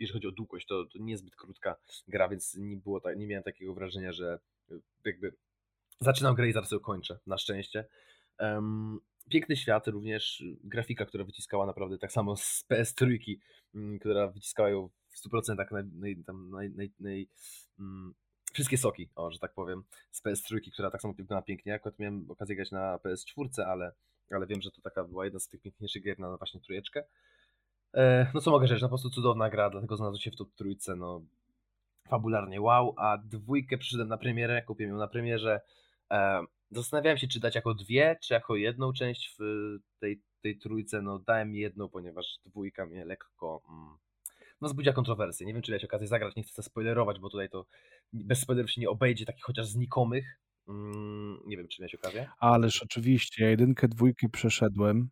jeżeli 0.00 0.12
chodzi 0.12 0.26
o 0.26 0.32
długość, 0.32 0.66
to, 0.66 0.84
to 0.86 0.98
niezbyt 0.98 1.36
krótka 1.36 1.76
gra, 2.08 2.28
więc 2.28 2.54
nie 2.54 2.76
było 2.76 3.00
tak, 3.00 3.18
nie 3.18 3.26
miałem 3.26 3.42
takiego 3.42 3.74
wrażenia, 3.74 4.12
że 4.12 4.38
e, 4.70 4.74
jakby 5.04 5.34
zaczynam 6.00 6.34
grę 6.34 6.48
i 6.48 6.52
zaraz 6.52 6.70
ją 6.70 6.78
kończę, 6.78 7.18
na 7.26 7.38
szczęście. 7.38 7.84
Um, 8.40 9.00
piękny 9.30 9.56
świat, 9.56 9.88
również 9.88 10.44
grafika, 10.64 11.06
która 11.06 11.24
wyciskała 11.24 11.66
naprawdę 11.66 11.98
tak 11.98 12.12
samo 12.12 12.36
z 12.36 12.64
PS3, 12.70 13.18
mm, 13.74 13.98
która 13.98 14.28
wyciskała 14.28 14.70
ją 14.70 14.88
w 15.08 15.28
100% 15.28 15.56
naj, 15.56 15.66
naj, 15.92 16.16
naj, 16.26 16.70
naj, 16.70 16.90
naj, 17.00 17.28
mm, 17.78 18.14
wszystkie 18.52 18.78
soki, 18.78 19.08
o, 19.14 19.30
że 19.30 19.38
tak 19.38 19.52
powiem, 19.52 19.84
z 20.10 20.22
PS3, 20.22 20.72
która 20.72 20.90
tak 20.90 21.02
samo 21.02 21.14
wygląda 21.14 21.42
pięknie. 21.42 21.74
Akurat 21.74 21.98
miałem 21.98 22.30
okazję 22.30 22.56
grać 22.56 22.70
na 22.70 22.96
PS4, 22.96 23.62
ale, 23.66 23.92
ale 24.30 24.46
wiem, 24.46 24.62
że 24.62 24.70
to 24.70 24.80
taka 24.80 25.04
była 25.04 25.24
jedna 25.24 25.40
z 25.40 25.48
tych 25.48 25.60
piękniejszych 25.60 26.02
gier 26.02 26.18
na 26.18 26.36
właśnie 26.36 26.60
trójeczkę. 26.60 27.04
E, 27.94 28.26
no 28.34 28.40
co 28.40 28.50
mogę 28.50 28.66
rzec, 28.66 28.82
no 28.82 28.88
po 28.88 28.92
prostu 28.92 29.10
cudowna 29.10 29.50
gra, 29.50 29.70
dlatego 29.70 29.96
znalazł 29.96 30.20
się 30.20 30.30
w 30.30 30.36
top 30.36 30.54
trójce, 30.54 30.96
no 30.96 31.22
fabularnie 32.08 32.60
wow, 32.60 32.94
a 32.96 33.18
dwójkę 33.18 33.78
przyszedłem 33.78 34.08
na 34.08 34.18
premierę, 34.18 34.62
kupiłem 34.62 34.92
ją 34.92 34.98
na 34.98 35.08
premierze. 35.08 35.60
E, 36.10 36.44
zastanawiałem 36.70 37.18
się, 37.18 37.28
czy 37.28 37.40
dać 37.40 37.54
jako 37.54 37.74
dwie, 37.74 38.16
czy 38.22 38.34
jako 38.34 38.56
jedną 38.56 38.92
część 38.92 39.36
w 39.38 39.42
tej, 39.98 40.22
tej 40.42 40.58
trójce, 40.58 41.02
no 41.02 41.18
dałem 41.18 41.54
jedną, 41.54 41.88
ponieważ 41.88 42.38
dwójka 42.46 42.86
mnie 42.86 43.04
lekko... 43.04 43.62
Mm, 43.68 43.98
no 44.62 44.68
wzbudziła 44.68 44.94
kontrowersję. 44.94 45.46
Nie 45.46 45.52
wiem, 45.52 45.62
czy 45.62 45.70
miałeś 45.70 45.84
okazję 45.84 46.08
zagrać, 46.08 46.36
nie 46.36 46.42
chcę 46.42 46.62
spoilerować, 46.62 47.18
bo 47.18 47.30
tutaj 47.30 47.48
to 47.48 47.66
bez 48.12 48.40
spoilerów 48.40 48.70
się 48.70 48.80
nie 48.80 48.90
obejdzie, 48.90 49.24
takich 49.24 49.44
chociaż 49.44 49.66
znikomych. 49.66 50.40
Mm, 50.68 51.38
nie 51.46 51.56
wiem, 51.56 51.68
czy 51.68 51.82
miałeś 51.82 51.94
okazję? 51.94 52.30
Ależ 52.38 52.82
oczywiście, 52.82 53.44
ja 53.44 53.50
jedynkę, 53.50 53.88
dwójkę 53.88 54.28
przeszedłem, 54.28 55.08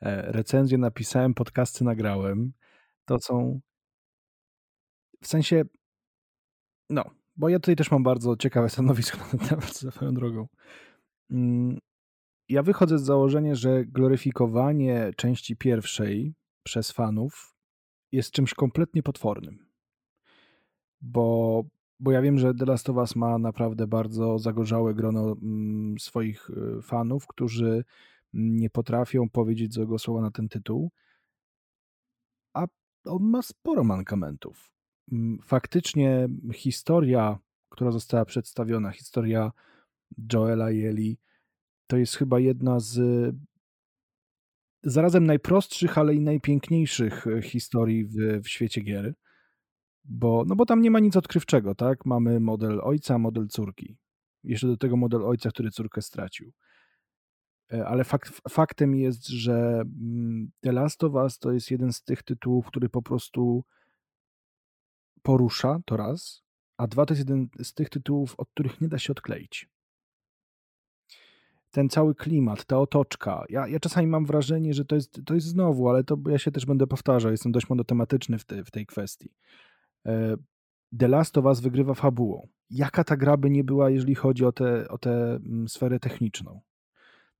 e, 0.00 0.32
recenzję 0.32 0.78
napisałem, 0.78 1.34
podcasty 1.34 1.84
nagrałem. 1.84 2.52
To 3.04 3.18
są 3.18 3.60
w 5.22 5.26
sensie, 5.26 5.62
no, 6.90 7.04
bo 7.36 7.48
ja 7.48 7.58
tutaj 7.58 7.76
też 7.76 7.90
mam 7.90 8.02
bardzo 8.02 8.36
ciekawe 8.36 8.68
stanowisko 8.68 9.18
na 9.24 9.24
ten 9.24 9.40
temat, 9.40 9.76
swoją 9.76 10.14
drogą. 10.14 10.46
Mm, 11.30 11.78
ja 12.48 12.62
wychodzę 12.62 12.98
z 12.98 13.02
założenia, 13.02 13.54
że 13.54 13.84
gloryfikowanie 13.84 15.10
części 15.16 15.56
pierwszej 15.56 16.34
przez 16.62 16.92
fanów 16.92 17.55
jest 18.16 18.30
czymś 18.30 18.54
kompletnie 18.54 19.02
potwornym. 19.02 19.66
Bo, 21.00 21.64
bo 22.00 22.12
ja 22.12 22.22
wiem, 22.22 22.38
że 22.38 22.54
The 22.54 22.64
Last 22.64 22.90
of 22.90 22.96
Us 22.96 23.16
ma 23.16 23.38
naprawdę 23.38 23.86
bardzo 23.86 24.38
zagorzałe 24.38 24.94
grono 24.94 25.36
mm, 25.42 25.98
swoich 25.98 26.50
y, 26.50 26.82
fanów, 26.82 27.26
którzy 27.26 27.84
nie 28.32 28.70
potrafią 28.70 29.28
powiedzieć 29.28 29.74
złego 29.74 29.98
słowa 29.98 30.20
na 30.20 30.30
ten 30.30 30.48
tytuł, 30.48 30.90
a 32.54 32.66
on 33.04 33.22
ma 33.22 33.42
sporo 33.42 33.84
mankamentów. 33.84 34.70
Mm, 35.12 35.38
faktycznie 35.42 36.28
historia, 36.54 37.38
która 37.68 37.90
została 37.90 38.24
przedstawiona, 38.24 38.90
historia 38.90 39.52
Joela 40.32 40.70
i 40.70 40.84
Eli, 40.84 41.18
to 41.86 41.96
jest 41.96 42.16
chyba 42.16 42.40
jedna 42.40 42.80
z 42.80 42.98
zarazem 44.82 45.26
najprostszych, 45.26 45.98
ale 45.98 46.14
i 46.14 46.20
najpiękniejszych 46.20 47.26
e, 47.26 47.42
historii 47.42 48.04
w, 48.04 48.42
w 48.42 48.48
świecie 48.48 48.80
gier. 48.80 49.14
Bo, 50.04 50.44
no 50.46 50.56
bo 50.56 50.66
tam 50.66 50.80
nie 50.80 50.90
ma 50.90 51.00
nic 51.00 51.16
odkrywczego, 51.16 51.74
tak? 51.74 52.06
Mamy 52.06 52.40
model 52.40 52.80
ojca, 52.82 53.18
model 53.18 53.48
córki. 53.48 53.96
Jeszcze 54.44 54.66
do 54.66 54.76
tego 54.76 54.96
model 54.96 55.24
ojca, 55.24 55.50
który 55.50 55.70
córkę 55.70 56.02
stracił. 56.02 56.52
E, 57.72 57.86
ale 57.86 58.04
fakt, 58.04 58.40
faktem 58.48 58.94
jest, 58.94 59.28
że 59.28 59.82
mm, 60.00 60.50
The 60.60 60.72
Last 60.72 61.04
of 61.04 61.14
Us 61.14 61.38
to 61.38 61.52
jest 61.52 61.70
jeden 61.70 61.92
z 61.92 62.02
tych 62.02 62.22
tytułów, 62.22 62.66
który 62.66 62.88
po 62.88 63.02
prostu 63.02 63.64
porusza, 65.22 65.78
to 65.84 65.96
raz, 65.96 66.42
a 66.76 66.86
dwa 66.86 67.06
to 67.06 67.14
jest 67.14 67.28
jeden 67.28 67.48
z 67.62 67.74
tych 67.74 67.88
tytułów, 67.88 68.34
od 68.38 68.50
których 68.50 68.80
nie 68.80 68.88
da 68.88 68.98
się 68.98 69.12
odkleić. 69.12 69.68
Ten 71.76 71.88
cały 71.88 72.14
klimat, 72.14 72.64
ta 72.64 72.78
otoczka. 72.78 73.44
Ja, 73.48 73.68
ja 73.68 73.80
czasami 73.80 74.06
mam 74.06 74.26
wrażenie, 74.26 74.74
że 74.74 74.84
to 74.84 74.94
jest, 74.94 75.20
to 75.26 75.34
jest 75.34 75.46
znowu, 75.46 75.88
ale 75.88 76.04
to 76.04 76.18
ja 76.28 76.38
się 76.38 76.50
też 76.50 76.66
będę 76.66 76.86
powtarzał, 76.86 77.30
jestem 77.30 77.52
dość 77.52 77.68
monotematyczny 77.68 78.38
w, 78.38 78.44
te, 78.44 78.64
w 78.64 78.70
tej 78.70 78.86
kwestii. 78.86 79.34
E, 80.06 80.36
The 80.98 81.08
Last 81.08 81.38
of 81.38 81.44
Us 81.44 81.60
wygrywa 81.60 81.94
fabułą. 81.94 82.48
Jaka 82.70 83.04
ta 83.04 83.16
gra 83.16 83.36
by 83.36 83.50
nie 83.50 83.64
była, 83.64 83.90
jeżeli 83.90 84.14
chodzi 84.14 84.44
o 84.44 84.52
tę 84.52 84.88
o 84.88 84.98
te 84.98 85.34
mm, 85.34 85.68
sferę 85.68 86.00
techniczną? 86.00 86.60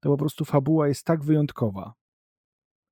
To 0.01 0.09
po 0.09 0.17
prostu 0.17 0.45
fabuła 0.45 0.89
jest 0.89 1.07
tak 1.07 1.25
wyjątkowa, 1.25 1.95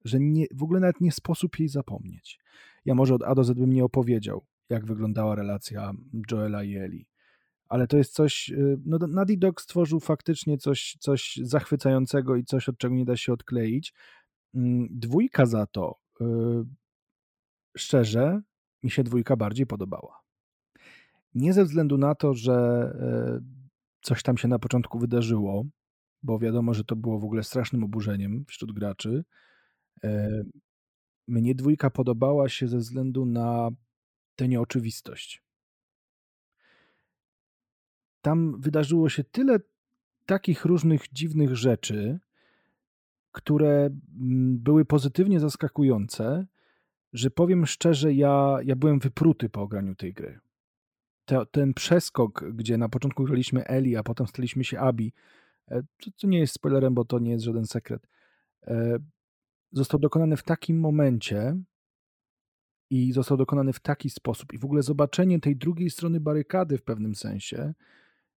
że 0.05 0.21
nie, 0.21 0.47
w 0.55 0.63
ogóle 0.63 0.81
nawet 0.81 1.01
nie 1.01 1.13
sposób 1.13 1.59
jej 1.59 1.69
zapomnieć. 1.69 2.41
Ja 2.85 2.95
może 2.95 3.15
od 3.15 3.23
A 3.23 3.35
do 3.35 3.45
Z 3.45 3.53
bym 3.53 3.73
nie 3.73 3.85
opowiedział, 3.85 4.45
jak 4.69 4.87
wyglądała 4.87 5.35
relacja 5.35 5.93
Joela 6.31 6.65
i 6.65 6.77
Eli. 6.77 7.07
Ale 7.75 7.87
to 7.87 7.97
jest 7.97 8.13
coś, 8.13 8.51
y, 8.51 8.79
no 8.87 8.99
Naughty 8.99 9.37
Dog 9.37 9.61
stworzył 9.61 10.01
faktycznie 10.01 10.59
coś, 10.59 10.97
coś 11.01 11.41
zachwycającego 11.43 12.37
i 12.37 12.45
coś, 12.45 12.69
od 12.69 12.79
czego 12.79 12.95
nie 12.95 13.05
da 13.05 13.17
się 13.17 13.33
odkleić. 13.33 13.95
Mm, 14.55 14.89
dwójka 14.91 15.47
za 15.47 15.67
to, 15.67 15.99
y, 16.21 16.25
szczerze, 17.77 18.43
mi 18.83 18.91
się 18.91 19.05
dwójka 19.05 19.37
bardziej 19.37 19.67
podobała. 19.67 20.21
Nie 21.35 21.53
ze 21.53 21.65
względu 21.65 21.99
na 21.99 22.15
to, 22.15 22.35
że 22.35 22.89
y, 23.41 23.45
coś 24.03 24.23
tam 24.23 24.37
się 24.37 24.49
na 24.49 24.59
początku 24.59 24.99
wydarzyło, 24.99 25.65
bo 26.23 26.39
wiadomo, 26.39 26.75
że 26.75 26.85
to 26.85 26.97
było 26.97 27.19
w 27.19 27.25
ogóle 27.25 27.43
strasznym 27.43 27.85
oburzeniem 27.85 28.45
wśród 28.49 28.73
graczy. 28.73 29.25
Mnie 31.29 31.55
dwójka 31.55 31.91
podobała 31.91 32.49
się 32.49 32.69
ze 32.69 32.79
względu 32.79 33.27
na 33.27 33.69
tę 34.37 34.49
nieoczywistość. 34.49 35.44
Tam 38.25 38.61
wydarzyło 38.61 39.09
się 39.09 39.25
tyle 39.25 39.59
takich 40.27 40.65
różnych 40.65 41.13
dziwnych 41.13 41.57
rzeczy, 41.57 42.19
które 43.33 43.71
mm, 43.77 44.59
były 44.59 44.85
pozytywnie 44.85 45.41
zaskakujące, 45.41 46.47
że 47.13 47.31
powiem 47.31 47.67
szczerze, 47.67 48.15
ja, 48.15 48.59
ja 48.65 48.77
byłem 48.77 48.99
wypruty 48.99 49.49
po 49.49 49.63
ograniu 49.63 49.95
tej 49.95 50.13
gry. 50.13 50.41
Te, 51.25 51.47
ten 51.51 51.75
przeskok, 51.75 52.45
gdzie 52.53 52.79
na 52.79 52.89
początku 52.89 53.25
graliśmy 53.25 53.65
Eli, 53.65 53.97
a 53.97 54.03
potem 54.03 54.27
staliśmy 54.27 54.65
się 54.65 54.79
Abi, 54.79 55.13
e, 55.71 55.83
co, 56.17 56.27
nie 56.27 56.39
jest 56.39 56.55
spoilerem, 56.55 56.95
bo 56.95 57.05
to 57.05 57.19
nie 57.19 57.31
jest 57.31 57.45
żaden 57.45 57.67
sekret, 57.67 58.09
e, 58.67 58.99
został 59.73 60.01
dokonany 60.01 60.37
w 60.37 60.43
takim 60.43 60.81
momencie, 60.81 61.57
i 62.91 63.13
został 63.13 63.37
dokonany 63.37 63.73
w 63.73 63.81
taki 63.81 64.11
sposób. 64.11 64.53
I 64.53 64.59
w 64.59 64.65
ogóle 64.65 64.83
zobaczenie 64.83 65.41
tej 65.41 65.57
drugiej 65.57 65.91
strony 65.91 66.21
barykady 66.21 66.79
w 66.79 66.83
pewnym 66.83 67.15
sensie 67.15 67.75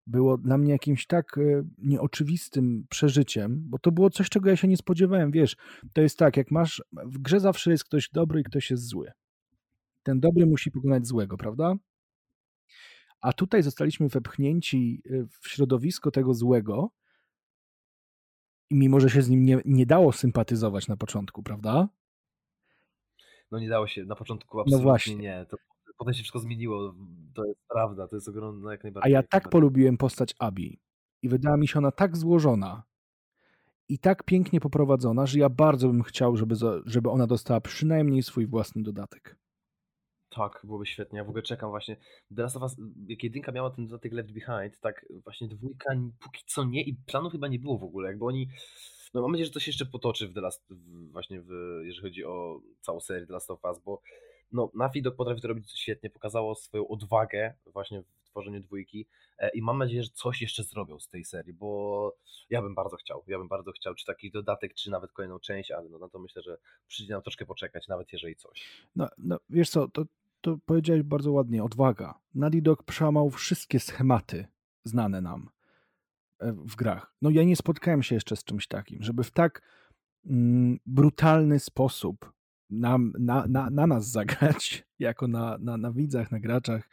było 0.08 0.38
dla 0.38 0.58
mnie 0.58 0.72
jakimś 0.72 1.08
tak 1.08 1.38
e, 1.38 1.64
nieoczywistym 1.78 2.86
przeżyciem, 2.90 3.64
bo 3.66 3.80
to 3.80 3.92
było 3.92 4.10
coś, 4.10 4.30
czego 4.30 4.50
ja 4.50 4.56
się 4.56 4.68
nie 4.68 4.78
spodziewałem. 4.78 5.32
Wiesz, 5.32 5.56
to 5.94 6.02
jest 6.02 6.18
tak, 6.18 6.38
jak 6.38 6.52
masz, 6.52 6.84
w 6.94 7.18
grze 7.18 7.40
zawsze 7.40 7.72
jest 7.72 7.84
ktoś 7.84 8.10
dobry 8.10 8.42
i 8.42 8.44
ktoś 8.44 8.72
jest 8.72 8.88
zły. 8.88 9.12
Ten 10.04 10.20
dobry 10.20 10.46
musi 10.46 10.72
pokonać 10.72 11.08
złego, 11.08 11.38
prawda? 11.38 11.76
A 13.22 13.34
tutaj 13.34 13.64
zostaliśmy 13.64 14.10
wepchnięci 14.10 15.02
e, 15.06 15.26
w 15.42 15.48
środowisko 15.48 16.12
tego 16.12 16.34
złego, 16.34 16.92
i 18.70 18.76
mimo, 18.76 19.00
że 19.00 19.10
się 19.10 19.22
z 19.22 19.30
nim 19.30 19.46
nie, 19.46 19.62
nie 19.66 19.86
dało 19.86 20.12
sympatyzować 20.12 20.88
na 20.88 20.98
początku, 20.98 21.44
prawda? 21.44 21.90
no 23.52 23.60
nie 23.60 23.70
dało 23.70 23.88
się 23.88 24.06
na 24.06 24.16
początku 24.16 24.58
no 24.58 24.62
absolutnie 24.62 24.84
no 24.84 24.90
właśnie. 24.90 25.16
nie. 25.16 25.46
To 25.50 25.58
potem 25.98 26.14
się 26.14 26.18
wszystko 26.18 26.40
zmieniło. 26.40 26.96
To 27.34 27.46
jest 27.46 27.60
prawda, 27.70 28.08
to 28.08 28.16
jest 28.16 28.28
ogromne 28.28 28.72
jak 28.72 28.84
najbardziej. 28.84 29.14
A 29.14 29.18
ja 29.18 29.24
tak 29.24 29.50
polubiłem 29.50 29.98
postać 29.98 30.36
Abi 30.40 30.80
i 31.22 31.30
wydała 31.30 31.58
mi 31.58 31.68
się 31.68 31.80
ona 31.80 31.92
tak 31.92 32.18
złożona 32.18 32.84
i 33.90 34.00
tak 34.00 34.24
pięknie 34.24 34.60
poprowadzona, 34.60 35.26
że 35.26 35.40
ja 35.40 35.50
bardzo 35.50 35.88
bym 35.88 36.04
chciał, 36.04 36.38
żeby, 36.38 36.56
żeby 36.86 37.10
ona 37.10 37.28
dostała 37.28 37.62
przynajmniej 37.62 38.24
swój 38.24 38.48
własny 38.48 38.84
dodatek. 38.84 39.38
Tak, 40.30 40.62
byłoby 40.64 40.86
świetnie. 40.86 41.18
Ja 41.18 41.26
w 41.26 41.30
ogóle 41.30 41.44
czekam 41.44 41.70
właśnie. 41.70 41.96
The 42.36 42.42
Last 42.42 42.56
of 42.56 42.62
Us, 42.62 42.76
jak 43.08 43.24
jedynka 43.24 43.52
miała 43.52 43.70
ten 43.70 43.88
dodatek 43.88 44.14
Left 44.14 44.32
Behind, 44.32 44.80
tak 44.80 45.06
właśnie 45.24 45.48
dwójka 45.48 45.96
póki 46.20 46.44
co 46.48 46.64
nie 46.64 46.84
i 46.84 46.96
planu 46.96 47.30
chyba 47.30 47.48
nie 47.48 47.60
było 47.60 47.78
w 47.78 47.84
ogóle. 47.84 48.08
Jakby 48.10 48.26
oni 48.26 48.50
no 49.14 49.22
mam 49.22 49.32
nadzieję, 49.32 49.46
że 49.46 49.52
to 49.52 49.60
się 49.60 49.70
jeszcze 49.70 49.86
potoczy 49.86 50.28
w 50.28 50.34
The 50.34 50.42
Last, 50.42 50.66
w, 50.70 51.12
właśnie 51.12 51.42
w, 51.42 51.50
jeżeli 51.84 52.02
chodzi 52.02 52.26
o 52.26 52.62
całą 52.82 53.00
serię 53.00 53.28
The 53.28 53.34
Last 53.34 53.52
of 53.52 53.60
Us, 53.64 53.80
bo 53.80 54.02
no, 54.52 54.72
Dog 55.02 55.16
potrafi 55.18 55.42
to 55.42 55.48
robić 55.48 55.80
świetnie, 55.80 56.10
pokazało 56.10 56.56
swoją 56.56 56.88
odwagę 56.88 57.54
właśnie 57.66 58.02
w 58.02 58.24
tworzeniu 58.24 58.60
dwójki 58.60 59.08
e, 59.38 59.50
i 59.50 59.62
mam 59.62 59.78
nadzieję, 59.78 60.04
że 60.04 60.10
coś 60.10 60.42
jeszcze 60.42 60.64
zrobią 60.64 61.00
z 61.00 61.10
tej 61.10 61.26
serii, 61.26 61.54
bo 61.54 62.18
ja 62.50 62.62
bym 62.62 62.76
bardzo 62.76 62.98
chciał, 62.98 63.24
ja 63.28 63.38
bym 63.38 63.48
bardzo 63.48 63.72
chciał, 63.72 63.96
czy 63.96 64.06
taki 64.06 64.32
dodatek, 64.32 64.74
czy 64.74 64.92
nawet 64.92 65.12
kolejną 65.12 65.40
część, 65.40 65.72
ale 65.72 65.90
no 65.90 66.00
na 66.00 66.10
to 66.10 66.20
myślę, 66.20 66.42
że 66.42 66.58
przyjdzie 66.88 67.14
nam 67.14 67.22
troszkę 67.22 67.46
poczekać, 67.46 67.88
nawet 67.88 68.14
jeżeli 68.14 68.36
coś. 68.36 68.88
No, 68.96 69.08
no 69.18 69.40
wiesz 69.50 69.70
co, 69.70 69.88
to, 69.88 70.06
to 70.42 70.58
powiedziałeś 70.66 71.04
bardzo 71.04 71.32
ładnie, 71.32 71.64
odwaga. 71.64 72.20
Dog 72.62 72.84
przełamał 72.84 73.30
wszystkie 73.30 73.80
schematy 73.80 74.48
znane 74.84 75.22
nam. 75.22 75.50
E, 76.40 76.54
w 76.54 76.76
grach. 76.76 77.14
No 77.22 77.30
ja 77.30 77.44
nie 77.44 77.56
spotkałem 77.56 78.04
się 78.04 78.16
jeszcze 78.16 78.36
z 78.36 78.44
czymś 78.44 78.68
takim, 78.68 79.04
żeby 79.04 79.24
w 79.24 79.32
tak 79.32 79.62
mm, 80.26 80.80
brutalny 80.86 81.60
sposób 81.60 82.34
na, 82.70 82.98
na, 83.20 83.46
na, 83.48 83.70
na 83.70 83.88
nas 83.88 84.12
zagrać, 84.12 84.86
jako 85.00 85.28
na, 85.28 85.58
na, 85.60 85.78
na 85.78 85.92
widzach, 85.92 86.32
na 86.32 86.40
graczach. 86.40 86.90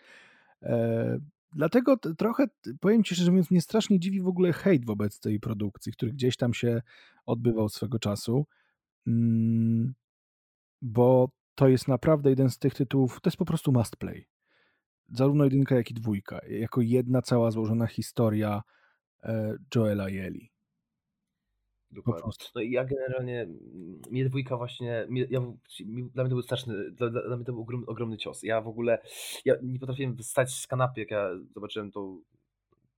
E, 0.63 1.19
dlatego 1.53 1.97
trochę, 1.97 2.47
powiem 2.81 3.05
Ci 3.05 3.15
szczerze 3.15 3.31
mówiąc, 3.31 3.51
mnie 3.51 3.61
strasznie 3.61 4.01
dziwi 4.01 4.21
w 4.21 4.29
ogóle 4.29 4.53
hejt 4.53 4.87
wobec 4.87 5.21
tej 5.21 5.41
produkcji, 5.41 5.93
który 5.93 6.13
gdzieś 6.13 6.37
tam 6.37 6.55
się 6.55 6.83
odbywał 7.27 7.69
swego 7.69 7.99
czasu, 7.99 8.47
mm, 9.07 9.95
bo 10.83 11.29
to 11.55 11.69
jest 11.69 11.89
naprawdę 11.89 12.31
jeden 12.31 12.51
z 12.51 12.59
tych 12.59 12.75
tytułów, 12.75 13.21
to 13.21 13.29
jest 13.29 13.37
po 13.37 13.45
prostu 13.45 13.73
must 13.73 13.97
play. 13.97 14.27
Zarówno 15.09 15.45
jedynka, 15.45 15.75
jak 15.75 15.91
i 15.91 15.95
dwójka. 15.95 16.41
Jako 16.49 16.81
jedna 16.81 17.23
cała 17.23 17.51
złożona 17.51 17.87
historia, 17.87 18.63
E, 19.25 19.57
Joela 19.75 20.09
i 20.09 20.19
Eli. 20.19 20.51
Dokładnie. 21.95 22.33
No 22.55 22.61
i 22.61 22.71
ja 22.71 22.85
generalnie, 22.85 23.47
mnie 24.11 24.25
dwójka 24.25 24.57
właśnie, 24.57 25.07
ja, 25.31 25.41
dla 25.89 26.25
mnie 26.25 26.31
to 26.31 26.37
był 26.37 26.43
straszny, 26.43 26.91
dla, 26.91 27.11
dla 27.11 27.37
mnie 27.37 27.45
to 27.45 27.53
był 27.53 27.62
ogromny, 27.62 27.87
ogromny 27.87 28.19
cios. 28.19 28.43
Ja 28.43 28.61
w 28.61 28.69
ogóle, 28.69 28.99
ja 29.45 29.55
nie 29.62 29.79
potrafiłem 29.79 30.16
wstać 30.16 30.55
z 30.55 30.66
kanapy, 30.66 31.01
jak 31.01 31.11
ja 31.11 31.31
zobaczyłem 31.55 31.93
tą 31.93 32.21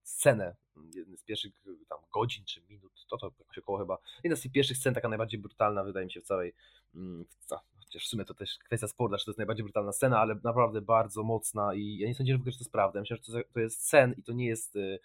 scenę, 0.02 0.56
jeden 0.94 1.16
z 1.16 1.22
pierwszych 1.22 1.52
tam 1.88 1.98
godzin 2.12 2.44
czy 2.44 2.62
minut, 2.68 3.06
to 3.08 3.16
to 3.16 3.32
jakoś 3.38 3.58
około 3.58 3.78
chyba, 3.78 3.98
jedna 4.24 4.36
z 4.36 4.40
tych 4.40 4.52
pierwszych 4.52 4.76
scen, 4.76 4.94
taka 4.94 5.08
najbardziej 5.08 5.40
brutalna 5.40 5.84
wydaje 5.84 6.06
mi 6.06 6.12
się 6.12 6.20
w 6.20 6.24
całej, 6.24 6.54
mm, 6.94 7.24
w, 7.24 7.46
chociaż 7.86 8.04
w 8.04 8.08
sumie 8.08 8.24
to 8.24 8.34
też 8.34 8.58
kwestia 8.58 8.88
sporta, 8.88 9.18
czy 9.18 9.24
to 9.24 9.30
jest 9.30 9.38
najbardziej 9.38 9.64
brutalna 9.64 9.92
scena, 9.92 10.18
ale 10.18 10.36
naprawdę 10.44 10.80
bardzo 10.80 11.22
mocna 11.22 11.74
i 11.74 11.98
ja 11.98 12.08
nie 12.08 12.14
sądzę, 12.14 12.32
że 12.32 12.38
w 12.38 12.40
ogóle, 12.40 12.52
że 12.52 12.58
to 12.58 12.62
jest 12.62 12.72
prawda. 12.72 13.00
Myślę, 13.00 13.16
że 13.16 13.42
to, 13.52 13.60
jest 13.60 13.88
sen 13.88 14.14
i 14.18 14.22
to 14.22 14.32
nie 14.32 14.46
jest 14.46 14.76
y, 14.76 14.98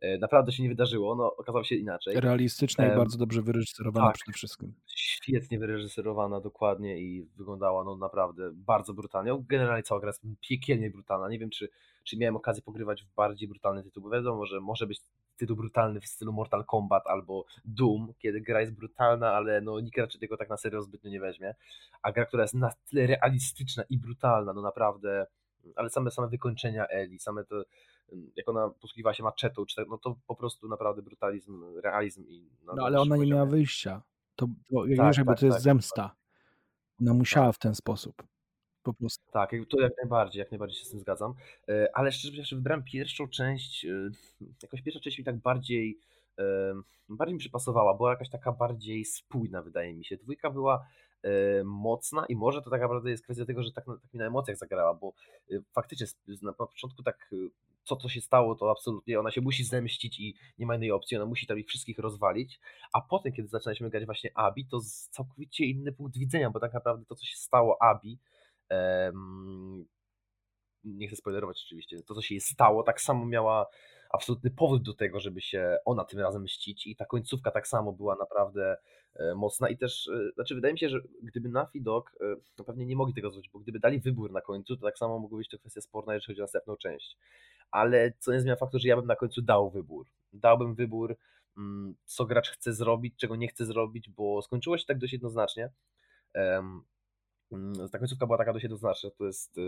E, 0.00 0.18
naprawdę 0.18 0.52
się 0.52 0.62
nie 0.62 0.68
wydarzyło, 0.68 1.14
no 1.14 1.36
okazało 1.36 1.64
się 1.64 1.74
inaczej. 1.74 2.20
Realistyczna 2.20 2.84
um, 2.84 2.94
i 2.94 2.96
bardzo 2.96 3.18
dobrze 3.18 3.42
wyreżyserowana 3.42 4.06
tak, 4.06 4.16
przede 4.16 4.32
wszystkim. 4.32 4.74
Świetnie 4.86 5.58
wyreżyserowana, 5.58 6.40
dokładnie 6.40 6.98
i 6.98 7.22
wyglądała 7.36 7.84
no 7.84 7.96
naprawdę 7.96 8.50
bardzo 8.54 8.94
brutalnie. 8.94 9.44
Generalnie 9.48 9.82
cała 9.82 10.00
gra 10.00 10.08
jest 10.08 10.22
piekielnie 10.48 10.90
brutalna. 10.90 11.28
Nie 11.28 11.38
wiem, 11.38 11.50
czy, 11.50 11.68
czy 12.04 12.16
miałem 12.16 12.36
okazję 12.36 12.62
pogrywać 12.62 13.02
w 13.02 13.14
bardziej 13.14 13.48
brutalny 13.48 13.82
tytuł, 13.82 14.02
bo 14.02 14.10
wiadomo, 14.10 14.46
że 14.46 14.60
może 14.60 14.86
być 14.86 15.00
tytuł 15.38 15.56
brutalny 15.56 16.00
w 16.00 16.06
stylu 16.06 16.32
Mortal 16.32 16.64
Kombat 16.64 17.06
albo 17.06 17.44
Doom, 17.64 18.12
kiedy 18.18 18.40
gra 18.40 18.60
jest 18.60 18.74
brutalna, 18.74 19.32
ale 19.32 19.60
no 19.60 19.80
nikt 19.80 19.98
raczej 19.98 20.20
tego 20.20 20.36
tak 20.36 20.48
na 20.48 20.56
serio 20.56 20.82
zbytnio 20.82 21.10
nie 21.10 21.20
weźmie. 21.20 21.54
A 22.02 22.12
gra, 22.12 22.24
która 22.24 22.42
jest 22.42 22.54
na 22.54 22.72
tyle 22.90 23.06
realistyczna 23.06 23.82
i 23.90 23.98
brutalna, 23.98 24.52
no 24.52 24.62
naprawdę, 24.62 25.26
ale 25.76 25.90
same 25.90 26.10
same 26.10 26.28
wykończenia 26.28 26.86
Eli, 26.86 27.18
same 27.18 27.44
to 27.44 27.64
jak 28.36 28.48
ona 28.48 28.68
posługiwała 28.68 29.14
się 29.14 29.22
maczetą, 29.22 29.66
czy 29.66 29.76
tak, 29.76 29.88
no 29.88 29.98
to 29.98 30.16
po 30.26 30.36
prostu 30.36 30.68
naprawdę 30.68 31.02
brutalizm, 31.02 31.64
realizm. 31.82 32.24
I 32.28 32.50
no 32.62 32.86
ale 32.86 33.00
ona 33.00 33.16
nie 33.16 33.26
miała 33.26 33.46
wyjścia. 33.46 34.02
To, 34.36 34.46
to 34.46 34.84
tak, 34.96 35.16
jakby 35.16 35.32
tak, 35.32 35.40
to 35.40 35.46
jest 35.46 35.56
tak, 35.56 35.62
zemsta. 35.62 36.16
Ona 37.00 37.14
musiała 37.14 37.46
tak. 37.46 37.56
w 37.56 37.58
ten 37.58 37.74
sposób. 37.74 38.22
Po 38.88 38.94
prostu. 38.94 39.32
Tak, 39.32 39.50
to 39.70 39.80
jak 39.80 39.92
najbardziej, 40.02 40.40
jak 40.40 40.50
najbardziej 40.50 40.78
się 40.78 40.84
z 40.84 40.90
tym 40.90 41.00
zgadzam. 41.00 41.34
E, 41.68 41.88
ale 41.94 42.12
szczerze 42.12 42.32
mówiąc, 42.32 42.50
wybrałem 42.50 42.84
pierwszą 42.84 43.28
część, 43.28 43.84
e, 43.84 44.10
jakoś 44.62 44.82
pierwsza 44.82 45.00
część 45.00 45.18
mi 45.18 45.24
tak 45.24 45.36
bardziej 45.36 45.98
e, 46.38 46.44
bardziej 47.08 47.34
mi 47.34 47.40
przypasowała, 47.40 47.94
była 47.94 48.10
jakaś 48.10 48.30
taka 48.30 48.52
bardziej 48.52 49.04
spójna, 49.04 49.62
wydaje 49.62 49.94
mi 49.94 50.04
się. 50.04 50.16
Dwójka 50.16 50.50
była 50.50 50.86
mocna 51.64 52.26
i 52.26 52.36
może 52.36 52.62
to 52.62 52.70
tak 52.70 52.80
naprawdę 52.80 53.10
jest 53.10 53.24
kwestia 53.24 53.44
tego, 53.44 53.62
że 53.62 53.72
tak, 53.72 53.84
tak 53.84 54.14
mi 54.14 54.18
na 54.18 54.26
emocjach 54.26 54.56
zagrała, 54.56 54.94
bo 54.94 55.12
faktycznie 55.72 56.06
na 56.42 56.52
początku 56.52 57.02
tak 57.02 57.30
co 57.84 57.96
to 57.96 58.08
się 58.08 58.20
stało, 58.20 58.54
to 58.54 58.70
absolutnie 58.70 59.20
ona 59.20 59.30
się 59.30 59.40
musi 59.40 59.64
zemścić 59.64 60.20
i 60.20 60.34
nie 60.58 60.66
ma 60.66 60.74
innej 60.74 60.92
opcji, 60.92 61.16
ona 61.16 61.26
musi 61.26 61.46
tam 61.46 61.58
ich 61.58 61.66
wszystkich 61.66 61.98
rozwalić, 61.98 62.60
a 62.92 63.00
potem, 63.00 63.32
kiedy 63.32 63.48
zaczynaliśmy 63.48 63.90
grać 63.90 64.06
właśnie 64.06 64.30
Abi, 64.34 64.66
to 64.66 64.80
całkowicie 65.10 65.64
inny 65.64 65.92
punkt 65.92 66.18
widzenia, 66.18 66.50
bo 66.50 66.60
tak 66.60 66.74
naprawdę 66.74 67.04
to, 67.04 67.14
co 67.14 67.26
się 67.26 67.36
stało 67.36 67.82
Abi, 67.82 68.18
nie 70.84 71.06
chcę 71.08 71.16
spoilerować 71.16 71.62
oczywiście, 71.66 72.02
to, 72.02 72.14
co 72.14 72.22
się 72.22 72.34
jej 72.34 72.40
stało, 72.40 72.82
tak 72.82 73.00
samo 73.00 73.26
miała 73.26 73.66
absolutny 74.10 74.50
powód 74.50 74.82
do 74.82 74.94
tego, 74.94 75.20
żeby 75.20 75.40
się 75.40 75.76
ona 75.84 76.04
tym 76.04 76.20
razem 76.20 76.42
mścić 76.42 76.86
i 76.86 76.96
ta 76.96 77.04
końcówka 77.04 77.50
tak 77.50 77.68
samo 77.68 77.92
była 77.92 78.16
naprawdę 78.16 78.76
e, 79.14 79.34
mocna 79.34 79.68
i 79.68 79.78
też, 79.78 80.08
e, 80.08 80.32
znaczy 80.34 80.54
wydaje 80.54 80.72
mi 80.72 80.78
się, 80.78 80.88
że 80.88 81.00
gdyby 81.22 81.48
Nafi 81.48 81.82
Dog, 81.82 82.12
e, 82.20 82.36
to 82.54 82.64
pewnie 82.64 82.86
nie 82.86 82.96
mogli 82.96 83.14
tego 83.14 83.30
zrobić, 83.30 83.50
bo 83.52 83.58
gdyby 83.58 83.78
dali 83.78 84.00
wybór 84.00 84.32
na 84.32 84.40
końcu, 84.40 84.76
to 84.76 84.86
tak 84.86 84.98
samo 84.98 85.18
mogła 85.18 85.38
być 85.38 85.48
to 85.48 85.58
kwestia 85.58 85.80
sporna, 85.80 86.14
jeżeli 86.14 86.34
chodzi 86.34 86.40
o 86.40 86.44
następną 86.44 86.76
część. 86.76 87.16
Ale 87.70 88.12
co 88.18 88.32
nie 88.32 88.40
zmienia 88.40 88.56
faktu, 88.56 88.78
że 88.78 88.88
ja 88.88 88.96
bym 88.96 89.06
na 89.06 89.16
końcu 89.16 89.42
dał 89.42 89.70
wybór. 89.70 90.06
Dałbym 90.32 90.74
wybór, 90.74 91.16
mm, 91.56 91.94
co 92.04 92.26
gracz 92.26 92.50
chce 92.50 92.72
zrobić, 92.72 93.14
czego 93.16 93.36
nie 93.36 93.48
chce 93.48 93.66
zrobić, 93.66 94.10
bo 94.10 94.42
skończyło 94.42 94.78
się 94.78 94.84
tak 94.86 94.98
dość 94.98 95.12
jednoznacznie. 95.12 95.70
Mm, 97.52 97.88
ta 97.88 97.98
końcówka 97.98 98.26
była 98.26 98.38
taka 98.38 98.52
dość 98.52 98.62
jednoznaczna, 98.62 99.10
to 99.10 99.26
jest, 99.26 99.58
y, 99.58 99.62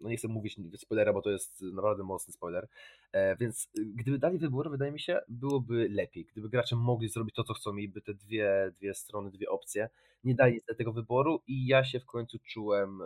no 0.00 0.08
nie 0.08 0.16
chcę 0.16 0.28
mówić 0.28 0.56
spoilera, 0.76 1.12
bo 1.12 1.22
to 1.22 1.30
jest 1.30 1.62
naprawdę 1.62 2.02
mocny 2.02 2.32
spoiler, 2.32 2.68
e, 3.12 3.36
więc 3.36 3.68
y, 3.78 3.84
gdyby 3.84 4.18
dali 4.18 4.38
wybór, 4.38 4.70
wydaje 4.70 4.92
mi 4.92 5.00
się, 5.00 5.20
byłoby 5.28 5.88
lepiej, 5.90 6.24
gdyby 6.24 6.48
gracze 6.48 6.76
mogli 6.76 7.08
zrobić 7.08 7.34
to, 7.34 7.44
co 7.44 7.54
chcą, 7.54 7.72
mieliby 7.72 8.00
te 8.00 8.14
dwie, 8.14 8.72
dwie 8.78 8.94
strony, 8.94 9.30
dwie 9.30 9.50
opcje, 9.50 9.88
nie 10.24 10.34
dali 10.34 10.60
tego 10.78 10.92
wyboru 10.92 11.42
i 11.46 11.66
ja 11.66 11.84
się 11.84 12.00
w 12.00 12.06
końcu 12.06 12.38
czułem 12.38 13.02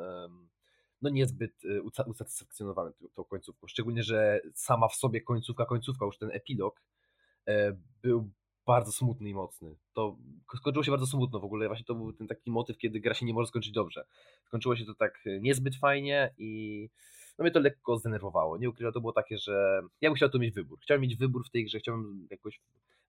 no 1.05 1.11
niezbyt 1.11 1.65
y, 1.65 1.83
usatysfakcjonowany 2.07 2.93
tą 3.15 3.25
końcówką, 3.25 3.67
szczególnie, 3.67 4.03
że 4.03 4.41
sama 4.55 4.89
w 4.89 4.95
sobie 4.95 5.21
końcówka, 5.21 5.67
końcówka, 5.67 6.07
już 6.07 6.19
ten 6.19 6.31
epilog 6.33 6.83
e, 7.49 7.77
był 8.03 8.31
bardzo 8.67 8.93
smutny 8.93 9.29
i 9.29 9.35
mocny. 9.35 9.77
To 9.93 10.17
skończyło 10.57 10.85
się 10.85 10.91
bardzo 10.91 11.07
smutno 11.07 11.41
w 11.41 11.45
ogóle. 11.45 11.67
Właśnie 11.67 11.85
to 11.85 11.95
był 11.95 12.13
ten 12.13 12.27
taki 12.27 12.51
motyw, 12.51 12.79
kiedy 12.79 13.01
gra 13.01 13.15
się 13.15 13.27
nie 13.27 13.35
może 13.35 13.49
skończyć 13.49 13.73
dobrze. 13.73 14.05
Skończyło 14.45 14.77
się 14.77 14.85
to 14.85 14.95
tak 14.95 15.21
e, 15.27 15.41
niezbyt 15.41 15.77
fajnie 15.77 16.35
i 16.39 16.89
no 17.39 17.43
mnie 17.43 17.51
to 17.51 17.61
lekko 17.61 17.97
zdenerwowało. 17.97 18.59
Nie 18.59 18.71
ukrywam, 18.71 18.93
to 18.93 19.01
było 19.01 19.13
takie, 19.13 19.39
że 19.39 19.83
ja 20.01 20.11
bym 20.11 20.17
chciał 20.17 20.29
tu 20.29 20.39
mieć 20.39 20.55
wybór. 20.55 20.79
Chciałem 20.81 21.01
mieć 21.01 21.17
wybór 21.17 21.47
w 21.47 21.51
tej 21.51 21.65
grze, 21.65 21.79
chciałbym 21.79 22.27
jakoś 22.31 22.61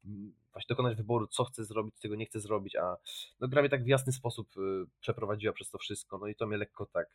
mm, 0.05 0.33
właśnie 0.51 0.67
dokonać 0.69 0.97
wyboru, 0.97 1.27
co 1.27 1.43
chcę 1.43 1.63
zrobić, 1.63 1.95
czego 2.01 2.15
nie 2.15 2.25
chcę 2.25 2.39
zrobić, 2.39 2.75
a 2.75 2.97
no, 3.39 3.47
gra 3.47 3.61
mnie 3.61 3.69
tak 3.69 3.83
w 3.83 3.87
jasny 3.87 4.13
sposób 4.13 4.47
e, 4.57 4.85
przeprowadziła 4.99 5.53
przez 5.53 5.69
to 5.69 5.77
wszystko, 5.77 6.17
no 6.17 6.27
i 6.27 6.35
to 6.35 6.47
mnie 6.47 6.57
lekko 6.57 6.85
tak 6.85 7.07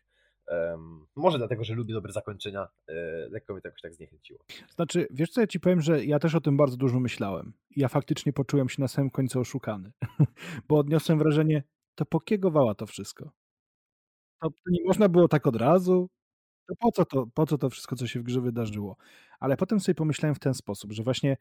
Może 1.16 1.38
dlatego, 1.38 1.64
że 1.64 1.74
lubię 1.74 1.94
dobre 1.94 2.12
zakończenia, 2.12 2.68
yy, 2.88 2.94
lekko 3.30 3.52
mnie 3.52 3.62
to 3.62 3.68
jakoś 3.68 3.82
tak 3.82 3.94
zniechęciło. 3.94 4.40
Znaczy, 4.74 5.06
wiesz 5.10 5.30
co, 5.30 5.40
ja 5.40 5.46
ci 5.46 5.60
powiem, 5.60 5.80
że 5.80 6.04
ja 6.04 6.18
też 6.18 6.34
o 6.34 6.40
tym 6.40 6.56
bardzo 6.56 6.76
dużo 6.76 7.00
myślałem. 7.00 7.52
Ja 7.76 7.88
faktycznie 7.88 8.32
poczułem 8.32 8.68
się 8.68 8.80
na 8.80 8.88
samym 8.88 9.10
końcu 9.10 9.40
oszukany, 9.40 9.92
bo 10.68 10.78
odniosłem 10.78 11.18
wrażenie, 11.18 11.62
to 11.94 12.04
pokiegowała 12.04 12.74
to 12.74 12.86
wszystko. 12.86 13.30
To, 14.42 14.50
to 14.50 14.70
nie 14.70 14.84
można 14.84 15.08
było 15.08 15.28
tak 15.28 15.46
od 15.46 15.56
razu, 15.56 16.10
to 16.68 16.74
po 16.76 16.92
co 16.92 17.04
to, 17.04 17.26
po 17.34 17.46
co 17.46 17.58
to 17.58 17.70
wszystko, 17.70 17.96
co 17.96 18.06
się 18.06 18.20
w 18.20 18.22
grze 18.22 18.40
wydarzyło? 18.40 18.96
Ale 19.40 19.56
potem 19.56 19.80
sobie 19.80 19.94
pomyślałem 19.94 20.34
w 20.34 20.38
ten 20.38 20.54
sposób, 20.54 20.92
że 20.92 21.02
właśnie, 21.02 21.36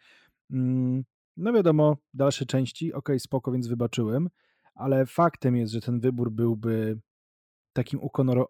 mm, 0.52 1.03
no 1.38 1.53
wiadomo, 1.53 1.98
dalsze 2.14 2.45
części, 2.45 2.94
ok, 2.94 3.10
spoko, 3.18 3.52
więc 3.52 3.68
wybaczyłem, 3.68 4.30
ale 4.76 5.06
faktem 5.06 5.56
jest, 5.56 5.73
że 5.73 5.81
ten 5.81 5.99
wybór 5.99 6.31
byłby 6.31 6.99
takim 7.80 7.99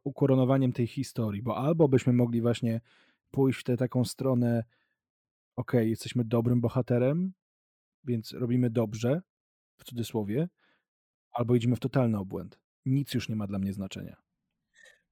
ukoronowaniem 0.03 0.73
tej 0.73 0.87
historii, 0.87 1.41
bo 1.41 1.57
albo 1.57 1.87
byśmy 1.87 2.13
mogli 2.13 2.41
właśnie 2.41 2.81
pójść 3.31 3.59
w 3.59 3.63
tę 3.63 3.77
taką 3.77 4.05
stronę, 4.05 4.63
ok, 5.55 5.73
jesteśmy 5.73 6.23
dobrym 6.25 6.61
bohaterem, 6.61 7.33
więc 8.03 8.33
robimy 8.33 8.69
dobrze, 8.69 9.21
w 9.77 9.83
cudzysłowie, 9.83 10.49
albo 11.31 11.55
idziemy 11.55 11.75
w 11.75 11.79
totalny 11.79 12.17
obłęd. 12.17 12.59
Nic 12.85 13.13
już 13.13 13.29
nie 13.29 13.35
ma 13.35 13.47
dla 13.47 13.59
mnie 13.59 13.73
znaczenia. 13.73 14.15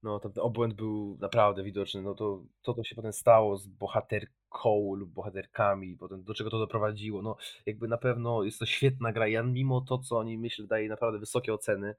No, 0.03 0.19
ten 0.19 0.31
obłęd 0.41 0.73
był 0.73 1.17
naprawdę 1.21 1.63
widoczny. 1.63 2.01
No 2.01 2.15
to, 2.15 2.43
to, 2.61 2.73
co 2.73 2.83
się 2.83 2.95
potem 2.95 3.13
stało 3.13 3.57
z 3.57 3.67
bohaterką 3.67 4.93
lub 4.95 5.09
bohaterkami, 5.09 5.97
potem 5.97 6.23
do 6.23 6.33
czego 6.33 6.49
to 6.49 6.59
doprowadziło. 6.59 7.21
No, 7.21 7.37
jakby 7.65 7.87
na 7.87 7.97
pewno 7.97 8.43
jest 8.43 8.59
to 8.59 8.65
świetna 8.65 9.11
gra. 9.11 9.27
Ja 9.27 9.43
mimo 9.43 9.81
to, 9.81 9.97
co 9.97 10.17
oni 10.17 10.37
myślę, 10.37 10.67
daje 10.67 10.89
naprawdę 10.89 11.19
wysokie 11.19 11.53
oceny. 11.53 11.95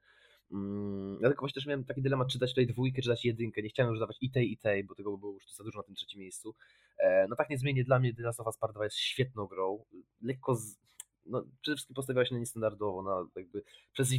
Mm, 0.51 1.17
ja 1.21 1.27
tylko 1.27 1.41
właśnie 1.41 1.55
też 1.55 1.65
miałem 1.65 1.83
taki 1.83 2.01
dylemat, 2.01 2.27
czy 2.27 2.39
dać 2.39 2.49
tutaj 2.49 2.67
dwójkę, 2.67 3.01
czy 3.01 3.09
dać 3.09 3.25
jedynkę. 3.25 3.61
Nie 3.61 3.69
chciałem 3.69 3.91
już 3.91 3.99
dawać 3.99 4.17
i 4.21 4.31
tej, 4.31 4.51
i 4.51 4.57
tej, 4.57 4.83
bo 4.83 4.95
tego 4.95 5.17
było 5.17 5.33
już 5.33 5.53
za 5.53 5.63
dużo 5.63 5.79
na 5.79 5.83
tym 5.83 5.95
trzecim 5.95 6.19
miejscu. 6.19 6.55
E, 6.97 7.27
no 7.27 7.35
tak 7.35 7.49
niezmiennie 7.49 7.83
dla 7.83 7.99
mnie 7.99 8.13
The 8.13 8.23
Last 8.23 8.39
of 8.39 8.47
Us 8.47 8.57
Part 8.57 8.73
2 8.73 8.83
jest 8.83 8.97
świetną 8.97 9.47
grą. 9.47 9.85
Lekko 10.21 10.55
z, 10.55 10.77
no, 11.29 11.43
przede 11.61 11.75
wszystkim 11.75 11.95
postawiła 11.95 12.25
się 12.25 12.35
na 12.35 12.39
niestandardowo, 12.39 13.03
na 13.03 13.25
jakby 13.35 13.63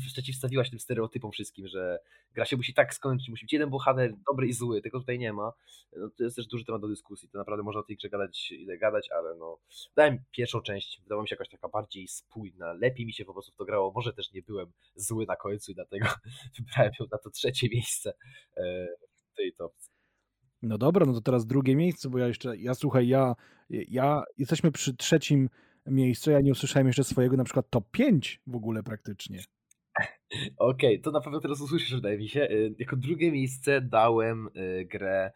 przeciwstawiła 0.07 0.65
się 0.65 0.71
tym 0.71 0.81
stereotypom 0.81 1.33
wszystkim, 1.33 1.69
że 1.69 1.99
gra 2.35 2.45
się 2.45 2.57
musi 2.57 2.75
tak 2.75 2.95
skończyć, 2.95 3.29
musi 3.29 3.45
być 3.45 3.53
jeden 3.53 3.71
bohater 3.71 4.15
dobry 4.31 4.49
i 4.49 4.53
zły, 4.53 4.83
tego 4.83 5.01
tutaj 5.01 5.19
nie 5.19 5.33
ma. 5.33 5.53
No, 5.97 6.11
to 6.19 6.25
jest 6.25 6.37
też 6.37 6.47
duży 6.47 6.65
temat 6.65 6.81
do 6.81 6.89
dyskusji, 6.89 7.29
to 7.29 7.39
naprawdę 7.39 7.63
można 7.63 7.81
o 7.81 7.85
tej 7.85 7.97
grze 7.97 8.09
gadać 8.09 8.53
ile 8.53 8.79
gadać, 8.79 9.11
ale 9.11 9.35
no 9.35 9.59
dałem 9.97 10.19
pierwszą 10.31 10.61
część, 10.61 11.01
wydała 11.03 11.23
mi 11.23 11.29
się 11.29 11.35
jakaś 11.35 11.49
taka 11.49 11.69
bardziej 11.69 12.09
spójna, 12.09 12.73
lepiej 12.73 13.07
mi 13.07 13.13
się 13.13 13.25
po 13.25 13.33
prostu 13.33 13.53
w 13.53 13.57
to 13.57 13.65
grało, 13.65 13.93
może 13.95 14.13
też 14.13 14.33
nie 14.33 14.43
byłem 14.43 14.73
zły 14.95 15.27
na 15.27 15.37
końcu 15.37 15.73
i 15.73 15.75
dlatego 15.75 16.07
wybrałem 16.59 16.93
ją 17.01 17.07
na 17.13 17.19
to 17.19 17.31
trzecie 17.31 17.69
miejsce 17.69 18.13
e, 18.57 18.87
w 19.15 19.37
tej 19.37 19.53
topce. 19.53 19.91
No 20.63 20.79
dobra, 20.79 21.07
no 21.07 21.13
to 21.13 21.21
teraz 21.21 21.47
drugie 21.47 21.77
miejsce, 21.77 22.11
bo 22.11 22.19
ja 22.19 22.27
jeszcze, 22.27 22.57
ja 22.57 22.75
słuchaj, 22.75 23.09
ja, 23.09 23.35
ja 23.71 24.23
jesteśmy 24.39 24.73
przy 24.73 24.97
trzecim 24.97 25.49
miejscu. 25.87 26.31
Ja 26.31 26.41
nie 26.41 26.53
usłyszałem 26.53 26.87
jeszcze 26.87 27.05
swojego 27.05 27.37
na 27.37 27.45
przykład 27.45 27.71
top 27.71 27.91
5 27.91 28.41
w 28.47 28.57
ogóle 28.57 28.83
praktycznie. 28.83 29.39
Okej, 30.57 30.95
okay, 30.95 30.99
to 30.99 31.11
na 31.11 31.21
pewno 31.21 31.41
teraz 31.41 31.61
usłyszysz, 31.61 31.95
wydaje 31.95 32.19
mi 32.19 32.29
się. 32.29 32.43
Y, 32.43 32.75
jako 32.79 32.97
drugie 32.97 33.33
miejsce 33.33 33.81
dałem 33.81 34.49
y, 34.57 34.85
grę, 34.85 35.33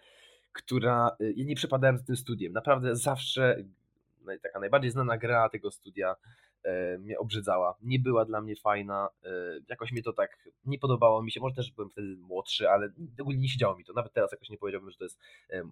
która. 0.53 1.17
Y, 1.21 1.35
ja 1.37 1.45
nie 1.45 1.57
przepadałem 1.57 1.99
z 1.99 2.05
tym 2.05 2.17
studiem. 2.17 2.53
Naprawdę 2.53 2.97
zawsze 2.97 3.65
taka 4.43 4.61
najbardziej 4.61 4.91
znana 4.91 5.19
gra 5.19 5.49
tego 5.49 5.71
studia 5.71 6.17
mnie 6.99 7.19
obrzydzała. 7.19 7.77
Nie 7.83 7.99
była 7.99 8.25
dla 8.25 8.41
mnie 8.41 8.57
fajna. 8.57 9.09
Jakoś 9.69 9.93
mnie 9.93 10.03
to 10.03 10.13
tak 10.13 10.49
nie 10.65 10.79
podobało 10.79 11.23
mi 11.23 11.33
się. 11.33 11.41
Może 11.41 11.55
też 11.55 11.73
byłem 11.73 11.91
wtedy 11.91 12.17
młodszy, 12.17 12.71
ale 12.71 12.91
ogólnie 13.21 13.41
nie 13.41 13.49
siedziało 13.49 13.77
mi 13.77 13.85
to. 13.85 13.93
Nawet 13.93 14.13
teraz 14.13 14.33
jakoś 14.33 14.51
nie 14.51 14.59
powiedziałbym, 14.59 14.91
że 14.91 14.99
to 14.99 15.05
jest 15.05 15.19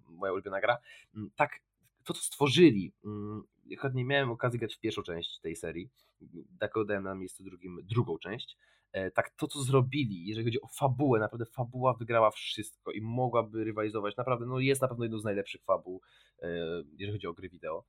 moja 0.07 0.33
ulubiona 0.33 0.61
gra. 0.61 0.77
Mm, 1.15 1.29
tak, 1.35 1.59
to 2.03 2.13
co 2.13 2.21
stworzyli, 2.21 2.93
mm, 3.05 3.43
choć 3.77 3.93
nie 3.93 4.05
miałem 4.05 4.31
okazji 4.31 4.59
grać 4.59 4.75
w 4.75 4.79
pierwszą 4.79 5.03
część 5.03 5.39
tej 5.39 5.55
serii, 5.55 5.89
tak 6.59 6.77
oddałem 6.77 7.03
na 7.03 7.15
miejscu 7.15 7.43
drugim 7.43 7.79
drugą 7.83 8.17
część, 8.17 8.57
e, 8.91 9.11
tak 9.11 9.29
to 9.29 9.47
co 9.47 9.63
zrobili, 9.63 10.25
jeżeli 10.25 10.45
chodzi 10.45 10.61
o 10.61 10.67
fabułę, 10.67 11.19
naprawdę 11.19 11.45
fabuła 11.45 11.93
wygrała 11.93 12.31
wszystko 12.31 12.91
i 12.91 13.01
mogłaby 13.01 13.63
rywalizować, 13.63 14.17
naprawdę, 14.17 14.45
no 14.45 14.59
jest 14.59 14.81
na 14.81 14.87
pewno 14.87 15.05
jedną 15.05 15.19
z 15.19 15.23
najlepszych 15.23 15.63
fabuł, 15.63 16.01
e, 16.41 16.47
jeżeli 16.91 17.11
chodzi 17.11 17.27
o 17.27 17.33
gry 17.33 17.49
wideo. 17.49 17.85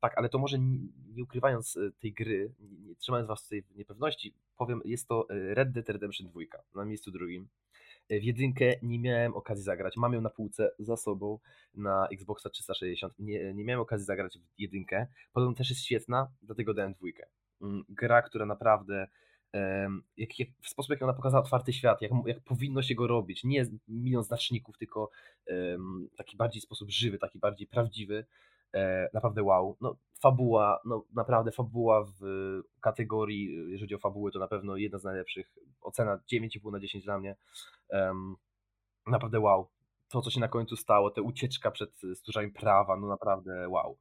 tak, 0.00 0.18
ale 0.18 0.28
to 0.28 0.38
może 0.38 0.58
nie, 0.58 0.78
nie 1.14 1.22
ukrywając 1.22 1.76
e, 1.76 1.90
tej 2.00 2.12
gry, 2.12 2.54
nie, 2.60 2.78
nie, 2.78 2.96
trzymając 2.96 3.28
was 3.28 3.44
w 3.44 3.48
tej 3.48 3.64
niepewności, 3.74 4.34
powiem, 4.56 4.80
jest 4.84 5.08
to 5.08 5.26
Red 5.28 5.72
Dead 5.72 5.88
Redemption 5.88 6.28
2 6.28 6.40
na 6.74 6.84
miejscu 6.84 7.10
drugim. 7.10 7.48
W 8.10 8.22
jedynkę 8.22 8.74
nie 8.82 8.98
miałem 8.98 9.34
okazji 9.34 9.64
zagrać. 9.64 9.96
Mam 9.96 10.12
ją 10.12 10.20
na 10.20 10.30
półce 10.30 10.70
za 10.78 10.96
sobą 10.96 11.38
na 11.74 12.08
Xboxa 12.12 12.50
360. 12.50 13.14
Nie, 13.18 13.54
nie 13.54 13.64
miałem 13.64 13.80
okazji 13.80 14.06
zagrać 14.06 14.38
w 14.38 14.60
jedynkę. 14.60 15.06
Podobno 15.32 15.54
też 15.54 15.70
jest 15.70 15.82
świetna, 15.82 16.30
dlatego 16.42 16.74
dałem 16.74 16.92
dwójkę. 16.92 17.26
Mm, 17.62 17.84
gra, 17.88 18.22
która 18.22 18.46
naprawdę 18.46 19.06
jak, 20.16 20.38
jak, 20.38 20.48
w 20.62 20.68
sposób, 20.68 20.90
jak 20.90 21.02
ona 21.02 21.12
pokazała 21.12 21.42
otwarty 21.44 21.72
świat, 21.72 22.02
jak, 22.02 22.12
jak 22.26 22.40
powinno 22.40 22.82
się 22.82 22.94
go 22.94 23.06
robić. 23.06 23.44
Nie 23.44 23.66
milion 23.88 24.24
znaczników, 24.24 24.78
tylko 24.78 25.10
um, 25.46 26.08
taki 26.16 26.36
bardziej 26.36 26.62
sposób 26.62 26.90
żywy, 26.90 27.18
taki 27.18 27.38
bardziej 27.38 27.66
prawdziwy. 27.66 28.24
E, 28.74 29.08
naprawdę 29.14 29.42
wow. 29.42 29.76
No, 29.80 29.96
fabuła, 30.20 30.80
no 30.84 31.04
naprawdę 31.14 31.52
fabuła 31.52 32.04
w 32.20 32.22
kategorii, 32.80 33.54
jeżeli 33.54 33.80
chodzi 33.80 33.94
o 33.94 33.98
fabułę, 33.98 34.30
to 34.30 34.38
na 34.38 34.48
pewno 34.48 34.76
jedna 34.76 34.98
z 34.98 35.04
najlepszych. 35.04 35.54
Ocena 35.80 36.20
9,5 36.32 36.72
na 36.72 36.80
10 36.80 37.04
dla 37.04 37.18
mnie. 37.18 37.36
Um, 37.88 38.36
naprawdę 39.06 39.40
wow. 39.40 39.68
To, 40.08 40.22
co 40.22 40.30
się 40.30 40.40
na 40.40 40.48
końcu 40.48 40.76
stało, 40.76 41.10
ta 41.10 41.20
ucieczka 41.22 41.70
przed 41.70 41.90
stróżami 42.14 42.50
prawa, 42.50 42.96
no 42.96 43.08
naprawdę 43.08 43.68
wow. 43.68 43.98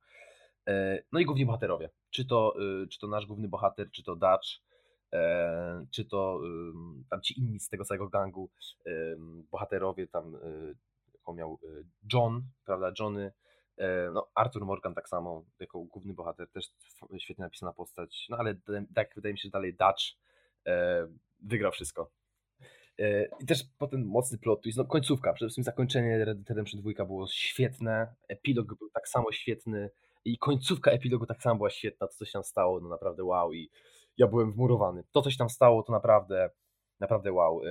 E, 0.68 1.03
no 1.11 1.19
i 1.19 1.26
główni 1.26 1.45
bohaterowie. 1.45 1.89
Czy 2.10 2.26
to, 2.26 2.56
czy 2.91 2.99
to 2.99 3.07
nasz 3.07 3.26
główny 3.26 3.48
bohater, 3.48 3.91
czy 3.91 4.03
to 4.03 4.15
Dutch, 4.15 4.48
e, 5.14 5.85
czy 5.91 6.06
to 6.06 6.41
tam 7.10 7.22
ci 7.22 7.39
inni 7.39 7.60
z 7.60 7.69
tego 7.69 7.85
całego 7.85 8.10
gangu 8.10 8.49
bohaterowie, 9.52 10.07
tam 10.07 10.38
miał 11.35 11.60
John, 12.14 12.44
prawda, 12.65 12.91
Johnny, 12.99 13.31
E, 13.31 13.31
no, 14.13 14.27
Arthur 14.35 14.65
Morgan 14.65 14.93
tak 14.93 15.09
samo, 15.09 15.45
jako 15.59 15.79
główny 15.79 16.13
bohater, 16.13 16.49
też 16.49 16.65
świetnie 17.17 17.43
napisana 17.43 17.73
postać, 17.73 18.25
no 18.29 18.37
ale 18.37 18.55
tak 18.95 19.15
wydaje 19.15 19.33
mi 19.33 19.39
się, 19.39 19.47
że 19.47 19.49
dalej 19.49 19.73
Dutch 19.73 20.03
e, 20.67 21.07
wygrał 21.43 21.71
wszystko. 21.71 22.11
E, 22.99 23.25
I 23.39 23.45
też 23.45 23.63
potem 23.77 24.05
mocny 24.05 24.37
plot 24.37 24.61
twist, 24.61 24.77
no 24.77 24.85
końcówka, 24.85 25.33
przede 25.33 25.47
wszystkim 25.47 25.63
zakończenie 25.63 26.25
Red 26.25 26.37
Dead 26.37 26.49
Redemption 26.49 26.81
2 26.81 27.05
było 27.05 27.27
świetne, 27.27 28.15
epilog 28.27 28.77
był 28.77 28.89
tak 28.89 29.07
samo 29.07 29.31
świetny 29.31 29.89
i 30.25 30.37
końcówka 30.37 30.91
epilogu 30.91 31.25
tak 31.25 31.41
samo 31.41 31.55
była 31.55 31.69
świetna, 31.69 32.07
to 32.07 32.13
coś 32.13 32.31
tam 32.31 32.43
stało, 32.43 32.79
no 32.79 32.89
naprawdę 32.89 33.23
wow 33.23 33.53
i 33.53 33.69
ja 34.17 34.27
byłem 34.27 34.51
wmurowany. 34.51 35.03
To 35.11 35.21
coś 35.21 35.37
tam 35.37 35.49
stało, 35.49 35.83
to 35.83 35.93
naprawdę, 35.93 36.49
naprawdę 36.99 37.31
wow. 37.31 37.61
E, 37.65 37.69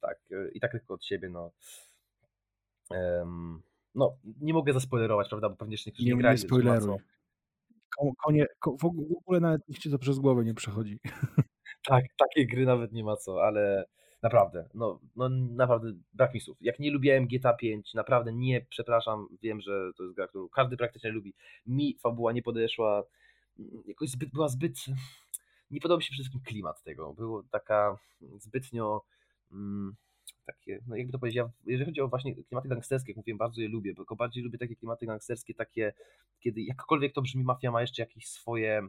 tak, 0.00 0.18
e, 0.30 0.50
i 0.50 0.60
tak 0.60 0.72
tylko 0.72 0.94
od 0.94 1.04
siebie, 1.04 1.28
no. 1.28 1.50
No, 3.94 4.16
nie 4.40 4.52
mogę 4.52 4.72
zaspoilerować, 4.72 5.28
prawda, 5.28 5.48
bo 5.48 5.56
pewnie 5.56 5.74
jeszcze 5.74 5.90
niektórzy 5.90 6.08
nie, 6.08 6.14
nie 6.14 6.20
grali. 6.20 6.34
Nie 6.34 6.48
spoileruj. 6.48 6.98
Konie, 8.24 8.46
w 8.80 8.84
ogóle 9.18 9.40
nawet 9.40 9.68
niech 9.68 9.78
ci 9.78 9.90
to 9.90 9.98
przez 9.98 10.18
głowę 10.18 10.44
nie 10.44 10.54
przechodzi. 10.54 10.98
Tak, 11.88 12.04
takiej 12.18 12.46
gry 12.46 12.66
nawet 12.66 12.92
nie 12.92 13.04
ma 13.04 13.16
co, 13.16 13.44
ale 13.44 13.84
naprawdę, 14.22 14.68
no, 14.74 15.00
no 15.16 15.28
naprawdę 15.28 15.92
brak 16.12 16.34
mi 16.34 16.40
słów. 16.40 16.58
Jak 16.60 16.78
nie 16.78 16.90
lubiłem 16.90 17.26
GTA 17.26 17.52
5, 17.52 17.94
naprawdę 17.94 18.32
nie, 18.32 18.66
przepraszam, 18.68 19.26
wiem, 19.42 19.60
że 19.60 19.90
to 19.96 20.02
jest 20.02 20.14
gra, 20.16 20.28
którą 20.28 20.48
każdy 20.48 20.76
praktycznie 20.76 21.10
lubi. 21.10 21.34
Mi 21.66 21.98
fabuła 22.02 22.32
nie 22.32 22.42
podeszła, 22.42 23.02
jakoś 23.86 24.10
zbyt, 24.10 24.30
była 24.30 24.48
zbyt, 24.48 24.74
nie 25.70 25.80
podobał 25.80 25.98
mi 25.98 26.02
się 26.02 26.10
przede 26.10 26.22
wszystkim 26.22 26.40
klimat 26.40 26.82
tego. 26.82 27.14
Było 27.14 27.42
taka 27.50 27.98
zbytnio 28.38 29.04
mm, 29.52 29.96
takie, 30.46 30.80
no 30.86 30.96
jakby 30.96 31.12
to 31.12 31.18
powiedzieć, 31.18 31.44
jeżeli 31.66 31.84
chodzi 31.84 32.00
o 32.00 32.08
właśnie 32.08 32.34
klimaty 32.34 32.68
gangsterskie, 32.68 33.10
jak 33.10 33.16
mówiłem, 33.16 33.38
bardzo 33.38 33.60
je 33.60 33.68
lubię, 33.68 33.94
bo 33.94 34.16
bardziej 34.16 34.44
lubię 34.44 34.58
takie 34.58 34.76
klimaty 34.76 35.06
gangsterskie, 35.06 35.54
takie, 35.54 35.92
kiedy 36.40 36.62
jakkolwiek 36.62 37.12
to 37.12 37.22
brzmi, 37.22 37.44
mafia 37.44 37.70
ma 37.70 37.80
jeszcze 37.80 38.02
jakieś 38.02 38.28
swoje 38.28 38.88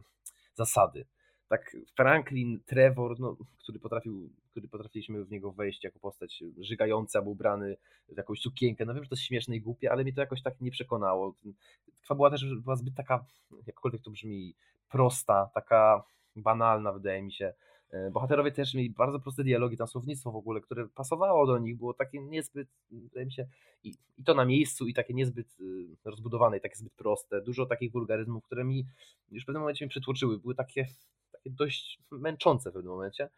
zasady 0.54 1.06
tak 1.48 1.76
Franklin, 1.96 2.60
Trevor, 2.66 3.20
no, 3.20 3.36
który, 3.58 3.78
potrafił, 3.78 4.30
który 4.50 4.68
potrafiliśmy 4.68 5.24
w 5.24 5.30
niego 5.30 5.52
wejść 5.52 5.84
jako 5.84 5.98
postać 5.98 6.44
żygająca, 6.58 7.22
był 7.22 7.32
ubrany 7.32 7.76
w 8.08 8.16
jakąś 8.16 8.40
sukienkę. 8.40 8.84
No 8.84 8.94
wiem, 8.94 9.04
że 9.04 9.10
to 9.10 9.14
jest 9.14 9.24
śmieszne 9.24 9.56
i 9.56 9.60
głupie, 9.60 9.92
ale 9.92 10.02
mnie 10.02 10.12
to 10.12 10.20
jakoś 10.20 10.42
tak 10.42 10.60
nie 10.60 10.70
przekonało. 10.70 11.34
była 12.10 12.30
też 12.30 12.54
była 12.54 12.76
zbyt 12.76 12.94
taka, 12.94 13.24
jakkolwiek 13.66 14.02
to 14.02 14.10
brzmi, 14.10 14.54
prosta, 14.88 15.50
taka 15.54 16.04
banalna, 16.36 16.92
wydaje 16.92 17.22
mi 17.22 17.32
się. 17.32 17.54
E, 17.90 18.10
bohaterowie 18.10 18.52
też 18.52 18.74
mieli 18.74 18.90
bardzo 18.90 19.20
proste 19.20 19.44
dialogi, 19.44 19.76
tam 19.76 19.86
słownictwo 19.86 20.32
w 20.32 20.36
ogóle, 20.36 20.60
które 20.60 20.88
pasowało 20.88 21.46
do 21.46 21.58
nich, 21.58 21.76
było 21.76 21.94
takie 21.94 22.20
niezbyt, 22.20 22.68
wydaje 22.90 23.26
mi 23.26 23.32
się, 23.32 23.46
i, 23.84 23.94
i 24.18 24.24
to 24.24 24.34
na 24.34 24.44
miejscu, 24.44 24.86
i 24.86 24.94
takie 24.94 25.14
niezbyt 25.14 25.60
y, 25.60 25.96
rozbudowane, 26.04 26.56
i 26.56 26.60
takie 26.60 26.76
zbyt 26.76 26.92
proste. 26.92 27.40
Dużo 27.40 27.66
takich 27.66 27.92
wulgaryzmów, 27.92 28.44
które 28.44 28.64
mi 28.64 28.86
już 29.30 29.42
w 29.42 29.46
pewnym 29.46 29.62
momencie 29.62 29.84
mi 29.84 29.88
przytłoczyły. 29.88 30.38
Były 30.38 30.54
takie 30.54 30.86
dość 31.46 31.98
męczące 32.10 32.70
w 32.70 32.72
pewnym 32.72 32.92
momencie. 32.92 33.28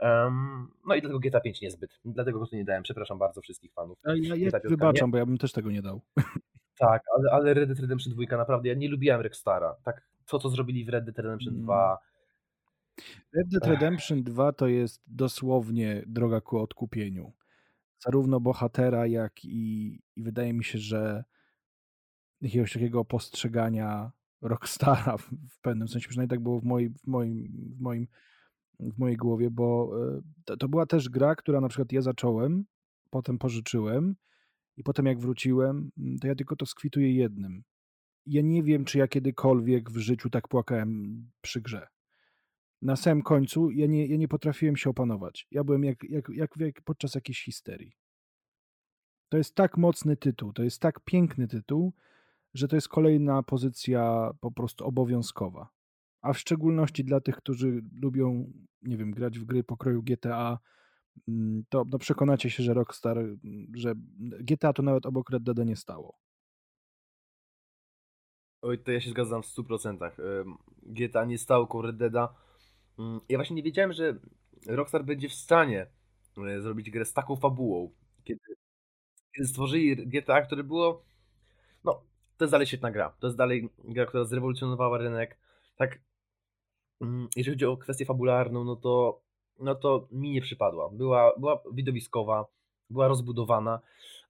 Um, 0.00 0.68
no 0.86 0.94
i 0.94 1.00
dlatego 1.00 1.20
GTA 1.20 1.40
5 1.40 1.60
niezbyt. 1.60 1.90
Dlatego 2.04 2.38
go 2.38 2.46
tu 2.46 2.56
nie 2.56 2.64
dałem. 2.64 2.82
Przepraszam 2.82 3.18
bardzo 3.18 3.40
wszystkich 3.40 3.72
fanów. 3.72 3.98
Ja, 4.04 4.14
ja, 4.14 4.36
ja 4.36 4.60
wybaczam, 4.64 5.08
nie. 5.08 5.12
bo 5.12 5.18
ja 5.18 5.26
bym 5.26 5.38
też 5.38 5.52
tego 5.52 5.70
nie 5.70 5.82
dał. 5.82 6.00
Tak, 6.78 7.02
ale, 7.16 7.30
ale 7.30 7.54
Red 7.54 7.68
Dead 7.68 7.80
Redemption 7.80 8.14
2 8.14 8.36
naprawdę, 8.36 8.68
ja 8.68 8.74
nie 8.74 8.88
lubiłem 8.88 9.20
Rockstara. 9.20 9.76
Tak, 9.84 10.02
to 10.26 10.38
co 10.38 10.48
zrobili 10.48 10.84
w 10.84 10.88
Red 10.88 11.04
Dead 11.04 11.18
Redemption 11.18 11.62
2... 11.62 11.98
Red 13.36 13.48
Dead 13.48 13.66
Redemption 13.66 14.22
2 14.22 14.52
to 14.52 14.68
jest 14.68 15.02
dosłownie 15.06 16.02
droga 16.06 16.40
ku 16.40 16.58
odkupieniu. 16.58 17.32
Zarówno 17.98 18.40
bohatera, 18.40 19.06
jak 19.06 19.44
i, 19.44 19.98
i 20.16 20.22
wydaje 20.22 20.52
mi 20.52 20.64
się, 20.64 20.78
że 20.78 21.24
jakiegoś 22.40 22.72
takiego 22.72 23.04
postrzegania 23.04 24.12
Rockstara 24.42 25.16
w 25.50 25.60
pewnym 25.62 25.88
sensie, 25.88 26.08
przynajmniej 26.08 26.30
tak 26.30 26.42
było 26.42 26.60
w, 26.60 26.64
moim, 26.64 26.94
w, 26.94 27.06
moim, 27.06 27.52
w, 27.76 27.80
moim, 27.80 28.06
w 28.80 28.98
mojej 28.98 29.16
głowie, 29.16 29.50
bo 29.50 29.92
e, 30.16 30.20
to, 30.44 30.56
to 30.56 30.68
była 30.68 30.86
też 30.86 31.08
gra, 31.08 31.34
która 31.34 31.60
na 31.60 31.68
przykład 31.68 31.92
ja 31.92 32.02
zacząłem, 32.02 32.64
potem 33.10 33.38
pożyczyłem 33.38 34.16
i 34.76 34.82
potem 34.82 35.06
jak 35.06 35.20
wróciłem, 35.20 35.90
mm, 35.98 36.18
to 36.18 36.26
ja 36.26 36.34
tylko 36.34 36.56
to 36.56 36.66
skwituję 36.66 37.12
jednym. 37.12 37.62
Ja 38.26 38.42
nie 38.42 38.62
wiem, 38.62 38.84
czy 38.84 38.98
ja 38.98 39.08
kiedykolwiek 39.08 39.90
w 39.90 39.96
życiu 39.96 40.30
tak 40.30 40.48
płakałem 40.48 41.22
przy 41.40 41.60
grze. 41.60 41.86
Na 42.82 42.96
samym 42.96 43.22
końcu 43.22 43.70
ja 43.70 43.86
nie, 43.86 44.06
ja 44.06 44.16
nie 44.16 44.28
potrafiłem 44.28 44.76
się 44.76 44.90
opanować. 44.90 45.46
Ja 45.50 45.64
byłem 45.64 45.84
jak, 45.84 46.04
jak, 46.04 46.28
jak, 46.28 46.56
jak 46.56 46.82
podczas 46.82 47.14
jakiejś 47.14 47.44
histerii. 47.44 47.96
To 49.28 49.36
jest 49.36 49.54
tak 49.54 49.76
mocny 49.76 50.16
tytuł, 50.16 50.52
to 50.52 50.62
jest 50.62 50.80
tak 50.80 51.00
piękny 51.00 51.48
tytuł, 51.48 51.92
że 52.54 52.68
to 52.68 52.76
jest 52.76 52.88
kolejna 52.88 53.42
pozycja 53.42 54.30
po 54.40 54.52
prostu 54.52 54.84
obowiązkowa. 54.84 55.68
A 56.22 56.32
w 56.32 56.38
szczególności 56.38 57.04
dla 57.04 57.20
tych, 57.20 57.36
którzy 57.36 57.82
lubią, 58.02 58.52
nie 58.82 58.96
wiem, 58.96 59.10
grać 59.10 59.38
w 59.38 59.44
gry 59.44 59.64
pokroju 59.64 60.02
GTA, 60.02 60.58
mm, 61.28 61.64
to 61.68 61.84
no 61.90 61.98
przekonacie 61.98 62.50
się, 62.50 62.62
że 62.62 62.74
Rockstar, 62.74 63.18
że 63.74 63.94
GTA 64.40 64.72
to 64.72 64.82
nawet 64.82 65.06
obok 65.06 65.30
Red 65.30 65.42
Dead 65.42 65.66
nie 65.66 65.76
stało. 65.76 66.18
Oj, 68.62 68.78
to 68.78 68.92
ja 68.92 69.00
się 69.00 69.10
zgadzam 69.10 69.42
w 69.42 69.46
100%. 69.46 70.10
GTA 70.82 71.24
nie 71.24 71.38
stało 71.38 71.66
koło 71.66 71.82
Red 71.82 71.96
Deada. 71.96 72.45
Mm, 72.98 73.20
ja 73.28 73.38
właśnie 73.38 73.56
nie 73.56 73.62
wiedziałem, 73.62 73.92
że 73.92 74.18
Rockstar 74.66 75.04
będzie 75.04 75.28
w 75.28 75.34
stanie 75.34 75.86
e, 76.38 76.60
zrobić 76.60 76.90
grę 76.90 77.04
z 77.04 77.12
taką 77.12 77.36
fabułą. 77.36 77.90
Kiedy, 78.24 78.40
kiedy 79.36 79.48
stworzyli 79.48 80.06
GTA, 80.06 80.42
które 80.42 80.64
było 80.64 81.02
no, 81.84 82.02
to 82.36 82.44
jest 82.44 82.52
dalej 82.52 82.66
świetna 82.66 82.90
gra. 82.90 83.16
To 83.20 83.26
jest 83.26 83.36
dalej 83.36 83.68
gra, 83.84 84.06
która 84.06 84.24
zrewolucjonowała 84.24 84.98
rynek. 84.98 85.38
Tak, 85.76 85.98
mm, 87.00 87.28
jeżeli 87.36 87.54
chodzi 87.54 87.66
o 87.66 87.76
kwestię 87.76 88.04
fabularną, 88.04 88.64
no 88.64 88.76
to, 88.76 89.20
no 89.60 89.74
to 89.74 90.08
mi 90.12 90.30
nie 90.30 90.40
przypadła. 90.40 90.90
Była, 90.90 91.32
była 91.38 91.62
widowiskowa, 91.72 92.46
była 92.90 93.08
rozbudowana, 93.08 93.80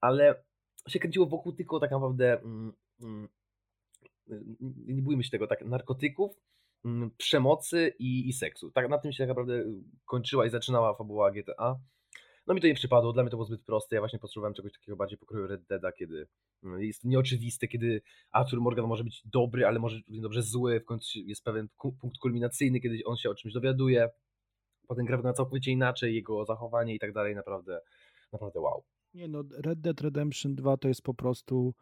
ale 0.00 0.42
się 0.88 0.98
kręciło 0.98 1.26
wokół 1.26 1.52
tylko 1.52 1.80
tak 1.80 1.90
naprawdę, 1.90 2.40
mm, 2.40 2.72
mm, 3.00 3.28
nie 4.86 5.02
bójmy 5.02 5.24
się 5.24 5.30
tego, 5.30 5.46
tak, 5.46 5.64
narkotyków, 5.64 6.40
przemocy 7.18 7.94
i, 7.98 8.28
i 8.28 8.32
seksu. 8.32 8.70
Tak, 8.70 8.88
na 8.88 8.98
tym 8.98 9.12
się 9.12 9.18
tak 9.18 9.28
naprawdę 9.28 9.64
kończyła 10.04 10.46
i 10.46 10.50
zaczynała 10.50 10.94
fabuła 10.94 11.30
GTA. 11.30 11.80
No 12.46 12.54
mi 12.54 12.60
to 12.60 12.66
nie 12.66 12.74
przypadło, 12.74 13.12
dla 13.12 13.22
mnie 13.22 13.30
to 13.30 13.36
było 13.36 13.46
zbyt 13.46 13.64
proste. 13.64 13.96
Ja 13.96 14.02
właśnie 14.02 14.18
potrzebowałem 14.18 14.54
czegoś 14.54 14.72
takiego 14.72 14.96
bardziej 14.96 15.18
pokroju 15.18 15.46
Red 15.46 15.66
Deada, 15.66 15.92
kiedy 15.92 16.28
mm, 16.64 16.82
jest 16.82 17.04
nieoczywiste, 17.04 17.68
kiedy 17.68 18.02
Arthur 18.32 18.60
Morgan 18.60 18.86
może 18.86 19.04
być 19.04 19.22
dobry, 19.24 19.66
ale 19.66 19.78
może 19.78 20.00
być 20.08 20.20
dobrze 20.20 20.42
zły. 20.42 20.80
W 20.80 20.84
końcu 20.84 21.18
jest 21.18 21.44
pewien 21.44 21.68
punkt 21.78 22.18
kulminacyjny, 22.18 22.80
kiedy 22.80 22.98
on 23.04 23.16
się 23.16 23.30
o 23.30 23.34
czymś 23.34 23.54
dowiaduje. 23.54 24.08
Potem 24.88 25.06
gra 25.06 25.16
wygląda 25.16 25.36
całkowicie 25.36 25.70
inaczej, 25.72 26.14
jego 26.14 26.44
zachowanie 26.44 26.94
i 26.94 26.98
tak 26.98 27.12
dalej. 27.12 27.34
Naprawdę, 27.34 27.80
naprawdę 28.32 28.60
wow. 28.60 28.84
Nie 29.14 29.28
no, 29.28 29.42
Red 29.58 29.80
Dead 29.80 30.00
Redemption 30.00 30.54
2 30.54 30.76
to 30.76 30.88
jest 30.88 31.02
po 31.02 31.14
prostu 31.14 31.74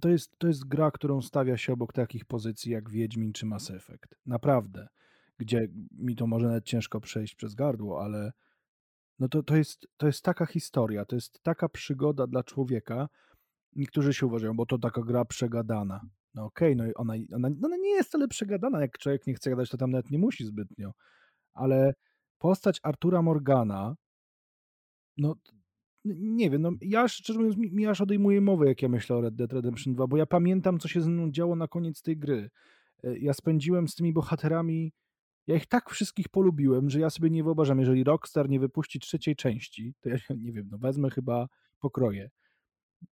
to, 0.00 0.08
jest, 0.08 0.38
to 0.38 0.46
jest 0.46 0.68
gra, 0.68 0.90
którą 0.90 1.22
stawia 1.22 1.56
się 1.56 1.72
obok 1.72 1.92
takich 1.92 2.24
pozycji 2.24 2.72
jak 2.72 2.90
Wiedźmin 2.90 3.32
czy 3.32 3.46
Mass 3.46 3.70
Effect. 3.70 4.14
Naprawdę. 4.26 4.88
Gdzie 5.38 5.68
mi 5.92 6.16
to 6.16 6.26
może 6.26 6.46
nawet 6.46 6.64
ciężko 6.64 7.00
przejść 7.00 7.34
przez 7.34 7.54
gardło, 7.54 8.04
ale 8.04 8.32
no 9.18 9.28
to, 9.28 9.42
to, 9.42 9.56
jest, 9.56 9.86
to 9.96 10.06
jest 10.06 10.22
taka 10.22 10.46
historia, 10.46 11.04
to 11.04 11.16
jest 11.16 11.42
taka 11.42 11.68
przygoda 11.68 12.26
dla 12.26 12.42
człowieka. 12.42 13.08
Niektórzy 13.76 14.14
się 14.14 14.26
uważają, 14.26 14.56
bo 14.56 14.66
to 14.66 14.78
taka 14.78 15.02
gra 15.02 15.24
przegadana. 15.24 16.00
No 16.34 16.44
okej, 16.44 16.74
okay, 16.74 16.86
no 16.86 16.92
ona, 16.94 17.14
ona, 17.34 17.48
ona 17.64 17.76
nie 17.76 17.90
jest 17.90 18.08
wcale 18.08 18.28
przegadana. 18.28 18.80
Jak 18.80 18.98
człowiek 18.98 19.26
nie 19.26 19.34
chce 19.34 19.50
gadać, 19.50 19.70
to 19.70 19.76
tam 19.76 19.90
nawet 19.90 20.10
nie 20.10 20.18
musi 20.18 20.44
zbytnio. 20.44 20.92
Ale 21.54 21.94
postać 22.38 22.80
Artura 22.82 23.22
Morgana, 23.22 23.96
no 25.16 25.34
nie 26.14 26.50
wiem, 26.50 26.62
no 26.62 26.72
ja 26.80 27.08
szczerze 27.08 27.38
mówiąc, 27.38 27.56
mi, 27.56 27.72
mi 27.72 27.86
aż 27.86 28.00
odejmuje 28.00 28.40
mowę, 28.40 28.66
jak 28.66 28.82
ja 28.82 28.88
myślę 28.88 29.16
o 29.16 29.20
Red 29.20 29.34
Dead 29.34 29.52
Redemption 29.52 29.94
2, 29.94 30.06
bo 30.06 30.16
ja 30.16 30.26
pamiętam, 30.26 30.78
co 30.78 30.88
się 30.88 31.00
ze 31.00 31.10
mną 31.10 31.30
działo 31.30 31.56
na 31.56 31.68
koniec 31.68 32.02
tej 32.02 32.16
gry. 32.16 32.50
E, 33.04 33.18
ja 33.18 33.34
spędziłem 33.34 33.88
z 33.88 33.94
tymi 33.94 34.12
bohaterami 34.12 34.92
ja 35.46 35.56
ich 35.56 35.66
tak 35.66 35.90
wszystkich 35.90 36.28
polubiłem, 36.28 36.90
że 36.90 37.00
ja 37.00 37.10
sobie 37.10 37.30
nie 37.30 37.44
wyobrażam, 37.44 37.78
jeżeli 37.78 38.04
Rockstar 38.04 38.48
nie 38.48 38.60
wypuści 38.60 39.00
trzeciej 39.00 39.36
części, 39.36 39.94
to 40.00 40.08
ja 40.08 40.16
nie 40.36 40.52
wiem, 40.52 40.68
no 40.70 40.78
wezmę 40.78 41.10
chyba 41.10 41.48
pokroję. 41.80 42.30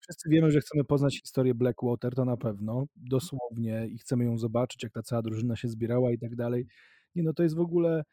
Wszyscy 0.01 0.29
wiemy, 0.29 0.51
że 0.51 0.61
chcemy 0.61 0.85
poznać 0.85 1.21
historię 1.21 1.55
Blackwater, 1.55 2.15
to 2.15 2.25
na 2.25 2.37
pewno, 2.37 2.87
dosłownie, 2.97 3.87
i 3.89 3.99
chcemy 3.99 4.25
ją 4.25 4.39
zobaczyć, 4.39 4.83
jak 4.83 4.93
ta 4.93 5.03
cała 5.03 5.23
drużyna 5.23 5.57
się 5.57 5.69
zbierała 5.69 6.13
i 6.13 6.19
tak 6.19 6.37
dalej. 6.37 6.67
Nie 7.15 7.23
no, 7.23 7.33
to 7.33 7.43
jest 7.43 7.57
w 7.57 7.61
ogóle... 7.61 8.05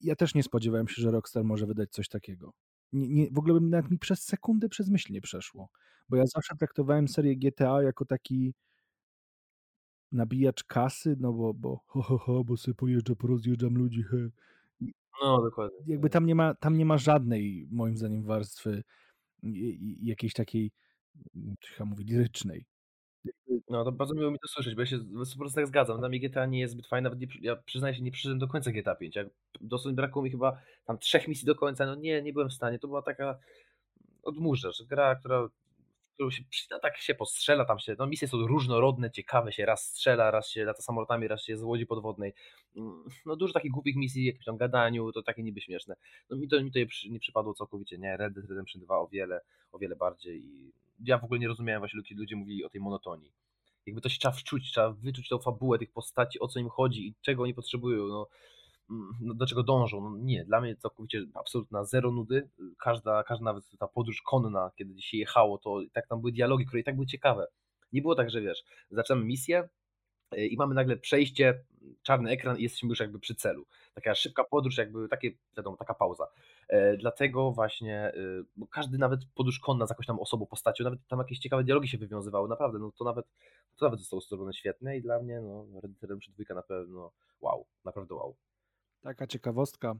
Ja 0.00 0.16
też 0.16 0.34
nie 0.34 0.42
spodziewałem 0.42 0.88
się, 0.88 1.02
że 1.02 1.10
Rockstar 1.10 1.44
może 1.44 1.66
wydać 1.66 1.90
coś 1.90 2.08
takiego. 2.08 2.52
Nie, 2.92 3.08
nie, 3.08 3.30
w 3.30 3.38
ogóle 3.38 3.54
bym 3.54 3.70
nawet 3.70 3.90
mi 3.90 3.98
przez 3.98 4.22
sekundę 4.22 4.68
przez 4.68 4.88
myśl 4.88 5.12
nie 5.12 5.20
przeszło, 5.20 5.68
bo 6.08 6.16
ja 6.16 6.26
zawsze 6.26 6.56
traktowałem 6.56 7.08
serię 7.08 7.36
GTA 7.36 7.82
jako 7.82 8.04
taki 8.04 8.54
nabijacz 10.12 10.64
kasy, 10.64 11.16
no 11.20 11.32
bo, 11.32 11.54
bo 11.54 11.80
ho, 11.86 12.02
ho, 12.02 12.18
ho, 12.18 12.44
bo 12.44 12.56
sobie 12.56 12.74
pojeżdżę, 12.74 13.16
porozjeżdżam 13.16 13.74
ludzi, 13.74 14.02
he. 14.02 14.30
No, 15.22 15.42
dokładnie. 15.42 15.78
Jakby 15.86 16.08
tak. 16.08 16.12
tam 16.12 16.26
nie 16.26 16.34
ma, 16.34 16.54
tam 16.54 16.76
nie 16.76 16.86
ma 16.86 16.98
żadnej, 16.98 17.68
moim 17.70 17.96
zdaniem, 17.96 18.22
warstwy 18.22 18.82
jakiejś 20.02 20.32
takiej, 20.32 20.72
trzeba 21.60 21.84
mówić, 21.84 22.08
lirycznej. 22.08 22.66
No 23.70 23.84
to 23.84 23.92
bardzo 23.92 24.14
miło 24.14 24.30
mi 24.30 24.38
to 24.38 24.48
słyszeć, 24.48 24.74
bo 24.74 24.80
ja 24.80 24.86
się 24.86 24.98
po 25.32 25.38
prostu 25.38 25.56
tak 25.56 25.66
zgadzam. 25.66 25.98
Dla 25.98 26.08
mnie 26.08 26.20
GTA 26.20 26.46
nie 26.46 26.60
jest 26.60 26.72
zbyt 26.72 26.86
fajne, 26.86 27.10
nawet 27.10 27.20
nie, 27.20 27.26
ja 27.40 27.56
przyznaję 27.56 27.94
się, 27.94 28.02
nie 28.02 28.10
przyszedłem 28.10 28.38
do 28.38 28.48
końca 28.48 28.72
GTA 28.72 28.94
5. 28.94 29.16
Jak 29.16 29.28
dosłownie 29.60 29.96
brakło 29.96 30.22
mi 30.22 30.30
chyba 30.30 30.60
tam 30.84 30.98
trzech 30.98 31.28
misji 31.28 31.46
do 31.46 31.54
końca, 31.54 31.86
no 31.86 31.94
nie, 31.94 32.22
nie 32.22 32.32
byłem 32.32 32.48
w 32.48 32.54
stanie. 32.54 32.78
To 32.78 32.88
była 32.88 33.02
taka 33.02 33.38
odmurzacz, 34.22 34.82
gra, 34.82 35.16
która 35.16 35.48
którą 36.18 36.30
się 36.30 36.42
przyda, 36.50 36.78
tak 36.80 36.96
się 36.96 37.14
postrzela, 37.14 37.64
tam 37.64 37.78
się, 37.78 37.96
no 37.98 38.06
misje 38.06 38.28
są 38.28 38.46
różnorodne, 38.46 39.10
ciekawe 39.10 39.52
się, 39.52 39.66
raz 39.66 39.84
strzela, 39.84 40.30
raz 40.30 40.48
się 40.48 40.64
lata 40.64 40.82
samolotami, 40.82 41.28
raz 41.28 41.44
się 41.44 41.56
z 41.56 41.62
łodzi 41.62 41.86
podwodnej. 41.86 42.34
Mm, 42.76 43.04
no 43.26 43.36
dużo 43.36 43.52
takich 43.52 43.72
głupich 43.72 43.96
misji, 43.96 44.24
jakimś 44.24 44.44
tam 44.44 44.56
gadaniu, 44.56 45.12
to 45.12 45.22
takie 45.22 45.42
niby 45.42 45.60
śmieszne. 45.60 45.96
No 46.30 46.36
mi 46.36 46.48
to, 46.48 46.62
mi 46.62 46.72
to 46.72 46.78
nie 47.10 47.20
przypadło 47.20 47.54
całkowicie, 47.54 47.98
nie, 47.98 48.16
Red 48.16 48.34
Dead 48.34 48.48
Redemption 48.48 48.82
2 48.82 48.98
o 48.98 49.08
wiele, 49.08 49.40
o 49.72 49.78
wiele 49.78 49.96
bardziej 49.96 50.44
i 50.44 50.72
ja 51.04 51.18
w 51.18 51.24
ogóle 51.24 51.40
nie 51.40 51.48
rozumiałem 51.48 51.80
właśnie, 51.80 52.02
kiedy 52.02 52.20
ludzie 52.20 52.36
mówili 52.36 52.64
o 52.64 52.68
tej 52.68 52.80
monotonii. 52.80 53.32
Jakby 53.86 54.00
to 54.00 54.08
się 54.08 54.18
trzeba 54.18 54.32
wczuć, 54.32 54.70
trzeba 54.70 54.92
wyczuć 54.92 55.28
tą 55.28 55.38
fabułę 55.38 55.78
tych 55.78 55.92
postaci, 55.92 56.40
o 56.40 56.48
co 56.48 56.60
im 56.60 56.68
chodzi 56.68 57.08
i 57.08 57.14
czego 57.22 57.42
oni 57.42 57.54
potrzebują, 57.54 58.06
no 58.06 58.28
Mm, 58.90 59.14
no, 59.20 59.34
do 59.34 59.46
czego 59.46 59.62
dążą. 59.62 60.00
No 60.00 60.18
nie, 60.18 60.44
dla 60.44 60.60
mnie 60.60 60.76
całkowicie 60.76 61.24
absolutna 61.34 61.84
zero 61.84 62.10
nudy. 62.12 62.48
Każda, 62.78 63.22
każda 63.22 63.44
nawet 63.44 63.64
ta 63.78 63.88
podróż 63.88 64.22
konna, 64.22 64.70
kiedy 64.76 65.02
się 65.02 65.16
jechało, 65.16 65.58
to 65.58 65.80
tak 65.92 66.06
tam 66.08 66.20
były 66.20 66.32
dialogi, 66.32 66.66
które 66.66 66.80
i 66.80 66.84
tak 66.84 66.94
były 66.94 67.06
ciekawe. 67.06 67.46
Nie 67.92 68.02
było 68.02 68.14
tak, 68.14 68.30
że 68.30 68.40
wiesz, 68.40 68.64
zaczynamy 68.90 69.24
misję 69.24 69.68
y, 70.34 70.46
i 70.46 70.56
mamy 70.56 70.74
nagle 70.74 70.96
przejście, 70.96 71.64
czarny 72.02 72.30
ekran 72.30 72.58
i 72.58 72.62
jesteśmy 72.62 72.88
już 72.88 73.00
jakby 73.00 73.18
przy 73.18 73.34
celu. 73.34 73.66
Taka 73.94 74.14
szybka 74.14 74.44
podróż, 74.44 74.76
jakby 74.76 75.08
takie, 75.08 75.30
wiadomo, 75.56 75.76
taka 75.76 75.94
pauza. 75.94 76.26
E, 76.68 76.96
dlatego 76.96 77.52
właśnie, 77.52 78.12
y, 78.14 78.44
bo 78.56 78.66
każdy 78.66 78.98
nawet 78.98 79.20
podróż 79.34 79.60
konna 79.60 79.86
z 79.86 79.90
jakąś 79.90 80.06
tam 80.06 80.18
osobą, 80.18 80.46
postacią, 80.46 80.84
nawet 80.84 81.06
tam 81.06 81.18
jakieś 81.18 81.38
ciekawe 81.38 81.64
dialogi 81.64 81.88
się 81.88 81.98
wywiązywały, 81.98 82.48
naprawdę, 82.48 82.78
no 82.78 82.92
to 82.92 83.04
nawet, 83.04 83.26
to 83.76 83.86
nawet 83.86 84.00
zostało 84.00 84.20
zrobione 84.20 84.52
świetnie 84.52 84.96
i 84.96 85.02
dla 85.02 85.22
mnie, 85.22 85.40
no, 85.40 85.66
Red 85.74 85.92
Dead 85.92 86.02
Redemption 86.02 86.34
2 86.38 86.54
na 86.54 86.62
pewno 86.62 87.12
wow, 87.40 87.66
naprawdę 87.84 88.14
wow. 88.14 88.36
Taka 89.00 89.26
ciekawostka. 89.26 89.94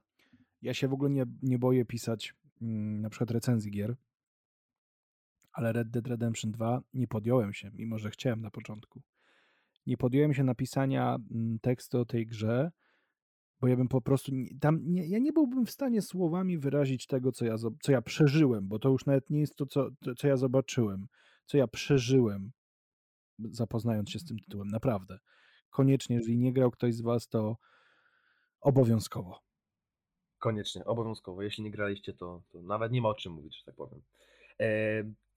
Ja 0.62 0.74
się 0.74 0.89
w 0.89 0.93
ogóle 0.93 1.10
nie, 1.10 1.24
nie 1.43 1.59
boję 1.59 1.85
pisać 1.85 2.35
mm, 2.62 3.01
na 3.01 3.10
przykład 3.10 3.31
recenzji 3.31 3.70
gier, 3.70 3.97
ale 5.52 5.73
Red 5.73 5.90
Dead 5.90 6.06
Redemption 6.06 6.52
2 6.52 6.82
nie 6.94 7.09
podjąłem 7.09 7.52
się, 7.52 7.70
mimo 7.74 7.98
że 7.98 8.10
chciałem 8.10 8.40
na 8.40 8.51
początku. 8.51 9.02
Nie 9.89 9.97
podjąłem 9.97 10.35
się 10.35 10.44
napisania 10.44 11.19
mm, 11.31 11.59
tekstu 11.59 12.01
o 12.01 12.05
tej 12.05 12.27
grze, 12.27 12.70
bo 13.60 13.69
ja 13.69 13.77
bym 13.77 13.89
po 13.89 14.01
prostu 14.01 14.32
tam 14.60 14.81
nie, 14.85 15.09
ja 15.09 15.19
nie 15.19 15.32
byłbym 15.32 15.66
w 15.66 15.70
stanie 15.70 16.02
słowami 16.02 16.59
wyrazić 16.59 17.06
tego, 17.06 17.32
co 17.32 17.44
ja, 17.44 17.55
co 17.82 17.93
ja 17.93 18.02
przeżyłem, 18.02 18.69
bo 18.69 18.78
to 18.78 18.89
już 18.89 19.06
nawet 19.06 19.31
nie 19.31 19.40
jest 19.40 19.56
to, 19.56 19.66
co, 19.66 19.89
to, 20.05 20.15
co 20.15 20.28
ja 20.28 20.36
zobaczyłem, 20.36 21.06
co 21.47 21.56
ja 21.59 21.66
przeżyłem, 21.66 22.51
zapoznając 23.39 24.10
się 24.10 24.19
z 24.19 24.24
tym 24.24 24.39
tytułem, 24.39 24.69
naprawdę. 24.69 25.19
Koniecznie, 25.70 26.16
jeżeli 26.16 26.39
nie 26.39 26.52
grał 26.52 26.70
ktoś 26.70 26.94
z 26.94 27.01
Was, 27.01 27.28
to 27.28 27.56
Obowiązkowo. 28.60 29.40
Koniecznie, 30.39 30.85
obowiązkowo. 30.85 31.43
Jeśli 31.43 31.65
nie 31.65 31.70
graliście, 31.70 32.12
to, 32.12 32.43
to 32.48 32.62
nawet 32.62 32.93
nie 32.93 33.02
ma 33.02 33.09
o 33.09 33.15
czym 33.15 33.32
mówić, 33.32 33.59
że 33.59 33.65
tak 33.65 33.74
powiem. 33.74 34.02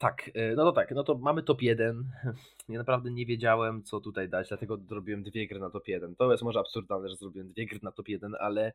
Tak, 0.02 0.32
e, 0.34 0.56
no 0.56 0.64
to 0.64 0.72
tak, 0.72 0.92
no 0.92 1.04
to 1.04 1.18
mamy 1.18 1.44
top 1.44 1.62
1. 1.62 2.04
Ja 2.70 2.78
naprawdę 2.78 3.12
nie 3.12 3.26
wiedziałem, 3.26 3.84
co 3.84 4.00
tutaj 4.00 4.30
dać, 4.30 4.48
dlatego 4.50 4.78
zrobiłem 4.78 5.24
dwie 5.24 5.48
gry 5.48 5.60
na 5.60 5.70
top 5.70 5.88
1. 5.88 6.16
To 6.16 6.32
jest 6.32 6.44
może 6.44 6.60
absurdalne, 6.60 7.10
że 7.10 7.16
zrobiłem 7.16 7.48
dwie 7.48 7.66
gry 7.66 7.80
na 7.84 7.92
top 7.92 8.08
1, 8.08 8.36
ale 8.40 8.74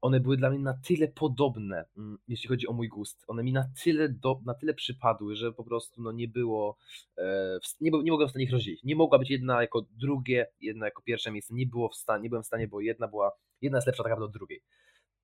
one 0.00 0.20
były 0.20 0.36
dla 0.36 0.50
mnie 0.50 0.58
na 0.58 0.74
tyle 0.88 1.08
podobne, 1.08 1.84
mm, 1.96 2.18
jeśli 2.28 2.48
chodzi 2.48 2.68
o 2.68 2.72
mój 2.72 2.88
gust. 2.88 3.24
One 3.28 3.42
mi 3.42 3.52
na 3.52 3.64
tyle, 3.84 4.08
do, 4.08 4.40
na 4.46 4.54
tyle 4.54 4.74
przypadły, 4.74 5.36
że 5.36 5.52
po 5.52 5.64
prostu 5.64 6.02
no, 6.02 6.12
nie 6.12 6.28
było, 6.28 6.76
e, 7.18 7.58
nie, 7.80 7.90
nie 7.90 8.10
mogłem 8.10 8.28
w 8.28 8.30
stanie 8.30 8.44
ich 8.44 8.52
rozdzielić. 8.52 8.84
Nie 8.84 8.96
mogła 8.96 9.18
być 9.18 9.30
jedna 9.30 9.60
jako 9.60 9.86
drugie, 9.90 10.46
jedna 10.60 10.86
jako 10.86 11.02
pierwsze 11.02 11.32
miejsce. 11.32 11.54
Nie, 11.54 11.66
było 11.66 11.88
w 11.88 11.94
stanie, 11.94 12.22
nie 12.22 12.28
byłem 12.28 12.42
w 12.42 12.46
stanie, 12.46 12.68
bo 12.68 12.80
jedna 12.80 13.08
była, 13.08 13.32
jedna 13.62 13.78
jest 13.78 13.86
lepsza 13.86 14.02
tak 14.02 14.10
naprawdę 14.10 14.26
od 14.26 14.32
drugiej. 14.32 14.62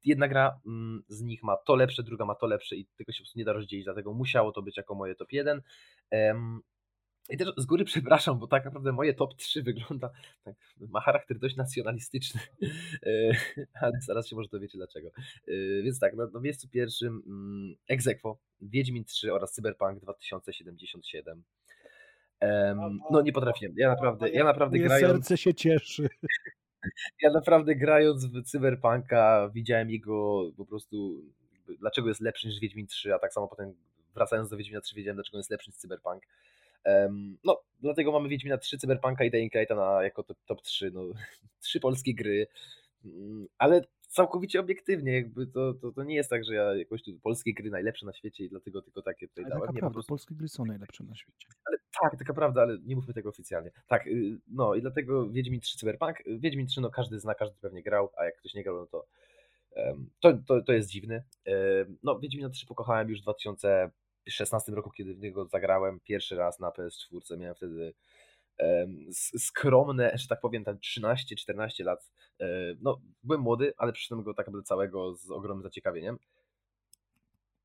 Jedna 0.06 0.28
gra 0.28 0.60
mm, 0.66 1.02
z 1.08 1.22
nich 1.22 1.42
ma 1.42 1.56
to 1.56 1.76
lepsze, 1.76 2.02
druga 2.02 2.24
ma 2.24 2.34
to 2.34 2.46
lepsze 2.46 2.76
i 2.76 2.86
tego 2.86 3.12
się 3.12 3.18
po 3.18 3.22
prostu 3.22 3.38
nie 3.38 3.44
da 3.44 3.52
rozdzielić, 3.52 3.84
dlatego 3.84 4.12
musiało 4.12 4.52
to 4.52 4.62
być 4.62 4.76
jako 4.76 4.94
moje 4.94 5.14
top 5.14 5.32
1. 5.32 5.62
I 7.30 7.36
też 7.36 7.48
z 7.56 7.66
góry 7.66 7.84
przepraszam, 7.94 8.38
bo 8.38 8.46
tak 8.46 8.64
naprawdę 8.64 8.92
moje 8.92 9.14
top 9.14 9.34
3 9.34 9.62
wygląda, 9.62 10.10
tak, 10.44 10.54
ma 10.78 11.00
charakter 11.00 11.38
dość 11.38 11.56
nacjonalistyczny, 11.56 12.40
ale 13.82 13.92
zaraz 14.00 14.28
się 14.28 14.36
może 14.36 14.48
dowiecie 14.48 14.78
dlaczego. 14.78 15.08
E, 15.08 15.82
więc 15.82 15.98
tak, 15.98 16.14
na, 16.14 16.26
na 16.26 16.40
miejscu 16.40 16.68
pierwszym 16.68 17.22
mm, 17.26 17.76
Exequo, 17.88 18.38
Wiedźmin 18.60 19.04
3 19.04 19.32
oraz 19.32 19.52
Cyberpunk 19.52 20.00
2077. 20.00 21.42
Um, 22.40 22.98
no 23.10 23.22
nie 23.22 23.32
potrafię, 23.32 23.72
ja 23.76 23.88
naprawdę, 23.88 24.30
ja 24.30 24.44
naprawdę 24.44 24.78
grając... 24.78 25.14
serce 25.14 25.36
się 25.36 25.54
cieszy. 25.54 26.08
Ja 27.22 27.30
naprawdę 27.30 27.76
grając 27.76 28.26
w 28.26 28.42
Cyberpunka 28.42 29.50
widziałem 29.54 29.90
jego 29.90 30.44
po 30.56 30.66
prostu, 30.66 31.24
dlaczego 31.78 32.08
jest 32.08 32.20
lepszy 32.20 32.48
niż 32.48 32.60
Wiedźmin 32.60 32.86
3, 32.86 33.14
a 33.14 33.18
tak 33.18 33.32
samo 33.32 33.48
potem 33.48 33.74
wracając 34.14 34.50
do 34.50 34.56
Wiedźmina 34.56 34.80
3 34.80 34.96
wiedziałem, 34.96 35.16
dlaczego 35.16 35.38
jest 35.38 35.50
lepszy 35.50 35.70
niż 35.70 35.76
Cyberpunk. 35.76 36.22
No, 37.44 37.62
dlatego 37.80 38.12
mamy 38.12 38.28
Wiedźmina 38.28 38.58
3, 38.58 38.78
Cyberpunka 38.78 39.24
i 39.24 39.30
Dying 39.30 39.54
Lighta 39.54 39.74
na, 39.74 40.02
jako 40.02 40.22
top, 40.22 40.38
top 40.46 40.62
3. 40.62 40.90
No, 40.90 41.02
trzy 41.62 41.80
polskie 41.80 42.14
gry, 42.14 42.46
mm, 43.04 43.46
ale 43.58 43.82
całkowicie 44.16 44.60
obiektywnie, 44.60 45.12
jakby 45.12 45.46
to, 45.46 45.74
to, 45.74 45.92
to 45.92 46.04
nie 46.04 46.14
jest 46.14 46.30
tak, 46.30 46.44
że 46.44 46.54
ja 46.54 46.74
jakoś 46.74 47.02
tu 47.02 47.18
polskie 47.22 47.54
gry 47.54 47.70
najlepsze 47.70 48.06
na 48.06 48.12
świecie 48.12 48.44
i 48.44 48.48
dlatego 48.48 48.82
tylko 48.82 49.02
takie 49.02 49.28
tutaj 49.28 49.44
ale 49.44 49.50
dałem. 49.50 49.66
Taka 49.66 49.72
nie, 49.72 49.80
prawda, 49.80 49.94
prostu... 49.94 50.08
polskie 50.08 50.34
gry 50.34 50.48
są 50.48 50.64
najlepsze 50.64 51.04
na 51.04 51.14
świecie. 51.14 51.48
Ale 51.64 51.78
tak, 52.02 52.18
taka 52.18 52.34
prawda, 52.34 52.62
ale 52.62 52.78
nie 52.84 52.96
mówmy 52.96 53.14
tego 53.14 53.28
oficjalnie. 53.28 53.70
Tak, 53.86 54.06
y, 54.06 54.38
no 54.48 54.74
i 54.74 54.80
dlatego 54.80 55.28
Wiedźmin 55.28 55.60
3 55.60 55.78
Cyberpunk. 55.78 56.16
Wiedźmin 56.26 56.66
3 56.66 56.80
no 56.80 56.90
każdy 56.90 57.20
zna, 57.20 57.34
każdy 57.34 57.56
pewnie 57.60 57.82
grał, 57.82 58.12
a 58.16 58.24
jak 58.24 58.36
ktoś 58.36 58.54
nie 58.54 58.62
grał, 58.62 58.76
no 58.76 58.86
to 58.86 59.06
to, 60.20 60.32
to, 60.46 60.62
to 60.62 60.72
jest 60.72 60.90
dziwny. 60.90 61.22
No 62.02 62.18
Wiedźmin 62.18 62.50
3 62.50 62.66
pokochałem 62.66 63.10
już 63.10 63.20
w 63.20 63.22
2000 63.22 63.90
2016 64.26 64.72
roku, 64.72 64.90
kiedy 64.90 65.14
w 65.14 65.20
niego 65.20 65.46
zagrałem 65.46 66.00
pierwszy 66.00 66.36
raz 66.36 66.60
na 66.60 66.68
PS4, 66.70 67.38
miałem 67.38 67.54
wtedy 67.54 67.94
skromne, 69.12 70.12
że 70.14 70.28
tak 70.28 70.40
powiem, 70.40 70.64
tam 70.64 70.76
13-14 70.76 71.84
lat. 71.84 72.10
E, 72.40 72.46
no, 72.80 73.00
byłem 73.22 73.40
młody, 73.40 73.72
ale 73.76 73.92
przyszedłem 73.92 74.24
go 74.24 74.34
tak 74.34 74.46
naprawdę 74.46 74.66
całego 74.66 75.14
z 75.14 75.30
ogromnym 75.30 75.62
zaciekawieniem. 75.62 76.18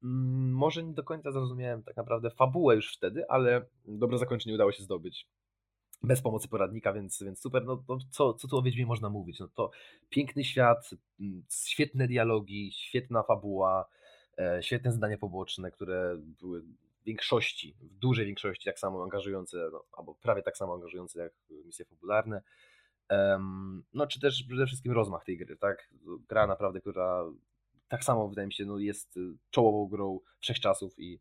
Mm, 0.03 0.51
może 0.51 0.83
nie 0.83 0.93
do 0.93 1.03
końca 1.03 1.31
zrozumiałem 1.31 1.83
tak 1.83 1.97
naprawdę 1.97 2.29
fabułę 2.29 2.75
już 2.75 2.93
wtedy, 2.97 3.29
ale 3.29 3.65
dobre 3.85 4.17
zakończenie 4.17 4.55
udało 4.55 4.71
się 4.71 4.83
zdobyć. 4.83 5.27
Bez 6.03 6.21
pomocy 6.21 6.47
poradnika, 6.47 6.93
więc, 6.93 7.23
więc 7.23 7.39
super. 7.39 7.65
No, 7.65 7.83
no 7.89 7.97
co, 8.09 8.33
co 8.33 8.47
tu 8.47 8.57
o 8.57 8.61
Wiedźmie 8.61 8.85
można 8.85 9.09
mówić? 9.09 9.39
No 9.39 9.47
to 9.47 9.71
piękny 10.09 10.43
świat, 10.43 10.89
mm, 11.19 11.43
świetne 11.49 12.07
dialogi, 12.07 12.71
świetna 12.71 13.23
fabuła, 13.23 13.89
E, 14.41 14.63
świetne 14.63 14.91
zdania 14.91 15.17
poboczne, 15.17 15.71
które 15.71 16.17
były 16.41 16.63
większości, 17.05 17.75
w 17.81 17.97
dużej 17.97 18.25
większości 18.25 18.65
tak 18.65 18.79
samo 18.79 19.03
angażujące, 19.03 19.69
no, 19.71 19.83
albo 19.91 20.15
prawie 20.15 20.41
tak 20.41 20.57
samo 20.57 20.73
angażujące 20.73 21.19
jak 21.19 21.33
misje 21.65 21.85
fabularne. 21.85 22.41
No, 23.93 24.07
czy 24.07 24.19
też 24.19 24.43
przede 24.47 24.65
wszystkim 24.65 24.91
rozmach 24.91 25.23
tej 25.23 25.37
gry, 25.37 25.57
tak? 25.57 25.89
Gra 26.29 26.47
naprawdę, 26.47 26.81
która 26.81 27.25
tak 27.87 28.03
samo 28.03 28.29
wydaje 28.29 28.47
mi 28.47 28.53
się, 28.53 28.65
no, 28.65 28.79
jest 28.79 29.19
czołową 29.49 29.87
grą 29.87 30.19
wszechczasów 30.39 30.99
i 30.99 31.19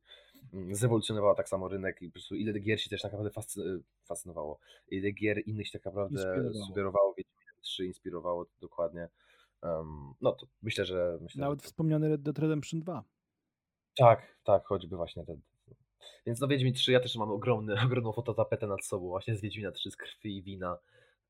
mm, 0.53 0.75
zrewolucjonowała 0.75 1.35
tak 1.35 1.49
samo 1.49 1.69
rynek 1.69 2.03
i 2.03 2.07
po 2.09 2.13
prostu 2.13 2.35
ile 2.35 2.61
gier 2.61 2.81
się 2.81 2.91
też 2.91 3.03
tak 3.03 3.13
naprawdę 3.13 3.41
fascynowało. 4.05 4.59
Ile 4.89 5.11
gier 5.11 5.43
innych 5.47 5.67
się 5.67 5.73
tak 5.73 5.85
naprawdę 5.85 6.41
sugerowało, 6.67 7.15
Wiedźmin 7.15 7.41
3 7.61 7.87
inspirowało 7.87 8.47
dokładnie. 8.61 9.09
Um, 9.63 10.15
no 10.21 10.33
to 10.33 10.47
myślę, 10.63 10.85
że. 10.85 11.19
Myślę, 11.21 11.41
Nawet 11.41 11.63
że... 11.63 11.67
wspomniany 11.67 12.09
Red 12.09 12.23
Dead 12.23 12.39
Redemption 12.39 12.81
2. 12.81 13.05
Tak, 13.97 14.37
tak, 14.45 14.67
choćby 14.67 14.97
właśnie 14.97 15.25
ten. 15.25 15.41
Więc 16.27 16.41
no 16.41 16.49
Wiedźmin 16.49 16.75
3, 16.75 16.93
ja 16.93 17.01
też 17.01 17.17
mam 17.17 17.31
ogromny, 17.31 17.75
ogromną 17.87 18.13
fototapetę 18.13 18.67
nad 18.67 18.85
sobą, 18.85 19.09
właśnie 19.09 19.37
z 19.37 19.41
Wiedźmina 19.41 19.73
3 19.73 19.91
z 19.91 19.97
krwi 19.97 20.37
i 20.37 20.43
wina. 20.43 20.79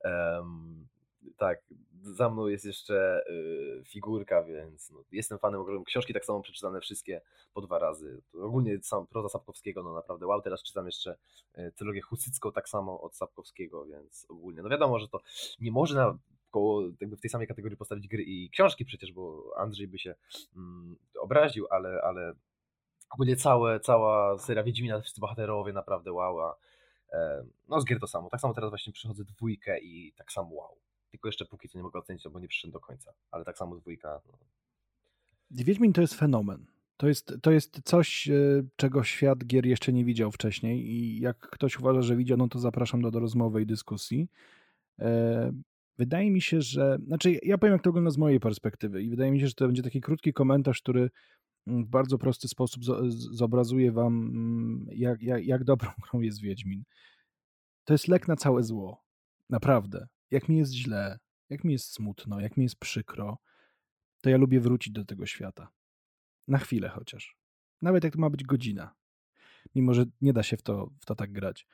Um, 0.05 0.89
tak, 1.37 1.63
za 2.03 2.31
mną 2.31 2.47
jest 2.47 2.65
jeszcze 2.65 3.23
y, 3.31 3.83
figurka, 3.87 4.43
więc 4.43 4.91
no, 4.91 5.05
jestem 5.13 5.39
fanem 5.39 5.61
ogromnym. 5.61 5.85
Książki 5.85 6.15
tak 6.15 6.25
samo 6.25 6.41
przeczytane 6.41 6.81
wszystkie 6.81 7.21
po 7.55 7.61
dwa 7.61 7.79
razy. 7.79 8.23
Ogólnie 8.35 8.79
sam 8.83 9.07
proza 9.07 9.29
Sapkowskiego, 9.29 9.83
no 9.83 9.95
naprawdę 9.95 10.27
wow. 10.27 10.43
Teraz 10.43 10.63
czytam 10.63 10.87
jeszcze 10.87 11.17
y, 11.59 11.73
trylogię 11.77 12.01
Husycką 12.01 12.53
tak 12.53 12.69
samo 12.69 13.01
od 13.01 13.17
Sapkowskiego, 13.17 13.87
więc 13.87 14.27
ogólnie, 14.29 14.63
no 14.63 14.69
wiadomo, 14.69 14.99
że 14.99 15.09
to 15.09 15.21
nie 15.61 15.73
można 15.73 16.19
koło, 16.51 16.83
jakby 17.01 17.17
w 17.17 17.21
tej 17.21 17.31
samej 17.31 17.47
kategorii 17.47 17.77
postawić 17.77 18.09
gry 18.09 18.23
i 18.23 18.51
książki 18.51 18.85
przecież, 18.85 19.13
bo 19.13 19.53
Andrzej 19.57 19.89
by 19.89 19.99
się 19.99 20.15
mm, 20.57 20.97
obraził, 21.21 21.67
ale, 21.71 22.03
ale 22.03 22.35
ogólnie 23.11 23.37
całe, 23.37 23.81
cała 23.81 24.39
seria 24.39 24.63
Wiedźmina, 24.63 25.01
wszyscy 25.01 25.21
bohaterowie 25.21 25.73
naprawdę 25.73 26.13
wow. 26.13 26.55
E, 27.13 27.45
no 27.69 27.81
z 27.81 27.85
gier 27.85 28.01
to 28.01 28.07
samo. 28.07 28.31
Tak 28.31 28.41
samo 28.41 28.55
teraz 28.55 28.71
właśnie 28.71 28.93
przychodzę 28.93 29.25
dwójkę 29.25 29.81
i 29.81 30.13
tak 30.17 30.33
samo 30.33 30.55
wow. 30.55 30.77
Tylko 31.11 31.29
jeszcze 31.29 31.45
póki 31.45 31.69
co 31.69 31.79
nie 31.79 31.83
mogę 31.83 31.99
ocenić, 31.99 32.29
bo 32.29 32.41
nie 32.41 32.49
przyszedłem 32.49 32.73
do 32.73 32.81
końca. 32.81 33.13
Ale 33.31 33.45
tak 33.45 33.59
samo 33.59 33.77
dwójka. 33.77 34.21
No. 34.27 34.39
Wiedźmin 35.51 35.93
to 35.93 36.01
jest 36.01 36.15
fenomen. 36.15 36.67
To 36.97 37.09
jest, 37.09 37.35
to 37.43 37.51
jest 37.51 37.81
coś, 37.85 38.29
e, 38.29 38.63
czego 38.77 39.05
świat 39.05 39.45
gier 39.45 39.67
jeszcze 39.67 39.93
nie 39.93 40.05
widział 40.05 40.31
wcześniej 40.31 40.91
i 40.91 41.21
jak 41.21 41.39
ktoś 41.39 41.79
uważa, 41.79 42.03
że 42.03 42.17
widział, 42.17 42.39
no 42.39 42.49
to 42.49 42.59
zapraszam 42.59 43.03
do, 43.03 43.11
do 43.11 43.21
rozmowy 43.21 43.63
i 43.63 43.67
dyskusji. 43.67 44.29
E, 44.99 45.53
wydaje 45.99 46.31
mi 46.31 46.41
się, 46.41 46.61
że, 46.61 46.99
znaczy 47.07 47.39
ja 47.43 47.59
powiem 47.59 47.73
jak 47.73 47.83
to 47.83 47.91
wygląda 47.91 48.11
z 48.11 48.19
mojej 48.19 48.41
perspektywy 48.41 49.03
i 49.03 49.11
wydaje 49.11 49.31
mi 49.31 49.41
się, 49.41 49.47
że 49.47 49.55
to 49.55 49.67
będzie 49.67 49.83
taki 49.83 50.01
krótki 50.01 50.33
komentarz, 50.33 50.81
który 50.81 51.11
w 51.67 51.87
bardzo 51.87 52.19
prosty 52.19 52.49
sposób 52.49 52.85
zobrazuje 53.11 53.93
wam, 53.93 54.15
mm, 54.15 54.87
jak, 54.93 55.23
jak, 55.23 55.45
jak 55.45 55.65
dobrą 55.65 55.91
grą 56.11 56.21
jest 56.21 56.41
Wiedźmin. 56.41 56.85
To 57.85 57.95
jest 57.95 58.09
lek 58.09 58.29
na 58.29 58.37
całe 58.37 58.63
zło. 58.63 59.05
Naprawdę. 59.51 60.09
Jak 60.31 60.49
mi 60.49 60.59
jest 60.59 60.73
źle, 60.73 61.19
jak 61.49 61.65
mi 61.65 61.73
jest 61.73 61.93
smutno, 61.93 62.41
jak 62.41 62.57
mi 62.57 62.63
jest 62.63 62.77
przykro, 62.77 63.39
to 64.21 64.31
ja 64.31 64.37
lubię 64.37 64.61
wrócić 64.61 64.93
do 64.93 65.05
tego 65.05 65.27
świata. 65.27 65.69
Na 66.49 66.59
chwilę 66.59 66.89
chociaż. 66.89 67.37
Nawet 67.83 68.05
jak 68.05 68.13
to 68.13 68.19
ma 68.19 68.31
być 68.31 68.45
godzina. 68.45 68.95
Mimo, 69.75 69.95
że 69.95 70.05
nie 70.21 70.33
da 70.33 70.43
się 70.43 70.57
w 70.57 70.63
to, 70.63 70.91
w 71.01 71.07
to 71.07 71.15
tak 71.15 71.33
grać. 71.33 71.67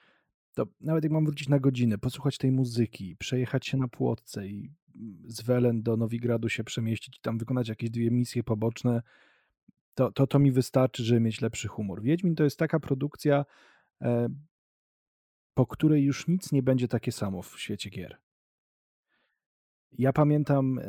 To 0.55 0.67
nawet 0.81 1.05
jak 1.05 1.13
mam 1.13 1.25
wrócić 1.25 1.49
na 1.49 1.61
godzinę, 1.61 1.99
posłuchać 1.99 2.39
tej 2.39 2.53
muzyki, 2.53 3.17
przejechać 3.17 3.67
się 3.67 3.77
na 3.77 3.89
płotce 3.89 4.49
i 4.49 4.73
z 5.25 5.43
Welen 5.43 5.83
do 5.83 5.97
Nowigradu 5.97 6.49
się 6.49 6.65
przemieścić 6.65 7.17
i 7.17 7.21
tam 7.21 7.39
wykonać 7.39 7.69
jakieś 7.69 7.91
dwie 7.91 8.11
misje 8.11 8.43
poboczne, 8.43 9.03
to, 9.97 10.13
to, 10.13 10.27
to 10.27 10.39
mi 10.39 10.53
wystarczy, 10.53 11.05
żeby 11.05 11.21
mieć 11.21 11.41
lepszy 11.41 11.69
humor. 11.69 12.03
Wiedźmin 12.03 12.35
to 12.35 12.45
jest 12.45 12.59
taka 12.59 12.81
produkcja, 12.81 13.45
e, 14.03 14.29
po 15.55 15.67
której 15.67 16.05
już 16.05 16.29
nic 16.29 16.53
nie 16.53 16.63
będzie 16.63 16.89
takie 16.89 17.13
samo 17.13 17.43
w 17.43 17.61
świecie 17.61 17.91
gier. 17.91 18.17
Ja 19.93 20.13
pamiętam, 20.13 20.81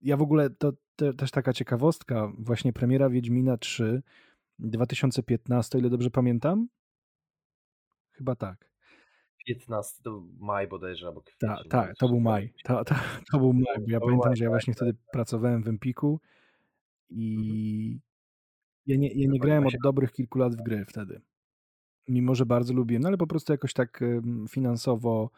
ja 0.00 0.16
w 0.16 0.22
ogóle, 0.22 0.50
to, 0.50 0.72
też 1.16 1.30
taka 1.30 1.52
ciekawostka, 1.52 2.32
właśnie 2.38 2.72
premiera 2.72 3.10
Wiedźmina 3.10 3.56
3 3.56 4.02
2015, 4.58 5.78
ile 5.78 5.90
dobrze 5.90 6.10
pamiętam? 6.10 6.68
Chyba 8.12 8.34
tak. 8.36 8.70
15 9.46 10.02
to 10.02 10.22
maj 10.38 10.68
bodajże, 10.68 11.06
albo 11.06 11.22
kwiecień. 11.22 11.48
Tak, 11.48 11.68
tak, 11.70 11.96
to 11.96 12.08
był 12.08 12.20
maj. 12.20 12.52
To, 12.64 12.84
to, 12.84 12.94
to 13.32 13.38
był 13.38 13.52
maj, 13.52 13.78
bo 13.78 13.90
ja 13.90 14.00
pamiętam, 14.00 14.36
że 14.36 14.44
ja 14.44 14.50
właśnie 14.50 14.74
wtedy 14.74 14.94
pracowałem 15.12 15.62
w 15.62 15.68
Empiku 15.68 16.20
i 17.10 17.34
mhm. 17.36 18.00
ja 18.86 18.96
nie, 18.96 19.08
ja 19.08 19.28
nie 19.28 19.38
grałem 19.38 19.66
od 19.66 19.74
dobrych 19.82 20.12
kilku 20.12 20.38
lat 20.38 20.56
w 20.56 20.62
gry 20.62 20.84
wtedy. 20.88 21.20
Mimo, 22.08 22.34
że 22.34 22.46
bardzo 22.46 22.74
lubiłem, 22.74 23.02
no 23.02 23.08
ale 23.08 23.16
po 23.16 23.26
prostu 23.26 23.52
jakoś 23.52 23.72
tak 23.72 24.00
finansowo 24.50 25.30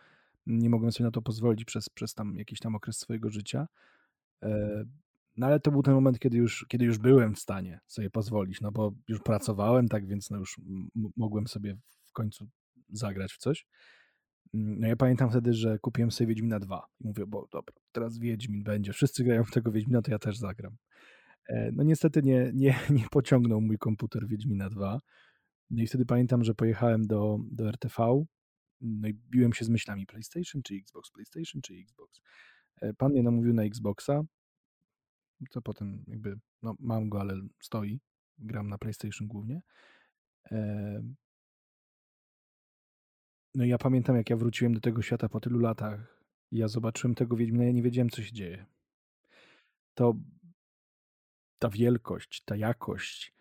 nie 0.46 0.70
mogłem 0.70 0.92
sobie 0.92 1.04
na 1.04 1.10
to 1.10 1.22
pozwolić 1.22 1.64
przez, 1.64 1.88
przez 1.88 2.14
tam 2.14 2.36
jakiś 2.36 2.60
tam 2.60 2.74
okres 2.74 2.98
swojego 2.98 3.30
życia. 3.30 3.68
E, 4.42 4.84
no 5.36 5.46
ale 5.46 5.60
to 5.60 5.70
był 5.70 5.82
ten 5.82 5.94
moment, 5.94 6.18
kiedy 6.18 6.36
już, 6.36 6.66
kiedy 6.68 6.84
już 6.84 6.98
byłem 6.98 7.34
w 7.34 7.38
stanie 7.38 7.80
sobie 7.86 8.10
pozwolić, 8.10 8.60
no 8.60 8.72
bo 8.72 8.92
już 9.08 9.20
pracowałem, 9.20 9.88
tak 9.88 10.06
więc 10.06 10.30
no 10.30 10.38
już 10.38 10.60
mogłem 11.16 11.46
sobie 11.46 11.76
w 12.04 12.12
końcu 12.12 12.48
zagrać 12.88 13.32
w 13.32 13.38
coś. 13.38 13.66
Mm, 14.54 14.80
no 14.80 14.88
ja 14.88 14.96
pamiętam 14.96 15.30
wtedy, 15.30 15.52
że 15.52 15.78
kupiłem 15.78 16.10
sobie 16.10 16.28
Wiedźmina 16.28 16.60
2 16.60 16.86
i 17.00 17.06
mówię, 17.06 17.26
bo 17.26 17.48
dobra, 17.52 17.74
teraz 17.92 18.18
Wiedźmin 18.18 18.62
będzie, 18.62 18.92
wszyscy 18.92 19.24
grają 19.24 19.44
w 19.44 19.50
tego 19.50 19.72
Wiedźmina, 19.72 20.02
to 20.02 20.10
ja 20.10 20.18
też 20.18 20.38
zagram. 20.38 20.76
E, 21.48 21.70
no 21.72 21.82
niestety 21.82 22.22
nie, 22.22 22.50
nie, 22.54 22.78
nie 22.90 23.06
pociągnął 23.10 23.60
mój 23.60 23.78
komputer 23.78 24.28
Wiedźmina 24.28 24.70
2. 24.70 25.00
No 25.70 25.82
i 25.82 25.86
wtedy 25.86 26.06
pamiętam, 26.06 26.44
że 26.44 26.54
pojechałem 26.54 27.06
do, 27.06 27.38
do 27.50 27.68
RTV, 27.68 28.24
no 28.80 29.08
i 29.08 29.14
biłem 29.14 29.52
się 29.52 29.64
z 29.64 29.68
myślami 29.68 30.06
PlayStation 30.06 30.62
czy 30.62 30.74
Xbox, 30.74 31.10
PlayStation 31.10 31.62
czy 31.62 31.74
Xbox. 31.74 32.20
E, 32.80 32.94
pan 32.94 33.12
mnie 33.12 33.22
namówił 33.22 33.54
na 33.54 33.62
Xboxa, 33.62 34.22
co 35.50 35.62
potem 35.62 36.04
jakby, 36.06 36.38
no 36.62 36.74
mam 36.78 37.08
go, 37.08 37.20
ale 37.20 37.34
stoi, 37.62 38.00
gram 38.38 38.68
na 38.68 38.78
PlayStation 38.78 39.28
głównie. 39.28 39.60
E, 40.50 41.02
no 43.54 43.64
i 43.64 43.68
ja 43.68 43.78
pamiętam, 43.78 44.16
jak 44.16 44.30
ja 44.30 44.36
wróciłem 44.36 44.74
do 44.74 44.80
tego 44.80 45.02
świata 45.02 45.28
po 45.28 45.40
tylu 45.40 45.58
latach, 45.58 46.24
ja 46.52 46.68
zobaczyłem 46.68 47.14
tego 47.14 47.36
Wiedźmina, 47.36 47.64
ja 47.64 47.72
nie 47.72 47.82
wiedziałem, 47.82 48.10
co 48.10 48.22
się 48.22 48.32
dzieje. 48.32 48.66
To 49.94 50.14
ta 51.58 51.68
wielkość, 51.68 52.42
ta 52.44 52.56
jakość, 52.56 53.34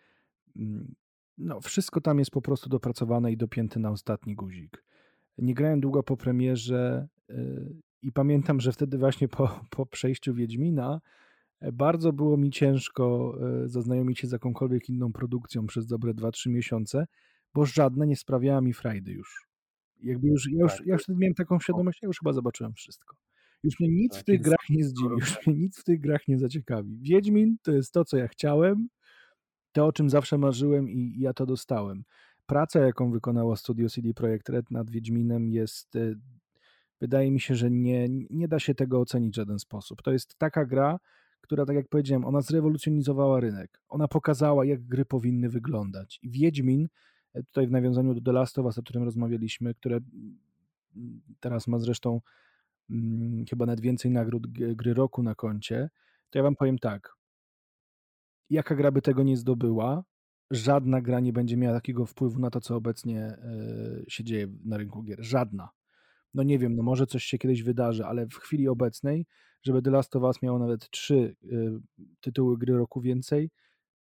mm, 0.55 0.95
no 1.37 1.61
wszystko 1.61 2.01
tam 2.01 2.19
jest 2.19 2.31
po 2.31 2.41
prostu 2.41 2.69
dopracowane 2.69 3.31
i 3.31 3.37
dopięte 3.37 3.79
na 3.79 3.91
ostatni 3.91 4.35
guzik. 4.35 4.83
Nie 5.37 5.53
grałem 5.53 5.79
długo 5.79 6.03
po 6.03 6.17
premierze 6.17 7.07
y, 7.29 7.75
i 8.01 8.11
pamiętam, 8.11 8.59
że 8.59 8.71
wtedy 8.71 8.97
właśnie 8.97 9.27
po, 9.27 9.59
po 9.75 9.85
przejściu 9.85 10.33
Wiedźmina 10.33 11.01
e, 11.59 11.71
bardzo 11.71 12.13
było 12.13 12.37
mi 12.37 12.49
ciężko 12.49 13.37
e, 13.63 13.67
zaznajomić 13.67 14.19
się 14.19 14.27
z 14.27 14.31
jakąkolwiek 14.31 14.89
inną 14.89 15.11
produkcją 15.13 15.67
przez 15.67 15.87
dobre 15.87 16.13
2-3 16.13 16.49
miesiące, 16.49 17.07
bo 17.53 17.65
żadna 17.65 18.05
nie 18.05 18.15
sprawiała 18.15 18.61
mi 18.61 18.73
frajdy 18.73 19.11
już. 19.11 19.47
Jakby 20.03 20.27
już, 20.27 20.51
ja 20.51 20.63
już, 20.63 20.77
tak, 20.77 20.87
ja 20.87 20.93
już 20.93 21.03
wtedy 21.03 21.19
miałem 21.19 21.33
taką 21.33 21.59
świadomość, 21.59 21.99
ja 22.01 22.07
już 22.07 22.19
chyba 22.19 22.33
zobaczyłem 22.33 22.73
wszystko. 22.73 23.15
Już 23.63 23.79
mnie 23.79 23.89
nic 23.89 24.13
w 24.13 24.17
tak, 24.17 24.25
tych 24.25 24.41
grach 24.41 24.69
nie 24.77 24.83
zdziwi, 24.83 25.15
już 25.19 25.47
mnie 25.47 25.55
nic 25.55 25.79
w 25.79 25.83
tych 25.83 25.99
grach 25.99 26.27
nie 26.27 26.39
zaciekawi. 26.39 26.97
Wiedźmin 27.01 27.57
to 27.61 27.71
jest 27.71 27.91
to, 27.91 28.05
co 28.05 28.17
ja 28.17 28.27
chciałem, 28.27 28.87
to, 29.71 29.85
o 29.85 29.93
czym 29.93 30.09
zawsze 30.09 30.37
marzyłem 30.37 30.89
i 30.89 31.15
ja 31.19 31.33
to 31.33 31.45
dostałem. 31.45 32.03
Praca, 32.45 32.79
jaką 32.79 33.11
wykonało 33.11 33.55
Studio 33.55 33.89
CD 33.89 34.13
Projekt 34.13 34.49
Red 34.49 34.71
nad 34.71 34.89
Wiedźminem 34.89 35.49
jest, 35.49 35.95
e, 35.95 36.15
wydaje 37.01 37.31
mi 37.31 37.39
się, 37.39 37.55
że 37.55 37.71
nie, 37.71 38.07
nie 38.29 38.47
da 38.47 38.59
się 38.59 38.75
tego 38.75 38.99
ocenić 38.99 39.33
w 39.33 39.35
żaden 39.35 39.59
sposób. 39.59 40.01
To 40.01 40.11
jest 40.11 40.37
taka 40.37 40.65
gra, 40.65 40.99
która, 41.41 41.65
tak 41.65 41.75
jak 41.75 41.87
powiedziałem, 41.87 42.25
ona 42.25 42.41
zrewolucjonizowała 42.41 43.39
rynek. 43.39 43.81
Ona 43.89 44.07
pokazała, 44.07 44.65
jak 44.65 44.83
gry 44.83 45.05
powinny 45.05 45.49
wyglądać. 45.49 46.19
I 46.23 46.29
Wiedźmin, 46.29 46.87
e, 47.33 47.43
tutaj 47.43 47.67
w 47.67 47.71
nawiązaniu 47.71 48.13
do 48.13 48.21
The 48.21 48.31
Last 48.31 48.59
of 48.59 48.65
Us, 48.65 48.77
o 48.77 48.83
którym 48.83 49.03
rozmawialiśmy, 49.03 49.73
które 49.73 49.99
mm, 50.95 51.21
teraz 51.39 51.67
ma 51.67 51.79
zresztą 51.79 52.21
hmm, 52.89 53.45
chyba 53.49 53.65
nawet 53.65 53.81
więcej 53.81 54.11
nagród 54.11 54.47
gry 54.75 54.93
roku 54.93 55.23
na 55.23 55.35
koncie, 55.35 55.89
to 56.29 56.39
ja 56.39 56.43
wam 56.43 56.55
powiem 56.55 56.79
tak 56.79 57.17
jaka 58.49 58.75
gra 58.75 58.91
by 58.91 59.01
tego 59.01 59.23
nie 59.23 59.37
zdobyła, 59.37 60.03
żadna 60.51 61.01
gra 61.01 61.19
nie 61.19 61.33
będzie 61.33 61.57
miała 61.57 61.75
takiego 61.75 62.05
wpływu 62.05 62.39
na 62.39 62.49
to, 62.49 62.61
co 62.61 62.75
obecnie 62.75 63.21
e, 63.21 63.37
się 64.07 64.23
dzieje 64.23 64.47
na 64.65 64.77
rynku 64.77 65.03
gier. 65.03 65.23
Żadna. 65.23 65.69
No 66.33 66.43
nie 66.43 66.59
wiem, 66.59 66.75
no 66.75 66.83
może 66.83 67.07
coś 67.07 67.23
się 67.23 67.37
kiedyś 67.37 67.63
wydarzy, 67.63 68.05
ale 68.05 68.27
w 68.27 68.35
chwili 68.35 68.67
obecnej, 68.67 69.25
żeby 69.63 69.81
The 69.81 69.91
Last 69.91 70.15
of 70.15 70.23
Us 70.23 70.41
miało 70.41 70.59
nawet 70.59 70.89
trzy 70.89 71.35
e, 71.43 71.47
tytuły 72.21 72.57
gry 72.57 72.77
roku 72.77 73.01
więcej, 73.01 73.51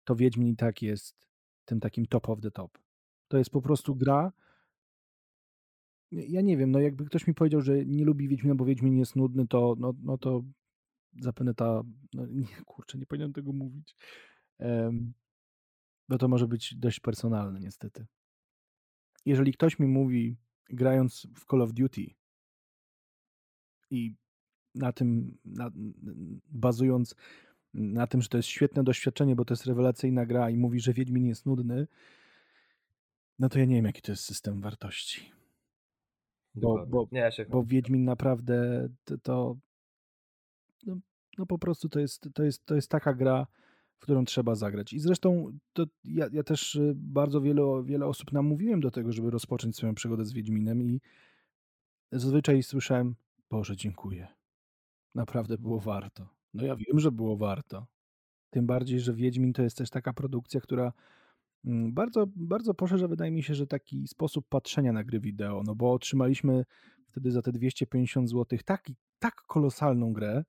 to 0.04 0.16
Wiedźmin 0.16 0.48
i 0.48 0.56
tak 0.56 0.82
jest 0.82 1.28
tym 1.66 1.80
takim 1.80 2.06
top 2.06 2.30
of 2.30 2.42
the 2.42 2.52
top. 2.52 2.78
To 3.28 3.38
jest 3.38 3.50
po 3.50 3.62
prostu 3.62 3.96
gra. 3.96 4.32
Ja 6.16 6.42
nie 6.42 6.58
wiem, 6.58 6.72
no 6.72 6.80
jakby 6.80 7.06
ktoś 7.06 7.28
mi 7.28 7.34
powiedział, 7.34 7.62
że 7.62 7.86
nie 7.86 8.06
lubi 8.06 8.28
Wiedźmina, 8.28 8.56
bo 8.56 8.66
Wiedźmin 8.66 8.98
jest 8.98 9.16
nudny, 9.16 9.48
to 9.48 9.76
no, 9.80 9.94
no 10.04 10.18
to 10.18 10.44
zapewne 11.20 11.54
ta. 11.54 11.84
No 12.14 12.26
nie, 12.42 12.48
kurczę, 12.66 12.98
nie 12.98 13.06
powinienem 13.06 13.34
tego 13.34 13.54
mówić 13.54 13.96
bo 16.10 16.18
to 16.18 16.28
może 16.28 16.48
być 16.48 16.76
dość 16.76 17.00
personalne 17.00 17.60
niestety. 17.60 18.06
Jeżeli 19.26 19.54
ktoś 19.54 19.80
mi 19.80 19.88
mówi, 19.88 20.38
grając 20.70 21.28
w 21.36 21.46
Call 21.46 21.62
of 21.62 21.74
Duty 21.74 22.06
i 23.90 24.14
na 24.76 24.94
tym, 24.94 25.38
na, 25.46 25.72
bazując 26.50 27.16
na 27.74 28.08
tym, 28.08 28.22
że 28.22 28.30
to 28.30 28.38
jest 28.38 28.50
świetne 28.50 28.84
doświadczenie, 28.84 29.36
bo 29.36 29.46
to 29.46 29.54
jest 29.54 29.66
rewelacyjna 29.66 30.26
gra 30.26 30.50
i 30.50 30.58
mówi, 30.58 30.80
że 30.80 30.94
Wiedźmin 30.94 31.26
jest 31.26 31.46
nudny, 31.46 31.88
no 33.40 33.50
to 33.50 33.60
ja 33.60 33.66
nie 33.66 33.76
wiem, 33.76 33.86
jaki 33.86 34.02
to 34.02 34.12
jest 34.12 34.24
system 34.24 34.62
wartości. 34.62 35.32
Bo, 36.56 36.86
bo, 36.88 37.08
nie, 37.12 37.20
ja 37.20 37.30
bo 37.50 37.64
Wiedźmin 37.64 38.04
naprawdę 38.04 38.90
to, 39.04 39.18
to 39.18 39.58
no, 40.86 40.98
no, 41.38 41.46
po 41.46 41.58
prostu 41.58 41.90
to 41.90 42.00
jest, 42.00 42.30
to, 42.34 42.44
jest, 42.44 42.66
to 42.66 42.76
jest 42.76 42.90
taka 42.90 43.14
gra, 43.14 43.48
w 43.98 44.00
którą 44.00 44.26
trzeba 44.26 44.56
zagrać. 44.56 44.94
I 44.94 45.00
zresztą 45.00 45.58
to 45.74 45.86
ja, 46.04 46.28
ja 46.32 46.44
też 46.44 46.76
y, 46.76 46.94
bardzo 46.96 47.42
wiele, 47.42 47.84
wiele 47.84 48.06
osób 48.06 48.32
namówiłem 48.32 48.80
do 48.80 48.92
tego, 48.92 49.12
żeby 49.12 49.32
rozpocząć 49.32 49.76
swoją 49.76 49.96
przygodę 49.96 50.26
z 50.26 50.34
Wiedźminem 50.34 50.84
i 50.84 51.02
zazwyczaj 52.12 52.64
słyszałem, 52.64 53.16
Boże, 53.50 53.76
dziękuję. 53.76 54.28
Naprawdę 55.16 55.58
było 55.58 55.80
warto. 55.80 56.30
No 56.54 56.66
ja 56.66 56.76
wiem, 56.76 57.00
że 57.00 57.12
było 57.12 57.38
warto. 57.38 57.88
Tym 58.50 58.66
bardziej, 58.66 59.00
że 59.00 59.14
Wiedźmin 59.14 59.54
to 59.54 59.64
jest 59.64 59.78
też 59.78 59.90
taka 59.90 60.14
produkcja, 60.14 60.62
która 60.62 60.94
bardzo, 61.92 62.26
bardzo 62.36 62.74
poszerza, 62.74 63.08
wydaje 63.08 63.32
mi 63.32 63.44
się, 63.44 63.56
że 63.56 63.68
taki 63.68 64.08
sposób 64.08 64.46
patrzenia 64.50 64.94
na 64.94 65.04
gry 65.04 65.20
wideo, 65.20 65.64
no 65.66 65.76
bo 65.76 65.94
otrzymaliśmy 65.94 66.64
wtedy 67.08 67.32
za 67.32 67.42
te 67.42 67.52
250 67.52 68.30
zł 68.30 68.60
taki, 68.66 68.96
tak 69.20 69.36
kolosalną 69.48 70.14
grę, 70.14 70.44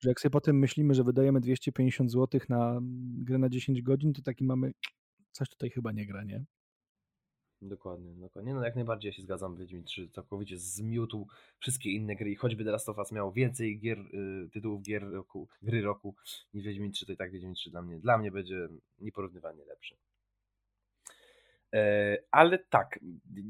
że 0.00 0.08
jak 0.10 0.20
sobie 0.20 0.30
potem 0.30 0.58
myślimy, 0.58 0.94
że 0.94 1.04
wydajemy 1.04 1.40
250 1.40 2.12
zł 2.12 2.40
na 2.48 2.80
grę 3.18 3.38
na 3.38 3.48
10 3.48 3.82
godzin, 3.82 4.12
to 4.12 4.22
taki 4.22 4.44
mamy, 4.44 4.72
coś 5.32 5.48
tutaj 5.48 5.70
chyba 5.70 5.92
nie 5.92 6.06
gra, 6.06 6.24
nie? 6.24 6.44
Dokładnie, 7.62 8.14
dokładnie. 8.14 8.54
No 8.54 8.64
jak 8.64 8.74
najbardziej 8.74 9.08
ja 9.08 9.12
się 9.12 9.22
zgadzam, 9.22 9.56
Wiedźmin 9.56 9.84
3 9.84 10.08
całkowicie 10.08 10.58
zmiótł 10.58 11.26
wszystkie 11.58 11.90
inne 11.90 12.16
gry 12.16 12.30
i 12.30 12.36
choćby 12.36 12.64
The 12.64 12.70
Last 12.70 12.88
of 12.88 12.98
Us 12.98 13.12
miał 13.12 13.32
więcej 13.32 13.78
gier, 13.78 13.98
y, 13.98 14.48
tytułów 14.52 14.82
gier 14.82 15.10
roku, 15.10 15.48
gry 15.62 15.82
roku 15.82 16.14
niż 16.54 16.64
Wiedźmin 16.64 16.92
3, 16.92 17.06
to 17.06 17.12
i 17.12 17.16
tak 17.16 17.32
Wiedźmin 17.32 17.54
3 17.54 17.70
dla 17.70 17.82
mnie, 17.82 17.98
dla 17.98 18.18
mnie 18.18 18.30
będzie 18.30 18.68
nieporównywalnie 18.98 19.64
lepszy. 19.64 19.96
E, 21.74 22.18
ale 22.30 22.58
tak, 22.58 22.98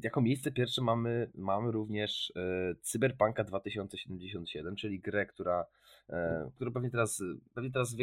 jako 0.02 0.20
miejsce 0.20 0.52
pierwsze 0.52 0.82
mamy, 0.82 1.30
mamy 1.34 1.72
również 1.72 2.32
e, 2.36 2.74
Cyberpunka 2.82 3.44
2077, 3.44 4.76
czyli 4.76 5.00
grę, 5.00 5.26
która, 5.26 5.66
e, 6.10 6.50
która 6.54 6.70
pewnie 6.70 6.90
teraz, 6.90 7.22
pewnie 7.54 7.70
teraz 7.70 7.96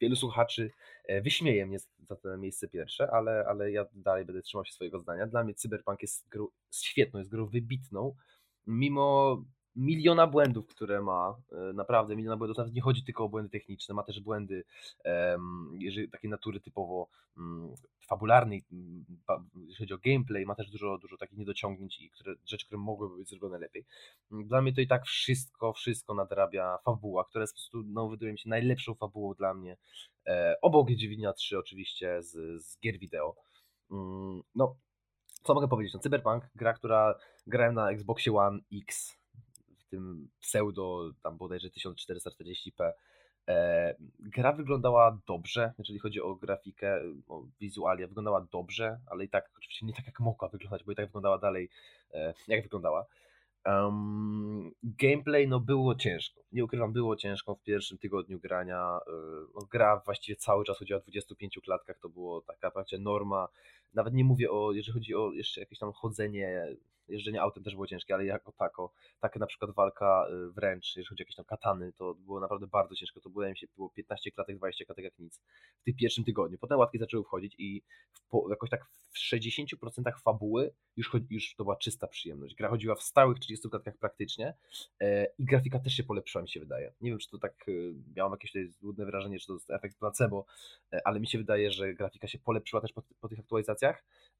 wielu 0.00 0.16
słuchaczy 0.16 0.70
wyśmieje 1.22 1.66
mnie 1.66 1.78
za 1.98 2.16
to 2.16 2.36
miejsce 2.36 2.68
pierwsze, 2.68 3.10
ale, 3.10 3.44
ale 3.48 3.72
ja 3.72 3.86
dalej 3.94 4.24
będę 4.24 4.42
trzymał 4.42 4.64
się 4.64 4.72
swojego 4.72 5.00
zdania. 5.00 5.26
Dla 5.26 5.44
mnie 5.44 5.54
Cyberpunk 5.54 6.02
jest, 6.02 6.28
grą, 6.28 6.46
świetną, 6.70 7.18
jest 7.18 7.30
grą 7.30 7.46
wybitną, 7.46 8.14
mimo 8.66 9.36
miliona 9.76 10.26
błędów, 10.26 10.66
które 10.66 11.02
ma, 11.02 11.36
naprawdę 11.74 12.16
miliona 12.16 12.36
błędów, 12.36 12.58
nawet 12.58 12.74
nie 12.74 12.80
chodzi 12.80 13.04
tylko 13.04 13.24
o 13.24 13.28
błędy 13.28 13.50
techniczne, 13.50 13.94
ma 13.94 14.02
też 14.02 14.20
błędy 14.20 14.64
jeżeli, 15.78 16.08
takiej 16.08 16.30
natury 16.30 16.60
typowo 16.60 17.08
mm, 17.38 17.74
fabularnej, 18.08 18.64
mm, 18.72 19.04
jeżeli 19.54 19.74
chodzi 19.78 19.94
o 19.94 19.98
gameplay, 19.98 20.46
ma 20.46 20.54
też 20.54 20.70
dużo, 20.70 20.98
dużo 20.98 21.16
takich 21.16 21.38
niedociągnięć 21.38 22.00
i 22.00 22.10
które, 22.10 22.34
rzeczy, 22.46 22.66
które 22.66 22.78
mogłyby 22.78 23.16
być 23.16 23.28
zrobione 23.28 23.58
lepiej. 23.58 23.84
Mm, 24.32 24.48
dla 24.48 24.62
mnie 24.62 24.72
to 24.72 24.80
i 24.80 24.86
tak 24.86 25.04
wszystko, 25.04 25.72
wszystko 25.72 26.14
nadrabia 26.14 26.78
fabuła, 26.84 27.24
która 27.24 27.42
jest 27.42 27.54
po 27.54 27.56
prostu, 27.56 27.82
no, 27.86 28.08
wydaje 28.08 28.32
mi 28.32 28.38
się, 28.38 28.48
najlepszą 28.48 28.94
fabułą 28.94 29.34
dla 29.34 29.54
mnie, 29.54 29.76
e, 30.26 30.56
obok 30.62 30.88
Wiedźmina 30.88 31.32
3 31.32 31.58
oczywiście 31.58 32.22
z, 32.22 32.62
z 32.64 32.80
gier 32.80 32.98
wideo. 32.98 33.34
No, 34.54 34.76
co 35.42 35.54
mogę 35.54 35.68
powiedzieć? 35.68 35.94
No, 35.94 36.00
Cyberpunk, 36.00 36.50
gra, 36.54 36.72
która 36.72 37.14
grałem 37.46 37.74
na 37.74 37.90
Xboxie 37.90 38.32
One 38.32 38.58
X, 38.72 39.19
tym 39.90 40.28
pseudo, 40.40 41.10
tam 41.22 41.36
bodajże 41.38 41.68
1440p, 41.68 42.92
E, 43.50 43.94
gra 44.18 44.52
wyglądała 44.52 45.18
dobrze, 45.26 45.72
jeżeli 45.78 45.98
chodzi 45.98 46.20
o 46.20 46.34
grafikę, 46.34 47.00
o 47.28 47.42
wizualia, 47.60 48.06
wyglądała 48.06 48.46
dobrze, 48.52 48.98
ale 49.06 49.24
i 49.24 49.28
tak 49.28 49.50
oczywiście 49.58 49.86
nie 49.86 49.92
tak 49.92 50.06
jak 50.06 50.20
mogła 50.20 50.48
wyglądać, 50.48 50.84
bo 50.84 50.92
i 50.92 50.94
tak 50.94 51.06
wyglądała 51.06 51.38
dalej 51.38 51.68
e, 52.14 52.34
jak 52.48 52.62
wyglądała. 52.62 53.06
Um, 53.66 54.72
gameplay 54.82 55.48
no 55.48 55.60
było 55.60 55.94
ciężko, 55.94 56.40
nie 56.52 56.64
ukrywam, 56.64 56.92
było 56.92 57.16
ciężko 57.16 57.54
w 57.54 57.62
pierwszym 57.62 57.98
tygodniu 57.98 58.40
grania. 58.40 58.98
E, 59.06 59.12
no, 59.54 59.66
gra 59.70 60.02
właściwie 60.04 60.36
cały 60.36 60.64
czas 60.64 60.78
chodziła 60.78 60.98
o 60.98 61.02
25 61.02 61.58
klatkach, 61.64 61.98
to 61.98 62.08
było 62.08 62.40
taka 62.40 62.70
praktycznie 62.70 62.98
norma. 62.98 63.48
Nawet 63.94 64.14
nie 64.14 64.24
mówię 64.24 64.50
o, 64.50 64.72
jeżeli 64.72 64.92
chodzi 64.92 65.14
o 65.14 65.32
jeszcze 65.32 65.60
jakieś 65.60 65.78
tam 65.78 65.92
chodzenie 65.92 66.76
jeżdżenie 67.10 67.42
autem 67.42 67.62
też 67.64 67.74
było 67.74 67.86
ciężkie, 67.86 68.14
ale 68.14 68.24
jako 68.24 68.52
tako, 68.52 68.92
taka 69.20 69.38
na 69.38 69.46
przykład 69.46 69.70
walka 69.70 70.26
y, 70.30 70.52
wręcz, 70.52 70.86
jeżeli 70.96 71.06
chodzi 71.06 71.22
o 71.22 71.24
jakieś 71.24 71.36
tam 71.36 71.44
katany, 71.44 71.92
to 71.92 72.14
było 72.14 72.40
naprawdę 72.40 72.66
bardzo 72.66 72.94
ciężko. 72.94 73.20
To 73.20 73.30
było, 73.30 73.54
się, 73.54 73.66
było 73.76 73.90
15 73.90 74.30
klatek, 74.30 74.56
20 74.56 74.84
klatek 74.84 75.04
jak 75.04 75.18
nic 75.18 75.40
w 75.80 75.84
tym 75.84 75.94
pierwszym 75.94 76.24
tygodniu. 76.24 76.58
Potem 76.58 76.78
łatki 76.78 76.98
zaczęły 76.98 77.24
wchodzić 77.24 77.54
i 77.58 77.82
jakoś 78.50 78.70
tak 78.70 78.84
w 78.84 79.18
60% 79.34 79.76
fabuły 80.24 80.74
już, 80.96 81.10
już 81.30 81.54
to 81.54 81.64
była 81.64 81.76
czysta 81.76 82.06
przyjemność. 82.06 82.54
Gra 82.54 82.68
chodziła 82.68 82.94
w 82.94 83.02
stałych 83.02 83.38
30 83.38 83.70
klatkach 83.70 83.96
praktycznie 83.96 84.54
e, 85.00 85.26
i 85.38 85.44
grafika 85.44 85.78
też 85.78 85.92
się 85.92 86.04
polepszyła, 86.04 86.42
mi 86.42 86.48
się 86.48 86.60
wydaje. 86.60 86.92
Nie 87.00 87.10
wiem, 87.10 87.18
czy 87.18 87.30
to 87.30 87.38
tak, 87.38 87.66
miałem 88.16 88.32
jakieś 88.32 88.52
tutaj 88.52 88.68
złudne 88.80 89.06
wrażenie, 89.06 89.38
czy 89.38 89.46
to 89.46 89.52
jest 89.52 89.70
efekt 89.70 89.98
placebo, 89.98 90.44
e, 90.92 91.00
ale 91.04 91.20
mi 91.20 91.26
się 91.26 91.38
wydaje, 91.38 91.70
że 91.70 91.94
grafika 91.94 92.28
się 92.28 92.38
polepszyła 92.38 92.82
też 92.82 92.92
po, 92.92 93.02
po 93.20 93.28
tych 93.28 93.38
aktualizacjach 93.38 93.79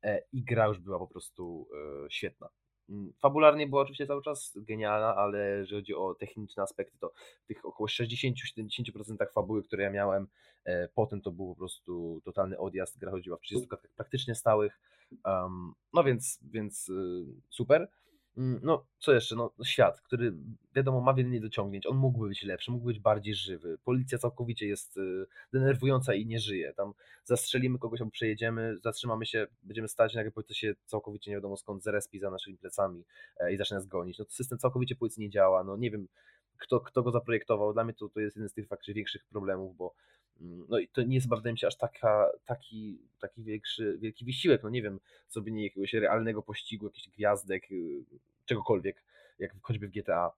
e, 0.03 0.23
i 0.33 0.45
gra 0.45 0.67
już 0.67 0.79
była 0.79 0.99
po 0.99 1.07
prostu 1.07 1.69
świetna. 2.11 2.49
Mm, 2.91 3.12
fabularnie 3.19 3.67
była 3.67 3.83
oczywiście 3.83 4.07
cały 4.07 4.23
czas 4.23 4.53
genialna, 4.57 5.17
ale 5.17 5.59
jeżeli 5.59 5.81
chodzi 5.81 5.95
o 5.95 6.15
techniczne 6.15 6.62
aspekty, 6.62 6.99
to 6.99 7.12
tych 7.47 7.65
około 7.65 7.87
60-70% 7.87 9.33
fabuły, 9.35 9.62
które 9.62 9.85
ja 9.85 9.91
miałem, 9.91 10.27
e, 10.65 10.89
potem 10.89 11.21
to 11.21 11.31
był 11.31 11.49
po 11.49 11.57
prostu 11.57 12.21
totalny 12.25 12.59
odjazd. 12.59 12.99
Gra 12.99 13.11
chodziła 13.11 13.37
w 13.37 13.41
30 13.41 13.69
klatkach 13.69 13.91
praktycznie 13.97 14.35
stałych. 14.35 14.81
No 15.93 16.05
więc, 16.05 16.39
więc 16.43 16.89
y, 16.89 17.25
super. 17.49 17.89
Mm, 18.36 18.61
no, 18.62 18.86
co 18.98 19.12
jeszcze? 19.12 19.36
No, 19.36 19.52
świat, 19.65 20.01
który 20.01 20.32
wiadomo 20.74 21.01
ma 21.01 21.15
wiele 21.15 21.28
niedociągnięć. 21.28 21.86
On 21.86 21.97
mógłby 21.97 22.28
być 22.28 22.43
lepszy, 22.43 22.70
mógłby 22.70 22.93
być 22.93 23.01
bardziej 23.01 23.35
żywy. 23.35 23.78
Policja 23.85 24.19
całkowicie 24.19 24.66
jest 24.66 24.97
y, 24.97 25.27
denerwująca 25.52 26.15
i 26.15 26.27
nie 26.27 26.40
żyje. 26.40 26.73
Tam 26.74 26.93
zastrzelimy 27.24 27.78
kogoś 27.78 28.01
albo 28.01 28.11
przejedziemy, 28.11 28.77
zatrzymamy 28.82 29.27
się, 29.27 29.47
będziemy 29.62 29.89
stać, 29.89 30.15
nagle 30.15 30.31
policja 30.32 30.57
się 30.57 30.74
całkowicie 30.86 31.31
nie 31.31 31.36
wiadomo 31.36 31.57
skąd 31.57 31.82
zrespi 31.82 32.19
za 32.19 32.31
naszymi 32.31 32.59
plecami 32.59 33.05
e, 33.36 33.52
i 33.52 33.57
zacznie 33.57 33.74
nas 33.74 33.86
gonić. 33.86 34.19
No, 34.19 34.24
system 34.28 34.59
całkowicie 34.59 34.97
policji 34.97 35.23
nie 35.23 35.31
działa. 35.31 35.65
No, 35.65 35.77
nie 35.77 35.90
wiem, 35.90 36.09
kto, 36.59 36.81
kto 36.81 37.02
go 37.02 37.11
zaprojektował. 37.11 37.73
Dla 37.73 37.85
mnie 37.85 37.94
to, 37.94 38.09
to 38.09 38.20
jest 38.20 38.36
jeden 38.36 38.48
z 38.48 38.52
tych 38.52 38.69
faktycznie 38.69 38.94
większych 38.94 39.24
problemów, 39.24 39.77
bo 39.77 39.94
no 40.41 40.79
i 40.79 40.89
to 40.89 41.03
nie 41.03 41.15
jest 41.15 41.29
wydaje 41.29 41.53
mi 41.53 41.59
się, 41.59 41.67
aż 41.67 41.77
taka, 41.77 42.31
taki, 42.45 42.99
taki 43.21 43.43
większy, 43.43 43.99
wielki 44.01 44.25
wysiłek. 44.25 44.62
No 44.62 44.71
nie 44.71 44.83
wiem, 44.83 45.01
zrobienie 45.29 45.65
jakiegoś 45.65 45.95
realnego 45.95 46.43
pościgu, 46.43 46.87
jakichś 46.87 47.09
gwiazdek, 47.09 47.73
y, 47.73 48.05
czegokolwiek, 48.45 49.03
jak 49.39 49.53
choćby 49.62 49.89
w 49.89 49.91
GTA. 49.91 50.33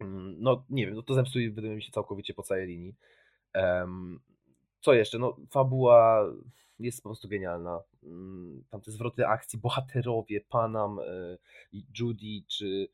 Mm, 0.00 0.36
no 0.38 0.64
nie 0.70 0.86
wiem, 0.86 0.94
no 0.94 1.02
to 1.02 1.14
zepsuje, 1.14 1.50
wydaje 1.50 1.74
mi 1.74 1.82
się, 1.82 1.92
całkowicie 1.92 2.34
po 2.34 2.42
całej 2.42 2.66
linii. 2.66 2.94
Um, 3.54 4.20
co 4.80 4.94
jeszcze? 4.94 5.18
No 5.18 5.36
fabuła 5.50 6.24
jest 6.78 7.02
po 7.02 7.08
prostu 7.08 7.28
genialna. 7.28 7.80
Mm, 8.02 8.64
tam 8.70 8.80
te 8.80 8.90
zwroty 8.90 9.26
akcji, 9.26 9.58
bohaterowie, 9.58 10.40
Panam, 10.40 10.98
y, 10.98 11.38
Judy, 11.98 12.42
czy 12.48 12.66
Mm, 12.76 12.88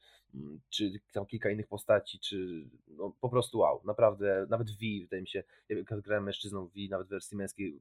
czy 0.70 0.92
tam 1.12 1.26
kilka 1.26 1.50
innych 1.50 1.66
postaci, 1.66 2.18
czy 2.18 2.64
no, 2.88 3.12
po 3.20 3.28
prostu 3.28 3.58
wow, 3.58 3.80
naprawdę, 3.84 4.46
nawet 4.50 4.70
V, 4.70 4.78
wydaje 5.00 5.22
mi 5.22 5.28
się, 5.28 5.44
jak 5.68 6.00
grałem 6.00 6.24
mężczyzną 6.24 6.66
V, 6.66 6.72
nawet 6.90 7.06
w 7.06 7.10
wersji 7.10 7.36
męskiej, 7.36 7.80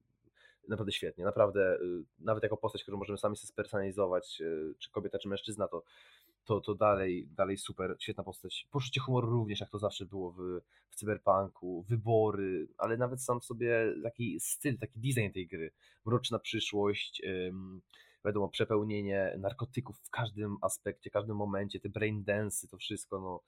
naprawdę 0.68 0.92
świetnie, 0.92 1.26
naprawdę, 1.26 1.76
y, 1.76 2.04
nawet 2.20 2.44
jako 2.44 2.58
postać, 2.58 2.82
którą 2.82 2.98
możemy 2.98 3.18
sami 3.18 3.36
sobie 3.38 3.48
spersonalizować, 3.48 4.42
y, 4.42 4.76
czy 4.80 4.92
kobieta, 4.92 5.20
czy 5.20 5.28
mężczyzna, 5.30 5.68
to, 5.68 5.84
to, 6.46 6.62
to 6.62 6.76
dalej, 6.76 7.28
dalej 7.28 7.58
super, 7.58 7.96
świetna 8.00 8.24
postać. 8.24 8.68
Poczucie 8.72 9.02
humoru 9.02 9.30
również, 9.30 9.60
jak 9.60 9.70
to 9.70 9.80
zawsze 9.80 10.06
było 10.06 10.32
w, 10.32 10.62
w 10.90 10.96
cyberpunku, 10.96 11.86
wybory, 11.90 12.68
ale 12.78 12.98
nawet 12.98 13.22
sam 13.22 13.42
sobie 13.42 13.94
taki 14.04 14.40
styl, 14.40 14.78
taki 14.78 15.00
design 15.00 15.34
tej 15.34 15.48
gry, 15.48 15.72
mroczna 16.06 16.40
przyszłość, 16.40 17.22
wiadomo, 18.26 18.50
przepełnienie 18.50 19.36
narkotyków 19.40 20.00
w 20.00 20.10
każdym 20.10 20.58
aspekcie, 20.62 21.10
w 21.10 21.14
każdym 21.14 21.36
momencie, 21.36 21.80
te 21.80 21.90
brain 21.90 22.24
dance, 22.24 22.68
to 22.68 22.78
wszystko, 22.78 23.20
no 23.20 23.42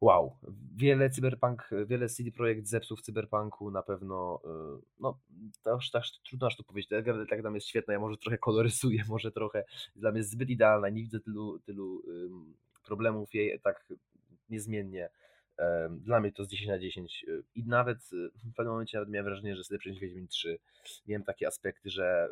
wow. 0.00 0.36
Wiele 0.76 1.10
cyberpunk, 1.10 1.70
wiele 1.86 2.08
CD 2.08 2.30
Projekt 2.32 2.66
zepsuł 2.66 2.96
w 2.96 3.02
cyberpunku, 3.02 3.70
na 3.70 3.82
pewno, 3.82 4.40
y, 4.44 4.82
no 5.00 5.20
to 5.62 5.74
aż, 5.74 5.94
aż, 5.94 6.20
trudno 6.28 6.46
aż 6.46 6.56
to 6.56 6.64
powiedzieć, 6.64 6.90
tak, 6.90 7.04
tak 7.30 7.40
dla 7.40 7.50
mnie 7.50 7.56
jest 7.56 7.66
świetna, 7.66 7.94
ja 7.94 8.00
może 8.00 8.16
trochę 8.16 8.38
kolorysuję, 8.38 9.02
może 9.08 9.32
trochę, 9.32 9.64
dla 9.96 10.10
mnie 10.10 10.18
jest 10.18 10.30
zbyt 10.30 10.50
idealna, 10.50 10.88
nie 10.88 11.02
widzę 11.02 11.20
tylu, 11.20 11.58
tylu 11.58 12.02
problemów 12.84 13.34
jej 13.34 13.60
tak 13.60 13.88
niezmiennie. 14.48 15.10
Dla 15.90 16.20
mnie 16.20 16.32
to 16.32 16.44
z 16.44 16.48
10 16.48 16.68
na 16.68 16.78
10 16.78 17.26
i 17.54 17.64
nawet 17.64 17.98
w 18.34 18.54
pewnym 18.56 18.72
momencie 18.72 18.98
nawet 18.98 19.12
miałem 19.12 19.24
wrażenie, 19.24 19.56
że 19.56 19.62
niż 19.86 20.00
Wiedźmin 20.00 20.28
3. 20.28 20.58
Miałem 21.06 21.24
takie 21.24 21.46
aspekty, 21.46 21.90
że 21.90 22.28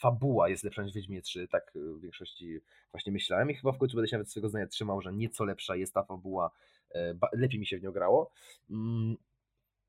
fabuła 0.00 0.48
jest 0.48 0.64
lepsza 0.64 0.82
niż 0.82 0.94
Wiedźmie 0.94 1.22
3, 1.22 1.48
tak 1.48 1.76
y, 1.76 1.94
w 1.94 2.00
większości 2.00 2.60
właśnie 2.92 3.12
myślałem 3.12 3.50
i 3.50 3.54
chyba 3.54 3.72
w 3.72 3.78
końcu 3.78 3.96
będę 3.96 4.08
się 4.08 4.16
nawet 4.16 4.30
swojego 4.30 4.48
zdania 4.48 4.66
trzymał, 4.66 5.00
że 5.00 5.12
nieco 5.12 5.44
lepsza 5.44 5.76
jest 5.76 5.94
ta 5.94 6.02
fabuła, 6.02 6.50
e, 6.94 7.14
lepiej 7.32 7.60
mi 7.60 7.66
się 7.66 7.78
w 7.78 7.82
nią 7.82 7.92
grało. 7.92 8.30
Mm, 8.70 9.16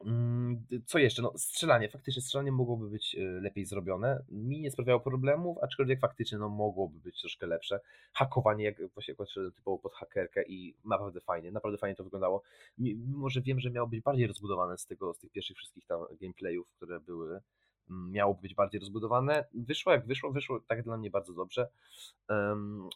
mm, 0.05 0.65
co 0.85 0.99
jeszcze? 0.99 1.21
No, 1.21 1.33
strzelanie. 1.37 1.89
Faktycznie 1.89 2.21
strzelanie 2.21 2.51
mogłoby 2.51 2.89
być 2.89 3.15
e, 3.15 3.21
lepiej 3.21 3.65
zrobione. 3.65 4.23
Mi 4.29 4.61
nie 4.61 4.71
sprawiało 4.71 4.99
problemów, 4.99 5.57
aczkolwiek 5.61 5.99
faktycznie 5.99 6.37
no, 6.37 6.49
mogłoby 6.49 6.99
być 6.99 7.19
troszkę 7.21 7.47
lepsze. 7.47 7.79
Hakowanie, 8.13 8.63
jak 8.63 8.93
właśnie 8.93 9.15
typowo 9.55 9.77
pod 9.77 9.93
hakerkę 9.93 10.43
i 10.43 10.75
naprawdę 10.85 11.21
fajnie, 11.21 11.51
naprawdę 11.51 11.77
fajnie 11.77 11.95
to 11.95 12.03
wyglądało. 12.03 12.43
Mimo, 12.77 13.29
że 13.29 13.41
wiem, 13.41 13.59
że 13.59 13.71
miało 13.71 13.87
być 13.87 14.01
bardziej 14.01 14.27
rozbudowane 14.27 14.77
z, 14.77 14.85
tego, 14.85 15.13
z 15.13 15.19
tych 15.19 15.31
pierwszych 15.31 15.57
wszystkich 15.57 15.85
tam 15.85 15.99
gameplayów, 16.21 16.69
które 16.69 16.99
były 16.99 17.41
miało 17.91 18.33
być 18.33 18.55
bardziej 18.55 18.79
rozbudowane. 18.79 19.45
Wyszło 19.53 19.91
jak 19.91 20.07
wyszło, 20.07 20.31
wyszło 20.31 20.59
tak 20.59 20.83
dla 20.83 20.97
mnie 20.97 21.09
bardzo 21.09 21.33
dobrze. 21.33 21.67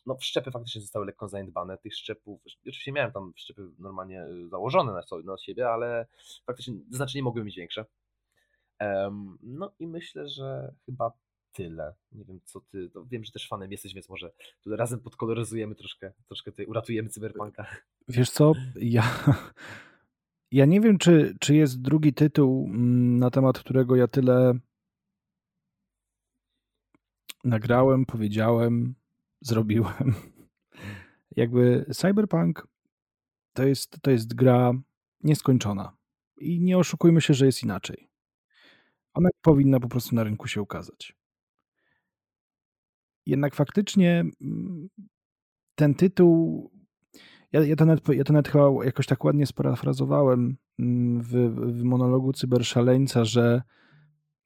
No 0.05 0.17
szczepy 0.19 0.51
faktycznie 0.51 0.81
zostały 0.81 1.05
lekko 1.05 1.27
zaniedbane. 1.27 1.77
Tych 1.77 1.95
szczepów, 1.95 2.41
oczywiście 2.61 2.91
miałem 2.91 3.11
tam 3.11 3.33
szczepy 3.35 3.69
normalnie 3.79 4.25
y, 4.25 4.49
założone 4.49 4.93
na, 4.93 5.01
sobie, 5.01 5.23
siebie, 5.39 5.69
ale 5.69 6.07
faktycznie 6.45 6.73
znacznie 6.89 7.23
mogły 7.23 7.43
być 7.43 7.55
większe. 7.55 7.85
No 9.43 9.71
i 9.79 9.87
myślę, 9.87 10.29
że 10.29 10.73
chyba 10.85 11.11
tyle. 11.55 11.93
Nie 12.11 12.25
wiem, 12.25 12.39
co 12.43 12.61
ty. 12.61 12.89
No 12.95 13.05
wiem, 13.05 13.23
że 13.23 13.31
też 13.31 13.47
fanem 13.47 13.71
jesteś, 13.71 13.93
więc 13.93 14.09
może 14.09 14.31
tutaj 14.63 14.77
razem 14.77 14.99
podkoloryzujemy 14.99 15.75
troszkę, 15.75 16.11
troszkę 16.25 16.51
tutaj 16.51 16.65
uratujemy 16.65 17.09
cyberpunka. 17.09 17.65
Wiesz 18.07 18.29
co, 18.29 18.53
ja. 18.75 19.03
Ja 20.51 20.65
nie 20.65 20.81
wiem, 20.81 20.97
czy, 20.97 21.35
czy 21.39 21.55
jest 21.55 21.81
drugi 21.81 22.13
tytuł, 22.13 22.65
mm, 22.65 23.17
na 23.17 23.31
temat 23.31 23.59
którego 23.59 23.95
ja 23.95 24.07
tyle 24.07 24.53
nagrałem, 27.45 28.05
powiedziałem, 28.05 28.95
zrobiłem. 29.41 30.13
Jakby 31.35 31.85
Cyberpunk 31.93 32.67
to 33.53 33.63
jest, 33.63 33.97
to 34.01 34.11
jest 34.11 34.33
gra 34.33 34.73
nieskończona. 35.23 35.97
I 36.37 36.59
nie 36.61 36.77
oszukujmy 36.77 37.21
się, 37.21 37.33
że 37.33 37.45
jest 37.45 37.63
inaczej. 37.63 38.09
Ona 39.13 39.29
powinna 39.41 39.79
po 39.79 39.87
prostu 39.87 40.15
na 40.15 40.23
rynku 40.23 40.47
się 40.47 40.61
ukazać. 40.61 41.15
Jednak 43.25 43.55
faktycznie 43.55 44.23
mm, 44.41 44.89
ten 45.75 45.95
tytuł. 45.95 46.71
Ja, 47.51 47.63
ja, 47.63 47.75
to 47.75 47.85
nawet, 47.85 48.07
ja 48.09 48.23
to 48.23 48.33
nawet 48.33 48.47
chyba 48.47 48.85
jakoś 48.85 49.05
tak 49.05 49.23
ładnie 49.23 49.45
sparafrazowałem 49.45 50.57
mm, 50.79 51.21
w, 51.21 51.31
w 51.79 51.83
monologu 51.83 52.33
Cyberszaleńca, 52.33 53.25
że 53.25 53.61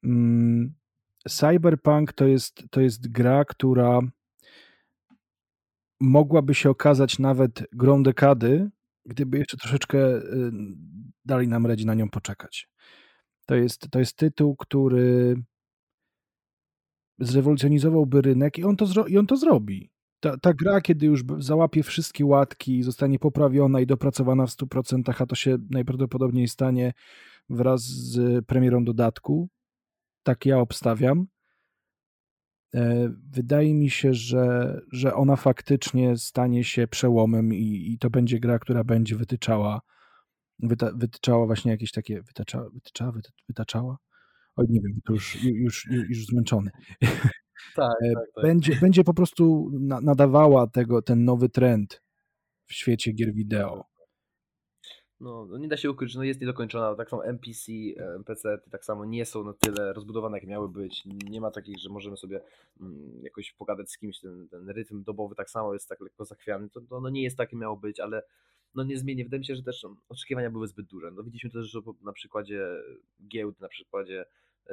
mm, 0.04 0.74
Cyberpunk 1.28 2.12
to 2.12 2.26
jest, 2.26 2.62
to 2.70 2.80
jest 2.80 3.12
gra, 3.12 3.44
która 3.44 4.00
mogłaby 6.00 6.54
się 6.54 6.70
okazać 6.70 7.18
nawet 7.18 7.66
grą 7.72 8.02
dekady, 8.02 8.70
gdyby 9.06 9.38
jeszcze 9.38 9.56
troszeczkę 9.56 9.98
y, 9.98 10.52
dali 11.24 11.48
nam 11.48 11.66
radzi 11.66 11.86
na 11.86 11.94
nią 11.94 12.08
poczekać. 12.08 12.68
To 13.46 13.54
jest, 13.54 13.90
to 13.90 13.98
jest 13.98 14.16
tytuł, 14.16 14.56
który 14.56 15.36
zrewolucjonizowałby 17.18 18.22
rynek 18.22 18.58
i 18.58 18.64
on 18.64 18.76
to, 18.76 18.86
zro, 18.86 19.06
i 19.06 19.18
on 19.18 19.26
to 19.26 19.36
zrobi. 19.36 19.90
Ta, 20.20 20.38
ta 20.38 20.54
gra, 20.54 20.80
kiedy 20.80 21.06
już 21.06 21.24
załapie 21.38 21.82
wszystkie 21.82 22.26
łatki, 22.26 22.82
zostanie 22.82 23.18
poprawiona 23.18 23.80
i 23.80 23.86
dopracowana 23.86 24.46
w 24.46 24.50
100%, 24.50 25.22
a 25.22 25.26
to 25.26 25.34
się 25.34 25.58
najprawdopodobniej 25.70 26.48
stanie 26.48 26.92
wraz 27.48 27.82
z 27.82 28.46
premierą 28.46 28.84
dodatku, 28.84 29.48
tak 30.22 30.46
ja 30.46 30.58
obstawiam, 30.58 31.26
e, 32.74 33.10
wydaje 33.30 33.74
mi 33.74 33.90
się, 33.90 34.14
że, 34.14 34.80
że 34.92 35.14
ona 35.14 35.36
faktycznie 35.36 36.16
stanie 36.16 36.64
się 36.64 36.88
przełomem 36.88 37.54
i, 37.54 37.92
i 37.92 37.98
to 37.98 38.10
będzie 38.10 38.40
gra, 38.40 38.58
która 38.58 38.84
będzie 38.84 39.16
wytyczała 39.16 39.80
wyta, 40.62 40.90
wytyczała 40.94 41.46
właśnie 41.46 41.70
jakieś 41.70 41.92
takie, 41.92 42.22
wytyczała, 42.22 42.70
wytyczała, 42.70 43.12
wytaczała? 43.48 43.98
Oj, 44.56 44.66
nie 44.68 44.80
wiem, 44.80 45.00
to 45.06 45.12
już, 45.12 45.44
już, 45.44 45.86
już, 45.86 46.08
już 46.08 46.26
zmęczony. 46.26 46.70
Tak, 47.76 47.92
e, 48.02 48.14
tak, 48.14 48.24
tak. 48.34 48.44
Będzie, 48.44 48.76
będzie 48.76 49.04
po 49.04 49.14
prostu 49.14 49.70
nadawała 50.02 50.66
tego, 50.66 51.02
ten 51.02 51.24
nowy 51.24 51.48
trend 51.48 52.02
w 52.66 52.72
świecie 52.72 53.12
gier 53.12 53.34
wideo. 53.34 53.84
No, 55.20 55.46
no, 55.46 55.58
nie 55.58 55.68
da 55.68 55.76
się 55.76 55.90
ukryć, 55.90 56.14
no 56.14 56.22
jest 56.22 56.40
niedokończona. 56.40 56.94
Tak 56.94 57.10
samo 57.10 57.24
NPC, 57.24 57.72
NPC 58.16 58.58
tak 58.70 58.84
samo 58.84 59.04
nie 59.04 59.26
są 59.26 59.44
na 59.44 59.52
tyle 59.52 59.92
rozbudowane, 59.92 60.38
jak 60.38 60.46
miały 60.46 60.68
być. 60.68 61.04
Nie 61.06 61.40
ma 61.40 61.50
takich, 61.50 61.78
że 61.78 61.88
możemy 61.88 62.16
sobie 62.16 62.40
mm, 62.80 63.20
jakoś 63.22 63.52
pogadać 63.52 63.90
z 63.90 63.98
kimś. 63.98 64.20
Ten, 64.20 64.48
ten 64.48 64.68
rytm 64.68 65.04
dobowy 65.04 65.34
tak 65.34 65.50
samo 65.50 65.72
jest 65.72 65.88
tak 65.88 66.00
lekko 66.00 66.24
zachwiany. 66.24 66.70
To, 66.70 66.80
to 66.80 67.00
no 67.00 67.08
nie 67.08 67.22
jest 67.22 67.36
takie 67.36 67.56
miało 67.56 67.76
być, 67.76 68.00
ale 68.00 68.22
no 68.74 68.84
nie 68.84 68.98
zmieni. 68.98 69.24
Wydaje 69.24 69.38
mi 69.38 69.46
się, 69.46 69.56
że 69.56 69.62
też 69.62 69.86
oczekiwania 70.08 70.50
były 70.50 70.66
zbyt 70.66 70.86
duże. 70.86 71.10
No 71.10 71.22
widzieliśmy 71.22 71.50
też, 71.50 71.66
że 71.66 71.80
na 72.02 72.12
przykładzie 72.12 72.66
giełd, 73.28 73.60
na 73.60 73.68
przykładzie 73.68 74.24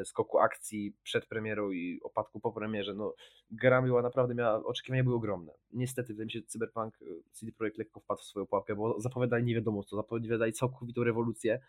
skoku 0.05 0.39
akcji 0.39 0.93
przed 1.03 1.25
premierą 1.25 1.71
i 1.71 1.99
opadku 2.03 2.39
po 2.39 2.51
premierze, 2.51 2.93
no 2.93 3.13
gra 3.51 3.81
była 3.81 4.01
naprawdę, 4.01 4.35
miała, 4.35 4.63
oczekiwania 4.63 5.03
były 5.03 5.15
ogromne. 5.15 5.53
Niestety, 5.73 6.13
wydaje 6.13 6.25
mi 6.25 6.31
się, 6.31 6.39
że 6.39 6.45
Cyberpunk 6.45 6.93
e, 7.01 7.05
CD 7.31 7.51
Projekt 7.51 7.77
lekko 7.77 7.99
wpadł 7.99 8.21
w 8.21 8.25
swoją 8.25 8.45
pułapkę, 8.45 8.75
bo 8.75 9.01
zapowiadali 9.01 9.43
nie 9.43 9.55
wiadomo 9.55 9.83
co, 9.83 9.95
zapowiadali 9.95 10.53
całkowitą 10.53 11.03
rewolucję. 11.03 11.59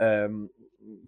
Um, 0.00 0.48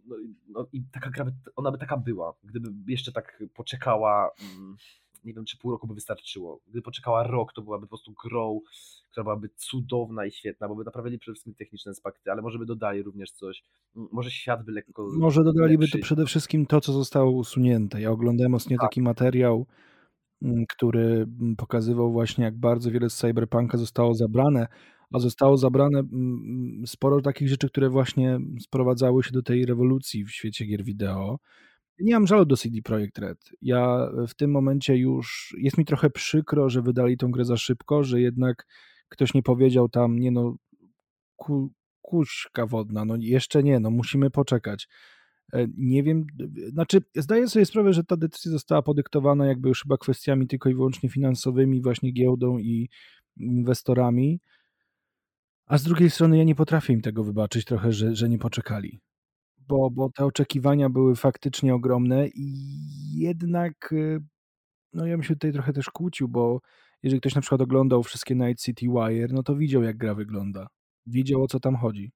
no, 0.07 0.17
no, 0.49 0.67
i 0.73 0.83
taka 0.93 1.11
gra, 1.11 1.27
ona 1.57 1.71
by 1.71 1.79
taka 1.79 1.97
była, 1.97 2.35
gdyby 2.45 2.69
jeszcze 2.87 3.13
tak 3.13 3.43
poczekała 3.55 4.31
um, 4.41 4.77
nie 5.25 5.35
wiem, 5.35 5.45
czy 5.45 5.59
pół 5.59 5.71
roku 5.71 5.87
by 5.87 5.95
wystarczyło. 5.95 6.61
Gdyby 6.67 6.83
poczekała 6.83 7.27
rok, 7.27 7.53
to 7.53 7.63
byłaby 7.63 7.87
po 7.87 7.89
prostu 7.89 8.13
grą, 8.25 8.61
która 9.11 9.25
byłaby 9.25 9.49
cudowna 9.57 10.27
i 10.27 10.31
świetna, 10.31 10.69
bo 10.69 10.75
by 10.75 10.85
naprawili 10.85 11.19
przede 11.19 11.35
wszystkim 11.35 11.55
techniczne 11.55 11.91
aspekty, 11.91 12.31
ale 12.31 12.43
może 12.43 12.59
by 12.59 12.67
dodali 12.67 13.03
również 13.03 13.31
coś. 13.31 13.63
Może 13.95 14.31
świat 14.31 14.65
by 14.65 14.73
lekko. 14.73 15.09
Może 15.19 15.45
dodaliby 15.45 15.85
lepszy. 15.85 15.99
to 15.99 16.05
przede 16.05 16.27
wszystkim 16.27 16.67
to, 16.67 16.81
co 16.81 16.93
zostało 16.93 17.31
usunięte. 17.31 18.01
Ja 18.01 18.11
oglądałem 18.11 18.55
ostatnio 18.55 18.79
tak. 18.79 18.89
taki 18.89 19.03
materiał, 19.03 19.67
który 20.69 21.27
pokazywał 21.57 22.13
właśnie, 22.13 22.45
jak 22.45 22.59
bardzo 22.59 22.91
wiele 22.91 23.11
z 23.11 23.17
Cyberpunka 23.17 23.79
zostało 23.79 24.15
zabrane, 24.15 24.67
a 25.15 25.19
zostało 25.19 25.57
zabrane 25.57 26.03
sporo 26.87 27.21
takich 27.21 27.49
rzeczy, 27.49 27.69
które 27.69 27.91
właśnie 27.91 28.39
sprowadzały 28.61 29.23
się 29.23 29.31
do 29.33 29.43
tej 29.43 29.67
rewolucji 29.67 30.25
w 30.25 30.31
świecie 30.31 30.67
gier 30.67 30.85
wideo. 30.85 31.39
Nie 32.01 32.15
mam 32.15 32.27
żalu 32.27 32.45
do 32.45 32.57
CD 32.57 32.83
Projekt 32.83 33.19
Red. 33.19 33.39
Ja 33.63 34.11
w 34.29 34.35
tym 34.35 34.51
momencie 34.51 34.97
już 34.97 35.57
jest 35.59 35.79
mi 35.79 35.85
trochę 35.85 36.11
przykro, 36.11 36.69
że 36.69 36.83
wydali 36.83 37.17
tą 37.17 37.31
grę 37.31 37.45
za 37.45 37.57
szybko, 37.57 38.05
że 38.05 38.21
jednak 38.21 38.67
ktoś 39.09 39.35
nie 39.35 39.43
powiedział 39.43 39.89
tam, 39.89 40.19
nie 40.19 40.31
no, 40.31 40.57
ku, 41.37 41.73
wodna, 42.69 43.05
no 43.05 43.17
jeszcze 43.19 43.63
nie, 43.63 43.81
no 43.81 43.91
musimy 43.91 44.31
poczekać. 44.31 44.89
E, 45.53 45.67
nie 45.77 46.03
wiem, 46.03 46.27
znaczy 46.73 47.03
zdaję 47.17 47.49
sobie 47.49 47.67
sprawę, 47.67 47.93
że 47.93 48.05
ta 48.05 48.17
decyzja 48.17 48.53
została 48.53 48.83
podyktowana 48.83 49.47
jakby 49.47 49.69
już 49.69 49.83
chyba 49.83 49.97
kwestiami 49.97 50.47
tylko 50.47 50.69
i 50.69 50.75
wyłącznie 50.75 51.09
finansowymi, 51.09 51.83
właśnie 51.83 52.13
giełdą 52.13 52.59
i 52.59 52.89
inwestorami, 53.37 54.41
a 55.67 55.79
z 55.79 55.83
drugiej 55.83 56.11
strony 56.11 56.39
ja 56.39 56.45
nie 56.45 56.55
potrafię 56.55 56.93
im 56.93 57.01
tego 57.01 57.25
wybaczyć 57.25 57.65
trochę, 57.65 57.93
że, 57.93 58.15
że 58.15 58.29
nie 58.29 58.39
poczekali 58.39 59.01
bo, 59.69 59.91
bo 59.91 60.11
te 60.11 60.25
oczekiwania 60.25 60.89
były 60.91 61.17
faktycznie 61.17 61.75
ogromne 61.75 62.29
i 62.29 62.49
jednak 63.19 63.93
y, 63.93 64.21
no 64.93 65.07
ja 65.07 65.15
bym 65.17 65.23
się 65.23 65.35
tutaj 65.35 65.53
trochę 65.53 65.73
też 65.73 65.91
kłócił, 65.91 66.29
bo 66.29 66.61
jeżeli 67.03 67.21
ktoś 67.21 67.35
na 67.35 67.41
przykład 67.41 67.61
oglądał 67.61 68.03
wszystkie 68.03 68.35
Night 68.35 68.65
City 68.65 68.87
Wire, 68.87 69.33
no 69.33 69.43
to 69.43 69.57
widział 69.57 69.83
jak 69.83 69.97
gra 69.97 70.15
wygląda. 70.15 70.67
Widział 71.07 71.43
o 71.43 71.47
co 71.47 71.61
tam 71.61 71.77
chodzi. 71.77 72.13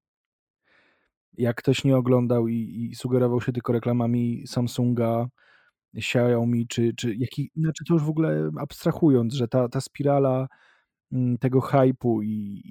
Jak 1.39 1.57
ktoś 1.57 1.85
nie 1.85 1.97
oglądał 1.97 2.49
i, 2.49 2.89
i 2.91 2.95
sugerował 2.95 3.41
się 3.41 3.53
tylko 3.53 3.73
reklamami 3.73 4.47
Samsunga, 4.47 5.29
Xiaomi, 5.97 6.67
czy, 6.69 6.93
czy 6.97 7.15
jaki, 7.15 7.51
znaczy 7.57 7.85
to 7.89 7.95
już 7.95 8.03
w 8.03 8.09
ogóle 8.09 8.51
abstrahując, 8.61 9.35
że 9.35 9.49
ta, 9.49 9.69
ta 9.69 9.81
spirala 9.81 10.49
mm, 11.13 11.39
tego 11.39 11.61
hypu 11.61 12.23
i, 12.23 12.63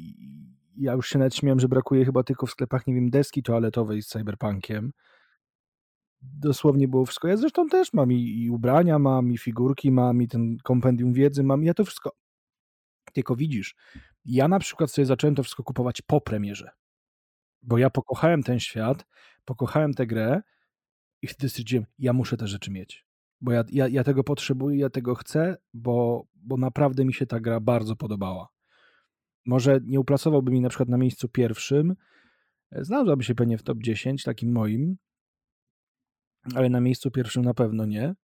ja 0.77 0.93
już 0.93 1.09
się 1.09 1.19
nawet 1.19 1.35
śmiałem, 1.35 1.59
że 1.59 1.67
brakuje 1.67 2.05
chyba 2.05 2.23
tylko 2.23 2.45
w 2.45 2.51
sklepach, 2.51 2.87
nie 2.87 2.93
wiem, 2.93 3.09
deski 3.09 3.43
toaletowej 3.43 4.01
z 4.01 4.07
cyberpunkiem. 4.07 4.91
Dosłownie 6.21 6.87
było 6.87 7.05
wszystko. 7.05 7.27
Ja 7.27 7.37
zresztą 7.37 7.67
też 7.67 7.93
mam 7.93 8.11
i, 8.11 8.43
i 8.43 8.49
ubrania 8.49 8.99
mam, 8.99 9.31
i 9.31 9.37
figurki 9.37 9.91
mam, 9.91 10.21
i 10.21 10.27
ten 10.27 10.57
kompendium 10.63 11.13
wiedzy 11.13 11.43
mam. 11.43 11.63
Ja 11.63 11.73
to 11.73 11.85
wszystko. 11.85 12.11
Tylko 13.13 13.35
widzisz, 13.35 13.75
ja 14.25 14.47
na 14.47 14.59
przykład 14.59 14.91
sobie 14.91 15.05
zacząłem 15.05 15.35
to 15.35 15.43
wszystko 15.43 15.63
kupować 15.63 16.01
po 16.01 16.21
premierze. 16.21 16.69
Bo 17.61 17.77
ja 17.77 17.89
pokochałem 17.89 18.43
ten 18.43 18.59
świat, 18.59 19.05
pokochałem 19.45 19.93
tę 19.93 20.07
grę 20.07 20.41
i 21.21 21.27
wtedy 21.27 21.49
stwierdziłem, 21.49 21.85
ja 21.99 22.13
muszę 22.13 22.37
te 22.37 22.47
rzeczy 22.47 22.71
mieć. 22.71 23.05
Bo 23.41 23.51
ja, 23.51 23.63
ja, 23.71 23.87
ja 23.87 24.03
tego 24.03 24.23
potrzebuję, 24.23 24.79
ja 24.79 24.89
tego 24.89 25.15
chcę, 25.15 25.57
bo, 25.73 26.25
bo 26.35 26.57
naprawdę 26.57 27.05
mi 27.05 27.13
się 27.13 27.25
ta 27.25 27.39
gra 27.39 27.59
bardzo 27.59 27.95
podobała. 27.95 28.47
Może 29.45 29.79
nie 29.83 29.99
uplasowałby 29.99 30.51
mi 30.51 30.61
na 30.61 30.69
przykład 30.69 30.89
na 30.89 30.97
miejscu 30.97 31.29
pierwszym, 31.29 31.95
znalazłaby 32.71 33.23
się 33.23 33.35
pewnie 33.35 33.57
w 33.57 33.63
top 33.63 33.77
10, 33.77 34.23
takim 34.23 34.51
moim, 34.51 34.97
ale 36.55 36.69
na 36.69 36.81
miejscu 36.81 37.11
pierwszym 37.11 37.43
na 37.43 37.53
pewno 37.53 37.85
nie. 37.85 38.15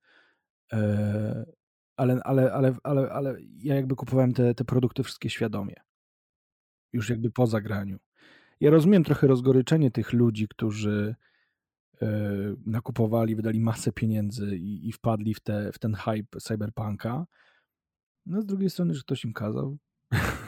E, 0.73 1.45
ale, 1.98 2.19
ale, 2.23 2.53
ale, 2.53 2.76
ale, 2.84 3.11
ale 3.11 3.38
ja 3.57 3.76
jakby 3.76 3.95
kupowałem 3.95 4.34
te, 4.34 4.56
te 4.56 4.65
produkty 4.65 5.03
wszystkie 5.03 5.30
świadomie. 5.30 5.76
Już 6.94 7.10
jakby 7.10 7.31
po 7.31 7.48
zagraniu. 7.48 7.98
Ja 8.60 8.69
rozumiem 8.69 9.03
trochę 9.03 9.27
rozgoryczenie 9.27 9.91
tych 9.91 10.14
ludzi, 10.14 10.48
którzy 10.48 11.15
e, 12.02 12.07
nakupowali, 12.65 13.35
wydali 13.35 13.60
masę 13.60 13.91
pieniędzy 13.91 14.57
i, 14.57 14.88
i 14.88 14.91
wpadli 14.91 15.34
w, 15.34 15.39
te, 15.39 15.72
w 15.72 15.80
ten 15.80 15.94
hype 15.94 16.39
cyberpunka. 16.39 17.26
No 18.26 18.41
z 18.41 18.45
drugiej 18.45 18.69
strony, 18.69 18.94
że 18.94 19.02
ktoś 19.02 19.26
im 19.26 19.34
kazał. 19.34 19.77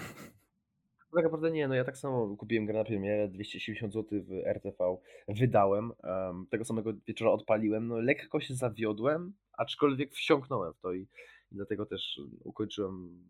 No 1.12 1.16
tak 1.16 1.24
naprawdę 1.24 1.52
nie, 1.52 1.68
no 1.68 1.76
ja 1.76 1.84
tak 1.84 1.98
samo 1.98 2.36
kupiłem 2.38 2.66
grę 2.66 2.78
na 2.78 2.84
premierę, 2.84 3.28
270 3.28 3.94
zł 3.94 4.20
w 4.24 4.32
RTV 4.46 4.98
wydałem, 5.28 5.92
um, 6.04 6.48
tego 6.50 6.66
samego 6.66 6.94
wieczora 7.08 7.32
odpaliłem, 7.32 7.88
no 7.88 8.00
lekko 8.00 8.40
się 8.40 8.54
zawiodłem, 8.54 9.34
aczkolwiek 9.54 10.14
wsiąknąłem 10.14 10.74
w 10.74 10.80
to 10.80 10.94
i, 10.94 11.02
i 11.52 11.56
dlatego 11.56 11.86
też 11.86 12.22
ukończyłem, 12.44 13.24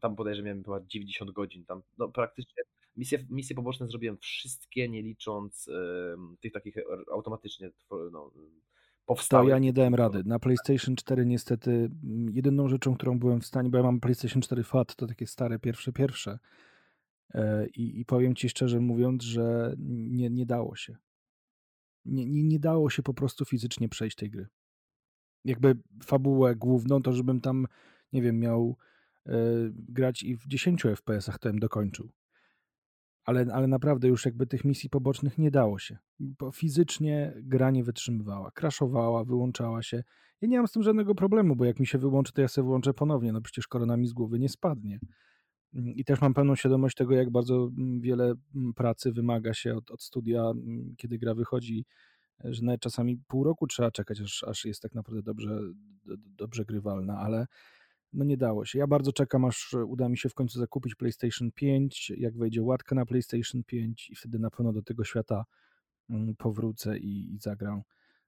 tam 0.00 0.14
bodajże 0.14 0.42
miałem 0.42 0.64
chyba 0.64 0.80
90 0.80 1.30
godzin, 1.30 1.64
tam 1.64 1.82
no 1.98 2.08
praktycznie 2.08 2.62
misje, 2.96 3.18
misje 3.30 3.56
poboczne 3.56 3.86
zrobiłem 3.86 4.18
wszystkie, 4.18 4.88
nie 4.88 5.02
licząc 5.02 5.68
um, 5.68 6.36
tych 6.40 6.52
takich 6.52 6.74
automatycznie 7.12 7.70
no, 8.12 8.30
powstałych. 9.06 9.48
To 9.48 9.50
ja 9.50 9.58
nie 9.58 9.72
dałem 9.72 9.94
rady. 9.94 10.22
Na 10.24 10.38
PlayStation 10.38 10.96
4 10.96 11.26
niestety 11.26 11.90
jedyną 12.32 12.68
rzeczą, 12.68 12.94
którą 12.94 13.18
byłem 13.18 13.40
w 13.40 13.46
stanie, 13.46 13.70
bo 13.70 13.76
ja 13.76 13.84
mam 13.84 14.00
PlayStation 14.00 14.42
4 14.42 14.62
FAT, 14.62 14.96
to 14.96 15.06
takie 15.06 15.26
stare 15.26 15.58
pierwsze, 15.58 15.92
pierwsze, 15.92 16.38
E, 16.38 16.71
I, 17.76 18.00
I, 18.00 18.04
powiem 18.04 18.34
ci 18.34 18.48
szczerze 18.48 18.80
mówiąc, 18.80 19.22
że 19.22 19.74
nie, 19.78 20.30
nie 20.30 20.46
dało 20.46 20.76
się. 20.76 20.96
Nie, 22.04 22.26
nie, 22.26 22.42
nie 22.42 22.58
dało 22.58 22.90
się 22.90 23.02
po 23.02 23.14
prostu 23.14 23.44
fizycznie 23.44 23.88
przejść 23.88 24.16
tej 24.16 24.30
gry. 24.30 24.46
jakby 25.44 25.74
fabułę 26.04 26.56
główną, 26.56 27.02
to 27.02 27.12
żebym 27.12 27.40
tam, 27.40 27.66
nie 28.12 28.22
wiem, 28.22 28.38
miał 28.40 28.76
y, 29.28 29.32
grać 29.74 30.22
i 30.22 30.36
w 30.36 30.46
10 30.46 30.84
FPS-ach 30.84 31.38
to 31.38 31.48
bym 31.48 31.58
dokończył. 31.58 32.12
Ale, 33.24 33.46
ale 33.52 33.66
naprawdę 33.66 34.08
już 34.08 34.24
jakby 34.24 34.46
tych 34.46 34.64
misji 34.64 34.90
pobocznych 34.90 35.38
nie 35.38 35.50
dało 35.50 35.78
się. 35.78 35.98
Bo 36.20 36.52
fizycznie 36.52 37.32
gra 37.36 37.70
nie 37.70 37.84
wytrzymywała, 37.84 38.50
kraszowała, 38.50 39.24
wyłączała 39.24 39.82
się. 39.82 40.04
Ja 40.40 40.48
nie 40.48 40.56
mam 40.56 40.68
z 40.68 40.72
tym 40.72 40.82
żadnego 40.82 41.14
problemu, 41.14 41.56
bo 41.56 41.64
jak 41.64 41.80
mi 41.80 41.86
się 41.86 41.98
wyłączy, 41.98 42.32
to 42.32 42.40
ja 42.40 42.48
sobie 42.48 42.64
wyłączę 42.64 42.94
ponownie. 42.94 43.32
No 43.32 43.40
przecież 43.40 43.68
korona 43.68 43.96
mi 43.96 44.06
z 44.06 44.12
głowy 44.12 44.38
nie 44.38 44.48
spadnie. 44.48 44.98
Mm, 45.74 45.94
I 45.94 46.04
też 46.04 46.20
mam 46.20 46.34
pełną 46.34 46.56
świadomość 46.56 46.96
tego, 46.96 47.14
jak 47.14 47.30
bardzo 47.30 47.70
mm, 47.78 48.00
wiele 48.00 48.34
mm, 48.54 48.74
pracy 48.74 49.12
wymaga 49.12 49.54
się 49.54 49.76
od, 49.76 49.90
od 49.90 50.02
studia, 50.02 50.52
kiedy 50.96 51.18
gra 51.18 51.34
wychodzi, 51.34 51.84
że 52.44 52.62
nawet 52.62 52.80
czasami 52.80 53.18
pół 53.28 53.44
roku 53.44 53.66
trzeba 53.66 53.90
czekać, 53.90 54.20
aż, 54.20 54.44
aż 54.44 54.64
jest 54.64 54.82
tak 54.82 54.94
naprawdę 54.94 55.22
dobrze, 55.22 55.60
dobrze 56.36 56.64
grywalna, 56.64 57.18
ale 57.18 57.46
no 58.12 58.24
nie 58.24 58.36
dało 58.36 58.64
się. 58.64 58.78
Ja 58.78 58.86
bardzo 58.86 59.12
czekam, 59.12 59.44
aż 59.44 59.74
uda 59.86 60.08
mi 60.08 60.18
się 60.18 60.28
w 60.28 60.34
końcu 60.34 60.58
zakupić 60.58 60.94
PlayStation 60.94 61.52
5, 61.52 62.12
jak 62.16 62.36
wejdzie 62.36 62.62
łatka 62.62 62.94
na 62.94 63.06
PlayStation 63.06 63.64
5 63.64 64.10
i 64.10 64.16
wtedy 64.16 64.38
na 64.38 64.50
pewno 64.50 64.72
do 64.72 64.82
tego 64.82 65.04
świata 65.04 65.44
powrócę 66.38 66.98
i, 66.98 67.34
i 67.34 67.38
zagram, 67.38 67.82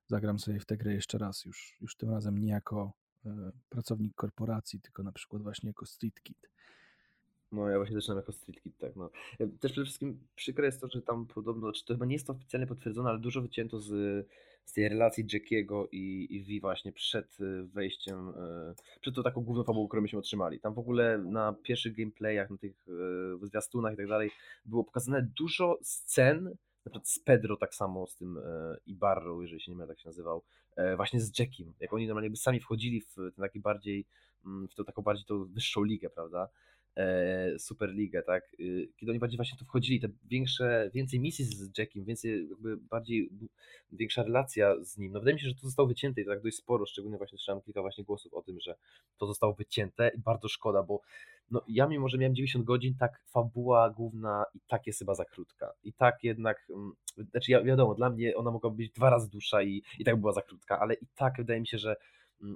zagram 0.07 0.39
sobie 0.39 0.61
w 0.61 0.67
tę 0.67 0.77
grę 0.77 0.95
jeszcze 0.95 1.19
raz, 1.19 1.45
już, 1.45 1.77
już 1.81 1.97
tym 1.97 2.11
razem 2.11 2.39
nie 2.39 2.49
jako 2.49 2.93
e, 3.27 3.51
pracownik 3.69 4.15
korporacji, 4.15 4.81
tylko 4.81 5.03
na 5.03 5.13
przykład 5.13 5.43
właśnie 5.43 5.69
jako 5.69 5.87
street 5.87 6.23
kid. 6.23 6.51
No 7.53 7.69
ja 7.69 7.77
właśnie 7.77 7.97
zaczynam 7.97 8.17
jako 8.19 8.33
Street 8.33 8.63
Kid, 8.63 8.79
tak. 8.79 8.97
No. 8.97 9.11
E, 9.39 9.47
też 9.47 9.73
przede 9.73 9.85
wszystkim 9.85 10.27
przykre 10.35 10.67
jest 10.67 10.81
to, 10.81 10.89
że 10.89 11.03
tam 11.03 11.27
podobno, 11.27 11.73
czy 11.73 11.85
to 11.85 11.95
chyba 11.95 12.07
nie 12.07 12.15
jest 12.15 12.27
to 12.27 12.33
oficjalnie 12.33 12.67
potwierdzone, 12.67 13.11
ale 13.11 13.19
dużo 13.19 13.43
wycięto 13.43 13.81
z, 13.81 14.27
z 14.65 14.73
tej 14.73 14.89
relacji 14.89 15.25
Jackiego 15.33 15.89
i, 15.93 16.27
i 16.31 16.45
V 16.45 16.61
właśnie 16.61 16.93
przed 16.93 17.41
e, 17.41 17.63
wejściem, 17.63 18.29
e, 18.29 18.75
przed 19.01 19.15
tą 19.15 19.23
taką 19.23 19.41
główną 19.41 19.65
fabułą, 19.65 19.89
którą 19.89 20.03
myśmy 20.03 20.19
otrzymali. 20.19 20.61
Tam 20.61 20.75
w 20.75 20.79
ogóle 20.79 21.19
na 21.19 21.53
pierwszych 21.53 21.97
gameplayach, 21.97 22.51
na 22.51 22.57
tych 22.57 22.87
zwiastunach 23.43 23.95
i 23.95 23.97
tak 23.97 24.09
dalej 24.09 24.31
było 24.65 24.85
pokazane 24.85 25.23
dużo 25.39 25.79
scen, 25.83 26.45
na 26.45 26.91
przykład 26.91 27.09
z 27.09 27.19
Pedro 27.19 27.57
tak 27.57 27.75
samo, 27.75 28.07
z 28.07 28.17
tym 28.17 28.39
Ibarro, 28.87 29.43
jeżeli 29.43 29.61
się 29.61 29.73
nie 29.73 29.77
mylę, 29.77 29.89
tak 29.89 30.01
się 30.01 30.09
nazywał, 30.09 30.43
właśnie 30.97 31.21
z 31.21 31.39
Jackiem, 31.39 31.73
jak 31.81 31.93
oni 31.93 32.07
normalnie 32.07 32.31
by 32.31 32.37
sami 32.37 32.61
wchodzili 32.61 33.01
w 33.01 33.15
ten 33.15 33.33
taki 33.39 33.61
bardziej, 33.61 34.07
mm, 34.47 34.69
w 34.69 34.75
tą 34.75 34.85
taką 34.85 35.03
bardziej 35.03 35.25
tą 35.27 35.45
wyższą 35.45 35.83
ligę, 35.83 36.11
prawda? 36.11 36.49
E, 36.97 37.59
Superligę, 37.59 38.23
tak? 38.23 38.57
Y, 38.61 38.89
kiedy 38.97 39.13
oni 39.13 39.19
bardziej 39.19 39.37
właśnie 39.37 39.59
tu 39.59 39.65
wchodzili, 39.65 40.01
te 40.01 40.09
większe, 40.25 40.91
więcej 40.95 41.21
misji 41.21 41.45
z 41.45 41.79
Jackiem, 41.79 42.05
więcej 42.05 42.49
jakby 42.51 42.77
bardziej, 42.77 43.31
większa 43.93 44.23
relacja 44.23 44.75
z 44.85 44.99
nim. 44.99 45.13
No 45.13 45.21
wydaje 45.21 45.35
mi 45.35 45.41
się, 45.41 45.49
że 45.49 45.55
to 45.55 45.61
zostało 45.61 45.89
wycięte 45.89 46.21
i 46.21 46.25
to 46.25 46.31
tak 46.31 46.43
dość 46.43 46.57
sporo, 46.57 46.87
szczególnie 46.87 47.19
właśnie 47.19 47.39
słyszałem 47.39 47.63
kilka 47.63 47.81
właśnie 47.81 48.05
głosów 48.05 48.35
o 48.35 48.43
tym, 48.43 48.61
że 48.61 48.75
to 49.19 49.27
zostało 49.27 49.55
wycięte 49.55 50.11
i 50.17 50.21
bardzo 50.21 50.49
szkoda, 50.49 50.83
bo 50.83 51.01
no 51.51 51.63
ja 51.69 51.87
mimo, 51.87 52.09
że 52.09 52.19
miałem 52.19 52.35
90 52.35 52.65
godzin, 52.65 52.95
tak 52.99 53.21
fabuła 53.27 53.91
główna 53.91 54.45
i 54.55 54.59
tak 54.69 54.87
jest 54.87 54.99
chyba 54.99 55.15
za 55.15 55.25
krótka. 55.25 55.73
I 55.83 55.93
tak 55.93 56.25
jednak, 56.25 56.67
mm, 56.71 56.93
znaczy 57.31 57.53
ja, 57.53 57.63
wiadomo, 57.63 57.95
dla 57.95 58.11
mnie 58.11 58.37
ona 58.37 58.51
mogła 58.51 58.71
być 58.71 58.91
dwa 58.91 59.11
razy 59.11 59.31
dłuższa 59.31 59.63
i, 59.63 59.83
i 59.99 60.05
tak 60.05 60.17
była 60.17 60.33
za 60.33 60.43
krótka, 60.43 60.81
ale 60.81 60.95
i 60.95 61.07
tak 61.15 61.35
wydaje 61.39 61.61
mi 61.61 61.67
się, 61.67 61.79
że 61.79 61.97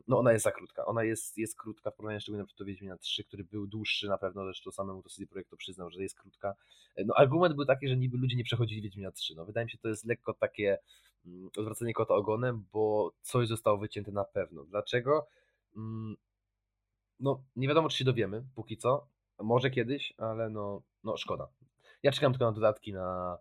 no 0.09 0.19
ona 0.19 0.33
jest 0.33 0.45
za 0.45 0.53
krótka. 0.53 0.87
Ona 0.87 1.05
jest, 1.05 1.39
jest 1.39 1.57
krótka 1.57 1.91
w 1.91 1.95
porównaniu 1.95 2.21
szczególnie 2.21 2.47
do 2.59 2.65
Wiedźmina 2.65 2.99
3, 2.99 3.25
który 3.25 3.45
był 3.45 3.67
dłuższy 3.67 4.09
na 4.09 4.19
pewno, 4.19 4.45
zresztą 4.45 4.71
samemu 4.71 5.03
to 5.03 5.09
CD 5.09 5.27
Projekt 5.27 5.51
to 5.51 5.57
przyznał, 5.57 5.91
że 5.91 6.03
jest 6.03 6.19
krótka. 6.19 6.55
E, 6.97 7.05
no 7.05 7.15
argument 7.15 7.55
był 7.55 7.65
taki, 7.65 7.89
że 7.89 7.97
niby 7.97 8.19
ludzie 8.19 8.37
nie 8.37 8.45
przechodzili 8.45 8.83
Wiedźmina 8.83 9.13
3. 9.13 9.35
No 9.37 9.45
wydaje 9.45 9.65
mi 9.65 9.71
się, 9.71 9.79
to 9.79 9.89
jest 9.89 10.05
lekko 10.05 10.35
takie 10.35 10.79
mm, 11.27 11.51
odwracanie 11.57 11.95
kota 11.95 12.15
ogonem, 12.15 12.65
bo 12.73 13.13
coś 13.23 13.49
zostało 13.49 13.79
wycięte 13.79 14.13
na 14.13 14.25
pewno. 14.25 14.65
Dlaczego? 14.65 15.27
Mm, 15.77 16.17
no 17.21 17.45
nie 17.57 17.69
wiadomo, 17.69 17.89
czy 17.89 17.99
się 17.99 18.05
dowiemy, 18.05 18.45
póki 18.55 18.77
co. 18.77 19.09
Może 19.39 19.71
kiedyś, 19.71 20.15
ale 20.19 20.51
no, 20.51 20.83
no 21.05 21.17
szkoda. 21.17 21.49
Ja 22.03 22.13
czekam 22.13 22.33
tylko 22.33 22.45
na 22.45 22.53
dodatki 22.53 22.93
na, 22.93 23.39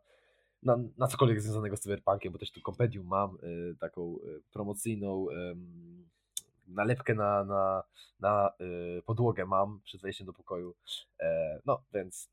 na, 0.63 0.77
na 0.97 1.07
cokolwiek 1.07 1.41
związanego 1.41 1.77
z 1.77 1.79
cyberpunkiem, 1.79 2.33
bo 2.33 2.39
też 2.39 2.51
tu 2.51 2.61
kompendium 2.61 3.07
mam, 3.07 3.37
y, 3.43 3.75
taką 3.79 4.15
y, 4.15 4.41
promocyjną 4.51 5.29
y, 5.29 5.33
nalepkę 6.68 7.15
na, 7.15 7.44
na, 7.44 7.84
na 8.19 8.49
y, 8.61 9.02
podłogę 9.06 9.45
mam 9.45 9.81
przed 9.84 10.02
wejściem 10.02 10.27
do 10.27 10.34
pokoju. 10.34 10.76
E, 11.19 11.60
no 11.65 11.84
więc 11.94 12.30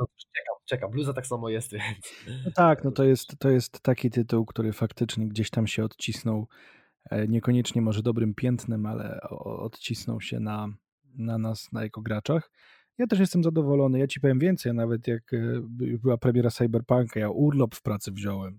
no, 0.00 0.06
czekam, 0.16 0.56
czekam. 0.64 0.90
Bluza 0.90 1.12
tak 1.12 1.26
samo 1.26 1.48
jest, 1.48 1.72
więc. 1.78 2.14
No 2.44 2.50
tak, 2.54 2.84
no 2.84 2.92
to 2.92 3.04
jest, 3.12 3.38
to 3.38 3.50
jest 3.50 3.80
taki 3.80 4.10
tytuł, 4.10 4.46
który 4.46 4.72
faktycznie 4.72 5.28
gdzieś 5.28 5.50
tam 5.50 5.66
się 5.66 5.84
odcisnął. 5.84 6.48
E, 7.10 7.28
niekoniecznie 7.28 7.82
może 7.82 8.02
dobrym 8.02 8.34
piętnem, 8.34 8.86
ale 8.86 9.20
odcisnął 9.40 10.20
się 10.20 10.40
na, 10.40 10.68
na 11.18 11.38
nas, 11.38 11.72
na 11.72 11.82
jako 11.82 12.00
graczach. 12.00 12.50
Ja 12.98 13.06
też 13.06 13.18
jestem 13.18 13.44
zadowolony. 13.44 13.98
Ja 13.98 14.06
ci 14.06 14.20
powiem 14.20 14.38
więcej, 14.38 14.74
nawet 14.74 15.06
jak 15.06 15.32
e, 15.32 15.38
była 16.02 16.18
premiera 16.18 16.50
Cyberpunka, 16.50 17.20
ja 17.20 17.30
urlop 17.30 17.74
w 17.74 17.82
pracy 17.82 18.12
wziąłem 18.12 18.58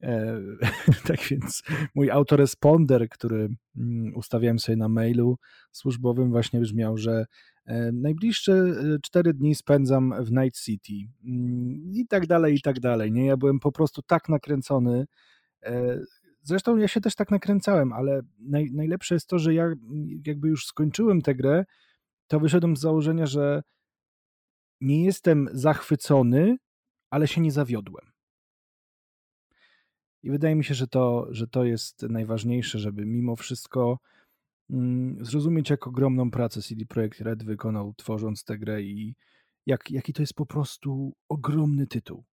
tak 1.08 1.20
więc 1.30 1.62
mój 1.94 2.10
autoresponder, 2.10 3.08
który 3.08 3.48
mm, 3.76 4.14
ustawiałem 4.14 4.58
sobie 4.58 4.76
na 4.76 4.88
mailu 4.88 5.38
służbowym, 5.72 6.30
właśnie 6.30 6.60
brzmiał, 6.60 6.96
że 6.96 7.26
e, 7.66 7.92
najbliższe 7.92 8.64
cztery 9.02 9.34
dni 9.34 9.54
spędzam 9.54 10.14
w 10.24 10.32
Night 10.32 10.60
City 10.60 10.92
mm, 11.24 11.92
i 11.92 12.06
tak 12.08 12.26
dalej, 12.26 12.54
i 12.54 12.60
tak 12.60 12.80
dalej. 12.80 13.12
Nie, 13.12 13.26
ja 13.26 13.36
byłem 13.36 13.60
po 13.60 13.72
prostu 13.72 14.02
tak 14.02 14.28
nakręcony. 14.28 15.06
E, 15.62 16.00
zresztą 16.42 16.76
ja 16.76 16.88
się 16.88 17.00
też 17.00 17.14
tak 17.14 17.30
nakręcałem, 17.30 17.92
ale 17.92 18.20
naj, 18.38 18.70
najlepsze 18.72 19.14
jest 19.14 19.28
to, 19.28 19.38
że 19.38 19.54
ja 19.54 19.66
jakby 20.26 20.48
już 20.48 20.66
skończyłem 20.66 21.22
tę 21.22 21.34
grę, 21.34 21.64
to 22.26 22.40
wyszedłem 22.40 22.76
z 22.76 22.80
założenia, 22.80 23.26
że 23.26 23.62
nie 24.80 25.04
jestem 25.04 25.48
zachwycony, 25.52 26.56
ale 27.10 27.28
się 27.28 27.40
nie 27.40 27.52
zawiodłem. 27.52 28.09
I 30.22 30.30
wydaje 30.30 30.54
mi 30.54 30.64
się, 30.64 30.74
że 30.74 30.86
to, 30.86 31.26
że 31.30 31.46
to 31.46 31.64
jest 31.64 32.02
najważniejsze, 32.02 32.78
żeby 32.78 33.06
mimo 33.06 33.36
wszystko 33.36 33.98
mm, 34.70 35.24
zrozumieć, 35.24 35.70
jak 35.70 35.86
ogromną 35.86 36.30
pracę 36.30 36.62
CD 36.62 36.84
Projekt 36.86 37.20
Red 37.20 37.44
wykonał, 37.44 37.94
tworząc 37.96 38.44
tę 38.44 38.58
grę 38.58 38.82
i 38.82 39.14
jak, 39.66 39.90
jaki 39.90 40.12
to 40.12 40.22
jest 40.22 40.34
po 40.34 40.46
prostu 40.46 41.12
ogromny 41.28 41.86
tytuł. 41.86 42.24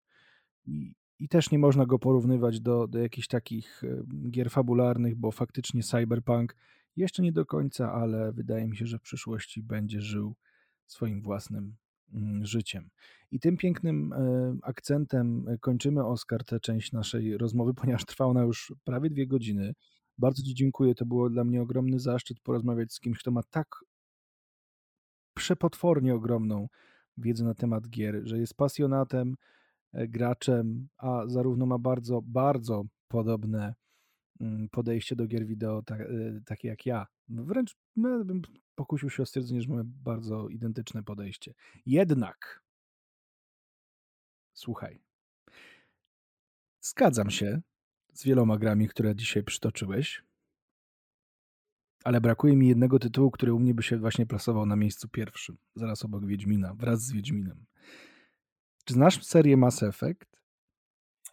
I, 0.67 0.95
i 1.19 1.29
też 1.29 1.51
nie 1.51 1.59
można 1.59 1.87
go 1.87 1.99
porównywać 1.99 2.61
do, 2.61 2.87
do 2.87 2.99
jakichś 2.99 3.29
takich 3.29 3.83
gier 4.31 4.51
fabularnych, 4.51 5.17
bo 5.17 5.31
faktycznie 5.31 5.83
Cyberpunk 5.83 6.57
jeszcze 6.97 7.23
nie 7.23 7.33
do 7.33 7.47
końca, 7.47 7.93
ale 7.93 8.33
wydaje 8.33 8.69
mi 8.69 8.77
się, 8.77 8.87
że 8.87 8.99
w 8.99 9.03
przyszłości 9.03 9.63
będzie 9.63 10.01
żył 10.01 10.37
swoim 10.87 11.23
własnym 11.23 11.77
życiem. 12.43 12.91
I 13.31 13.41
tym 13.41 13.57
pięknym 13.57 14.13
e, 14.13 14.57
akcentem 14.63 15.49
e, 15.49 15.59
kończymy, 15.59 16.07
Oskar, 16.07 16.45
tę 16.45 16.61
część 16.61 16.93
naszej 16.93 17.39
rozmowy, 17.39 17.75
ponieważ 17.81 18.05
trwa 18.05 18.25
ona 18.25 18.43
już 18.43 18.75
prawie 18.85 19.11
dwie 19.11 19.27
godziny. 19.27 19.75
Bardzo 20.19 20.43
Ci 20.43 20.55
dziękuję. 20.55 20.95
To 20.95 21.07
było 21.07 21.31
dla 21.31 21.45
mnie 21.45 21.63
ogromny 21.63 21.99
zaszczyt 21.99 22.41
porozmawiać 22.41 22.93
z 22.93 23.01
kimś, 23.01 23.19
kto 23.19 23.31
ma 23.31 23.43
tak 23.43 23.67
przepotwornie 25.35 26.15
ogromną 26.15 26.69
wiedzę 27.19 27.45
na 27.45 27.55
temat 27.55 27.89
gier, 27.89 28.21
że 28.25 28.39
jest 28.39 28.55
pasjonatem, 28.55 29.37
e, 29.93 30.09
graczem, 30.09 30.89
a 30.99 31.23
zarówno 31.27 31.67
ma 31.67 31.79
bardzo, 31.79 32.23
bardzo 32.23 32.85
podobne 33.09 33.75
mm, 34.41 34.69
podejście 34.69 35.17
do 35.17 35.27
gier 35.27 35.47
wideo, 35.47 35.83
tak, 35.83 36.01
takie 36.47 36.69
jak 36.69 36.87
ja. 36.87 37.07
Wręcz 37.29 37.77
no, 37.97 38.25
bym 38.25 38.43
pokusił 38.75 39.11
się 39.11 39.23
o 39.23 39.27
stwierdzenie, 39.27 39.63
że 39.63 39.69
mamy 39.69 39.83
bardzo 39.85 40.49
identyczne 40.49 41.03
podejście. 41.03 41.55
Jednak, 41.87 42.63
słuchaj, 44.53 45.01
zgadzam 46.81 47.31
się 47.31 47.61
z 48.13 48.25
wieloma 48.25 48.59
grami, 48.59 48.89
które 48.89 49.17
dzisiaj 49.17 49.43
przytoczyłeś, 49.43 50.23
ale 52.05 52.21
brakuje 52.21 52.57
mi 52.57 52.69
jednego 52.69 52.99
tytułu, 52.99 53.31
który 53.31 53.55
u 53.55 53.59
mnie 53.59 53.75
by 53.75 53.83
się 53.83 53.99
właśnie 53.99 54.27
plasował 54.27 54.67
na 54.67 54.77
miejscu 54.77 55.09
pierwszym, 55.09 55.59
zaraz 55.75 56.05
obok 56.05 56.27
Wiedźmina, 56.27 56.75
wraz 56.75 57.03
z 57.03 57.13
Wiedźminem. 57.13 57.65
Czy 58.85 58.95
znasz 58.95 59.25
serię 59.25 59.57
Mass 59.57 59.83
Effect? 59.83 60.36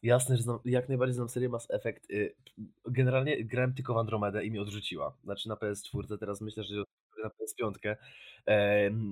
Jasne, 0.04 0.38
że 0.38 0.44
znam, 0.44 0.60
jak 0.66 0.90
najbardziej 0.90 1.16
znam 1.16 1.30
serię 1.30 1.50
Mass 1.50 1.68
Effect. 1.72 2.12
Y, 2.12 2.36
generalnie 2.86 3.46
grałem 3.46 3.74
tylko 3.74 3.94
w 3.94 3.98
Andromedę 3.98 4.46
i 4.46 4.52
mi 4.52 4.60
odrzuciła. 4.60 5.18
Znaczy 5.24 5.50
na 5.50 5.56
PS4, 5.56 6.18
teraz 6.18 6.42
myślę, 6.42 6.64
że 6.64 6.76
na 7.24 7.30
PS5. 7.30 7.96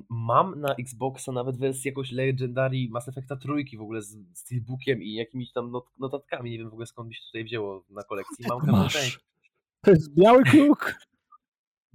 Mam 0.09 0.59
na 0.59 0.75
Xboxa 0.75 1.31
nawet 1.31 1.57
wersję 1.57 1.91
jakoś 1.91 2.11
Legendary 2.11 2.87
Mass 2.89 3.07
Effecta 3.07 3.35
trójki 3.35 3.77
w 3.77 3.81
ogóle 3.81 4.01
z 4.01 4.17
steelbookiem 4.33 5.03
i 5.03 5.13
jakimiś 5.13 5.51
tam 5.51 5.71
not 5.71 5.85
notatkami. 5.99 6.51
Nie 6.51 6.57
wiem 6.57 6.69
w 6.69 6.73
ogóle 6.73 6.85
skąd 6.85 7.09
mi 7.09 7.15
się 7.15 7.21
tutaj 7.25 7.43
wzięło 7.43 7.85
na 7.89 8.03
kolekcji. 8.03 8.45
Mam 8.49 8.89
część. 8.89 9.19
To 9.81 9.91
jest 9.91 10.15
biały 10.15 10.43
kruk. 10.43 10.95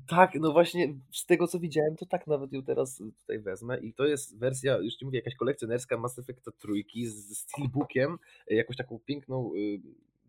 Tak, 0.08 0.34
no 0.34 0.52
właśnie 0.52 0.94
z 1.12 1.26
tego 1.26 1.46
co 1.46 1.60
widziałem, 1.60 1.96
to 1.96 2.06
tak 2.06 2.26
nawet 2.26 2.52
ją 2.52 2.62
teraz 2.62 3.02
tutaj 3.20 3.38
wezmę 3.38 3.78
i 3.78 3.92
to 3.92 4.06
jest 4.06 4.38
wersja, 4.38 4.78
już 4.78 4.94
ci 4.94 5.04
mówię, 5.04 5.18
jakaś 5.18 5.34
kolekcjonerska 5.34 5.98
Mass 5.98 6.18
Effecta 6.18 6.50
trójki 6.50 7.06
z 7.06 7.38
steelbookiem, 7.38 8.18
jakąś 8.50 8.76
taką 8.76 8.98
piękną 8.98 9.54
y, 9.54 9.80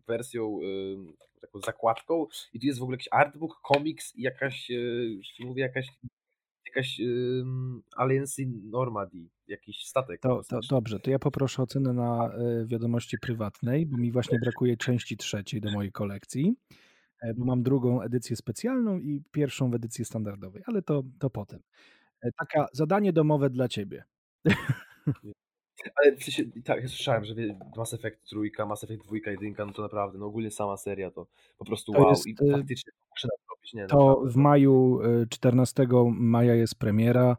wersją, 0.06 0.58
y, 0.62 1.40
taką 1.40 1.60
zakładką 1.60 2.26
i 2.52 2.60
tu 2.60 2.66
jest 2.66 2.78
w 2.78 2.82
ogóle 2.82 2.94
jakiś 2.94 3.08
artbook, 3.10 3.60
komiks 3.62 4.16
i 4.16 4.22
jakaś, 4.22 4.70
y, 4.70 4.74
już 5.16 5.26
ci 5.26 5.46
mówię, 5.46 5.62
jakaś 5.62 5.86
jakaś, 6.66 7.00
ym, 7.00 7.82
Alliance 7.96 8.42
in 8.42 8.70
Normandy, 8.70 9.28
jakiś 9.48 9.84
statek 9.84 10.20
To 10.20 10.42
to 10.48 10.60
dobrze, 10.70 11.00
to 11.00 11.10
ja 11.10 11.18
poproszę 11.18 11.62
o 11.62 11.66
cenę 11.66 11.92
na, 11.92 12.30
y, 12.62 12.66
wiadomości 12.66 13.18
prywatnej, 13.18 13.86
bo 13.86 13.96
mi 13.96 14.12
właśnie 14.12 14.38
brakuje 14.38 14.76
części 14.76 15.16
trzeciej 15.16 15.60
do 15.60 15.70
mojej 15.70 15.92
kolekcji, 15.92 16.56
e, 16.70 16.87
bo 17.36 17.44
mam 17.44 17.62
drugą 17.62 18.02
edycję 18.02 18.36
specjalną 18.36 18.98
i 18.98 19.22
pierwszą 19.30 19.70
w 19.70 19.74
edycji 19.74 20.04
standardowej, 20.04 20.62
ale 20.66 20.82
to 20.82 21.02
to 21.18 21.30
potem. 21.30 21.60
E, 22.22 22.30
taka 22.32 22.66
zadanie 22.72 23.12
domowe 23.12 23.50
dla 23.50 23.68
ciebie. 23.68 24.04
Ale 25.96 26.16
tak, 26.64 26.82
ja 26.82 26.88
słyszałem, 26.88 27.24
że 27.24 27.34
Mass 27.76 27.94
Effect 27.94 28.22
3, 28.22 28.36
Mass 28.68 28.84
Effect 28.84 29.06
2, 29.06 29.16
1, 29.30 29.54
no 29.58 29.72
to 29.72 29.82
naprawdę, 29.82 30.18
no 30.18 30.26
ogólnie 30.26 30.50
sama 30.50 30.76
seria 30.76 31.10
to 31.10 31.26
po 31.58 31.64
prostu 31.64 31.92
To 31.92 31.98
wow 31.98 32.10
jest, 32.10 32.26
i 32.26 32.34
y 32.34 32.52
faktycznie 32.52 32.92
muszę 33.10 33.28
nadrobić, 33.28 33.74
nie, 33.74 33.86
To 33.86 33.96
naprawdę, 34.06 34.30
w 34.32 34.36
maju, 34.36 35.00
y, 35.22 35.26
14 35.28 35.86
maja 36.10 36.54
jest 36.54 36.74
premiera, 36.74 37.36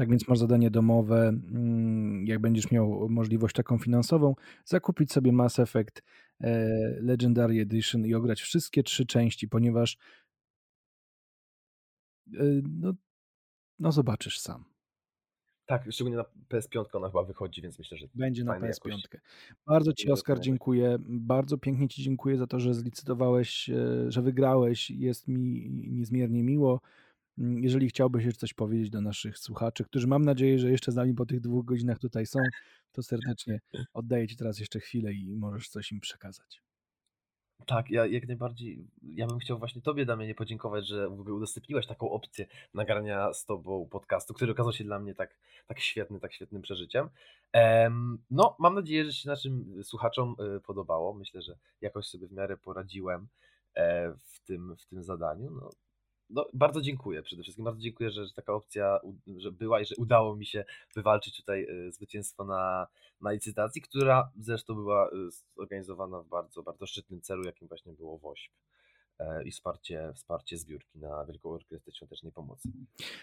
tak 0.00 0.10
więc 0.10 0.28
masz 0.28 0.38
zadanie 0.38 0.70
domowe, 0.70 1.28
mm, 1.28 2.26
jak 2.26 2.38
będziesz 2.38 2.70
miał 2.70 3.08
możliwość 3.08 3.54
taką 3.54 3.78
finansową, 3.78 4.34
zakupić 4.64 5.12
sobie 5.12 5.32
Mass 5.32 5.58
Effect, 5.58 6.02
e, 6.40 6.68
Legendary 7.00 7.60
Edition 7.60 8.06
i 8.06 8.14
ograć 8.14 8.40
wszystkie 8.40 8.82
3 8.82 9.06
części, 9.06 9.48
ponieważ 9.48 9.96
y, 12.34 12.62
no 12.80 12.94
no 13.78 13.92
zobaczysz 13.92 14.38
sam. 14.38 14.64
Tak, 15.66 15.92
szczególnie 15.92 16.16
na 16.16 16.24
PS5 16.48 16.84
ona 16.92 17.06
chyba 17.06 17.22
wychodzi, 17.22 17.62
więc 17.62 17.78
myślę, 17.78 17.98
że 17.98 18.06
Będzie 18.14 18.44
na 18.44 18.52
fajnie 18.52 18.68
jakoś 18.68 18.92
PS5. 18.92 19.18
Bardzo 19.66 19.92
ci, 19.92 20.10
Oskar, 20.10 20.40
dziękuję. 20.40 20.96
Bardzo 21.08 21.58
pięknie 21.58 21.88
ci 21.88 22.02
dziękuję 22.02 22.38
za 22.38 22.46
to, 22.46 22.60
że 22.60 22.74
zlicytowałeś, 22.74 23.70
e, 23.70 24.10
że 24.12 24.22
wygrałeś. 24.22 24.90
Jest 24.90 25.28
mi 25.28 25.70
niezmiernie 25.70 26.42
miło. 26.44 26.80
Mm, 27.38 27.62
jeżeli 27.62 27.88
chciałbyś 27.88 28.24
jeszcze 28.24 28.40
coś 28.40 28.54
powiedzieć 28.54 28.90
do 28.90 29.00
naszych 29.00 29.38
słuchaczy, 29.38 29.84
którzy 29.84 30.06
mam 30.06 30.24
nadzieję, 30.24 30.58
że 30.58 30.70
jeszcze 30.70 30.92
z 30.92 30.96
nami 30.96 31.14
po 31.14 31.26
tych 31.26 31.40
2 31.40 31.62
godzinach 31.64 31.98
tutaj 31.98 32.26
są, 32.26 32.40
to 32.92 33.02
serdecznie 33.02 33.60
oddaję 33.94 34.28
ci 34.28 34.36
teraz 34.36 34.58
jeszcze 34.58 34.80
chwilę 34.80 35.12
i 35.12 35.36
możesz 35.36 35.68
coś 35.68 35.92
im 35.92 36.00
przekazać. 36.00 36.62
Tak, 37.66 37.90
ja 37.90 38.06
jak 38.06 38.28
najbardziej 38.28 38.86
ja 39.02 39.26
bym 39.26 39.38
chciał 39.38 39.58
właśnie 39.58 39.82
tobie, 39.82 40.06
Damianie, 40.06 40.34
podziękować, 40.34 40.88
że 40.88 41.08
w 41.08 41.20
ogóle 41.20 41.34
udostępniłeś 41.34 41.86
taką 41.86 42.10
opcję 42.10 42.46
nagrania 42.74 43.32
z 43.32 43.44
tobą 43.44 43.88
podcastu, 43.90 44.34
który 44.34 44.52
okazał 44.52 44.72
się 44.72 44.84
dla 44.84 44.98
mnie 44.98 45.14
tak 45.14 45.38
tak 45.66 45.80
świetny, 45.80 46.20
tak 46.20 46.32
świetnym 46.32 46.62
przeżyciem. 46.62 47.08
Em, 47.52 48.18
no, 48.30 48.56
mam 48.58 48.74
nadzieję, 48.74 49.04
że 49.04 49.12
się 49.12 49.28
naszym 49.28 49.82
słuchaczom, 49.82 50.36
y, 50.56 50.60
podobało. 50.60 51.14
Myślę, 51.14 51.42
że 51.42 51.58
jakoś 51.80 52.06
sobie 52.06 52.28
w 52.28 52.32
miarę 52.32 52.56
poradziłem, 52.56 53.28
e, 53.74 54.12
w 54.12 54.40
tym 54.44 54.76
w 54.76 54.86
tym 54.86 55.02
zadaniu. 55.02 55.50
No 55.50 55.70
no, 56.30 56.46
bardzo 56.52 56.80
dziękuję 56.80 57.22
przede 57.22 57.42
wszystkim. 57.42 57.64
Bardzo 57.64 57.80
dziękuję, 57.80 58.10
że 58.10 58.26
że 58.26 58.32
taka 58.32 58.52
opcja 58.52 58.98
że 59.36 59.52
była 59.52 59.80
i 59.80 59.84
że 59.84 59.94
udało 59.98 60.36
mi 60.36 60.46
się 60.46 60.64
wywalczyć 60.94 61.36
tutaj, 61.36 61.66
y, 61.88 61.92
zwycięstwo 61.92 62.44
na 62.44 62.86
na 63.20 63.32
licytacji, 63.32 63.82
która 63.82 64.30
zresztą 64.38 64.74
była, 64.74 65.08
y, 65.08 65.10
zorganizowana 65.56 66.22
w 66.22 66.28
bardzo, 66.28 66.62
bardzo 66.62 66.86
szczytnym 66.86 67.20
celu, 67.20 67.44
jakim 67.44 67.68
właśnie 67.68 67.92
było 67.92 68.18
WOŚP, 68.18 68.52
e, 69.18 69.44
i 69.44 69.50
wsparcie 69.50 70.12
wsparcie 70.14 70.58
zbiórki 70.58 70.98
na 70.98 71.24
Wielką 71.24 71.50
Orkiestrę 71.50 71.92
Świątecznej 71.92 72.32
Pomocy. 72.32 72.68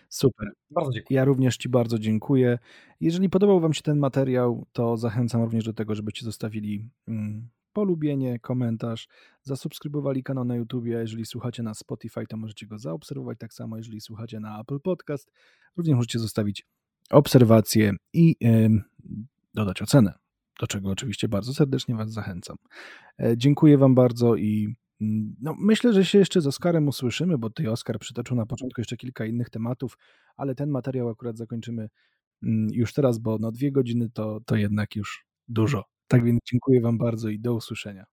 Super. 0.09 0.47
Bardzo 0.69 0.91
dziękuję. 0.91 1.17
Ja 1.17 1.25
również 1.25 1.57
ci 1.57 1.69
bardzo 1.69 1.99
dziękuję. 1.99 2.59
Jeżeli 3.01 3.29
podobał 3.29 3.59
wam 3.59 3.73
się 3.73 3.81
ten 3.81 3.99
materiał, 3.99 4.65
to 4.73 4.97
zachęcam 4.97 5.41
również 5.43 5.65
do 5.65 5.73
tego, 5.73 5.95
żebyście 5.95 6.25
zostawili, 6.25 6.89
mm, 7.07 7.49
polubienie, 7.77 8.39
komentarz, 8.39 9.07
zasubskrybowali 9.43 10.23
kanał 10.23 10.45
na 10.45 10.55
YouTubie, 10.55 10.97
a 10.97 11.01
jeżeli 11.01 11.25
słuchacie 11.25 11.63
na 11.63 11.73
Spotify, 11.73 12.27
to 12.29 12.37
możecie 12.37 12.67
go 12.67 12.77
zaobserwować, 12.77 13.37
tak 13.39 13.53
samo 13.53 13.77
jeżeli 13.77 14.01
słuchacie 14.01 14.39
na 14.39 14.61
Apple 14.61 14.79
Podcast, 14.79 15.31
również 15.75 15.95
możecie 15.95 16.19
zostawić 16.19 16.65
obserwację 17.09 17.93
i, 18.13 18.35
ym, 18.45 18.83
dodać 19.53 19.81
ocenę, 19.81 20.13
do 20.59 20.67
czego 20.67 20.89
oczywiście 20.89 21.27
bardzo 21.27 21.53
serdecznie 21.53 21.95
was 21.95 22.11
zachęcam. 22.11 22.57
E, 23.19 23.37
dziękuję 23.37 23.77
wam 23.77 23.95
bardzo 23.95 24.35
i, 24.35 24.75
mm, 25.01 25.35
no, 25.41 25.55
myślę, 25.59 25.93
że 25.93 26.05
się 26.05 26.17
jeszcze 26.17 26.41
z 26.41 26.47
Oskarem 26.47 26.87
usłyszymy, 26.87 27.37
bo 27.37 27.49
tutaj 27.49 27.67
Oskar 27.67 27.99
przytoczył 27.99 28.37
na 28.37 28.45
początku 28.45 28.81
jeszcze 28.81 28.97
kilka 28.97 29.25
innych 29.25 29.49
tematów, 29.49 29.97
ale 30.37 30.55
ten 30.55 30.69
materiał 30.69 31.09
akurat 31.09 31.37
zakończymy, 31.37 31.89
mm, 32.43 32.67
już 32.71 32.93
teraz, 32.93 33.17
bo 33.17 33.37
no 33.39 33.51
2 33.51 33.71
godziny 33.71 34.09
to 34.09 34.39
to 34.45 34.55
jednak 34.55 34.95
już 34.95 35.25
dużo. 35.47 35.96
Tak 36.07 36.23
więc 36.23 36.39
dziękuję 36.45 36.81
wam 36.81 36.97
bardzo 36.97 37.29
i 37.29 37.39
do 37.39 37.53
usłyszenia. 37.55 38.05